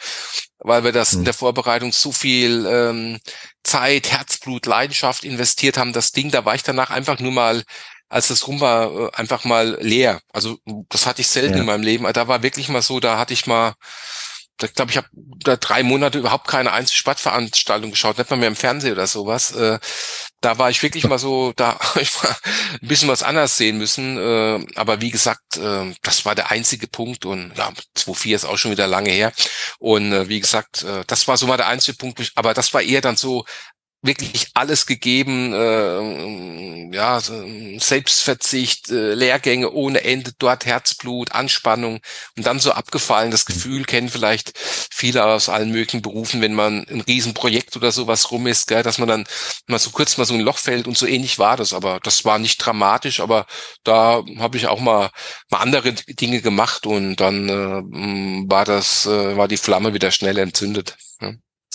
weil 0.59 0.83
wir 0.83 0.91
das 0.91 1.13
hm. 1.13 1.21
in 1.21 1.25
der 1.27 1.35
Vorbereitung 1.35 1.93
so 1.93 2.11
viel 2.11 2.67
ähm, 2.69 3.21
Zeit, 3.63 4.11
Herzblut, 4.11 4.67
Leidenschaft 4.67 5.23
investiert 5.23 5.79
haben. 5.79 5.93
Das 5.93 6.11
Ding, 6.11 6.33
da 6.33 6.45
war 6.47 6.57
ich 6.57 6.65
danach 6.65 6.91
einfach 6.91 7.21
nur 7.21 7.31
mal, 7.31 7.63
als 8.09 8.27
das 8.27 8.49
rum 8.49 8.61
war, 8.61 8.91
äh, 8.91 9.11
einfach 9.13 9.45
mal 9.45 9.79
leer. 9.81 10.21
Also 10.33 10.59
das 10.89 11.07
hatte 11.07 11.21
ich 11.21 11.29
selten 11.29 11.55
ja. 11.55 11.61
in 11.61 11.67
meinem 11.67 11.85
Leben. 11.85 12.13
Da 12.13 12.27
war 12.27 12.43
wirklich 12.43 12.69
mal 12.69 12.83
so, 12.83 12.99
da 12.99 13.19
hatte 13.19 13.35
ich 13.35 13.47
mal 13.47 13.75
ich 14.63 14.75
glaube, 14.75 14.91
ich 14.91 14.97
habe 14.97 15.09
da 15.13 15.57
drei 15.57 15.83
Monate 15.83 16.19
überhaupt 16.19 16.49
keine 16.49 16.73
einzige 16.73 16.97
Sportveranstaltung 16.97 17.91
geschaut, 17.91 18.19
nicht 18.19 18.31
mal 18.31 18.37
mehr 18.37 18.49
im 18.49 18.57
Fernsehen 18.57 18.93
oder 18.93 19.07
sowas. 19.07 19.53
Äh, 19.53 19.79
da 20.41 20.59
war 20.59 20.71
ich 20.71 20.83
wirklich 20.83 21.07
mal 21.07 21.19
so, 21.19 21.53
da 21.55 21.79
ich 22.01 22.15
mal 22.23 22.37
ein 22.83 22.89
bisschen 22.89 23.09
was 23.09 23.23
anders 23.23 23.57
sehen 23.57 23.79
müssen. 23.79 24.19
Äh, 24.19 24.67
aber 24.75 25.01
wie 25.01 25.11
gesagt, 25.11 25.57
äh, 25.57 25.95
das 26.03 26.25
war 26.25 26.35
der 26.35 26.51
einzige 26.51 26.89
Punkt 26.89 27.25
und 27.25 27.53
ja, 27.57 27.73
2-4 27.97 28.35
ist 28.35 28.45
auch 28.45 28.59
schon 28.59 28.73
wieder 28.73 28.87
lange 28.87 29.11
her. 29.11 29.33
Und 29.79 30.29
wie 30.29 30.41
gesagt, 30.41 30.85
das 31.07 31.29
war 31.29 31.37
so 31.37 31.47
mal 31.47 31.57
der 31.57 31.69
einzige 31.69 31.97
Punkt, 31.97 32.33
aber 32.35 32.55
das 32.55 32.75
war 32.75 32.83
eher 32.83 33.01
dann 33.01 33.17
so 33.17 33.45
wirklich 34.01 34.51
alles 34.55 34.87
gegeben, 34.87 35.53
äh, 35.53 36.95
ja, 36.95 37.21
Selbstverzicht, 37.21 38.91
äh, 38.91 39.15
Lehrgänge 39.15 39.73
ohne 39.73 40.05
Ende, 40.05 40.33
dort 40.39 40.67
Herzblut, 40.67 41.33
Anspannung 41.33 42.01
und 42.37 42.47
dann 42.47 42.61
so 42.61 42.71
abgefallen. 42.73 43.33
Das 43.33 43.49
mhm. 43.49 43.53
Gefühl 43.53 43.85
kennen 43.85 44.09
vielleicht 44.09 44.53
viele 44.57 45.25
aus 45.25 45.49
allen 45.49 45.73
möglichen 45.73 46.03
Berufen, 46.03 46.41
wenn 46.41 46.55
man 46.55 46.87
ein 46.89 47.01
Riesenprojekt 47.01 47.77
oder 47.77 47.91
sowas 47.91 48.31
rum 48.31 48.47
ist, 48.47 48.69
gell, 48.69 48.85
dass 48.85 48.99
man 48.99 49.09
dann 49.09 49.25
mal 49.67 49.79
so 49.81 49.91
kurz 49.91 50.17
mal 50.17 50.25
so 50.25 50.35
ein 50.35 50.41
Loch 50.41 50.59
fällt 50.59 50.87
und 50.87 50.97
so 50.97 51.07
ähnlich 51.07 51.39
war 51.41 51.57
das. 51.57 51.73
Aber 51.73 51.99
das 52.03 52.25
war 52.25 52.39
nicht 52.39 52.59
dramatisch, 52.59 53.19
aber 53.21 53.47
da 53.83 54.23
habe 54.39 54.57
ich 54.57 54.69
auch 54.69 54.81
mal, 54.81 55.11
mal 55.51 55.59
andere 55.59 55.93
Dinge 55.93 56.41
gemacht 56.41 56.87
und 56.87 57.17
dann 57.17 57.49
äh, 57.49 57.83
war 58.49 58.65
das, 58.65 59.07
äh, 59.07 59.37
war 59.37 59.49
die 59.49 59.57
Flamme 59.57 59.93
wieder 59.93 60.13
schnell 60.13 60.39
entzündet. 60.39 60.97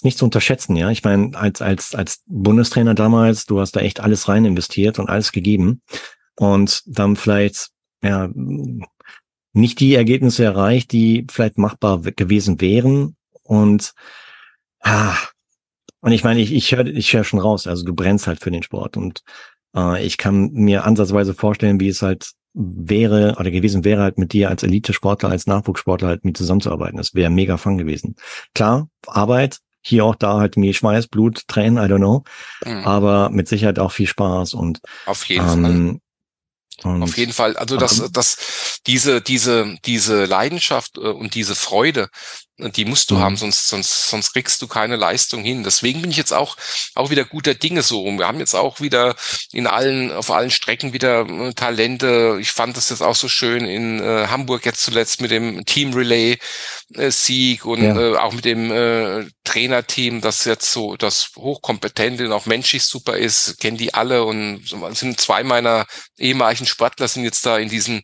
Nicht 0.03 0.17
zu 0.17 0.25
unterschätzen, 0.25 0.75
ja. 0.75 0.89
Ich 0.89 1.03
meine, 1.03 1.35
als, 1.37 1.61
als, 1.61 1.95
als 1.95 2.23
Bundestrainer 2.27 2.93
damals, 2.93 3.45
du 3.45 3.59
hast 3.59 3.75
da 3.75 3.79
echt 3.79 3.99
alles 3.99 4.27
rein 4.27 4.45
investiert 4.45 4.99
und 4.99 5.09
alles 5.09 5.31
gegeben 5.31 5.81
und 6.35 6.83
dann 6.85 7.15
vielleicht, 7.15 7.69
ja, 8.03 8.29
nicht 9.53 9.79
die 9.79 9.93
Ergebnisse 9.93 10.43
erreicht, 10.43 10.91
die 10.91 11.27
vielleicht 11.31 11.57
machbar 11.57 12.01
gewesen 12.01 12.59
wären 12.59 13.15
und, 13.43 13.93
ah, 14.81 15.15
und 16.01 16.11
ich 16.11 16.23
meine, 16.23 16.41
ich, 16.41 16.51
ich 16.51 16.75
höre 16.75 16.87
ich 16.87 17.13
hör 17.13 17.23
schon 17.23 17.39
raus, 17.39 17.65
also 17.65 17.85
du 17.85 17.93
brennst 17.93 18.27
halt 18.27 18.41
für 18.41 18.51
den 18.51 18.63
Sport 18.63 18.97
und 18.97 19.23
äh, 19.75 20.03
ich 20.05 20.17
kann 20.17 20.51
mir 20.51 20.83
ansatzweise 20.83 21.33
vorstellen, 21.33 21.79
wie 21.79 21.87
es 21.87 22.01
halt 22.01 22.31
wäre 22.53 23.35
oder 23.39 23.51
gewesen 23.51 23.83
wäre 23.83 24.01
halt 24.01 24.17
mit 24.17 24.33
dir 24.33 24.49
als 24.49 24.63
Elite-Sportler, 24.63 25.29
als 25.29 25.47
Nachwuchssportler 25.47 26.09
halt 26.09 26.25
mit 26.25 26.37
zusammenzuarbeiten. 26.37 26.97
Das 26.97 27.13
wäre 27.15 27.29
mega 27.29 27.57
fun 27.57 27.77
gewesen. 27.77 28.15
Klar, 28.53 28.89
Arbeit, 29.07 29.59
hier 29.83 30.05
auch 30.05 30.15
da 30.15 30.37
halt 30.37 30.57
mir 30.57 30.73
Schweiß, 30.73 31.07
Blut, 31.07 31.47
Tränen, 31.47 31.77
I 31.77 31.91
don't 31.91 31.97
know. 31.97 32.23
Mhm. 32.65 32.85
Aber 32.85 33.29
mit 33.29 33.47
Sicherheit 33.47 33.79
auch 33.79 33.91
viel 33.91 34.07
Spaß 34.07 34.53
und 34.53 34.79
auf 35.05 35.25
jeden 35.25 35.65
ähm, 35.65 36.01
Fall. 36.81 37.01
Auf 37.01 37.17
jeden 37.17 37.33
Fall. 37.33 37.55
Also 37.55 37.77
das, 37.77 38.11
das, 38.11 38.79
diese, 38.87 39.21
diese, 39.21 39.77
diese 39.85 40.25
Leidenschaft 40.25 40.97
äh, 40.97 41.01
und 41.01 41.35
diese 41.35 41.55
Freude, 41.55 42.09
die 42.57 42.85
musst 42.85 43.09
du 43.09 43.15
mhm. 43.15 43.19
haben, 43.19 43.37
sonst, 43.37 43.67
sonst, 43.67 44.09
sonst 44.09 44.33
kriegst 44.33 44.61
du 44.61 44.67
keine 44.67 44.95
Leistung 44.95 45.43
hin. 45.43 45.63
Deswegen 45.63 46.01
bin 46.01 46.11
ich 46.11 46.17
jetzt 46.17 46.33
auch, 46.33 46.55
auch 46.93 47.09
wieder 47.09 47.25
guter 47.25 47.55
Dinge 47.55 47.81
so 47.81 48.01
rum. 48.01 48.19
Wir 48.19 48.27
haben 48.27 48.39
jetzt 48.39 48.53
auch 48.53 48.79
wieder 48.79 49.15
in 49.51 49.65
allen, 49.65 50.11
auf 50.11 50.29
allen 50.29 50.51
Strecken 50.51 50.93
wieder 50.93 51.27
äh, 51.27 51.53
Talente. 51.53 52.37
Ich 52.39 52.51
fand 52.51 52.77
das 52.77 52.89
jetzt 52.89 53.01
auch 53.01 53.15
so 53.15 53.27
schön 53.27 53.65
in 53.65 53.99
äh, 53.99 54.27
Hamburg 54.27 54.65
jetzt 54.65 54.83
zuletzt 54.83 55.19
mit 55.19 55.31
dem 55.31 55.65
Team 55.65 55.93
Relay 55.93 56.37
äh, 56.93 57.09
Sieg 57.09 57.65
und 57.65 57.83
ja. 57.83 57.99
äh, 57.99 58.17
auch 58.17 58.33
mit 58.33 58.45
dem 58.45 58.71
äh, 58.71 59.25
Trainerteam, 59.43 60.21
das 60.21 60.45
jetzt 60.45 60.71
so, 60.71 60.95
das 60.95 61.31
hochkompetent 61.35 62.21
und 62.21 62.31
auch 62.31 62.45
menschlich 62.45 62.83
super 62.83 63.17
ist, 63.17 63.59
kennen 63.59 63.77
die 63.77 63.93
alle 63.95 64.23
und 64.23 64.63
sind 64.91 65.19
zwei 65.19 65.43
meiner 65.43 65.85
ehemaligen 66.17 66.65
Sportler 66.65 67.07
sind 67.07 67.23
jetzt 67.23 67.45
da 67.45 67.57
in 67.57 67.69
diesen 67.69 68.03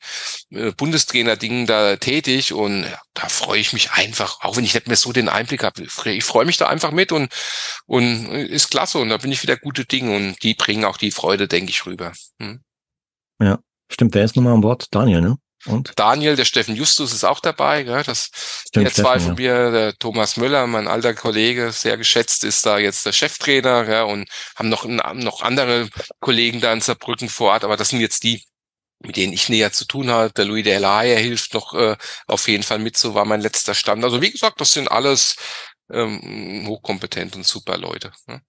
äh, 0.52 0.72
Bundestrainer-Dingen 0.72 1.68
da 1.68 1.98
tätig 1.98 2.54
und 2.54 2.84
ja, 2.84 3.00
da 3.14 3.30
freue 3.30 3.60
ich 3.60 3.74
mich 3.74 3.92
einfach, 3.92 4.40
auch 4.50 4.58
wenn 4.58 4.66
ich 4.66 4.74
nicht 4.74 4.88
mehr 4.88 4.98
so 4.98 5.14
den 5.14 5.30
Einblick 5.30 5.64
habe. 5.64 5.84
Ich 5.84 6.24
freue 6.24 6.46
mich 6.46 6.58
da 6.58 6.68
einfach 6.68 6.92
mit 6.92 7.12
und, 7.12 7.32
und 7.86 8.26
ist 8.32 8.72
klasse 8.72 8.98
und 8.98 9.10
da 9.10 9.18
bin 9.18 9.32
ich 9.32 9.44
wieder 9.44 9.58
gute 9.58 9.86
Dinge 9.86 10.16
und 10.16 10.42
die 10.42 10.56
bringen 10.56 10.86
auch 10.86 10.98
die 10.98 11.12
Freude, 11.12 11.48
denke 11.48 11.70
ich, 11.70 11.86
rüber. 11.86 12.14
Hm. 12.40 12.62
Ja, 13.40 13.60
stimmt. 13.92 14.16
Wer 14.16 14.26
ist 14.26 14.36
nochmal 14.36 14.54
an 14.54 14.62
Bord? 14.62 14.88
Daniel, 14.92 15.22
ne? 15.22 15.38
Und? 15.66 15.92
Daniel, 15.98 16.36
der 16.36 16.46
Steffen 16.46 16.76
Justus 16.76 17.14
ist 17.14 17.26
auch 17.26 17.42
dabei. 17.42 17.84
Gell? 17.84 18.04
Das 18.04 18.32
Stimmt, 18.68 18.86
der 18.86 18.94
zwei 18.94 19.20
von 19.20 19.36
ja. 19.38 19.54
mir, 19.54 19.72
der 19.72 19.94
Thomas 19.96 20.38
Müller, 20.38 20.66
mein 20.68 20.88
alter 20.88 21.14
Kollege, 21.14 21.72
sehr 21.72 21.98
geschätzt, 21.98 22.44
ist 22.44 22.66
da 22.66 22.80
jetzt 22.80 23.06
der 23.06 23.12
Cheftrainer 23.12 23.86
gell? 23.86 24.04
und 24.04 24.30
haben 24.56 24.70
noch, 24.70 24.86
noch 24.86 25.42
andere 25.42 25.90
Kollegen 26.22 26.62
da 26.62 26.72
in 26.74 26.82
Saarbrücken 26.82 27.30
vor 27.30 27.52
Ort, 27.52 27.64
aber 27.66 27.78
das 27.78 27.90
sind 27.90 28.00
jetzt 28.00 28.24
die, 28.24 28.44
mit 29.00 29.18
denen 29.18 29.34
ich 29.34 29.50
näher 29.50 29.72
zu 29.72 29.86
tun 29.86 30.10
habe. 30.10 30.32
Der 30.34 30.46
Louis 30.46 30.64
de 30.64 30.78
Laie 30.78 31.18
hilft 31.18 31.54
noch 31.54 31.74
äh, 31.74 31.96
auf 32.28 32.48
jeden 32.48 32.64
Fall 32.64 32.80
mit, 32.80 32.98
so 32.98 33.14
war 33.14 33.26
mein 33.26 33.42
letzter 33.42 33.74
Stand. 33.74 34.04
Also 34.04 34.22
wie 34.22 34.32
gesagt, 34.32 34.60
das 34.62 34.74
sind 34.74 34.92
alles 34.92 35.36
ähm, 35.92 36.66
hochkompetent 36.68 37.36
und 37.36 37.46
super 37.46 37.78
Leute. 37.78 38.12
Ne? 38.28 38.42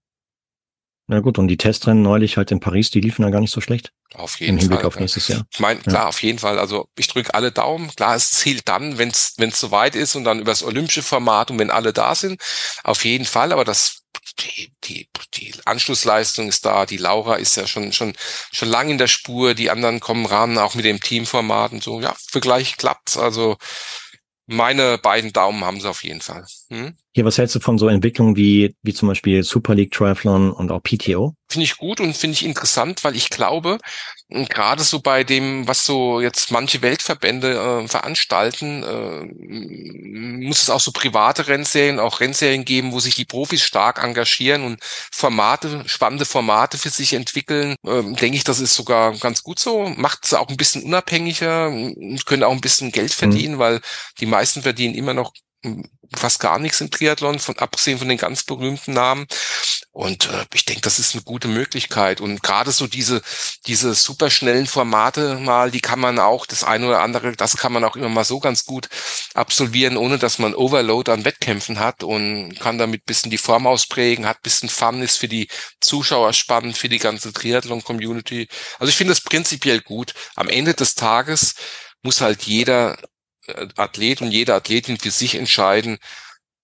Na 1.07 1.19
gut, 1.19 1.37
und 1.37 1.49
die 1.49 1.57
Testrennen 1.57 2.03
neulich 2.03 2.37
halt 2.37 2.51
in 2.51 2.61
Paris, 2.61 2.89
die 2.89 3.01
liefen 3.01 3.23
ja 3.23 3.29
gar 3.31 3.41
nicht 3.41 3.51
so 3.51 3.59
schlecht. 3.59 3.91
Auf 4.13 4.39
jeden 4.39 4.53
Im 4.53 4.59
Hinblick 4.59 4.79
Fall. 4.79 4.87
auf 4.87 4.99
nächstes 4.99 5.27
Jahr. 5.27 5.45
Ich 5.51 5.59
meine, 5.59 5.81
klar, 5.81 6.03
ja. 6.03 6.07
auf 6.07 6.23
jeden 6.23 6.39
Fall. 6.39 6.59
Also 6.59 6.87
ich 6.97 7.07
drücke 7.07 7.33
alle 7.33 7.51
Daumen. 7.51 7.89
Klar, 7.95 8.15
es 8.15 8.31
zählt 8.31 8.67
dann, 8.67 8.97
wenn 8.97 9.09
es 9.09 9.33
wenn 9.37 9.49
es 9.49 9.59
soweit 9.59 9.95
ist 9.95 10.15
und 10.15 10.23
dann 10.23 10.39
übers 10.39 10.63
olympische 10.63 11.03
Format 11.03 11.51
und 11.51 11.59
wenn 11.59 11.69
alle 11.69 11.91
da 11.91 12.15
sind. 12.15 12.41
Auf 12.83 13.03
jeden 13.03 13.25
Fall. 13.25 13.51
Aber 13.51 13.65
das 13.65 14.00
die, 14.39 14.73
die, 14.83 15.09
die 15.33 15.53
Anschlussleistung 15.65 16.47
ist 16.47 16.65
da. 16.65 16.85
Die 16.85 16.97
Laura 16.97 17.35
ist 17.35 17.55
ja 17.55 17.67
schon, 17.67 17.91
schon, 17.93 18.13
schon 18.51 18.69
lang 18.69 18.89
in 18.89 18.97
der 18.97 19.07
Spur. 19.07 19.53
Die 19.53 19.69
anderen 19.69 19.99
kommen 19.99 20.25
ran, 20.25 20.57
auch 20.57 20.75
mit 20.75 20.85
dem 20.85 20.99
Teamformat 20.99 21.73
und 21.73 21.83
so. 21.83 22.01
Ja, 22.01 22.15
für 22.29 22.39
gleich 22.39 22.77
klappt's. 22.77 23.17
Also 23.17 23.57
meine 24.45 24.97
beiden 24.97 25.33
Daumen 25.33 25.63
haben 25.65 25.81
sie 25.81 25.89
auf 25.89 26.03
jeden 26.03 26.21
Fall. 26.21 26.45
Hm? 26.71 26.95
Hier, 27.13 27.25
was 27.25 27.37
hältst 27.37 27.53
du 27.55 27.59
von 27.59 27.77
so 27.77 27.89
Entwicklungen 27.89 28.37
wie, 28.37 28.77
wie 28.81 28.93
zum 28.93 29.09
Beispiel 29.09 29.43
Super 29.43 29.75
League 29.75 29.91
Triathlon 29.91 30.53
und 30.53 30.71
auch 30.71 30.81
PTO? 30.81 31.35
Finde 31.49 31.65
ich 31.65 31.75
gut 31.75 31.99
und 31.99 32.15
finde 32.15 32.35
ich 32.35 32.45
interessant, 32.45 33.03
weil 33.03 33.17
ich 33.17 33.29
glaube, 33.29 33.77
gerade 34.29 34.81
so 34.81 35.01
bei 35.01 35.25
dem, 35.25 35.67
was 35.67 35.85
so 35.85 36.21
jetzt 36.21 36.49
manche 36.49 36.81
Weltverbände 36.81 37.83
äh, 37.83 37.87
veranstalten, 37.89 38.83
äh, 38.83 40.45
muss 40.45 40.63
es 40.63 40.69
auch 40.69 40.79
so 40.79 40.93
private 40.93 41.49
Rennserien, 41.49 41.99
auch 41.99 42.21
Rennserien 42.21 42.63
geben, 42.63 42.93
wo 42.93 43.01
sich 43.01 43.15
die 43.15 43.25
Profis 43.25 43.63
stark 43.63 44.01
engagieren 44.01 44.63
und 44.63 44.79
Formate, 45.11 45.83
spannende 45.87 46.23
Formate 46.23 46.77
für 46.77 46.89
sich 46.89 47.11
entwickeln. 47.11 47.75
Ähm, 47.85 48.15
denke 48.15 48.37
ich, 48.37 48.45
das 48.45 48.61
ist 48.61 48.75
sogar 48.75 49.17
ganz 49.17 49.43
gut 49.43 49.59
so. 49.59 49.89
Macht 49.97 50.23
es 50.23 50.33
auch 50.33 50.47
ein 50.47 50.55
bisschen 50.55 50.83
unabhängiger 50.83 51.67
und 51.67 52.25
können 52.25 52.43
auch 52.43 52.53
ein 52.53 52.61
bisschen 52.61 52.93
Geld 52.93 53.11
mhm. 53.11 53.15
verdienen, 53.15 53.55
mhm. 53.55 53.59
weil 53.59 53.81
die 54.21 54.25
meisten 54.25 54.61
verdienen 54.61 54.95
immer 54.95 55.13
noch 55.13 55.33
fast 56.15 56.39
gar 56.39 56.59
nichts 56.59 56.81
im 56.81 56.91
Triathlon, 56.91 57.39
von 57.39 57.57
abgesehen 57.57 57.97
von 57.97 58.09
den 58.09 58.17
ganz 58.17 58.43
berühmten 58.43 58.93
Namen. 58.93 59.27
Und 59.93 60.29
äh, 60.29 60.45
ich 60.53 60.65
denke, 60.65 60.81
das 60.81 60.99
ist 60.99 61.13
eine 61.13 61.23
gute 61.23 61.47
Möglichkeit. 61.47 62.21
Und 62.21 62.43
gerade 62.43 62.71
so 62.71 62.87
diese, 62.87 63.21
diese 63.67 63.93
superschnellen 63.93 64.67
Formate 64.67 65.35
mal, 65.35 65.69
die 65.71 65.81
kann 65.81 65.99
man 65.99 66.19
auch, 66.19 66.45
das 66.45 66.63
eine 66.63 66.87
oder 66.87 67.01
andere, 67.01 67.33
das 67.33 67.57
kann 67.57 67.73
man 67.73 67.83
auch 67.83 67.95
immer 67.95 68.09
mal 68.09 68.23
so 68.23 68.39
ganz 68.39 68.65
gut 68.65 68.89
absolvieren, 69.33 69.97
ohne 69.97 70.17
dass 70.17 70.39
man 70.39 70.55
Overload 70.55 71.11
an 71.11 71.25
Wettkämpfen 71.25 71.79
hat 71.79 72.03
und 72.03 72.57
kann 72.59 72.77
damit 72.77 73.05
bisschen 73.05 73.31
die 73.31 73.37
Form 73.37 73.67
ausprägen, 73.67 74.25
hat 74.25 74.41
bisschen 74.41 74.69
Fun, 74.69 75.01
ist 75.01 75.17
für 75.17 75.27
die 75.27 75.47
Zuschauer 75.81 76.33
spannend, 76.33 76.77
für 76.77 76.89
die 76.89 76.99
ganze 76.99 77.33
Triathlon-Community. 77.33 78.47
Also 78.79 78.89
ich 78.89 78.95
finde 78.95 79.13
das 79.13 79.21
prinzipiell 79.21 79.81
gut. 79.81 80.13
Am 80.35 80.47
Ende 80.47 80.73
des 80.73 80.95
Tages 80.95 81.55
muss 82.03 82.21
halt 82.21 82.43
jeder 82.43 82.97
Athlet 83.75 84.21
und 84.21 84.31
jede 84.31 84.53
Athletin 84.53 84.97
für 84.97 85.11
sich 85.11 85.35
entscheiden, 85.35 85.97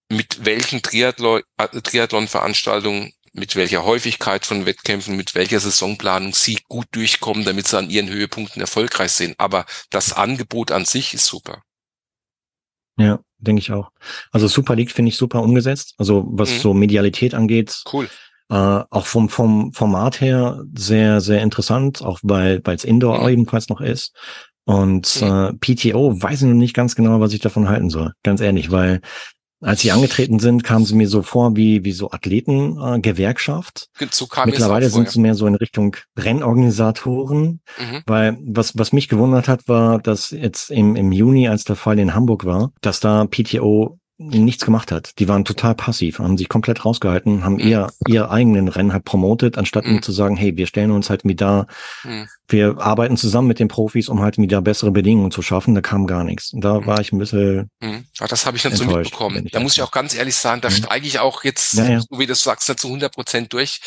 mit 0.08 0.44
welchen 0.44 0.82
Triathlon, 0.82 1.42
äh, 1.56 1.68
Triathlon-Veranstaltungen, 1.68 3.12
mit 3.32 3.56
welcher 3.56 3.84
Häufigkeit 3.84 4.46
von 4.46 4.66
Wettkämpfen, 4.66 5.16
mit 5.16 5.34
welcher 5.34 5.60
Saisonplanung 5.60 6.32
sie 6.32 6.58
gut 6.68 6.86
durchkommen, 6.92 7.44
damit 7.44 7.68
sie 7.68 7.78
an 7.78 7.90
ihren 7.90 8.08
Höhepunkten 8.08 8.60
erfolgreich 8.60 9.12
sind. 9.12 9.34
Aber 9.38 9.66
das 9.90 10.12
Angebot 10.12 10.72
an 10.72 10.84
sich 10.84 11.14
ist 11.14 11.26
super. 11.26 11.62
Ja, 12.98 13.20
denke 13.38 13.60
ich 13.60 13.70
auch. 13.70 13.90
Also 14.32 14.48
Super 14.48 14.74
League 14.74 14.90
finde 14.90 15.10
ich 15.10 15.16
super 15.16 15.42
umgesetzt. 15.42 15.94
Also 15.98 16.26
was 16.30 16.50
mhm. 16.50 16.58
so 16.58 16.74
Medialität 16.74 17.34
angeht. 17.34 17.82
Cool. 17.92 18.08
Äh, 18.50 18.54
auch 18.54 19.06
vom, 19.06 19.28
vom 19.28 19.72
Format 19.72 20.20
her 20.20 20.64
sehr, 20.74 21.20
sehr 21.20 21.42
interessant, 21.42 22.02
auch 22.02 22.18
weil 22.22 22.62
es 22.64 22.84
Indoor 22.84 23.22
mhm. 23.22 23.28
ebenfalls 23.28 23.68
noch 23.68 23.80
ist. 23.80 24.16
Und 24.68 25.22
äh, 25.22 25.54
PTO 25.54 26.20
weiß 26.20 26.42
ich 26.42 26.46
noch 26.46 26.52
nicht 26.52 26.74
ganz 26.74 26.94
genau, 26.94 27.20
was 27.20 27.32
ich 27.32 27.40
davon 27.40 27.70
halten 27.70 27.88
soll. 27.88 28.12
Ganz 28.22 28.42
ehrlich, 28.42 28.70
weil 28.70 29.00
als 29.62 29.80
sie 29.80 29.90
angetreten 29.92 30.38
sind, 30.40 30.62
kamen 30.62 30.84
sie 30.84 30.94
mir 30.94 31.08
so 31.08 31.22
vor 31.22 31.56
wie, 31.56 31.84
wie 31.84 31.92
so 31.92 32.10
Athletengewerkschaft. 32.10 33.88
Äh, 33.98 34.06
so 34.10 34.28
Mittlerweile 34.44 34.90
sind 34.90 35.08
sie 35.08 35.20
mehr 35.20 35.34
so 35.34 35.46
in 35.46 35.54
Richtung 35.54 35.96
Rennorganisatoren, 36.18 37.60
mhm. 37.78 38.02
weil 38.06 38.36
was, 38.42 38.76
was 38.76 38.92
mich 38.92 39.08
gewundert 39.08 39.48
hat, 39.48 39.66
war, 39.68 40.00
dass 40.00 40.32
jetzt 40.32 40.70
im, 40.70 40.96
im 40.96 41.12
Juni, 41.12 41.48
als 41.48 41.64
der 41.64 41.76
Fall 41.76 41.98
in 41.98 42.14
Hamburg 42.14 42.44
war, 42.44 42.70
dass 42.82 43.00
da 43.00 43.24
PTO 43.24 43.97
nichts 44.18 44.64
gemacht 44.64 44.90
hat. 44.90 45.18
Die 45.20 45.28
waren 45.28 45.44
total 45.44 45.76
passiv, 45.76 46.18
haben 46.18 46.36
sich 46.36 46.48
komplett 46.48 46.84
rausgehalten, 46.84 47.44
haben 47.44 47.54
mhm. 47.54 47.68
eher 47.68 47.92
ihr 48.08 48.30
eigenen 48.30 48.66
Rennen 48.66 48.92
halt 48.92 49.04
promotet, 49.04 49.56
anstatt 49.56 49.86
mhm. 49.86 50.02
zu 50.02 50.10
sagen, 50.10 50.36
hey, 50.36 50.56
wir 50.56 50.66
stellen 50.66 50.90
uns 50.90 51.08
halt 51.08 51.24
wieder, 51.24 51.68
mhm. 52.02 52.28
wir 52.48 52.78
arbeiten 52.78 53.16
zusammen 53.16 53.46
mit 53.46 53.60
den 53.60 53.68
Profis, 53.68 54.08
um 54.08 54.20
halt 54.20 54.36
wieder 54.36 54.60
bessere 54.60 54.90
Bedingungen 54.90 55.30
zu 55.30 55.40
schaffen. 55.40 55.74
Da 55.74 55.80
kam 55.82 56.08
gar 56.08 56.24
nichts. 56.24 56.52
Und 56.52 56.62
da 56.62 56.80
mhm. 56.80 56.86
war 56.86 57.00
ich 57.00 57.12
ein 57.12 57.18
bisschen. 57.18 57.70
Mhm. 57.80 58.06
Ach, 58.18 58.26
das 58.26 58.44
habe 58.44 58.56
ich 58.56 58.64
nicht 58.64 58.76
so 58.76 58.84
mitbekommen. 58.84 59.46
Da 59.52 59.60
muss 59.60 59.74
ich 59.74 59.82
auch 59.82 59.92
ganz 59.92 60.16
ehrlich 60.16 60.34
sagen, 60.34 60.60
da 60.60 60.68
mhm. 60.68 60.74
steige 60.74 61.06
ich 61.06 61.20
auch 61.20 61.44
jetzt, 61.44 61.74
ja, 61.74 61.88
ja. 61.88 62.00
so 62.00 62.18
wie 62.18 62.26
du 62.26 62.34
sagst, 62.34 62.68
nicht 62.68 62.80
zu 62.80 62.88
100 62.88 63.14
Prozent 63.14 63.52
durch, 63.52 63.80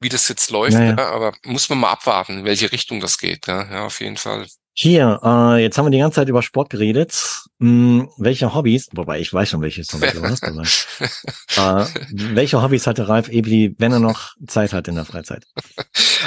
wie 0.00 0.08
das 0.08 0.28
jetzt 0.28 0.50
läuft. 0.50 0.72
Ja, 0.72 0.82
ja. 0.82 1.10
aber 1.10 1.34
muss 1.44 1.68
man 1.68 1.78
mal 1.78 1.92
abwarten, 1.92 2.38
in 2.38 2.44
welche 2.44 2.72
Richtung 2.72 3.00
das 3.00 3.18
geht. 3.18 3.46
Ja, 3.46 3.70
ja 3.70 3.86
auf 3.86 4.00
jeden 4.00 4.16
Fall. 4.16 4.46
Hier, 4.76 5.20
äh, 5.22 5.62
jetzt 5.62 5.78
haben 5.78 5.86
wir 5.86 5.90
die 5.90 5.98
ganze 5.98 6.16
Zeit 6.16 6.28
über 6.28 6.42
Sport 6.42 6.68
geredet. 6.68 7.14
Hm, 7.60 8.10
welche 8.18 8.54
Hobbys, 8.54 8.88
wobei 8.92 9.20
ich 9.20 9.32
weiß 9.32 9.50
schon, 9.50 9.60
welches 9.62 9.86
du 9.86 10.00
hast, 10.00 10.42
aber, 11.56 11.86
äh, 11.86 11.86
welche 12.10 12.60
Hobbys 12.60 12.88
hatte 12.88 13.08
Ralf 13.08 13.28
Ebli, 13.28 13.76
wenn 13.78 13.92
er 13.92 14.00
noch 14.00 14.34
Zeit 14.48 14.72
hat 14.72 14.88
in 14.88 14.96
der 14.96 15.04
Freizeit? 15.04 15.44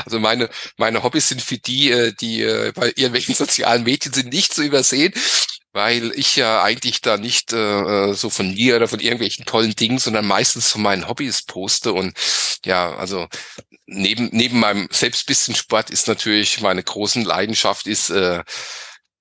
Also 0.05 0.19
meine, 0.19 0.49
meine 0.77 1.03
Hobbys 1.03 1.27
sind 1.27 1.41
für 1.41 1.57
die, 1.57 1.91
äh, 1.91 2.13
die 2.13 2.41
äh, 2.43 2.71
bei 2.73 2.87
irgendwelchen 2.87 3.35
sozialen 3.35 3.83
Medien 3.83 4.13
sind, 4.13 4.31
nicht 4.31 4.53
zu 4.53 4.63
übersehen 4.63 5.13
weil 5.77 6.11
ich 6.15 6.35
ja 6.35 6.63
eigentlich 6.63 7.01
da 7.01 7.17
nicht 7.17 7.53
äh, 7.53 8.13
so 8.13 8.31
von 8.31 8.51
mir 8.55 8.77
oder 8.77 8.87
von 8.87 8.99
irgendwelchen 8.99 9.45
tollen 9.45 9.75
Dingen, 9.75 9.99
sondern 9.99 10.25
meistens 10.25 10.71
von 10.71 10.81
meinen 10.81 11.07
Hobbys 11.07 11.43
poste 11.43 11.93
und 11.93 12.17
ja, 12.65 12.95
also 12.95 13.27
neben 13.87 14.29
neben 14.31 14.59
meinem 14.59 14.87
selbst 14.91 15.25
bisschen 15.25 15.55
Sport 15.55 15.89
ist 15.89 16.07
natürlich 16.07 16.61
meine 16.61 16.83
großen 16.83 17.23
Leidenschaft 17.23 17.87
ist 17.87 18.09
äh, 18.09 18.43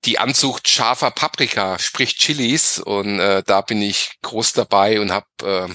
die 0.05 0.19
Anzucht 0.19 0.69
scharfer 0.69 1.11
Paprika, 1.11 1.79
sprich 1.79 2.17
Chilis. 2.17 2.79
Und 2.79 3.19
äh, 3.19 3.43
da 3.45 3.61
bin 3.61 3.81
ich 3.81 4.11
groß 4.21 4.53
dabei 4.53 5.01
und 5.01 5.11
habe 5.11 5.25
äh, 5.43 5.67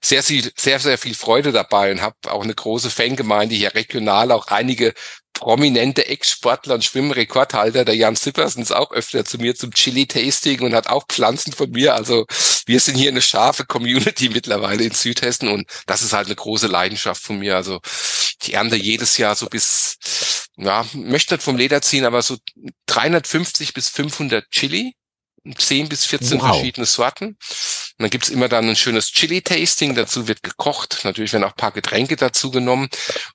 sehr, 0.00 0.22
sehr, 0.22 0.42
sehr, 0.56 0.78
sehr 0.80 0.98
viel 0.98 1.14
Freude 1.14 1.52
dabei 1.52 1.92
und 1.92 2.02
habe 2.02 2.16
auch 2.26 2.42
eine 2.42 2.54
große 2.54 2.90
Fangemeinde 2.90 3.54
hier 3.54 3.74
regional, 3.74 4.32
auch 4.32 4.48
einige 4.48 4.94
prominente 5.38 6.06
Ex-Sportler 6.06 6.74
und 6.74 6.84
Schwimmrekordhalter, 6.84 7.84
der 7.84 7.94
Jan 7.94 8.16
Sippersen 8.16 8.60
ist 8.60 8.72
auch 8.72 8.90
öfter 8.90 9.24
zu 9.24 9.38
mir 9.38 9.54
zum 9.54 9.72
Chili-Tasting 9.72 10.62
und 10.62 10.74
hat 10.74 10.88
auch 10.88 11.04
Pflanzen 11.08 11.52
von 11.52 11.70
mir. 11.70 11.94
Also 11.94 12.26
wir 12.66 12.80
sind 12.80 12.96
hier 12.96 13.10
eine 13.10 13.22
scharfe 13.22 13.64
Community 13.64 14.28
mittlerweile 14.30 14.82
in 14.82 14.92
Südhessen 14.92 15.48
und 15.48 15.70
das 15.86 16.02
ist 16.02 16.12
halt 16.12 16.26
eine 16.26 16.34
große 16.34 16.66
Leidenschaft 16.66 17.22
von 17.22 17.38
mir. 17.38 17.54
Also 17.54 17.80
ich 18.42 18.54
ernte 18.54 18.76
jedes 18.76 19.18
Jahr 19.18 19.34
so 19.34 19.46
bis, 19.46 19.98
ja, 20.56 20.84
möchte 20.92 21.34
nicht 21.34 21.42
vom 21.42 21.56
Leder 21.56 21.82
ziehen, 21.82 22.04
aber 22.04 22.22
so 22.22 22.36
350 22.86 23.74
bis 23.74 23.88
500 23.88 24.50
Chili 24.50 24.94
10 25.56 25.88
bis 25.88 26.04
14 26.06 26.40
wow. 26.40 26.48
verschiedene 26.48 26.86
Sorten. 26.86 27.26
Und 27.26 27.36
dann 27.98 28.10
gibt's 28.10 28.28
immer 28.28 28.48
dann 28.48 28.68
ein 28.68 28.76
schönes 28.76 29.10
Chili-Tasting, 29.12 29.94
dazu 29.94 30.28
wird 30.28 30.42
gekocht, 30.42 31.00
natürlich 31.04 31.32
werden 31.32 31.44
auch 31.44 31.56
paar 31.56 31.72
Getränke 31.72 32.16
dazu 32.16 32.50
genommen. 32.50 32.88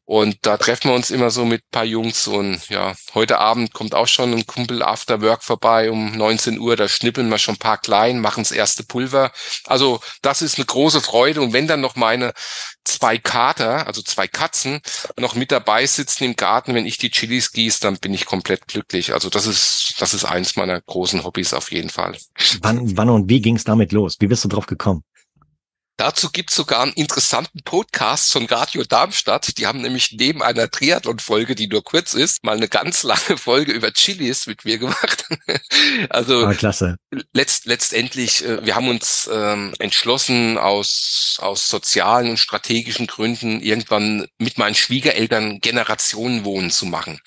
Und 0.05 0.37
da 0.41 0.57
treffen 0.57 0.89
wir 0.89 0.95
uns 0.95 1.11
immer 1.11 1.31
so 1.31 1.45
mit 1.45 1.69
paar 1.71 1.85
Jungs 1.85 2.27
und 2.27 2.69
ja, 2.69 2.95
heute 3.13 3.39
Abend 3.39 3.73
kommt 3.73 3.95
auch 3.95 4.07
schon 4.07 4.33
ein 4.33 4.45
Kumpel 4.45 4.83
After 4.83 5.21
Work 5.21 5.43
vorbei 5.43 5.91
um 5.91 6.15
19 6.15 6.59
Uhr, 6.59 6.75
da 6.75 6.87
schnippeln 6.87 7.29
wir 7.29 7.39
schon 7.39 7.57
paar 7.57 7.77
klein, 7.77 8.19
machen 8.19 8.43
das 8.43 8.51
erste 8.51 8.83
Pulver. 8.83 9.31
Also 9.65 9.99
das 10.21 10.41
ist 10.41 10.57
eine 10.57 10.65
große 10.65 11.01
Freude 11.01 11.41
und 11.41 11.53
wenn 11.53 11.67
dann 11.67 11.81
noch 11.81 11.95
meine 11.95 12.33
zwei 12.83 13.17
Kater, 13.17 13.87
also 13.87 14.01
zwei 14.01 14.27
Katzen, 14.27 14.81
noch 15.17 15.35
mit 15.35 15.51
dabei 15.51 15.85
sitzen 15.85 16.23
im 16.23 16.35
Garten, 16.35 16.73
wenn 16.73 16.85
ich 16.85 16.97
die 16.97 17.09
Chilis 17.09 17.51
gieße, 17.51 17.81
dann 17.81 17.97
bin 17.97 18.13
ich 18.13 18.25
komplett 18.25 18.67
glücklich. 18.67 19.13
Also 19.13 19.29
das 19.29 19.47
ist, 19.47 19.95
das 19.99 20.13
ist 20.13 20.25
eins 20.25 20.55
meiner 20.55 20.79
großen 20.81 21.23
Hobbys 21.23 21.53
auf 21.53 21.71
jeden 21.71 21.89
Fall. 21.89 22.17
Wann, 22.61 22.97
wann 22.97 23.09
und 23.09 23.29
wie 23.29 23.41
ging 23.41 23.55
es 23.55 23.63
damit 23.63 23.91
los? 23.91 24.17
Wie 24.19 24.27
bist 24.27 24.43
du 24.43 24.49
drauf 24.49 24.65
gekommen? 24.65 25.03
Dazu 25.97 26.31
gibt's 26.31 26.55
sogar 26.55 26.81
einen 26.81 26.93
interessanten 26.93 27.59
Podcast 27.63 28.31
von 28.31 28.47
Radio 28.47 28.83
Darmstadt. 28.83 29.59
Die 29.59 29.67
haben 29.67 29.81
nämlich 29.81 30.11
neben 30.11 30.41
einer 30.41 30.71
Triathlon-Folge, 30.71 31.53
die 31.53 31.67
nur 31.67 31.83
kurz 31.83 32.15
ist, 32.15 32.43
mal 32.43 32.57
eine 32.57 32.67
ganz 32.67 33.03
lange 33.03 33.37
Folge 33.37 33.73
über 33.73 33.93
Chilis 33.93 34.47
mit 34.47 34.65
mir 34.65 34.79
gemacht. 34.79 35.25
also 36.09 36.47
ah, 36.47 36.55
klasse. 36.55 36.97
Letzt, 37.33 37.67
letztendlich, 37.67 38.43
äh, 38.43 38.65
wir 38.65 38.73
haben 38.73 38.89
uns 38.89 39.29
ähm, 39.31 39.75
entschlossen, 39.77 40.57
aus, 40.57 41.37
aus 41.39 41.69
sozialen 41.69 42.31
und 42.31 42.37
strategischen 42.37 43.05
Gründen 43.05 43.61
irgendwann 43.61 44.25
mit 44.39 44.57
meinen 44.57 44.75
Schwiegereltern 44.75 45.59
Generationenwohnen 45.59 46.71
zu 46.71 46.87
machen. 46.87 47.19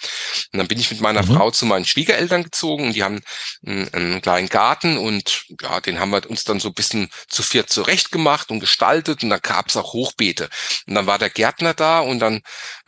Und 0.52 0.58
dann 0.58 0.66
bin 0.66 0.80
ich 0.80 0.90
mit 0.90 1.00
meiner 1.00 1.22
mhm. 1.22 1.36
Frau 1.36 1.50
zu 1.52 1.66
meinen 1.66 1.84
Schwiegereltern 1.84 2.42
gezogen 2.42 2.88
und 2.88 2.96
die 2.96 3.04
haben 3.04 3.20
einen, 3.64 3.94
einen 3.94 4.22
kleinen 4.22 4.48
Garten 4.48 4.98
und 4.98 5.44
ja, 5.62 5.80
den 5.80 6.00
haben 6.00 6.10
wir 6.10 6.28
uns 6.28 6.42
dann 6.42 6.58
so 6.58 6.68
ein 6.68 6.74
bisschen 6.74 7.10
zu 7.28 7.44
viert 7.44 7.70
zurecht 7.70 8.10
gemacht 8.10 8.50
und 8.56 8.60
gestaltet 8.60 9.22
und 9.22 9.30
dann 9.30 9.40
gab 9.40 9.68
es 9.68 9.76
auch 9.76 9.92
Hochbeete. 9.92 10.48
Und 10.86 10.94
dann 10.94 11.06
war 11.06 11.18
der 11.18 11.30
Gärtner 11.30 11.74
da 11.74 12.00
und 12.00 12.18
dann 12.18 12.40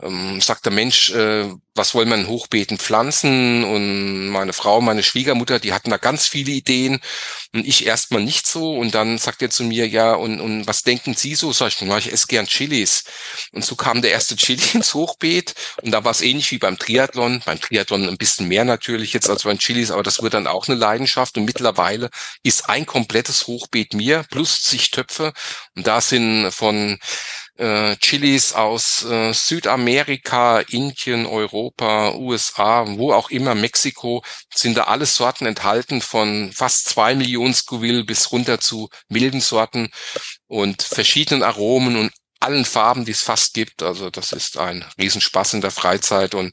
ähm, 0.02 0.40
sagt 0.40 0.64
der 0.64 0.72
Mensch, 0.72 1.10
äh, 1.10 1.52
was 1.78 1.94
wollen 1.94 2.08
wir 2.08 2.16
in 2.16 2.26
Hochbeeten 2.26 2.78
pflanzen? 2.78 3.64
Und 3.64 4.28
meine 4.28 4.52
Frau, 4.52 4.80
meine 4.80 5.02
Schwiegermutter, 5.02 5.58
die 5.58 5.72
hatten 5.72 5.90
da 5.90 5.96
ganz 5.96 6.26
viele 6.26 6.52
Ideen 6.52 7.00
und 7.54 7.66
ich 7.66 7.86
erstmal 7.86 8.22
nicht 8.22 8.46
so. 8.46 8.76
Und 8.76 8.94
dann 8.94 9.16
sagt 9.16 9.40
er 9.40 9.48
zu 9.48 9.64
mir, 9.64 9.88
ja, 9.88 10.12
und, 10.14 10.40
und 10.40 10.66
was 10.66 10.82
denken 10.82 11.14
Sie 11.14 11.34
so? 11.34 11.52
Sag 11.52 11.68
ich, 11.68 11.80
ich 11.80 12.12
esse 12.12 12.26
gern 12.26 12.46
Chilis. 12.46 13.04
Und 13.52 13.64
so 13.64 13.76
kam 13.76 14.02
der 14.02 14.10
erste 14.10 14.36
Chili 14.36 14.62
ins 14.74 14.92
Hochbeet 14.92 15.54
und 15.82 15.92
da 15.92 16.04
war 16.04 16.10
es 16.10 16.20
ähnlich 16.20 16.50
wie 16.50 16.58
beim 16.58 16.78
Triathlon. 16.78 17.40
Beim 17.46 17.60
Triathlon 17.60 18.08
ein 18.08 18.18
bisschen 18.18 18.48
mehr 18.48 18.64
natürlich 18.64 19.12
jetzt 19.12 19.30
als 19.30 19.44
beim 19.44 19.58
Chilis, 19.58 19.90
aber 19.90 20.02
das 20.02 20.20
wird 20.22 20.34
dann 20.34 20.46
auch 20.46 20.68
eine 20.68 20.76
Leidenschaft. 20.76 21.38
Und 21.38 21.44
mittlerweile 21.44 22.10
ist 22.42 22.68
ein 22.68 22.84
komplettes 22.84 23.46
Hochbeet 23.46 23.94
mir 23.94 24.24
plus 24.30 24.62
zig 24.62 24.90
Töpfe. 24.90 25.32
Und 25.74 25.86
da 25.86 26.00
sind 26.00 26.50
von 26.50 26.98
äh, 27.59 27.96
Chilis 27.96 28.52
aus 28.52 29.04
äh, 29.04 29.32
Südamerika, 29.32 30.61
Indien, 30.61 31.26
Europa, 31.26 32.14
USA, 32.14 32.84
wo 32.86 33.12
auch 33.12 33.30
immer, 33.30 33.54
Mexiko, 33.54 34.22
sind 34.54 34.76
da 34.76 34.84
alle 34.84 35.06
Sorten 35.06 35.44
enthalten 35.44 36.00
von 36.00 36.52
fast 36.52 36.88
zwei 36.88 37.14
Millionen 37.14 37.54
Scoville 37.54 38.04
bis 38.04 38.32
runter 38.32 38.61
zu 38.61 38.88
milden 39.09 39.40
Sorten 39.40 39.90
und 40.46 40.82
verschiedenen 40.82 41.42
Aromen 41.42 41.96
und 41.96 42.12
allen 42.40 42.64
Farben, 42.64 43.04
die 43.04 43.12
es 43.12 43.22
fast 43.22 43.54
gibt. 43.54 43.82
Also 43.82 44.11
das 44.11 44.32
ist 44.32 44.56
ein 44.56 44.84
Riesenspaß 44.98 45.54
in 45.54 45.61
der 45.61 45.72
Freizeit 45.72 46.34
und 46.34 46.52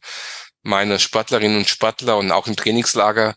meine 0.64 1.00
Sportlerinnen 1.00 1.58
und 1.58 1.70
Sportler 1.70 2.18
und 2.18 2.32
auch 2.32 2.48
im 2.48 2.56
Trainingslager 2.56 3.36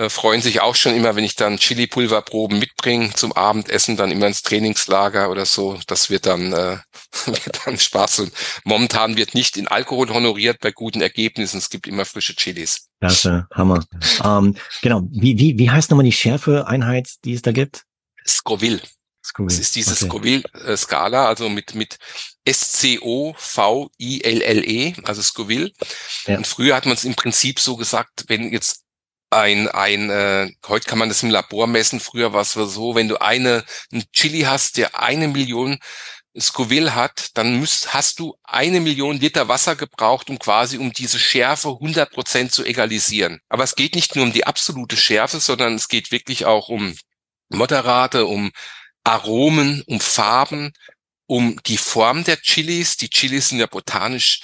äh, 0.00 0.08
freuen 0.08 0.40
sich 0.40 0.62
auch 0.62 0.74
schon 0.74 0.94
immer, 0.94 1.14
wenn 1.14 1.24
ich 1.24 1.36
dann 1.36 1.58
Chili-Pulverproben 1.58 2.58
mitbringe 2.58 3.12
zum 3.12 3.34
Abendessen, 3.34 3.98
dann 3.98 4.10
immer 4.10 4.28
ins 4.28 4.40
Trainingslager 4.42 5.30
oder 5.30 5.44
so. 5.44 5.78
Das 5.86 6.08
wird 6.08 6.24
dann, 6.24 6.54
äh, 6.54 6.78
wird 7.26 7.66
dann 7.66 7.78
Spaß. 7.78 8.20
Und 8.20 8.32
momentan 8.64 9.18
wird 9.18 9.34
nicht 9.34 9.58
in 9.58 9.68
Alkohol 9.68 10.08
honoriert 10.08 10.60
bei 10.60 10.72
guten 10.72 11.02
Ergebnissen. 11.02 11.58
Es 11.58 11.68
gibt 11.68 11.86
immer 11.86 12.06
frische 12.06 12.34
Chilis. 12.34 12.88
Klasse, 13.00 13.46
Hammer. 13.52 13.84
ähm, 14.24 14.56
genau. 14.80 15.02
Wie, 15.10 15.38
wie, 15.38 15.58
wie 15.58 15.68
heißt 15.68 15.90
nochmal 15.90 16.06
die 16.06 16.12
Schärfe-Einheit, 16.12 17.10
die 17.26 17.34
es 17.34 17.42
da 17.42 17.52
gibt? 17.52 17.84
Scoville. 18.26 18.80
Scoville. 19.22 19.54
Das 19.54 19.58
ist 19.58 19.76
diese 19.76 19.92
okay. 19.92 20.06
Scoville-Skala, 20.06 21.26
also 21.26 21.50
mit, 21.50 21.74
mit 21.74 21.98
S-C-O-V-I-L-L-E, 22.44 23.34
also 25.04 25.20
Scoville. 25.20 25.72
Ja. 26.26 26.38
Und 26.38 26.46
früher 26.46 26.74
hat 26.74 26.86
man 26.86 26.94
es 26.94 27.04
im 27.04 27.16
Prinzip 27.16 27.60
so 27.60 27.76
gesagt, 27.76 28.24
wenn 28.28 28.50
jetzt 28.50 28.86
ein, 29.30 29.68
ein 29.68 30.10
äh, 30.10 30.50
heute 30.66 30.88
kann 30.88 30.98
man 30.98 31.08
das 31.08 31.22
im 31.22 31.30
Labor 31.30 31.66
messen, 31.66 32.00
früher 32.00 32.32
war 32.32 32.42
es 32.42 32.52
so, 32.52 32.94
wenn 32.94 33.08
du 33.08 33.20
eine, 33.20 33.64
ein 33.92 34.04
Chili 34.12 34.42
hast, 34.42 34.76
der 34.76 35.00
eine 35.00 35.28
Million 35.28 35.78
Scoville 36.38 36.94
hat, 36.94 37.36
dann 37.36 37.58
müsst, 37.58 37.92
hast 37.92 38.20
du 38.20 38.36
eine 38.44 38.80
Million 38.80 39.18
Liter 39.18 39.48
Wasser 39.48 39.74
gebraucht, 39.74 40.30
um 40.30 40.38
quasi 40.38 40.78
um 40.78 40.92
diese 40.92 41.18
Schärfe 41.18 41.68
100 41.68 42.10
Prozent 42.12 42.52
zu 42.52 42.64
egalisieren. 42.64 43.40
Aber 43.48 43.64
es 43.64 43.74
geht 43.74 43.94
nicht 43.94 44.14
nur 44.14 44.24
um 44.24 44.32
die 44.32 44.46
absolute 44.46 44.96
Schärfe, 44.96 45.40
sondern 45.40 45.74
es 45.74 45.88
geht 45.88 46.12
wirklich 46.12 46.46
auch 46.46 46.68
um 46.68 46.96
Moderate, 47.48 48.26
um 48.26 48.52
Aromen, 49.02 49.82
um 49.86 49.98
Farben, 49.98 50.72
um 51.26 51.60
die 51.66 51.78
Form 51.78 52.22
der 52.22 52.40
Chilis. 52.40 52.96
Die 52.96 53.10
Chilis 53.10 53.48
sind 53.48 53.58
ja 53.58 53.66
botanisch 53.66 54.40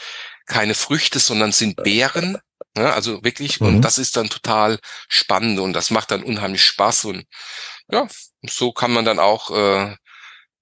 keine 0.47 0.75
Früchte, 0.75 1.21
sondern 1.21 1.53
sind 1.53 1.77
Beeren. 1.77 2.39
Ja, 2.77 2.93
also 2.93 3.25
wirklich, 3.25 3.61
mhm. 3.61 3.67
und 3.69 3.83
das 3.83 3.99
ist 3.99 4.17
dann 4.17 4.29
total 4.29 4.79
spannend 5.09 5.59
und 5.61 5.73
das 5.73 5.91
macht 5.91 6.11
dann 6.11 6.23
unheimlich 6.23 6.63
Spaß 6.65 7.07
und 7.07 7.25
ja, 7.91 8.07
so 8.43 8.73
kann 8.73 8.93
man 8.93 9.05
dann 9.05 9.19
auch 9.19 9.51
äh, 9.51 9.97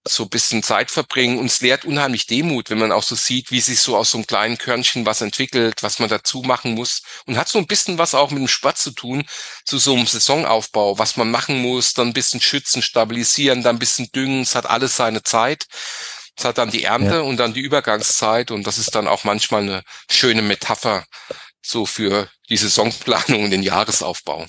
so 0.06 0.24
ein 0.24 0.28
bisschen 0.28 0.62
Zeit 0.62 0.90
verbringen. 0.90 1.38
Uns 1.38 1.60
lehrt 1.60 1.84
unheimlich 1.84 2.26
Demut, 2.26 2.68
wenn 2.68 2.78
man 2.78 2.92
auch 2.92 3.02
so 3.02 3.14
sieht, 3.14 3.50
wie 3.50 3.60
sich 3.60 3.80
so 3.80 3.96
aus 3.96 4.10
so 4.10 4.18
einem 4.18 4.26
kleinen 4.26 4.58
Körnchen 4.58 5.06
was 5.06 5.22
entwickelt, 5.22 5.82
was 5.82 5.98
man 5.98 6.10
dazu 6.10 6.42
machen 6.42 6.74
muss. 6.74 7.02
Und 7.26 7.38
hat 7.38 7.48
so 7.48 7.58
ein 7.58 7.66
bisschen 7.66 7.96
was 7.96 8.14
auch 8.14 8.30
mit 8.30 8.40
dem 8.40 8.48
Sport 8.48 8.76
zu 8.76 8.90
tun, 8.90 9.24
zu 9.64 9.78
so 9.78 9.94
einem 9.94 10.06
Saisonaufbau, 10.06 10.98
was 10.98 11.16
man 11.16 11.30
machen 11.30 11.58
muss, 11.62 11.94
dann 11.94 12.08
ein 12.08 12.12
bisschen 12.12 12.40
schützen, 12.42 12.82
stabilisieren, 12.82 13.62
dann 13.62 13.76
ein 13.76 13.80
bisschen 13.80 14.10
düngen. 14.12 14.42
Es 14.42 14.54
hat 14.54 14.66
alles 14.66 14.96
seine 14.96 15.22
Zeit. 15.22 15.66
Es 16.36 16.44
hat 16.44 16.58
dann 16.58 16.70
die 16.70 16.84
Ernte 16.84 17.16
ja. 17.16 17.20
und 17.20 17.38
dann 17.38 17.54
die 17.54 17.60
Übergangszeit. 17.60 18.50
Und 18.50 18.66
das 18.66 18.76
ist 18.76 18.94
dann 18.94 19.08
auch 19.08 19.24
manchmal 19.24 19.62
eine 19.62 19.82
schöne 20.10 20.42
Metapher 20.42 21.04
so 21.64 21.86
für 21.86 22.28
die 22.48 22.56
Saisonplanung 22.56 23.44
und 23.44 23.50
den 23.50 23.62
Jahresaufbau. 23.62 24.46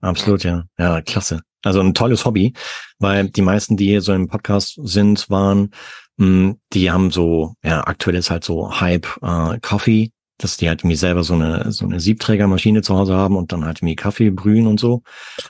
Absolut, 0.00 0.44
ja. 0.44 0.64
Ja, 0.78 1.00
klasse. 1.02 1.42
Also 1.62 1.80
ein 1.80 1.94
tolles 1.94 2.24
Hobby, 2.24 2.54
weil 2.98 3.28
die 3.28 3.42
meisten, 3.42 3.76
die 3.76 3.86
hier 3.86 4.00
so 4.00 4.14
im 4.14 4.28
Podcast 4.28 4.78
sind, 4.82 5.28
waren, 5.28 5.74
mh, 6.16 6.26
hm, 6.26 6.60
die 6.72 6.90
haben 6.90 7.10
so, 7.10 7.54
ja, 7.62 7.86
aktuell 7.86 8.16
ist 8.16 8.30
halt 8.30 8.44
so 8.44 8.80
Hype 8.80 9.06
äh, 9.22 9.58
Coffee 9.60 10.12
dass 10.42 10.56
die 10.56 10.68
halt 10.68 10.80
irgendwie 10.80 10.96
selber 10.96 11.22
so 11.22 11.34
eine 11.34 11.70
so 11.72 11.84
eine 11.84 12.00
Siebträgermaschine 12.00 12.82
zu 12.82 12.96
Hause 12.96 13.14
haben 13.14 13.36
und 13.36 13.52
dann 13.52 13.64
halt 13.64 13.78
irgendwie 13.78 13.96
Kaffee 13.96 14.30
brühen 14.30 14.66
und 14.66 14.80
so. 14.80 15.02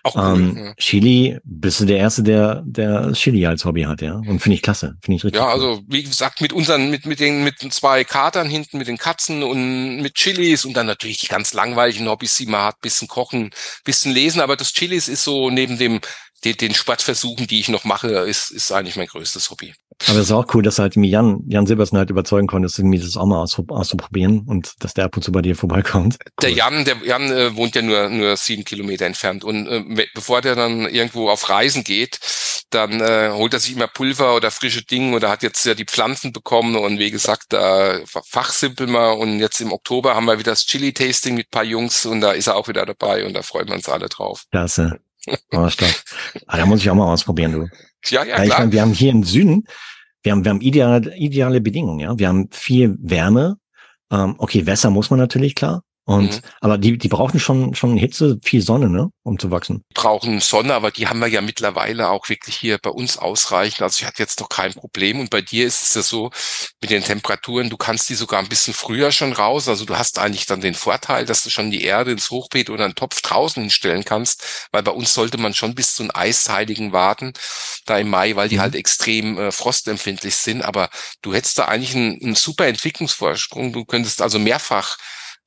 Auch 0.02 0.16
cool, 0.16 0.40
ähm, 0.40 0.56
ja. 0.56 0.74
Chili, 0.74 1.38
bist 1.44 1.80
du 1.80 1.84
der 1.84 1.98
Erste, 1.98 2.22
der 2.22 2.62
der 2.66 3.12
Chili 3.12 3.46
als 3.46 3.64
Hobby 3.64 3.82
hat, 3.82 4.02
ja. 4.02 4.14
Und 4.14 4.40
finde 4.40 4.54
ich 4.54 4.62
klasse, 4.62 4.96
finde 5.02 5.16
ich 5.16 5.24
richtig. 5.24 5.40
Ja, 5.40 5.46
cool. 5.46 5.52
also 5.52 5.82
wie 5.86 6.02
gesagt, 6.02 6.40
mit 6.40 6.52
unseren, 6.52 6.90
mit 6.90 7.06
mit 7.06 7.20
den 7.20 7.44
mit 7.44 7.58
zwei 7.72 8.04
Katern 8.04 8.48
hinten, 8.48 8.78
mit 8.78 8.88
den 8.88 8.98
Katzen 8.98 9.42
und 9.42 10.02
mit 10.02 10.14
Chilis 10.14 10.64
und 10.64 10.76
dann 10.76 10.86
natürlich 10.86 11.18
die 11.18 11.28
ganz 11.28 11.54
langweiligen 11.54 12.08
Hobbys, 12.08 12.36
die 12.36 12.46
man 12.46 12.64
hat, 12.64 12.80
bisschen 12.80 13.08
kochen, 13.08 13.50
bisschen 13.84 14.12
lesen, 14.12 14.40
aber 14.40 14.56
das 14.56 14.72
Chilis 14.72 15.08
ist 15.08 15.24
so 15.24 15.50
neben 15.50 15.78
dem 15.78 16.00
den, 16.44 16.56
den 16.56 16.74
Sportversuchen, 16.74 17.46
die 17.46 17.60
ich 17.60 17.68
noch 17.68 17.84
mache, 17.84 18.08
ist, 18.08 18.50
ist 18.50 18.72
eigentlich 18.72 18.96
mein 18.96 19.06
größtes 19.06 19.50
Hobby. 19.50 19.74
Aber 20.08 20.18
es 20.18 20.26
ist 20.26 20.32
auch 20.32 20.46
cool, 20.54 20.62
dass 20.62 20.78
halt 20.78 20.96
Jan, 20.96 21.42
Jan 21.46 21.66
Silbersen 21.66 21.98
halt 21.98 22.08
überzeugen 22.08 22.46
konntest, 22.46 22.78
irgendwie 22.78 22.98
das 22.98 23.16
auch 23.16 23.26
mal 23.26 23.40
auszuprobieren 23.40 24.44
und 24.46 24.72
dass 24.80 24.94
der 24.94 25.04
ab 25.04 25.16
und 25.16 25.22
zu 25.22 25.30
bei 25.30 25.42
dir 25.42 25.54
vorbeikommt. 25.54 26.14
Cool. 26.14 26.32
Der 26.42 26.50
Jan, 26.52 26.84
der 26.84 26.96
Jan 27.04 27.30
äh, 27.30 27.54
wohnt 27.54 27.74
ja 27.74 27.82
nur, 27.82 28.08
nur 28.08 28.36
sieben 28.36 28.64
Kilometer 28.64 29.04
entfernt 29.04 29.44
und 29.44 29.66
äh, 29.66 30.06
bevor 30.14 30.40
der 30.40 30.54
dann 30.54 30.86
irgendwo 30.86 31.28
auf 31.28 31.50
Reisen 31.50 31.84
geht, 31.84 32.18
dann 32.70 33.00
äh, 33.00 33.30
holt 33.32 33.52
er 33.52 33.60
sich 33.60 33.74
immer 33.74 33.88
Pulver 33.88 34.36
oder 34.36 34.50
frische 34.50 34.82
Dinge 34.82 35.16
oder 35.16 35.28
hat 35.28 35.42
jetzt 35.42 35.66
ja 35.66 35.74
die 35.74 35.84
Pflanzen 35.84 36.32
bekommen 36.32 36.76
und 36.76 36.98
wie 36.98 37.10
gesagt, 37.10 37.46
da 37.50 38.00
fachsimpeln 38.06 38.90
wir 38.90 39.18
und 39.18 39.40
jetzt 39.40 39.60
im 39.60 39.72
Oktober 39.72 40.14
haben 40.14 40.26
wir 40.26 40.38
wieder 40.38 40.52
das 40.52 40.64
Chili-Tasting 40.64 41.34
mit 41.34 41.50
paar 41.50 41.64
Jungs 41.64 42.06
und 42.06 42.20
da 42.20 42.32
ist 42.32 42.46
er 42.46 42.56
auch 42.56 42.68
wieder 42.68 42.86
dabei 42.86 43.26
und 43.26 43.34
da 43.34 43.42
freuen 43.42 43.68
wir 43.68 43.74
uns 43.74 43.88
alle 43.88 44.08
drauf. 44.08 44.44
Klasse. 44.50 45.00
Oh, 45.52 45.68
stark. 45.68 46.02
Ah, 46.46 46.56
da 46.56 46.66
muss 46.66 46.80
ich 46.80 46.90
auch 46.90 46.94
mal 46.94 47.12
ausprobieren, 47.12 47.52
du. 47.52 47.68
Ja, 48.06 48.24
ja, 48.24 48.38
ja 48.38 48.44
klar. 48.44 48.58
Meine, 48.60 48.72
wir 48.72 48.80
haben 48.82 48.92
hier 48.92 49.10
im 49.10 49.24
Süden, 49.24 49.64
wir 50.22 50.32
haben, 50.32 50.44
wir 50.44 50.50
haben 50.50 50.60
ideale, 50.60 51.16
ideale 51.16 51.60
Bedingungen, 51.60 52.00
ja. 52.00 52.18
Wir 52.18 52.28
haben 52.28 52.48
viel 52.50 52.96
Wärme. 53.00 53.58
Ähm, 54.10 54.34
okay, 54.38 54.66
Wässer 54.66 54.90
muss 54.90 55.10
man 55.10 55.18
natürlich, 55.18 55.54
klar. 55.54 55.82
Und, 56.10 56.32
mhm. 56.32 56.40
aber 56.60 56.76
die, 56.76 56.98
die 56.98 57.06
brauchen 57.06 57.38
schon, 57.38 57.72
schon 57.76 57.96
Hitze, 57.96 58.40
viel 58.42 58.62
Sonne, 58.62 58.90
ne, 58.90 59.12
um 59.22 59.38
zu 59.38 59.52
wachsen. 59.52 59.84
Brauchen 59.94 60.40
Sonne, 60.40 60.74
aber 60.74 60.90
die 60.90 61.06
haben 61.06 61.20
wir 61.20 61.28
ja 61.28 61.40
mittlerweile 61.40 62.08
auch 62.08 62.28
wirklich 62.28 62.56
hier 62.56 62.78
bei 62.82 62.90
uns 62.90 63.16
ausreichend. 63.16 63.82
Also 63.82 64.00
ich 64.00 64.06
hatte 64.08 64.20
jetzt 64.20 64.40
noch 64.40 64.48
kein 64.48 64.74
Problem. 64.74 65.20
Und 65.20 65.30
bei 65.30 65.40
dir 65.40 65.64
ist 65.68 65.82
es 65.82 65.94
ja 65.94 66.02
so, 66.02 66.32
mit 66.80 66.90
den 66.90 67.04
Temperaturen, 67.04 67.70
du 67.70 67.76
kannst 67.76 68.08
die 68.08 68.16
sogar 68.16 68.40
ein 68.40 68.48
bisschen 68.48 68.74
früher 68.74 69.12
schon 69.12 69.32
raus. 69.32 69.68
Also 69.68 69.84
du 69.84 69.96
hast 69.96 70.18
eigentlich 70.18 70.46
dann 70.46 70.60
den 70.60 70.74
Vorteil, 70.74 71.26
dass 71.26 71.44
du 71.44 71.50
schon 71.50 71.70
die 71.70 71.84
Erde 71.84 72.10
ins 72.10 72.28
Hochbeet 72.30 72.70
oder 72.70 72.86
einen 72.86 72.96
Topf 72.96 73.22
draußen 73.22 73.62
hinstellen 73.62 74.04
kannst. 74.04 74.68
Weil 74.72 74.82
bei 74.82 74.90
uns 74.90 75.14
sollte 75.14 75.38
man 75.38 75.54
schon 75.54 75.76
bis 75.76 75.94
zu 75.94 76.02
einem 76.02 76.10
Eisheiligen 76.12 76.90
warten, 76.90 77.34
da 77.86 77.98
im 77.98 78.10
Mai, 78.10 78.34
weil 78.34 78.48
die 78.48 78.56
mhm. 78.56 78.62
halt 78.62 78.74
extrem 78.74 79.38
äh, 79.38 79.52
frostempfindlich 79.52 80.34
sind. 80.34 80.62
Aber 80.62 80.90
du 81.22 81.32
hättest 81.32 81.56
da 81.56 81.66
eigentlich 81.66 81.94
einen, 81.94 82.20
einen 82.20 82.34
super 82.34 82.66
Entwicklungsvorsprung. 82.66 83.72
Du 83.72 83.84
könntest 83.84 84.20
also 84.20 84.40
mehrfach 84.40 84.98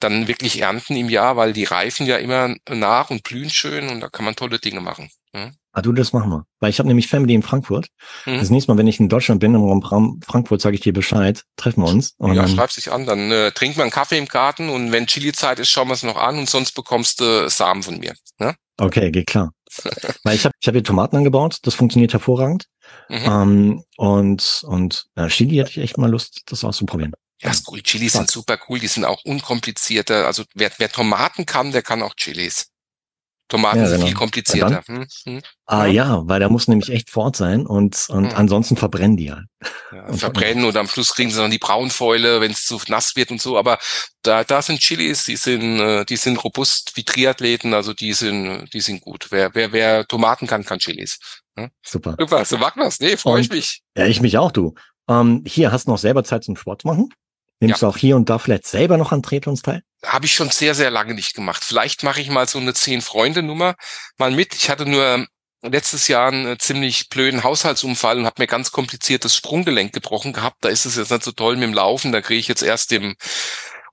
dann 0.03 0.27
wirklich 0.27 0.61
ernten 0.61 0.95
im 0.95 1.09
Jahr, 1.09 1.38
weil 1.38 1.53
die 1.53 1.63
reifen 1.63 2.05
ja 2.05 2.17
immer 2.17 2.55
nach 2.69 3.09
und 3.09 3.23
blühen 3.23 3.49
schön 3.49 3.89
und 3.89 4.01
da 4.01 4.09
kann 4.09 4.25
man 4.25 4.35
tolle 4.35 4.59
Dinge 4.59 4.81
machen. 4.81 5.09
Ja? 5.34 5.51
Ah, 5.75 5.81
du, 5.81 5.91
das 5.91 6.13
machen 6.13 6.30
wir. 6.30 6.45
Weil 6.59 6.69
ich 6.69 6.77
habe 6.77 6.88
nämlich 6.88 7.07
Family 7.07 7.34
in 7.34 7.41
Frankfurt. 7.41 7.88
Mhm. 8.27 8.38
Das 8.38 8.51
nächste 8.51 8.71
Mal, 8.71 8.77
wenn 8.77 8.85
ich 8.85 8.99
in 8.99 9.09
Deutschland 9.09 9.39
bin, 9.39 9.55
im 9.55 9.63
Raum 9.63 10.21
Frankfurt, 10.23 10.61
sage 10.61 10.75
ich 10.75 10.81
dir 10.81 10.93
Bescheid. 10.93 11.43
Treffen 11.57 11.81
wir 11.81 11.89
uns. 11.89 12.15
ja, 12.19 12.34
dann 12.34 12.47
schreib 12.47 12.71
dich 12.71 12.91
an. 12.91 13.07
Dann 13.07 13.31
äh, 13.31 13.51
trinkt 13.51 13.77
man 13.77 13.85
einen 13.85 13.91
Kaffee 13.91 14.19
im 14.19 14.27
Garten 14.27 14.69
und 14.69 14.91
wenn 14.91 15.07
Chili-Zeit 15.07 15.57
ist, 15.57 15.69
schauen 15.69 15.88
wir 15.88 15.95
es 15.95 16.03
noch 16.03 16.17
an 16.17 16.38
und 16.38 16.47
sonst 16.47 16.73
bekommst 16.73 17.21
du 17.21 17.49
Samen 17.49 17.81
von 17.81 17.99
mir. 17.99 18.13
Ja? 18.39 18.53
Okay, 18.80 19.09
geht 19.09 19.25
klar. 19.25 19.51
Weil 20.23 20.35
ich 20.35 20.45
habe 20.45 20.53
ich 20.61 20.67
hab 20.67 20.75
hier 20.75 20.84
Tomaten 20.84 21.15
angebaut. 21.15 21.57
Das 21.63 21.73
funktioniert 21.73 22.13
hervorragend. 22.13 22.65
Mhm. 23.09 23.17
Ähm, 23.25 23.84
und 23.97 24.61
und 24.67 25.05
äh, 25.15 25.27
Chili 25.30 25.55
hätte 25.55 25.71
ich 25.71 25.77
echt 25.80 25.97
mal 25.97 26.11
Lust, 26.11 26.43
das 26.45 26.63
auszuprobieren. 26.63 27.13
Ja, 27.44 27.52
ist 27.52 27.68
cool. 27.70 27.82
Chilis 27.82 28.14
sind 28.14 28.32
super 28.32 28.57
cool. 28.68 28.80
Die 28.80 28.88
sind 28.88 29.06
auch 29.06 29.24
unkomplizierter. 29.26 30.26
Also 30.26 30.44
wer, 30.53 30.72
wer 30.78 30.90
Tomaten 30.90 31.45
kann, 31.45 31.72
der 31.72 31.82
kann 31.82 32.02
auch 32.02 32.15
Chilis. 32.15 32.68
Tomaten 33.49 33.80
ja, 33.80 33.88
sind 33.88 33.98
genau. 33.98 34.07
viel 34.07 34.15
komplizierter. 34.15 34.84
Hm, 34.88 35.06
hm. 35.26 35.41
Ah 35.65 35.86
ja, 35.86 36.22
weil 36.26 36.40
da 36.40 36.49
muss 36.49 36.68
nämlich 36.68 36.90
echt 36.90 37.10
fort 37.10 37.36
sein 37.36 37.68
und, 37.68 38.07
und 38.10 38.32
hm. 38.32 38.36
ansonsten 38.36 38.78
verbrennen 38.78 39.18
die 39.18 39.32
halt. 39.32 39.45
Ja, 39.91 40.11
verbrennen 40.14 40.65
und 40.65 40.76
am 40.76 40.88
Schluss 40.88 41.14
kriegen 41.14 41.30
sie 41.30 41.38
dann 41.38 41.52
die 41.52 41.60
Braunfäule, 41.60 42.41
wenn 42.41 42.52
es 42.52 42.65
zu 42.65 42.80
nass 42.88 43.15
wird 43.15 43.32
und 43.32 43.41
so. 43.41 43.57
Aber 43.57 43.78
da, 44.24 44.44
da 44.44 44.61
sind 44.61 44.80
Chilis, 44.80 45.26
die 45.26 45.36
sind, 45.36 45.80
äh, 45.80 46.06
die 46.06 46.15
sind 46.15 46.44
robust 46.44 46.94
wie 46.95 47.03
Triathleten, 47.03 47.74
also 47.74 47.94
die 47.94 48.14
sind, 48.14 48.74
die 48.74 48.82
sind 48.82 49.02
gut. 49.02 49.28
Wer, 49.30 49.53
wer, 49.53 49.72
wer 49.72 50.07
Tomaten 50.07 50.48
kann, 50.48 50.64
kann 50.64 50.80
Chilis. 50.80 51.20
Hm? 51.56 51.70
Super. 51.86 52.15
Super, 52.18 52.45
so 52.45 52.60
wir's. 52.60 52.99
Nee, 52.99 53.18
freue 53.18 53.41
ich 53.41 53.49
mich. 53.49 53.82
Ja, 53.95 54.06
ich 54.06 54.22
mich 54.22 54.38
auch, 54.38 54.52
du. 54.52 54.74
Ähm, 55.07 55.44
hier 55.45 55.72
hast 55.72 55.86
du 55.88 55.91
noch 55.91 55.98
selber 55.98 56.24
Zeit 56.24 56.44
zum 56.44 56.56
Sport 56.56 56.86
machen? 56.86 57.10
Nimmst 57.64 57.81
ja. 57.81 57.88
du 57.88 57.94
auch 57.94 57.98
hier 57.98 58.18
und 58.18 58.30
da 58.30 58.40
vielleicht 58.40 58.68
selber 58.68 58.98
noch 58.98 59.14
an 59.14 59.23
Triathlons 59.23 59.61
teil? 59.61 59.84
Habe 60.06 60.26
ich 60.26 60.34
schon 60.34 60.49
sehr, 60.49 60.76
sehr 60.76 60.91
lange 60.91 61.14
nicht 61.14 61.34
gemacht. 61.34 61.64
Vielleicht 61.64 62.03
mache 62.03 62.19
ich 62.19 62.30
mal 62.30 62.45
so 62.45 62.60
eine 62.60 62.73
Zehn-Freunde-Nummer 62.73 63.76
mal 64.18 64.31
mit. 64.31 64.53
Ich 64.53 64.69
hatte 64.69 64.85
nur 64.85 65.26
letztes 65.61 66.10
Jahr 66.10 66.27
einen 66.27 66.60
ziemlich 66.60 67.07
blöden 67.07 67.45
Haushaltsunfall 67.45 68.18
und 68.19 68.26
habe 68.26 68.41
mir 68.41 68.48
ganz 68.48 68.73
kompliziertes 68.73 69.34
Sprunggelenk 69.38 69.94
gebrochen 69.94 70.34
gehabt. 70.34 70.57
Da 70.60 70.68
ist 70.68 70.85
es 70.85 70.98
jetzt 70.98 71.11
nicht 71.11 71.23
so 71.23 71.31
toll 71.31 71.56
mit 71.56 71.64
dem 71.64 71.73
Laufen. 71.73 72.11
Da 72.11 72.19
kriege 72.19 72.40
ich 72.40 72.49
jetzt 72.49 72.64
erst 72.64 72.91
im 72.91 73.15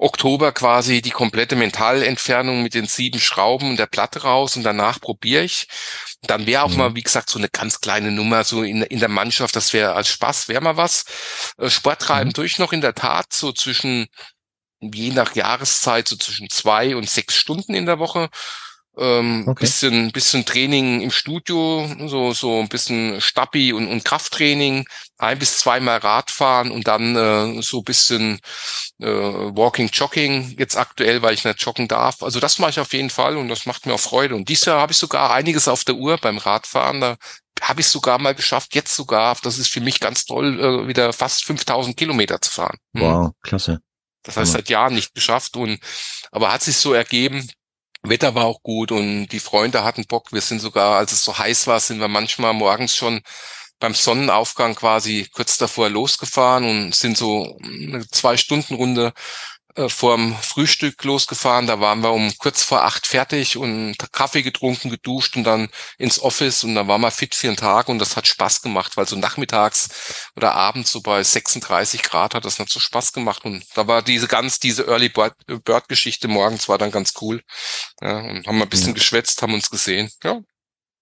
Oktober 0.01 0.53
quasi 0.53 1.03
die 1.03 1.11
komplette 1.11 1.57
Mentalentfernung 1.57 2.63
mit 2.63 2.73
den 2.73 2.87
sieben 2.87 3.21
Schrauben 3.21 3.69
und 3.71 3.79
der 3.79 3.87
Platte 3.87 4.23
raus 4.23 4.57
und 4.57 4.63
danach 4.63 4.99
probiere 4.99 5.45
ich. 5.45 5.69
Dann 6.23 6.47
wäre 6.47 6.63
auch 6.63 6.71
mhm. 6.71 6.77
mal, 6.79 6.95
wie 6.95 7.03
gesagt, 7.03 7.29
so 7.29 7.39
eine 7.39 7.51
ganz 7.51 7.81
kleine 7.81 8.11
Nummer 8.11 8.45
so 8.45 8.63
in, 8.63 8.83
in 8.83 8.99
der 8.99 9.09
Mannschaft, 9.09 9.55
das 9.57 9.73
wäre 9.75 9.93
als 9.93 10.09
Spaß, 10.09 10.49
wäre 10.49 10.63
mal 10.63 10.79
was. 10.79 11.05
Äh, 11.59 11.69
Sport 11.69 12.01
treiben 12.01 12.31
mhm. 12.31 12.35
durch 12.35 12.59
noch 12.59 12.73
in 12.73 12.81
der 12.81 12.95
Tat 12.95 13.33
so 13.33 13.53
zwischen, 13.53 14.09
je 14.81 15.11
nach 15.11 15.35
Jahreszeit, 15.35 16.09
so 16.09 16.17
zwischen 16.17 16.49
zwei 16.49 16.97
und 16.97 17.09
sechs 17.09 17.37
Stunden 17.37 17.75
in 17.75 17.85
der 17.85 17.99
Woche. 17.99 18.31
Ähm, 19.01 19.45
okay. 19.49 19.65
bisschen, 19.65 20.13
bisschen 20.13 20.45
Training 20.45 21.01
im 21.01 21.11
Studio, 21.11 21.89
so, 22.07 22.35
so 22.35 22.61
ein 22.61 22.69
bisschen 22.69 23.19
Stabi 23.19 23.73
und, 23.73 23.89
und 23.89 24.05
Krafttraining, 24.05 24.87
ein 25.17 25.39
bis 25.39 25.59
zweimal 25.59 25.99
Radfahren 25.99 26.71
und 26.71 26.87
dann 26.87 27.17
äh, 27.17 27.63
so 27.63 27.81
bisschen 27.81 28.41
äh, 28.99 29.07
Walking, 29.07 29.89
Jogging 29.89 30.55
jetzt 30.59 30.77
aktuell, 30.77 31.23
weil 31.23 31.33
ich 31.33 31.45
nicht 31.45 31.63
joggen 31.63 31.89
darf. 31.89 32.23
Also 32.23 32.41
das 32.41 32.59
mache 32.59 32.71
ich 32.71 32.81
auf 32.81 32.93
jeden 32.93 33.09
Fall 33.09 33.39
und 33.39 33.49
das 33.49 33.65
macht 33.65 33.87
mir 33.87 33.95
auch 33.95 34.01
Freude. 34.01 34.35
Und 34.35 34.51
dieses 34.51 34.67
Jahr 34.67 34.83
habe 34.83 34.93
ich 34.93 34.99
sogar 34.99 35.33
einiges 35.33 35.67
auf 35.67 35.83
der 35.85 35.95
Uhr 35.95 36.19
beim 36.19 36.37
Radfahren. 36.37 37.01
Da 37.01 37.17
habe 37.63 37.81
ich 37.81 37.89
sogar 37.89 38.19
mal 38.19 38.35
geschafft, 38.35 38.75
jetzt 38.75 38.95
sogar, 38.95 39.35
das 39.43 39.57
ist 39.57 39.69
für 39.69 39.81
mich 39.81 40.01
ganz 40.01 40.27
toll, 40.27 40.61
äh, 40.61 40.89
wieder 40.89 41.15
fast 41.15 41.45
5000 41.47 41.97
Kilometer 41.97 42.39
zu 42.43 42.51
fahren. 42.51 42.77
Hm. 42.95 43.03
Wow, 43.03 43.31
klasse. 43.43 43.81
Das 44.25 44.37
heißt, 44.37 44.53
seit 44.53 44.69
Jahren 44.69 44.95
nicht 44.95 45.15
geschafft 45.15 45.57
und, 45.57 45.81
aber 46.31 46.53
hat 46.53 46.63
sich 46.63 46.77
so 46.77 46.93
ergeben, 46.93 47.49
Wetter 48.03 48.35
war 48.35 48.47
auch 48.47 48.63
gut 48.63 48.93
und 48.93 49.29
die 49.29 49.41
Freunde 49.41 49.85
hatten 49.85 50.07
Bock. 50.07 50.33
Wir 50.33 50.41
sind 50.41 50.61
sogar, 50.61 50.97
als 50.97 51.13
es 51.13 51.25
so 51.25 51.37
heiß 51.39 51.67
war, 51.67 51.81
sind 51.81 52.01
wir 52.01 52.09
manchmal 52.09 52.55
morgens 52.55 52.97
schon 52.97 53.21
beim 53.79 53.95
Sonnenaufgang 53.95 54.75
quasi 54.75 55.29
kurz 55.33 55.59
davor 55.59 55.89
losgefahren 55.89 56.65
und 56.65 56.95
sind 56.95 57.17
so 57.17 57.59
eine 57.63 58.07
zwei 58.09 58.37
Stunden 58.37 58.75
Runde 58.75 59.13
äh, 59.77 59.89
vorm 59.89 60.37
Frühstück 60.41 61.03
losgefahren. 61.05 61.67
Da 61.67 61.81
waren 61.81 62.01
wir 62.01 62.13
um 62.13 62.33
kurz 62.39 62.63
vor 62.63 62.85
acht 62.85 63.07
fertig 63.07 63.57
und 63.57 63.97
Kaffee 64.13 64.43
getrunken, 64.43 64.91
geduscht 64.91 65.37
und 65.37 65.45
dann 65.45 65.69
ins 65.99 66.21
Office 66.21 66.65
und 66.65 66.75
dann 66.75 66.89
waren 66.89 67.01
wir 67.01 67.11
fit 67.11 67.35
für 67.35 67.47
den 67.47 67.57
Tag 67.57 67.89
und 67.89 67.99
das 67.99 68.17
hat 68.17 68.27
Spaß 68.27 68.63
gemacht, 68.63 68.97
weil 68.97 69.07
so 69.07 69.17
nachmittags 69.17 70.31
oder 70.37 70.55
abends 70.55 70.91
so 70.91 71.01
bei 71.01 71.23
36 71.23 72.03
Grad 72.03 72.35
hat 72.35 72.45
das 72.45 72.59
nicht 72.59 72.73
so 72.73 72.81
Spaß 72.81 73.13
gemacht 73.13 73.45
und 73.45 73.65
da 73.75 73.87
war 73.87 74.03
diese 74.03 74.27
ganz, 74.27 74.59
diese 74.59 74.87
Early 74.87 75.09
Bird, 75.09 75.35
Geschichte 75.89 76.29
morgens 76.29 76.69
war 76.69 76.79
dann 76.79 76.91
ganz 76.91 77.15
cool. 77.21 77.43
Ja, 78.01 78.19
und 78.19 78.47
haben 78.47 78.59
wir 78.59 78.65
ein 78.65 78.69
bisschen 78.69 78.89
ja. 78.89 78.95
geschwätzt, 78.95 79.43
haben 79.43 79.55
uns 79.55 79.71
gesehen. 79.71 80.11
Ja, 80.25 80.41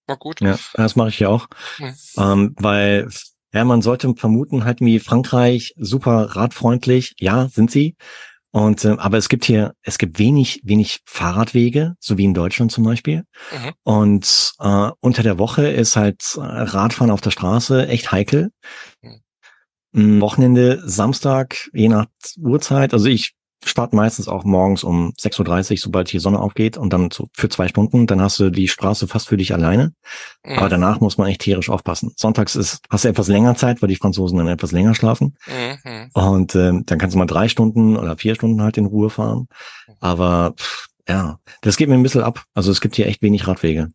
war 0.07 0.17
gut. 0.17 0.41
Ja, 0.41 0.59
das 0.75 0.97
mache 0.97 1.09
ich 1.09 1.19
ja 1.21 1.29
auch, 1.29 1.49
mhm. 1.79 1.95
ähm, 2.17 2.57
weil 2.59 3.09
ja, 3.53 3.65
man 3.65 3.81
sollte 3.81 4.13
vermuten, 4.15 4.65
halt 4.65 4.81
wie 4.81 5.01
Frankreich 5.01 5.75
super 5.79 6.37
radfreundlich. 6.37 7.15
Ja, 7.19 7.49
sind 7.49 7.71
sie. 7.71 7.97
Und 8.59 8.85
äh, 8.85 8.97
aber 8.99 9.19
es 9.19 9.29
gibt 9.29 9.45
hier, 9.45 9.75
es 9.83 9.99
gibt 9.99 10.19
wenig, 10.19 10.61
wenig 10.65 10.99
Fahrradwege, 11.05 11.95
so 12.01 12.19
wie 12.19 12.25
in 12.25 12.35
Deutschland 12.35 12.73
zum 12.73 12.83
Beispiel. 12.83 13.23
Mhm. 13.53 13.73
Und 13.85 14.53
äh, 14.59 14.91
unter 14.99 15.23
der 15.23 15.39
Woche 15.39 15.69
ist 15.69 15.95
halt 15.95 16.35
äh, 16.37 16.41
Radfahren 16.41 17.13
auf 17.13 17.21
der 17.21 17.31
Straße 17.31 17.87
echt 17.87 18.11
heikel. 18.11 18.51
Mhm. 19.93 20.21
Wochenende, 20.21 20.83
Samstag, 20.85 21.71
je 21.73 21.89
nach 21.89 22.07
Uhrzeit. 22.37 22.93
Also 22.93 23.07
ich 23.07 23.35
starte 23.65 23.97
meistens 23.97 24.29
auch 24.29 24.45
morgens 24.45 24.85
um 24.85 25.13
6.30 25.21 25.73
Uhr, 25.73 25.77
sobald 25.79 26.13
die 26.13 26.19
Sonne 26.19 26.39
aufgeht 26.39 26.77
und 26.77 26.93
dann 26.93 27.11
so 27.11 27.29
für 27.33 27.49
zwei 27.49 27.69
Stunden, 27.69 28.07
dann 28.07 28.21
hast 28.21 28.39
du 28.39 28.51
die 28.51 28.69
Straße 28.69 29.09
fast 29.09 29.29
für 29.29 29.37
dich 29.37 29.53
alleine. 29.53 29.93
Mhm. 30.45 30.59
Aber 30.59 30.69
danach 30.69 31.01
muss 31.01 31.19
man 31.19 31.29
echt 31.29 31.41
tierisch 31.41 31.71
aufpassen. 31.71 32.13
Sonntags 32.17 32.57
ist, 32.57 32.81
hast 32.91 33.05
du 33.05 33.09
etwas 33.09 33.29
länger 33.29 33.57
Zeit, 33.57 33.83
weil 33.83 33.89
die 33.89 33.97
Franzosen 33.97 34.39
dann 34.39 34.49
etwas 34.49 34.73
länger 34.73 34.95
schlafen. 34.95 35.37
Mhm. 35.47 36.11
Und 36.13 36.55
äh, 36.55 36.73
dann 36.85 36.99
kannst 36.99 37.15
du 37.15 37.19
mal 37.19 37.27
drei 37.27 37.49
Stunden 37.49 37.97
oder 37.97 38.17
vier 38.17 38.35
Stunden 38.35 38.63
halt 38.63 38.77
in 38.77 38.87
Ruhe 38.87 39.11
fahren. 39.11 39.49
Aber 40.01 40.55
pff, 40.57 40.89
ja, 41.09 41.39
das 41.63 41.77
geht 41.77 41.89
mir 41.89 41.95
ein 41.95 42.03
bisschen 42.03 42.23
ab. 42.23 42.45
Also 42.55 42.71
es 42.71 42.81
gibt 42.81 42.97
hier 42.97 43.07
echt 43.07 43.23
wenig 43.23 43.47
Radwege. 43.47 43.91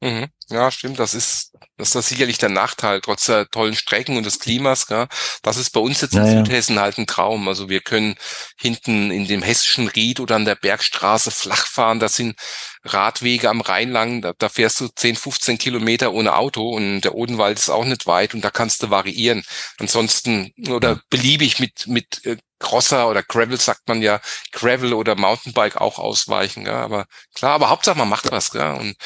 Mhm. 0.00 0.26
Ja, 0.48 0.70
stimmt. 0.70 0.98
Das 0.98 1.14
ist, 1.14 1.57
das 1.78 1.94
ist 1.94 2.08
sicherlich 2.08 2.38
der 2.38 2.48
Nachteil, 2.48 3.00
trotz 3.00 3.26
der 3.26 3.48
tollen 3.48 3.76
Strecken 3.76 4.16
und 4.16 4.26
des 4.26 4.40
Klimas. 4.40 4.88
Gell? 4.88 5.06
Das 5.42 5.56
ist 5.56 5.70
bei 5.70 5.80
uns 5.80 6.00
jetzt 6.00 6.14
in 6.14 6.22
naja. 6.22 6.38
Südhessen 6.38 6.80
halt 6.80 6.98
ein 6.98 7.06
Traum. 7.06 7.46
Also 7.46 7.68
wir 7.68 7.80
können 7.80 8.16
hinten 8.58 9.12
in 9.12 9.28
dem 9.28 9.42
hessischen 9.42 9.86
Ried 9.86 10.18
oder 10.18 10.34
an 10.34 10.44
der 10.44 10.56
Bergstraße 10.56 11.30
flach 11.30 11.66
fahren. 11.66 12.00
Das 12.00 12.16
sind 12.16 12.36
Radwege 12.84 13.48
am 13.48 13.60
Rhein 13.60 13.90
lang. 13.90 14.22
Da, 14.22 14.32
da 14.36 14.48
fährst 14.48 14.80
du 14.80 14.88
10, 14.88 15.16
15 15.16 15.58
Kilometer 15.58 16.12
ohne 16.12 16.34
Auto 16.34 16.68
und 16.68 17.02
der 17.02 17.14
Odenwald 17.14 17.58
ist 17.58 17.70
auch 17.70 17.84
nicht 17.84 18.06
weit 18.06 18.34
und 18.34 18.42
da 18.42 18.50
kannst 18.50 18.82
du 18.82 18.90
variieren. 18.90 19.44
Ansonsten 19.78 20.52
oder 20.68 21.00
beliebig 21.10 21.60
mit, 21.60 21.86
mit 21.86 22.26
äh, 22.26 22.38
Crosser 22.58 23.08
oder 23.08 23.22
Gravel 23.22 23.60
sagt 23.60 23.86
man 23.86 24.02
ja, 24.02 24.20
Gravel 24.50 24.92
oder 24.92 25.14
Mountainbike 25.14 25.76
auch 25.76 25.98
ausweichen. 26.00 26.64
Gell? 26.64 26.74
Aber 26.74 27.06
klar, 27.34 27.52
aber 27.52 27.70
Hauptsache 27.70 27.98
man 27.98 28.08
macht 28.08 28.30
was. 28.32 28.50
Gell? 28.50 28.74
Und 28.74 28.96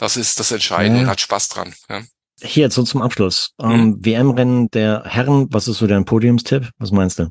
das 0.00 0.16
ist 0.16 0.40
das 0.40 0.50
Entscheidende 0.50 1.00
ja. 1.00 1.04
und 1.04 1.10
hat 1.10 1.20
Spaß 1.20 1.50
dran. 1.50 1.74
Ja. 1.90 2.02
Hier 2.42 2.64
jetzt 2.64 2.74
so 2.74 2.82
zum 2.84 3.02
Abschluss. 3.02 3.52
Mhm. 3.58 3.70
Um, 3.70 4.04
WM-Rennen 4.04 4.70
der 4.70 5.04
Herren, 5.04 5.52
was 5.52 5.68
ist 5.68 5.78
so 5.78 5.86
dein 5.86 6.06
Podiumstipp? 6.06 6.70
Was 6.78 6.90
meinst 6.90 7.18
du? 7.18 7.30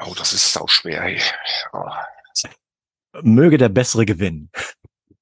Oh, 0.00 0.14
das 0.16 0.32
ist 0.32 0.56
auch 0.56 0.68
schwer. 0.68 1.02
Ey. 1.02 1.20
Oh. 1.72 1.88
Möge 3.22 3.58
der 3.58 3.68
Bessere 3.68 4.06
gewinnen. 4.06 4.50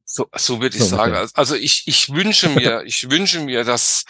So, 0.04 0.26
so 0.36 0.60
würde 0.60 0.76
ich 0.76 0.82
so, 0.82 0.96
sagen. 0.96 1.14
Okay. 1.14 1.30
Also 1.32 1.54
ich, 1.54 1.84
ich 1.86 2.10
wünsche 2.10 2.48
mir, 2.54 2.82
ich 2.84 3.08
wünsche 3.10 3.40
mir, 3.40 3.64
dass 3.64 4.04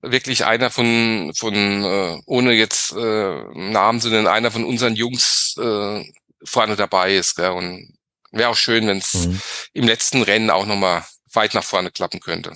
wirklich 0.00 0.44
einer 0.44 0.70
von, 0.70 1.32
von 1.36 1.54
äh, 1.54 2.20
ohne 2.26 2.54
jetzt 2.54 2.92
äh, 2.92 3.44
Namen 3.54 4.00
zu 4.00 4.08
nennen, 4.08 4.26
einer 4.26 4.50
von 4.50 4.64
unseren 4.64 4.96
Jungs 4.96 5.54
äh, 5.60 6.04
vorne 6.44 6.74
dabei 6.74 7.14
ist. 7.14 7.36
Gell? 7.36 7.50
Und 7.50 7.96
wäre 8.32 8.48
auch 8.48 8.56
schön, 8.56 8.88
wenn 8.88 8.98
es 8.98 9.28
mhm. 9.28 9.40
im 9.74 9.86
letzten 9.86 10.22
Rennen 10.22 10.50
auch 10.50 10.66
nochmal 10.66 11.04
weit 11.34 11.54
nach 11.54 11.64
vorne 11.64 11.90
klappen 11.90 12.20
könnte. 12.20 12.54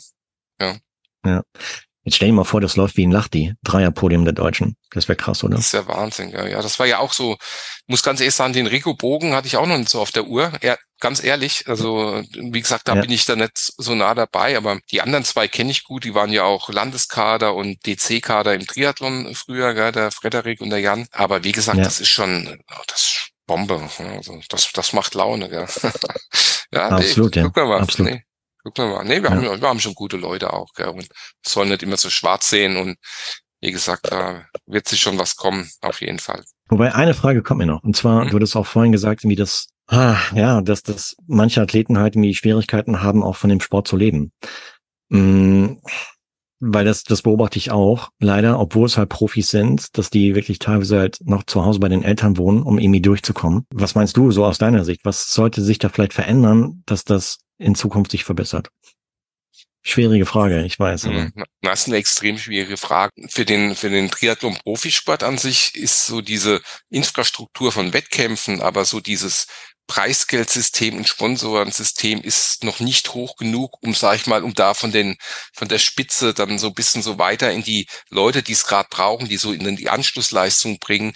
Ja. 0.60 0.76
Ja. 1.24 1.42
Jetzt 2.06 2.16
stell 2.16 2.28
dir 2.28 2.34
mal 2.34 2.44
vor, 2.44 2.60
das 2.60 2.76
läuft 2.76 2.96
wie 2.96 3.04
ein 3.04 3.10
Lachti. 3.10 3.54
Dreierpodium 3.64 4.24
der 4.24 4.32
Deutschen. 4.32 4.76
Das 4.92 5.08
wäre 5.08 5.16
krass, 5.16 5.42
oder? 5.42 5.56
Das 5.56 5.66
ist 5.66 5.72
ja 5.72 5.88
Wahnsinn, 5.88 6.30
ja. 6.30 6.46
ja. 6.46 6.62
Das 6.62 6.78
war 6.78 6.86
ja 6.86 7.00
auch 7.00 7.12
so, 7.12 7.36
muss 7.88 8.04
ganz 8.04 8.20
ehrlich 8.20 8.36
sagen, 8.36 8.52
den 8.52 8.68
Rico 8.68 8.94
Bogen 8.94 9.34
hatte 9.34 9.48
ich 9.48 9.56
auch 9.56 9.66
noch 9.66 9.76
nicht 9.76 9.88
so 9.88 10.00
auf 10.00 10.12
der 10.12 10.28
Uhr. 10.28 10.52
Er, 10.60 10.78
ganz 11.00 11.22
ehrlich, 11.22 11.64
also 11.66 12.22
wie 12.32 12.60
gesagt, 12.60 12.86
da 12.86 12.94
ja. 12.94 13.00
bin 13.00 13.10
ich 13.10 13.24
da 13.24 13.34
nicht 13.34 13.58
so 13.58 13.96
nah 13.96 14.14
dabei, 14.14 14.56
aber 14.56 14.78
die 14.92 15.02
anderen 15.02 15.24
zwei 15.24 15.48
kenne 15.48 15.72
ich 15.72 15.82
gut. 15.82 16.04
Die 16.04 16.14
waren 16.14 16.30
ja 16.30 16.44
auch 16.44 16.68
Landeskader 16.68 17.56
und 17.56 17.84
DC-Kader 17.84 18.54
im 18.54 18.68
Triathlon 18.68 19.34
früher, 19.34 19.74
gell, 19.74 19.90
der 19.90 20.12
Frederik 20.12 20.60
und 20.60 20.70
der 20.70 20.78
Jan. 20.78 21.08
Aber 21.10 21.42
wie 21.42 21.52
gesagt, 21.52 21.78
ja. 21.78 21.84
das 21.84 22.00
ist 22.00 22.10
schon, 22.10 22.62
oh, 22.70 22.82
das 22.86 23.00
ist 23.00 23.30
Bombe. 23.46 23.90
Also 23.98 24.40
das, 24.48 24.70
das 24.72 24.92
macht 24.92 25.14
Laune, 25.14 25.48
gell. 25.48 25.66
ja, 26.72 26.88
Absolut, 26.88 27.34
nee, 27.34 27.42
ja. 27.42 27.78
Absolut. 27.78 28.12
Nee. 28.12 28.22
Gucken 28.66 28.88
wir 28.88 28.96
mal. 28.96 29.04
Nee, 29.04 29.22
wir, 29.22 29.30
ja. 29.30 29.36
haben, 29.36 29.60
wir 29.60 29.68
haben 29.68 29.78
schon 29.78 29.94
gute 29.94 30.16
Leute 30.16 30.52
auch, 30.52 30.72
gell? 30.74 30.88
Und 30.88 31.06
sollen 31.46 31.68
nicht 31.68 31.84
immer 31.84 31.96
so 31.96 32.10
schwarz 32.10 32.48
sehen 32.48 32.76
und 32.76 32.96
wie 33.60 33.70
gesagt, 33.70 34.10
da 34.10 34.44
wird 34.66 34.88
sich 34.88 34.98
schon 34.98 35.20
was 35.20 35.36
kommen, 35.36 35.70
auf 35.82 36.00
jeden 36.00 36.18
Fall. 36.18 36.42
Wobei 36.68 36.92
eine 36.92 37.14
Frage 37.14 37.44
kommt 37.44 37.58
mir 37.58 37.66
noch. 37.66 37.84
Und 37.84 37.94
zwar, 37.94 38.24
mhm. 38.24 38.30
du 38.30 38.36
hattest 38.36 38.56
auch 38.56 38.66
vorhin 38.66 38.90
gesagt, 38.90 39.22
wie 39.22 39.36
das, 39.36 39.68
ah, 39.86 40.18
ja, 40.34 40.62
dass, 40.62 40.82
dass 40.82 41.14
manche 41.28 41.62
Athleten 41.62 41.96
halt 41.96 42.16
irgendwie 42.16 42.34
Schwierigkeiten 42.34 43.02
haben, 43.02 43.22
auch 43.22 43.36
von 43.36 43.50
dem 43.50 43.60
Sport 43.60 43.86
zu 43.86 43.96
leben. 43.96 44.32
Mhm 45.10 45.80
weil 46.58 46.84
das, 46.84 47.04
das 47.04 47.22
beobachte 47.22 47.58
ich 47.58 47.70
auch, 47.70 48.08
leider, 48.18 48.58
obwohl 48.58 48.86
es 48.86 48.96
halt 48.96 49.10
Profis 49.10 49.50
sind, 49.50 49.96
dass 49.98 50.10
die 50.10 50.34
wirklich 50.34 50.58
teilweise 50.58 50.98
halt 50.98 51.18
noch 51.22 51.42
zu 51.44 51.64
Hause 51.64 51.80
bei 51.80 51.88
den 51.88 52.02
Eltern 52.02 52.38
wohnen, 52.38 52.62
um 52.62 52.78
irgendwie 52.78 53.02
durchzukommen. 53.02 53.66
Was 53.74 53.94
meinst 53.94 54.16
du 54.16 54.30
so 54.30 54.44
aus 54.44 54.58
deiner 54.58 54.84
Sicht? 54.84 55.04
Was 55.04 55.32
sollte 55.32 55.62
sich 55.62 55.78
da 55.78 55.88
vielleicht 55.88 56.14
verändern, 56.14 56.82
dass 56.86 57.04
das 57.04 57.38
in 57.58 57.74
Zukunft 57.74 58.10
sich 58.10 58.24
verbessert? 58.24 58.68
Schwierige 59.82 60.26
Frage, 60.26 60.64
ich 60.64 60.80
weiß. 60.80 61.04
Aber. 61.04 61.14
Mhm. 61.14 61.44
Das 61.62 61.82
ist 61.82 61.86
eine 61.86 61.96
extrem 61.98 62.38
schwierige 62.38 62.76
Frage. 62.76 63.12
Für 63.28 63.44
den, 63.44 63.76
für 63.76 63.88
den 63.88 64.10
Triathlon-Profisport 64.10 65.22
an 65.22 65.38
sich 65.38 65.76
ist 65.76 66.06
so 66.06 66.20
diese 66.20 66.60
Infrastruktur 66.90 67.70
von 67.70 67.92
Wettkämpfen, 67.92 68.60
aber 68.60 68.84
so 68.84 68.98
dieses 68.98 69.46
Preisgeldsystem 69.86 70.96
und 70.96 71.06
Sponsorensystem 71.06 72.20
ist 72.20 72.64
noch 72.64 72.80
nicht 72.80 73.14
hoch 73.14 73.36
genug, 73.36 73.80
um, 73.80 73.94
sag 73.94 74.16
ich 74.16 74.26
mal, 74.26 74.42
um 74.42 74.54
da 74.54 74.74
von 74.74 74.90
den, 74.90 75.16
von 75.52 75.68
der 75.68 75.78
Spitze 75.78 76.34
dann 76.34 76.58
so 76.58 76.68
ein 76.68 76.74
bisschen 76.74 77.02
so 77.02 77.18
weiter 77.18 77.52
in 77.52 77.62
die 77.62 77.86
Leute, 78.10 78.42
die 78.42 78.52
es 78.52 78.64
gerade 78.64 78.88
brauchen, 78.90 79.28
die 79.28 79.36
so 79.36 79.52
in 79.52 79.76
die 79.76 79.88
Anschlussleistung 79.88 80.78
bringen, 80.78 81.12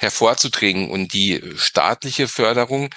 hervorzudringen. 0.00 0.90
Und 0.90 1.12
die 1.12 1.40
staatliche 1.56 2.26
Förderung 2.26 2.90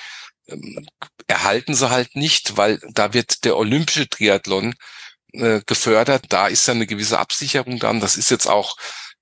erhalten 1.28 1.76
sie 1.76 1.90
halt 1.90 2.16
nicht, 2.16 2.58
weil 2.58 2.80
da 2.92 3.14
wird 3.14 3.44
der 3.46 3.58
olympische 3.58 4.10
Triathlon 4.10 4.74
äh, 5.34 5.62
gefördert. 5.66 6.26
Da 6.30 6.48
ist 6.48 6.68
ja 6.68 6.74
eine 6.74 6.88
gewisse 6.88 7.20
Absicherung 7.20 7.80
dann. 7.80 8.00
Das 8.00 8.18
ist 8.18 8.32
jetzt 8.32 8.48
auch 8.48 8.76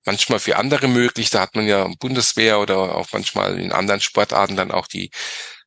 manchmal 0.05 0.39
für 0.39 0.57
andere 0.57 0.87
möglich. 0.87 1.29
Da 1.29 1.41
hat 1.41 1.55
man 1.55 1.67
ja 1.67 1.87
Bundeswehr 1.99 2.59
oder 2.59 2.95
auch 2.95 3.07
manchmal 3.13 3.59
in 3.59 3.71
anderen 3.71 4.01
Sportarten 4.01 4.55
dann 4.55 4.71
auch 4.71 4.87
die 4.87 5.11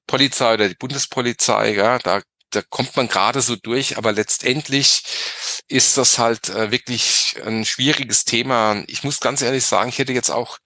Polizei 0.07 0.55
oder 0.55 0.69
die 0.69 0.75
Bundespolizei, 0.75 1.75
ja, 1.75 1.99
da, 1.99 2.23
da 2.51 2.63
kommt 2.69 2.97
man 2.97 3.09
gerade 3.09 3.41
so 3.41 3.57
durch, 3.57 3.97
aber 3.99 4.13
letztendlich 4.13 5.03
ist 5.69 5.97
das 5.97 6.19
halt 6.19 6.49
äh, 6.51 6.71
wirklich 6.71 7.37
ein 7.45 7.65
schwieriges 7.65 8.25
Thema. 8.25 8.83
Ich 8.89 9.05
muss 9.05 9.21
ganz 9.21 9.43
ehrlich 9.43 9.65
sagen, 9.65 9.89
ich 9.89 9.99
hätte 9.99 10.13
jetzt 10.13 10.31
auch 10.31 10.59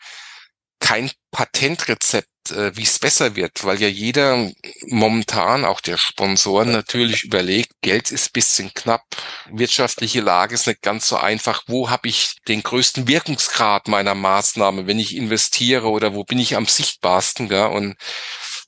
kein 0.80 1.10
Patentrezept, 1.30 2.50
äh, 2.50 2.76
wie 2.76 2.82
es 2.82 2.98
besser 2.98 3.36
wird, 3.36 3.64
weil 3.64 3.80
ja 3.80 3.88
jeder 3.88 4.50
momentan, 4.86 5.64
auch 5.64 5.80
der 5.80 5.96
Sponsoren 5.96 6.70
natürlich 6.70 7.24
überlegt, 7.24 7.72
Geld 7.82 8.10
ist 8.10 8.32
bisschen 8.32 8.72
knapp, 8.74 9.02
wirtschaftliche 9.50 10.20
Lage 10.20 10.54
ist 10.54 10.66
nicht 10.66 10.82
ganz 10.82 11.08
so 11.08 11.16
einfach. 11.16 11.62
Wo 11.66 11.90
habe 11.90 12.08
ich 12.08 12.36
den 12.48 12.62
größten 12.62 13.08
Wirkungsgrad 13.08 13.88
meiner 13.88 14.14
Maßnahme, 14.14 14.86
wenn 14.86 14.98
ich 14.98 15.16
investiere 15.16 15.88
oder 15.88 16.14
wo 16.14 16.24
bin 16.24 16.38
ich 16.38 16.56
am 16.56 16.66
sichtbarsten? 16.66 17.48
Gell? 17.48 17.66
Und 17.66 17.96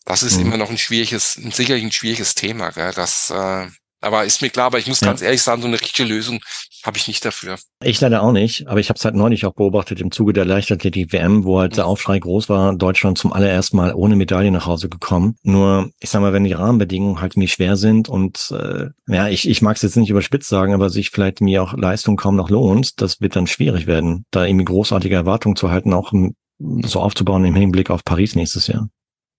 das 0.05 0.22
ist 0.22 0.36
mhm. 0.36 0.47
immer 0.47 0.56
noch 0.56 0.70
ein 0.70 0.78
schwieriges, 0.78 1.36
ein 1.36 1.52
sicherlich 1.52 1.85
ein 1.85 1.93
schwieriges 1.93 2.35
Thema. 2.35 2.70
Gell? 2.70 2.93
Das, 2.94 3.30
äh, 3.30 3.66
aber 4.01 4.24
ist 4.24 4.43
mir 4.43 4.51
klar, 4.51 4.66
aber 4.66 4.78
ich 4.78 4.86
muss 4.86 5.01
ja. 5.01 5.09
ganz 5.09 5.22
ehrlich 5.22 5.43
sagen, 5.43 5.62
so 5.62 5.68
eine 5.68 5.80
richtige 5.80 6.09
Lösung 6.09 6.40
habe 6.84 6.96
ich 6.96 7.09
nicht 7.09 7.24
dafür. 7.24 7.59
Ich 7.82 8.00
leider 8.00 8.22
auch 8.22 8.32
nicht, 8.32 8.66
aber 8.66 8.80
ich 8.80 8.88
habe 8.88 8.98
es 8.98 9.05
halt 9.05 9.14
neulich 9.14 9.46
auch 9.46 9.55
beobachtet 9.55 10.00
im 10.00 10.10
Zuge 10.10 10.32
der 10.32 10.44
Leichtathletik-WM, 10.44 11.44
wo 11.44 11.59
halt 11.59 11.72
mhm. 11.72 11.76
der 11.76 11.86
Aufschrei 11.86 12.18
groß 12.18 12.48
war, 12.48 12.74
Deutschland 12.74 13.18
zum 13.18 13.32
allerersten 13.32 13.76
Mal 13.76 13.94
ohne 13.94 14.16
Medaille 14.16 14.50
nach 14.50 14.66
Hause 14.66 14.88
gekommen. 14.88 15.36
Nur, 15.42 15.90
ich 16.00 16.10
sag 16.10 16.20
mal, 16.20 16.32
wenn 16.32 16.44
die 16.44 16.52
Rahmenbedingungen 16.52 17.20
halt 17.20 17.36
mir 17.36 17.48
schwer 17.48 17.76
sind 17.76 18.09
und 18.09 18.52
äh, 18.52 18.86
ja, 19.06 19.28
ich, 19.28 19.48
ich 19.48 19.62
mag 19.62 19.76
es 19.76 19.82
jetzt 19.82 19.96
nicht 19.96 20.10
überspitzt 20.10 20.48
sagen, 20.48 20.74
aber 20.74 20.90
sich 20.90 21.10
vielleicht 21.10 21.40
mir 21.40 21.62
auch 21.62 21.74
Leistung 21.74 22.16
kaum 22.16 22.36
noch 22.36 22.50
lohnt, 22.50 23.00
das 23.00 23.20
wird 23.20 23.36
dann 23.36 23.46
schwierig 23.46 23.86
werden, 23.86 24.24
da 24.30 24.44
irgendwie 24.44 24.64
großartige 24.64 25.14
Erwartungen 25.14 25.56
zu 25.56 25.70
halten, 25.70 25.92
auch 25.92 26.12
so 26.59 27.00
aufzubauen 27.00 27.44
im 27.44 27.55
Hinblick 27.55 27.90
auf 27.90 28.05
Paris 28.05 28.34
nächstes 28.34 28.66
Jahr. 28.66 28.88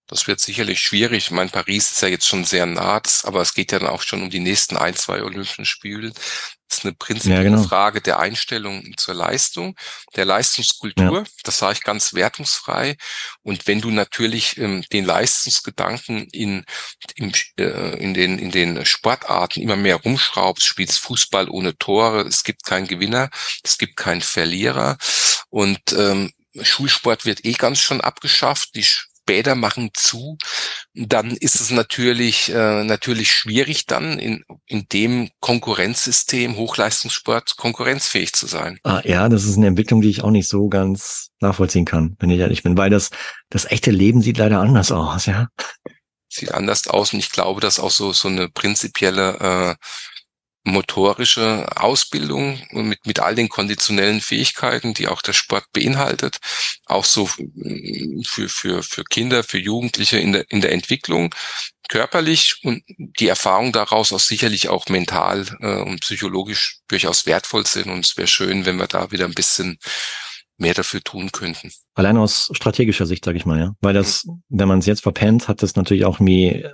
Das 0.10 0.26
wird 0.26 0.40
sicherlich 0.40 0.80
schwierig. 0.80 1.26
Ich 1.26 1.32
meine, 1.32 1.52
Paris 1.52 1.92
ist 1.92 2.02
ja 2.02 2.08
jetzt 2.08 2.28
schon 2.28 2.44
sehr 2.44 2.66
nah, 2.66 3.00
aber 3.24 3.42
es 3.42 3.54
geht 3.54 3.72
ja 3.72 3.78
dann 3.78 3.90
auch 3.90 4.02
schon 4.02 4.24
um 4.24 4.32
die 4.32 4.40
nächsten 4.40 4.76
ein, 4.76 4.96
zwei 4.96 5.22
Olympischen 5.22 5.66
Spiele. 5.66 6.12
Das 6.70 6.80
ist 6.80 6.86
eine 6.86 6.94
prinzipielle 6.94 7.44
ja, 7.44 7.50
genau. 7.50 7.64
Frage 7.64 8.00
der 8.00 8.20
Einstellung 8.20 8.94
zur 8.96 9.16
Leistung, 9.16 9.76
der 10.16 10.26
Leistungskultur. 10.26 11.20
Ja. 11.20 11.24
Das 11.44 11.58
sage 11.58 11.74
ich 11.74 11.84
ganz 11.84 12.14
wertungsfrei. 12.14 12.96
Und 13.42 13.66
wenn 13.66 13.82
du 13.82 13.90
natürlich 13.90 14.58
ähm, 14.58 14.84
den 14.94 15.04
Leistungsgedanken 15.04 16.28
in, 16.32 16.66
in, 17.16 17.34
äh, 17.58 17.98
in, 17.98 18.14
den, 18.14 18.38
in 18.38 18.52
den 18.52 18.86
Sportarten 18.86 19.62
immer 19.62 19.76
mehr 19.76 19.96
rumschraubst, 19.96 20.64
spielst 20.64 21.00
Fußball 21.00 21.50
ohne 21.50 21.76
Tore, 21.76 22.22
es 22.22 22.44
gibt 22.44 22.64
keinen 22.64 22.88
Gewinner, 22.88 23.32
es 23.64 23.80
gibt 23.80 23.98
keinen 23.98 24.22
Verlierer. 24.22 24.98
Und 25.50 25.82
ähm, 25.94 26.32
Schulsport 26.62 27.26
wird 27.26 27.46
eh 27.46 27.54
ganz 27.54 27.80
schon 27.80 28.02
abgeschafft. 28.02 28.76
Die 28.76 28.86
Bäder 29.30 29.54
machen 29.54 29.92
zu, 29.94 30.40
dann 30.96 31.38
ist 31.38 31.62
es 31.62 31.70
natürlich, 31.70 32.50
äh, 32.52 32.84
natürlich 32.84 33.32
schwierig 33.32 33.86
dann 33.86 34.18
in, 34.18 34.44
in 34.66 34.88
dem 34.92 35.30
Konkurrenzsystem 35.40 36.58
Hochleistungssport 36.58 37.56
konkurrenzfähig 37.56 38.34
zu 38.34 38.48
sein. 38.48 38.80
Ah, 38.84 39.02
ja, 39.04 39.30
das 39.30 39.44
ist 39.44 39.58
eine 39.58 39.68
Entwicklung, 39.68 40.02
die 40.02 40.10
ich 40.10 40.24
auch 40.24 40.32
nicht 40.32 40.50
so 40.50 40.68
ganz 40.68 41.30
nachvollziehen 41.42 41.86
kann, 41.86 42.16
wenn 42.18 42.32
ich 42.32 42.40
ehrlich 42.40 42.64
bin, 42.64 42.76
weil 42.76 42.90
das, 42.90 43.12
das 43.52 43.66
echte 43.66 43.92
Leben 43.92 44.24
sieht 44.24 44.40
leider 44.40 44.62
anders 44.62 44.92
aus, 44.92 45.28
ja. 45.28 45.50
Sieht 46.28 46.52
anders 46.52 46.88
aus 46.88 47.14
und 47.14 47.20
ich 47.20 47.32
glaube, 47.32 47.62
dass 47.62 47.80
auch 47.80 47.92
so, 47.92 48.12
so 48.14 48.30
eine 48.30 48.50
prinzipielle 48.50 49.38
äh, 49.40 49.76
motorische 50.72 51.68
Ausbildung 51.76 52.62
mit, 52.72 53.06
mit 53.06 53.20
all 53.20 53.36
den 53.36 53.50
konditionellen 53.50 54.22
Fähigkeiten, 54.22 54.94
die 54.94 55.08
auch 55.08 55.22
der 55.22 55.34
Sport 55.34 55.66
beinhaltet, 55.74 56.38
auch 56.86 57.06
so 57.06 57.28
für, 57.28 58.50
für, 58.50 58.84
für 58.84 59.04
Kinder, 59.04 59.44
für 59.44 59.60
Jugendliche 59.60 60.18
in 60.18 60.34
der, 60.34 60.46
in 60.50 60.62
der 60.62 60.72
Entwicklung, 60.72 61.34
körperlich 61.90 62.62
und 62.64 62.84
die 63.20 63.28
Erfahrung 63.28 63.74
daraus 63.74 64.14
auch 64.14 64.20
sicherlich 64.20 64.70
auch 64.70 64.88
mental 64.88 65.46
äh, 65.60 65.82
und 65.82 66.02
psychologisch 66.02 66.80
durchaus 66.88 67.26
wertvoll 67.26 67.66
sind. 67.66 67.88
Und 67.88 68.06
es 68.06 68.16
wäre 68.16 68.28
schön, 68.28 68.66
wenn 68.66 68.78
wir 68.78 68.88
da 68.88 69.12
wieder 69.12 69.26
ein 69.26 69.34
bisschen 69.34 69.80
mehr 70.58 70.74
dafür 70.74 71.02
tun 71.02 71.32
könnten. 71.32 71.72
Allein 71.96 72.18
aus 72.18 72.50
strategischer 72.54 73.06
Sicht, 73.06 73.26
sage 73.26 73.38
ich 73.38 73.46
mal, 73.46 73.60
ja. 73.60 73.76
Weil 73.82 73.94
das, 73.94 74.28
wenn 74.50 74.68
man 74.68 74.80
es 74.80 74.86
jetzt 74.86 75.02
verpennt, 75.02 75.48
hat 75.48 75.64
das 75.64 75.76
natürlich 75.76 76.06
auch 76.06 76.16
irgendwie 76.16 76.66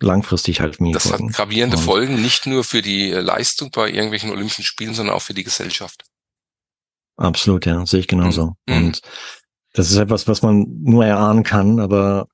langfristig 0.00 0.60
halt 0.60 0.80
mir. 0.80 0.92
Das 0.92 1.08
Folgen. 1.08 1.28
hat 1.28 1.36
gravierende 1.36 1.76
und 1.76 1.82
Folgen, 1.82 2.20
nicht 2.20 2.46
nur 2.46 2.64
für 2.64 2.82
die 2.82 3.10
äh, 3.10 3.20
Leistung 3.20 3.70
bei 3.70 3.88
irgendwelchen 3.88 4.30
Olympischen 4.30 4.64
Spielen, 4.64 4.94
sondern 4.94 5.14
auch 5.14 5.22
für 5.22 5.34
die 5.34 5.44
Gesellschaft. 5.44 6.04
Absolut, 7.16 7.66
ja, 7.66 7.84
sehe 7.86 8.00
ich 8.00 8.08
genauso. 8.08 8.56
Mhm. 8.66 8.76
Und 8.76 9.00
das 9.74 9.90
ist 9.90 9.96
etwas, 9.96 10.26
was 10.26 10.42
man 10.42 10.66
nur 10.82 11.04
erahnen 11.04 11.42
kann, 11.42 11.78
aber 11.78 12.26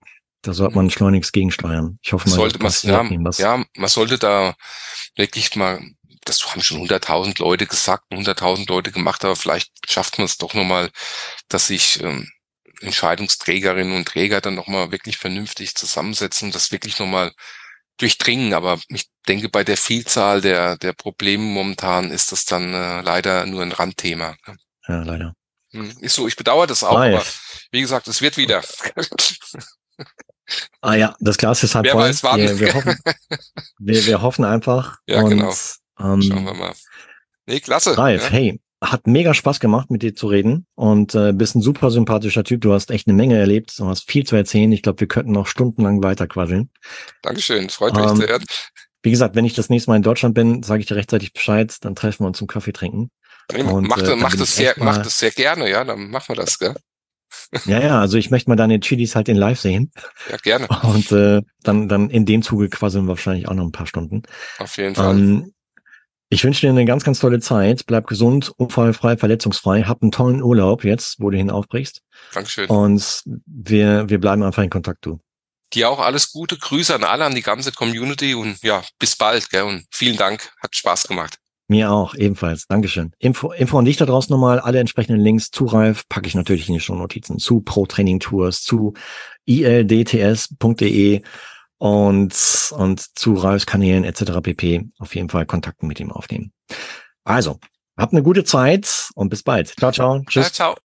da 0.42 0.54
sollte 0.54 0.76
man 0.76 0.90
schleunigst 0.90 1.32
gegensteuern. 1.32 1.98
Ich 2.02 2.12
hoffe 2.12 2.28
mal, 2.28 2.36
sollte 2.36 2.58
man, 2.60 2.72
ja, 2.82 3.56
ja, 3.56 3.64
man 3.76 3.88
sollte 3.88 4.18
da 4.18 4.54
wirklich 5.16 5.56
mal, 5.56 5.80
das 6.24 6.44
haben 6.46 6.62
schon 6.62 6.86
100.000 6.86 7.40
Leute 7.40 7.66
gesagt, 7.66 8.04
100.000 8.12 8.68
Leute 8.68 8.92
gemacht, 8.92 9.24
aber 9.24 9.36
vielleicht 9.36 9.72
schafft 9.90 10.18
man 10.18 10.26
es 10.26 10.38
doch 10.38 10.54
nochmal, 10.54 10.90
dass 11.48 11.66
sich 11.66 12.02
ähm, 12.02 12.30
Entscheidungsträgerinnen 12.80 13.96
und 13.96 14.08
Träger 14.08 14.40
dann 14.40 14.54
nochmal 14.54 14.90
wirklich 14.90 15.18
vernünftig 15.18 15.74
zusammensetzen 15.74 16.50
das 16.50 16.72
wirklich 16.72 16.98
nochmal 16.98 17.32
durchdringen. 17.98 18.52
Aber 18.52 18.78
ich 18.88 19.08
denke, 19.28 19.48
bei 19.48 19.64
der 19.64 19.76
Vielzahl 19.76 20.40
der, 20.40 20.76
der 20.76 20.92
Probleme 20.92 21.42
momentan 21.44 22.10
ist 22.10 22.32
das 22.32 22.44
dann 22.44 22.72
äh, 22.74 23.00
leider 23.02 23.46
nur 23.46 23.62
ein 23.62 23.72
Randthema. 23.72 24.36
Ne? 24.46 24.56
Ja, 24.88 25.02
leider. 25.02 25.34
Hm, 25.72 25.96
ist 26.00 26.14
so, 26.14 26.28
ich 26.28 26.36
bedauere 26.36 26.66
das 26.66 26.84
auch, 26.84 26.98
Live. 26.98 27.14
aber 27.14 27.24
wie 27.72 27.80
gesagt, 27.80 28.08
es 28.08 28.20
wird 28.22 28.36
wieder. 28.36 28.62
ah 30.80 30.94
ja, 30.94 31.16
das 31.20 31.38
Glas 31.38 31.62
ist 31.62 31.74
halt 31.74 31.86
Wer 31.86 31.92
voll. 31.92 32.12
Wir, 32.12 32.60
wir, 32.60 32.74
hoffen, 32.74 32.98
wir, 33.78 34.06
wir 34.06 34.22
hoffen 34.22 34.44
einfach. 34.44 34.98
Ja, 35.06 35.22
und, 35.22 35.30
genau. 35.30 35.54
Schauen 35.98 36.20
wir 36.20 36.54
mal. 36.54 36.74
Nee, 37.46 37.60
klasse. 37.60 37.96
Ralf, 37.96 38.24
ja. 38.24 38.30
hey, 38.30 38.60
hat 38.92 39.06
mega 39.06 39.34
Spaß 39.34 39.60
gemacht, 39.60 39.90
mit 39.90 40.02
dir 40.02 40.14
zu 40.14 40.26
reden 40.26 40.66
und 40.74 41.14
äh, 41.14 41.32
bist 41.32 41.54
ein 41.56 41.62
super 41.62 41.90
sympathischer 41.90 42.44
Typ. 42.44 42.60
Du 42.60 42.72
hast 42.72 42.90
echt 42.90 43.06
eine 43.06 43.16
Menge 43.16 43.38
erlebt, 43.38 43.78
du 43.78 43.86
hast 43.86 44.08
viel 44.10 44.24
zu 44.24 44.36
erzählen. 44.36 44.70
Ich 44.72 44.82
glaube, 44.82 45.00
wir 45.00 45.08
könnten 45.08 45.32
noch 45.32 45.46
stundenlang 45.46 46.02
weiter 46.02 46.26
quasseln. 46.26 46.70
Dankeschön, 47.22 47.68
freut 47.68 47.94
mich 47.94 48.06
ähm, 48.06 48.16
sehr. 48.16 48.40
Wie 49.02 49.10
gesagt, 49.10 49.36
wenn 49.36 49.44
ich 49.44 49.54
das 49.54 49.68
nächste 49.68 49.90
Mal 49.90 49.96
in 49.96 50.02
Deutschland 50.02 50.34
bin, 50.34 50.62
sage 50.62 50.80
ich 50.80 50.86
dir 50.86 50.96
rechtzeitig 50.96 51.32
Bescheid, 51.32 51.74
dann 51.82 51.94
treffen 51.94 52.24
wir 52.24 52.28
uns 52.28 52.38
zum 52.38 52.48
Kaffee 52.48 52.72
trinken. 52.72 53.10
Und, 53.54 53.86
macht, 53.86 54.02
äh, 54.02 54.16
macht, 54.16 54.40
es 54.40 54.56
sehr, 54.56 54.74
macht 54.78 55.06
es 55.06 55.18
sehr 55.18 55.30
gerne, 55.30 55.70
ja, 55.70 55.84
dann 55.84 56.10
machen 56.10 56.30
wir 56.30 56.36
das, 56.36 56.58
gell? 56.58 56.74
Ja, 57.64 57.80
ja, 57.80 58.00
also 58.00 58.18
ich 58.18 58.30
möchte 58.30 58.50
mal 58.50 58.56
deine 58.56 58.80
Chilis 58.80 59.14
halt 59.14 59.28
in 59.28 59.36
live 59.36 59.60
sehen. 59.60 59.92
Ja, 60.30 60.36
gerne. 60.38 60.68
Und 60.82 61.12
äh, 61.12 61.42
dann, 61.62 61.88
dann 61.88 62.10
in 62.10 62.24
dem 62.24 62.42
Zuge 62.42 62.68
quasseln 62.68 63.04
wir 63.04 63.10
wahrscheinlich 63.10 63.48
auch 63.48 63.54
noch 63.54 63.64
ein 63.64 63.72
paar 63.72 63.86
Stunden. 63.86 64.22
Auf 64.58 64.76
jeden 64.76 64.94
Fall. 64.94 65.16
Ähm, 65.16 65.52
ich 66.28 66.42
wünsche 66.42 66.62
dir 66.62 66.70
eine 66.70 66.84
ganz, 66.84 67.04
ganz 67.04 67.20
tolle 67.20 67.40
Zeit. 67.40 67.86
Bleib 67.86 68.06
gesund, 68.06 68.52
unfallfrei, 68.56 69.16
verletzungsfrei. 69.16 69.84
Hab 69.84 70.02
einen 70.02 70.10
tollen 70.10 70.42
Urlaub 70.42 70.84
jetzt, 70.84 71.20
wo 71.20 71.30
du 71.30 71.36
hin 71.36 71.50
aufbrichst. 71.50 72.02
Dankeschön. 72.34 72.68
Und 72.68 73.22
wir, 73.46 74.08
wir 74.08 74.18
bleiben 74.18 74.42
einfach 74.42 74.62
in 74.62 74.70
Kontakt, 74.70 75.06
du. 75.06 75.20
Dir 75.72 75.90
auch 75.90 76.00
alles 76.00 76.32
Gute. 76.32 76.56
Grüße 76.56 76.94
an 76.94 77.04
alle, 77.04 77.24
an 77.24 77.34
die 77.34 77.42
ganze 77.42 77.72
Community 77.72 78.34
und 78.34 78.62
ja, 78.62 78.82
bis 78.98 79.16
bald. 79.16 79.50
Gell? 79.50 79.62
Und 79.62 79.84
vielen 79.90 80.16
Dank. 80.16 80.50
Hat 80.60 80.74
Spaß 80.74 81.06
gemacht. 81.08 81.38
Mir 81.68 81.90
auch, 81.90 82.14
ebenfalls. 82.14 82.66
Dankeschön. 82.68 83.12
Info, 83.18 83.50
Info 83.50 83.78
an 83.78 83.84
dich 83.84 83.96
da 83.96 84.06
draußen 84.06 84.32
nochmal. 84.32 84.60
Alle 84.60 84.78
entsprechenden 84.78 85.20
Links 85.20 85.50
zu 85.50 85.64
Ralf 85.66 86.08
packe 86.08 86.28
ich 86.28 86.36
natürlich 86.36 86.68
in 86.68 86.74
die 86.74 86.80
Show 86.80 86.94
Notizen. 86.94 87.38
Zu 87.38 87.60
Pro 87.60 87.86
Training 87.86 88.20
Tours, 88.20 88.62
zu 88.62 88.94
ildts.de 89.46 91.22
und, 91.78 92.72
und 92.76 93.18
zu 93.18 93.34
Ralfs 93.34 93.66
Kanälen 93.66 94.04
etc. 94.04 94.40
pp. 94.42 94.88
auf 94.98 95.14
jeden 95.14 95.28
Fall 95.28 95.46
Kontakten 95.46 95.88
mit 95.88 96.00
ihm 96.00 96.12
aufnehmen. 96.12 96.52
Also, 97.24 97.58
habt 97.96 98.12
eine 98.12 98.22
gute 98.22 98.44
Zeit 98.44 99.10
und 99.14 99.28
bis 99.28 99.42
bald. 99.42 99.74
Ciao, 99.78 99.92
ciao. 99.92 100.22
Tschüss. 100.28 100.52
Ciao, 100.52 100.74
ciao. 100.74 100.85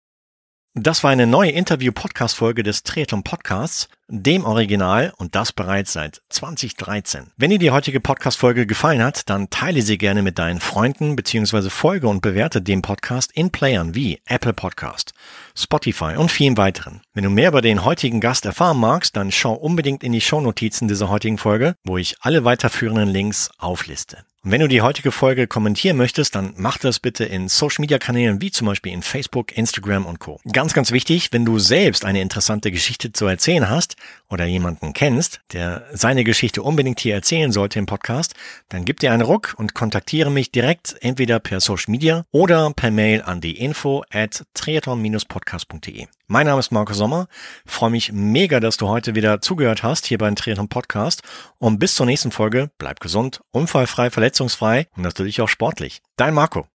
Das 0.76 1.04
war 1.04 1.10
eine 1.10 1.26
neue 1.26 1.50
Interview-Podcast-Folge 1.50 2.62
des 2.62 2.84
Triathlon 2.84 3.24
Podcasts, 3.24 3.90
dem 4.08 4.46
Original 4.46 5.12
und 5.18 5.34
das 5.34 5.52
bereits 5.52 5.94
seit 5.94 6.22
2013. 6.30 7.32
Wenn 7.38 7.50
dir 7.50 7.58
die 7.58 7.72
heutige 7.72 8.00
Podcast-Folge 8.00 8.68
gefallen 8.68 9.02
hat, 9.02 9.32
dann 9.32 9.50
teile 9.50 9.82
sie 9.82 9.98
gerne 9.98 10.22
mit 10.22 10.38
deinen 10.38 10.60
Freunden 10.60 11.16
bzw. 11.16 11.72
folge 11.72 12.08
und 12.08 12.22
bewerte 12.22 12.62
den 12.62 12.84
Podcast 12.84 13.32
in 13.34 13.50
Playern 13.50 13.96
wie 13.96 14.22
Apple 14.26 14.54
Podcast, 14.54 15.14
Spotify 15.58 16.16
und 16.16 16.30
vielen 16.30 16.56
weiteren. 16.56 17.02
Wenn 17.16 17.24
du 17.24 17.32
mehr 17.32 17.50
über 17.50 17.64
den 17.64 17.84
heutigen 17.84 18.22
Gast 18.22 18.46
erfahren 18.46 18.80
magst, 18.80 19.18
dann 19.18 19.32
schau 19.32 19.54
unbedingt 19.54 20.04
in 20.04 20.12
die 20.12 20.22
Shownotizen 20.22 20.88
dieser 20.88 21.10
heutigen 21.10 21.40
Folge, 21.40 21.74
wo 21.84 21.98
ich 21.98 22.18
alle 22.22 22.46
weiterführenden 22.46 23.10
Links 23.10 23.50
aufliste. 23.58 24.24
Und 24.42 24.52
wenn 24.52 24.62
du 24.62 24.70
die 24.70 24.82
heutige 24.82 25.12
Folge 25.12 25.48
kommentieren 25.48 25.98
möchtest, 25.98 26.34
dann 26.34 26.54
mach 26.56 26.78
das 26.78 27.02
bitte 27.02 27.26
in 27.26 27.50
Social 27.50 27.82
Media 27.82 27.98
Kanälen 27.98 28.42
wie 28.42 28.52
zum 28.52 28.68
Beispiel 28.68 28.94
in 28.94 29.02
Facebook, 29.02 29.58
Instagram 29.58 30.06
und 30.06 30.20
Co. 30.20 30.40
Ganz, 30.54 30.74
ganz 30.74 30.92
wichtig, 30.92 31.34
wenn 31.34 31.44
du 31.44 31.60
selbst 31.60 32.06
eine 32.06 32.22
interessante 32.22 32.72
Geschichte 32.72 33.12
zu 33.12 33.26
erzählen 33.26 33.70
hast 33.70 33.98
oder 34.30 34.46
jemanden 34.46 34.94
kennst, 34.94 35.42
der 35.54 35.86
seine 35.92 36.24
Geschichte 36.24 36.62
unbedingt 36.62 37.00
hier 37.00 37.16
erzählen 37.16 37.52
sollte 37.52 37.80
im 37.80 37.86
Podcast, 37.86 38.36
dann 38.70 38.86
gib 38.86 39.00
dir 39.00 39.12
einen 39.12 39.24
Ruck 39.24 39.56
und 39.58 39.74
kontaktiere 39.74 40.32
mich 40.32 40.52
direkt 40.52 40.96
entweder 41.02 41.40
per 41.40 41.60
Social 41.60 41.92
Media 41.92 42.26
oder 42.32 42.72
per 42.74 42.92
Mail 42.92 43.22
an 43.24 43.42
die 43.42 43.58
info 43.58 44.04
at 44.12 44.46
triathlon-podcast.de. 44.54 46.08
Mein 46.28 46.46
Name 46.46 46.60
ist 46.60 46.72
Marco 46.72 46.94
Sommer. 46.94 47.28
Freue 47.66 47.90
mich 47.90 48.12
mega, 48.12 48.60
dass 48.60 48.78
du 48.78 48.88
heute 48.88 49.16
wieder 49.16 49.42
zugehört 49.42 49.82
hast 49.82 50.06
hier 50.06 50.20
beim 50.20 50.36
Triathlon 50.36 50.70
Podcast. 50.70 51.24
Und 51.58 51.80
bis 51.80 51.96
zur 51.96 52.06
nächsten 52.06 52.32
Folge 52.32 52.70
bleib 52.78 53.00
gesund, 53.00 53.42
unfallfrei, 53.52 54.12
verletzungsfrei 54.12 54.88
und 54.96 55.04
natürlich 55.04 55.42
auch 55.42 55.50
sportlich. 55.50 56.02
Dein 56.18 56.36
Marco. 56.36 56.68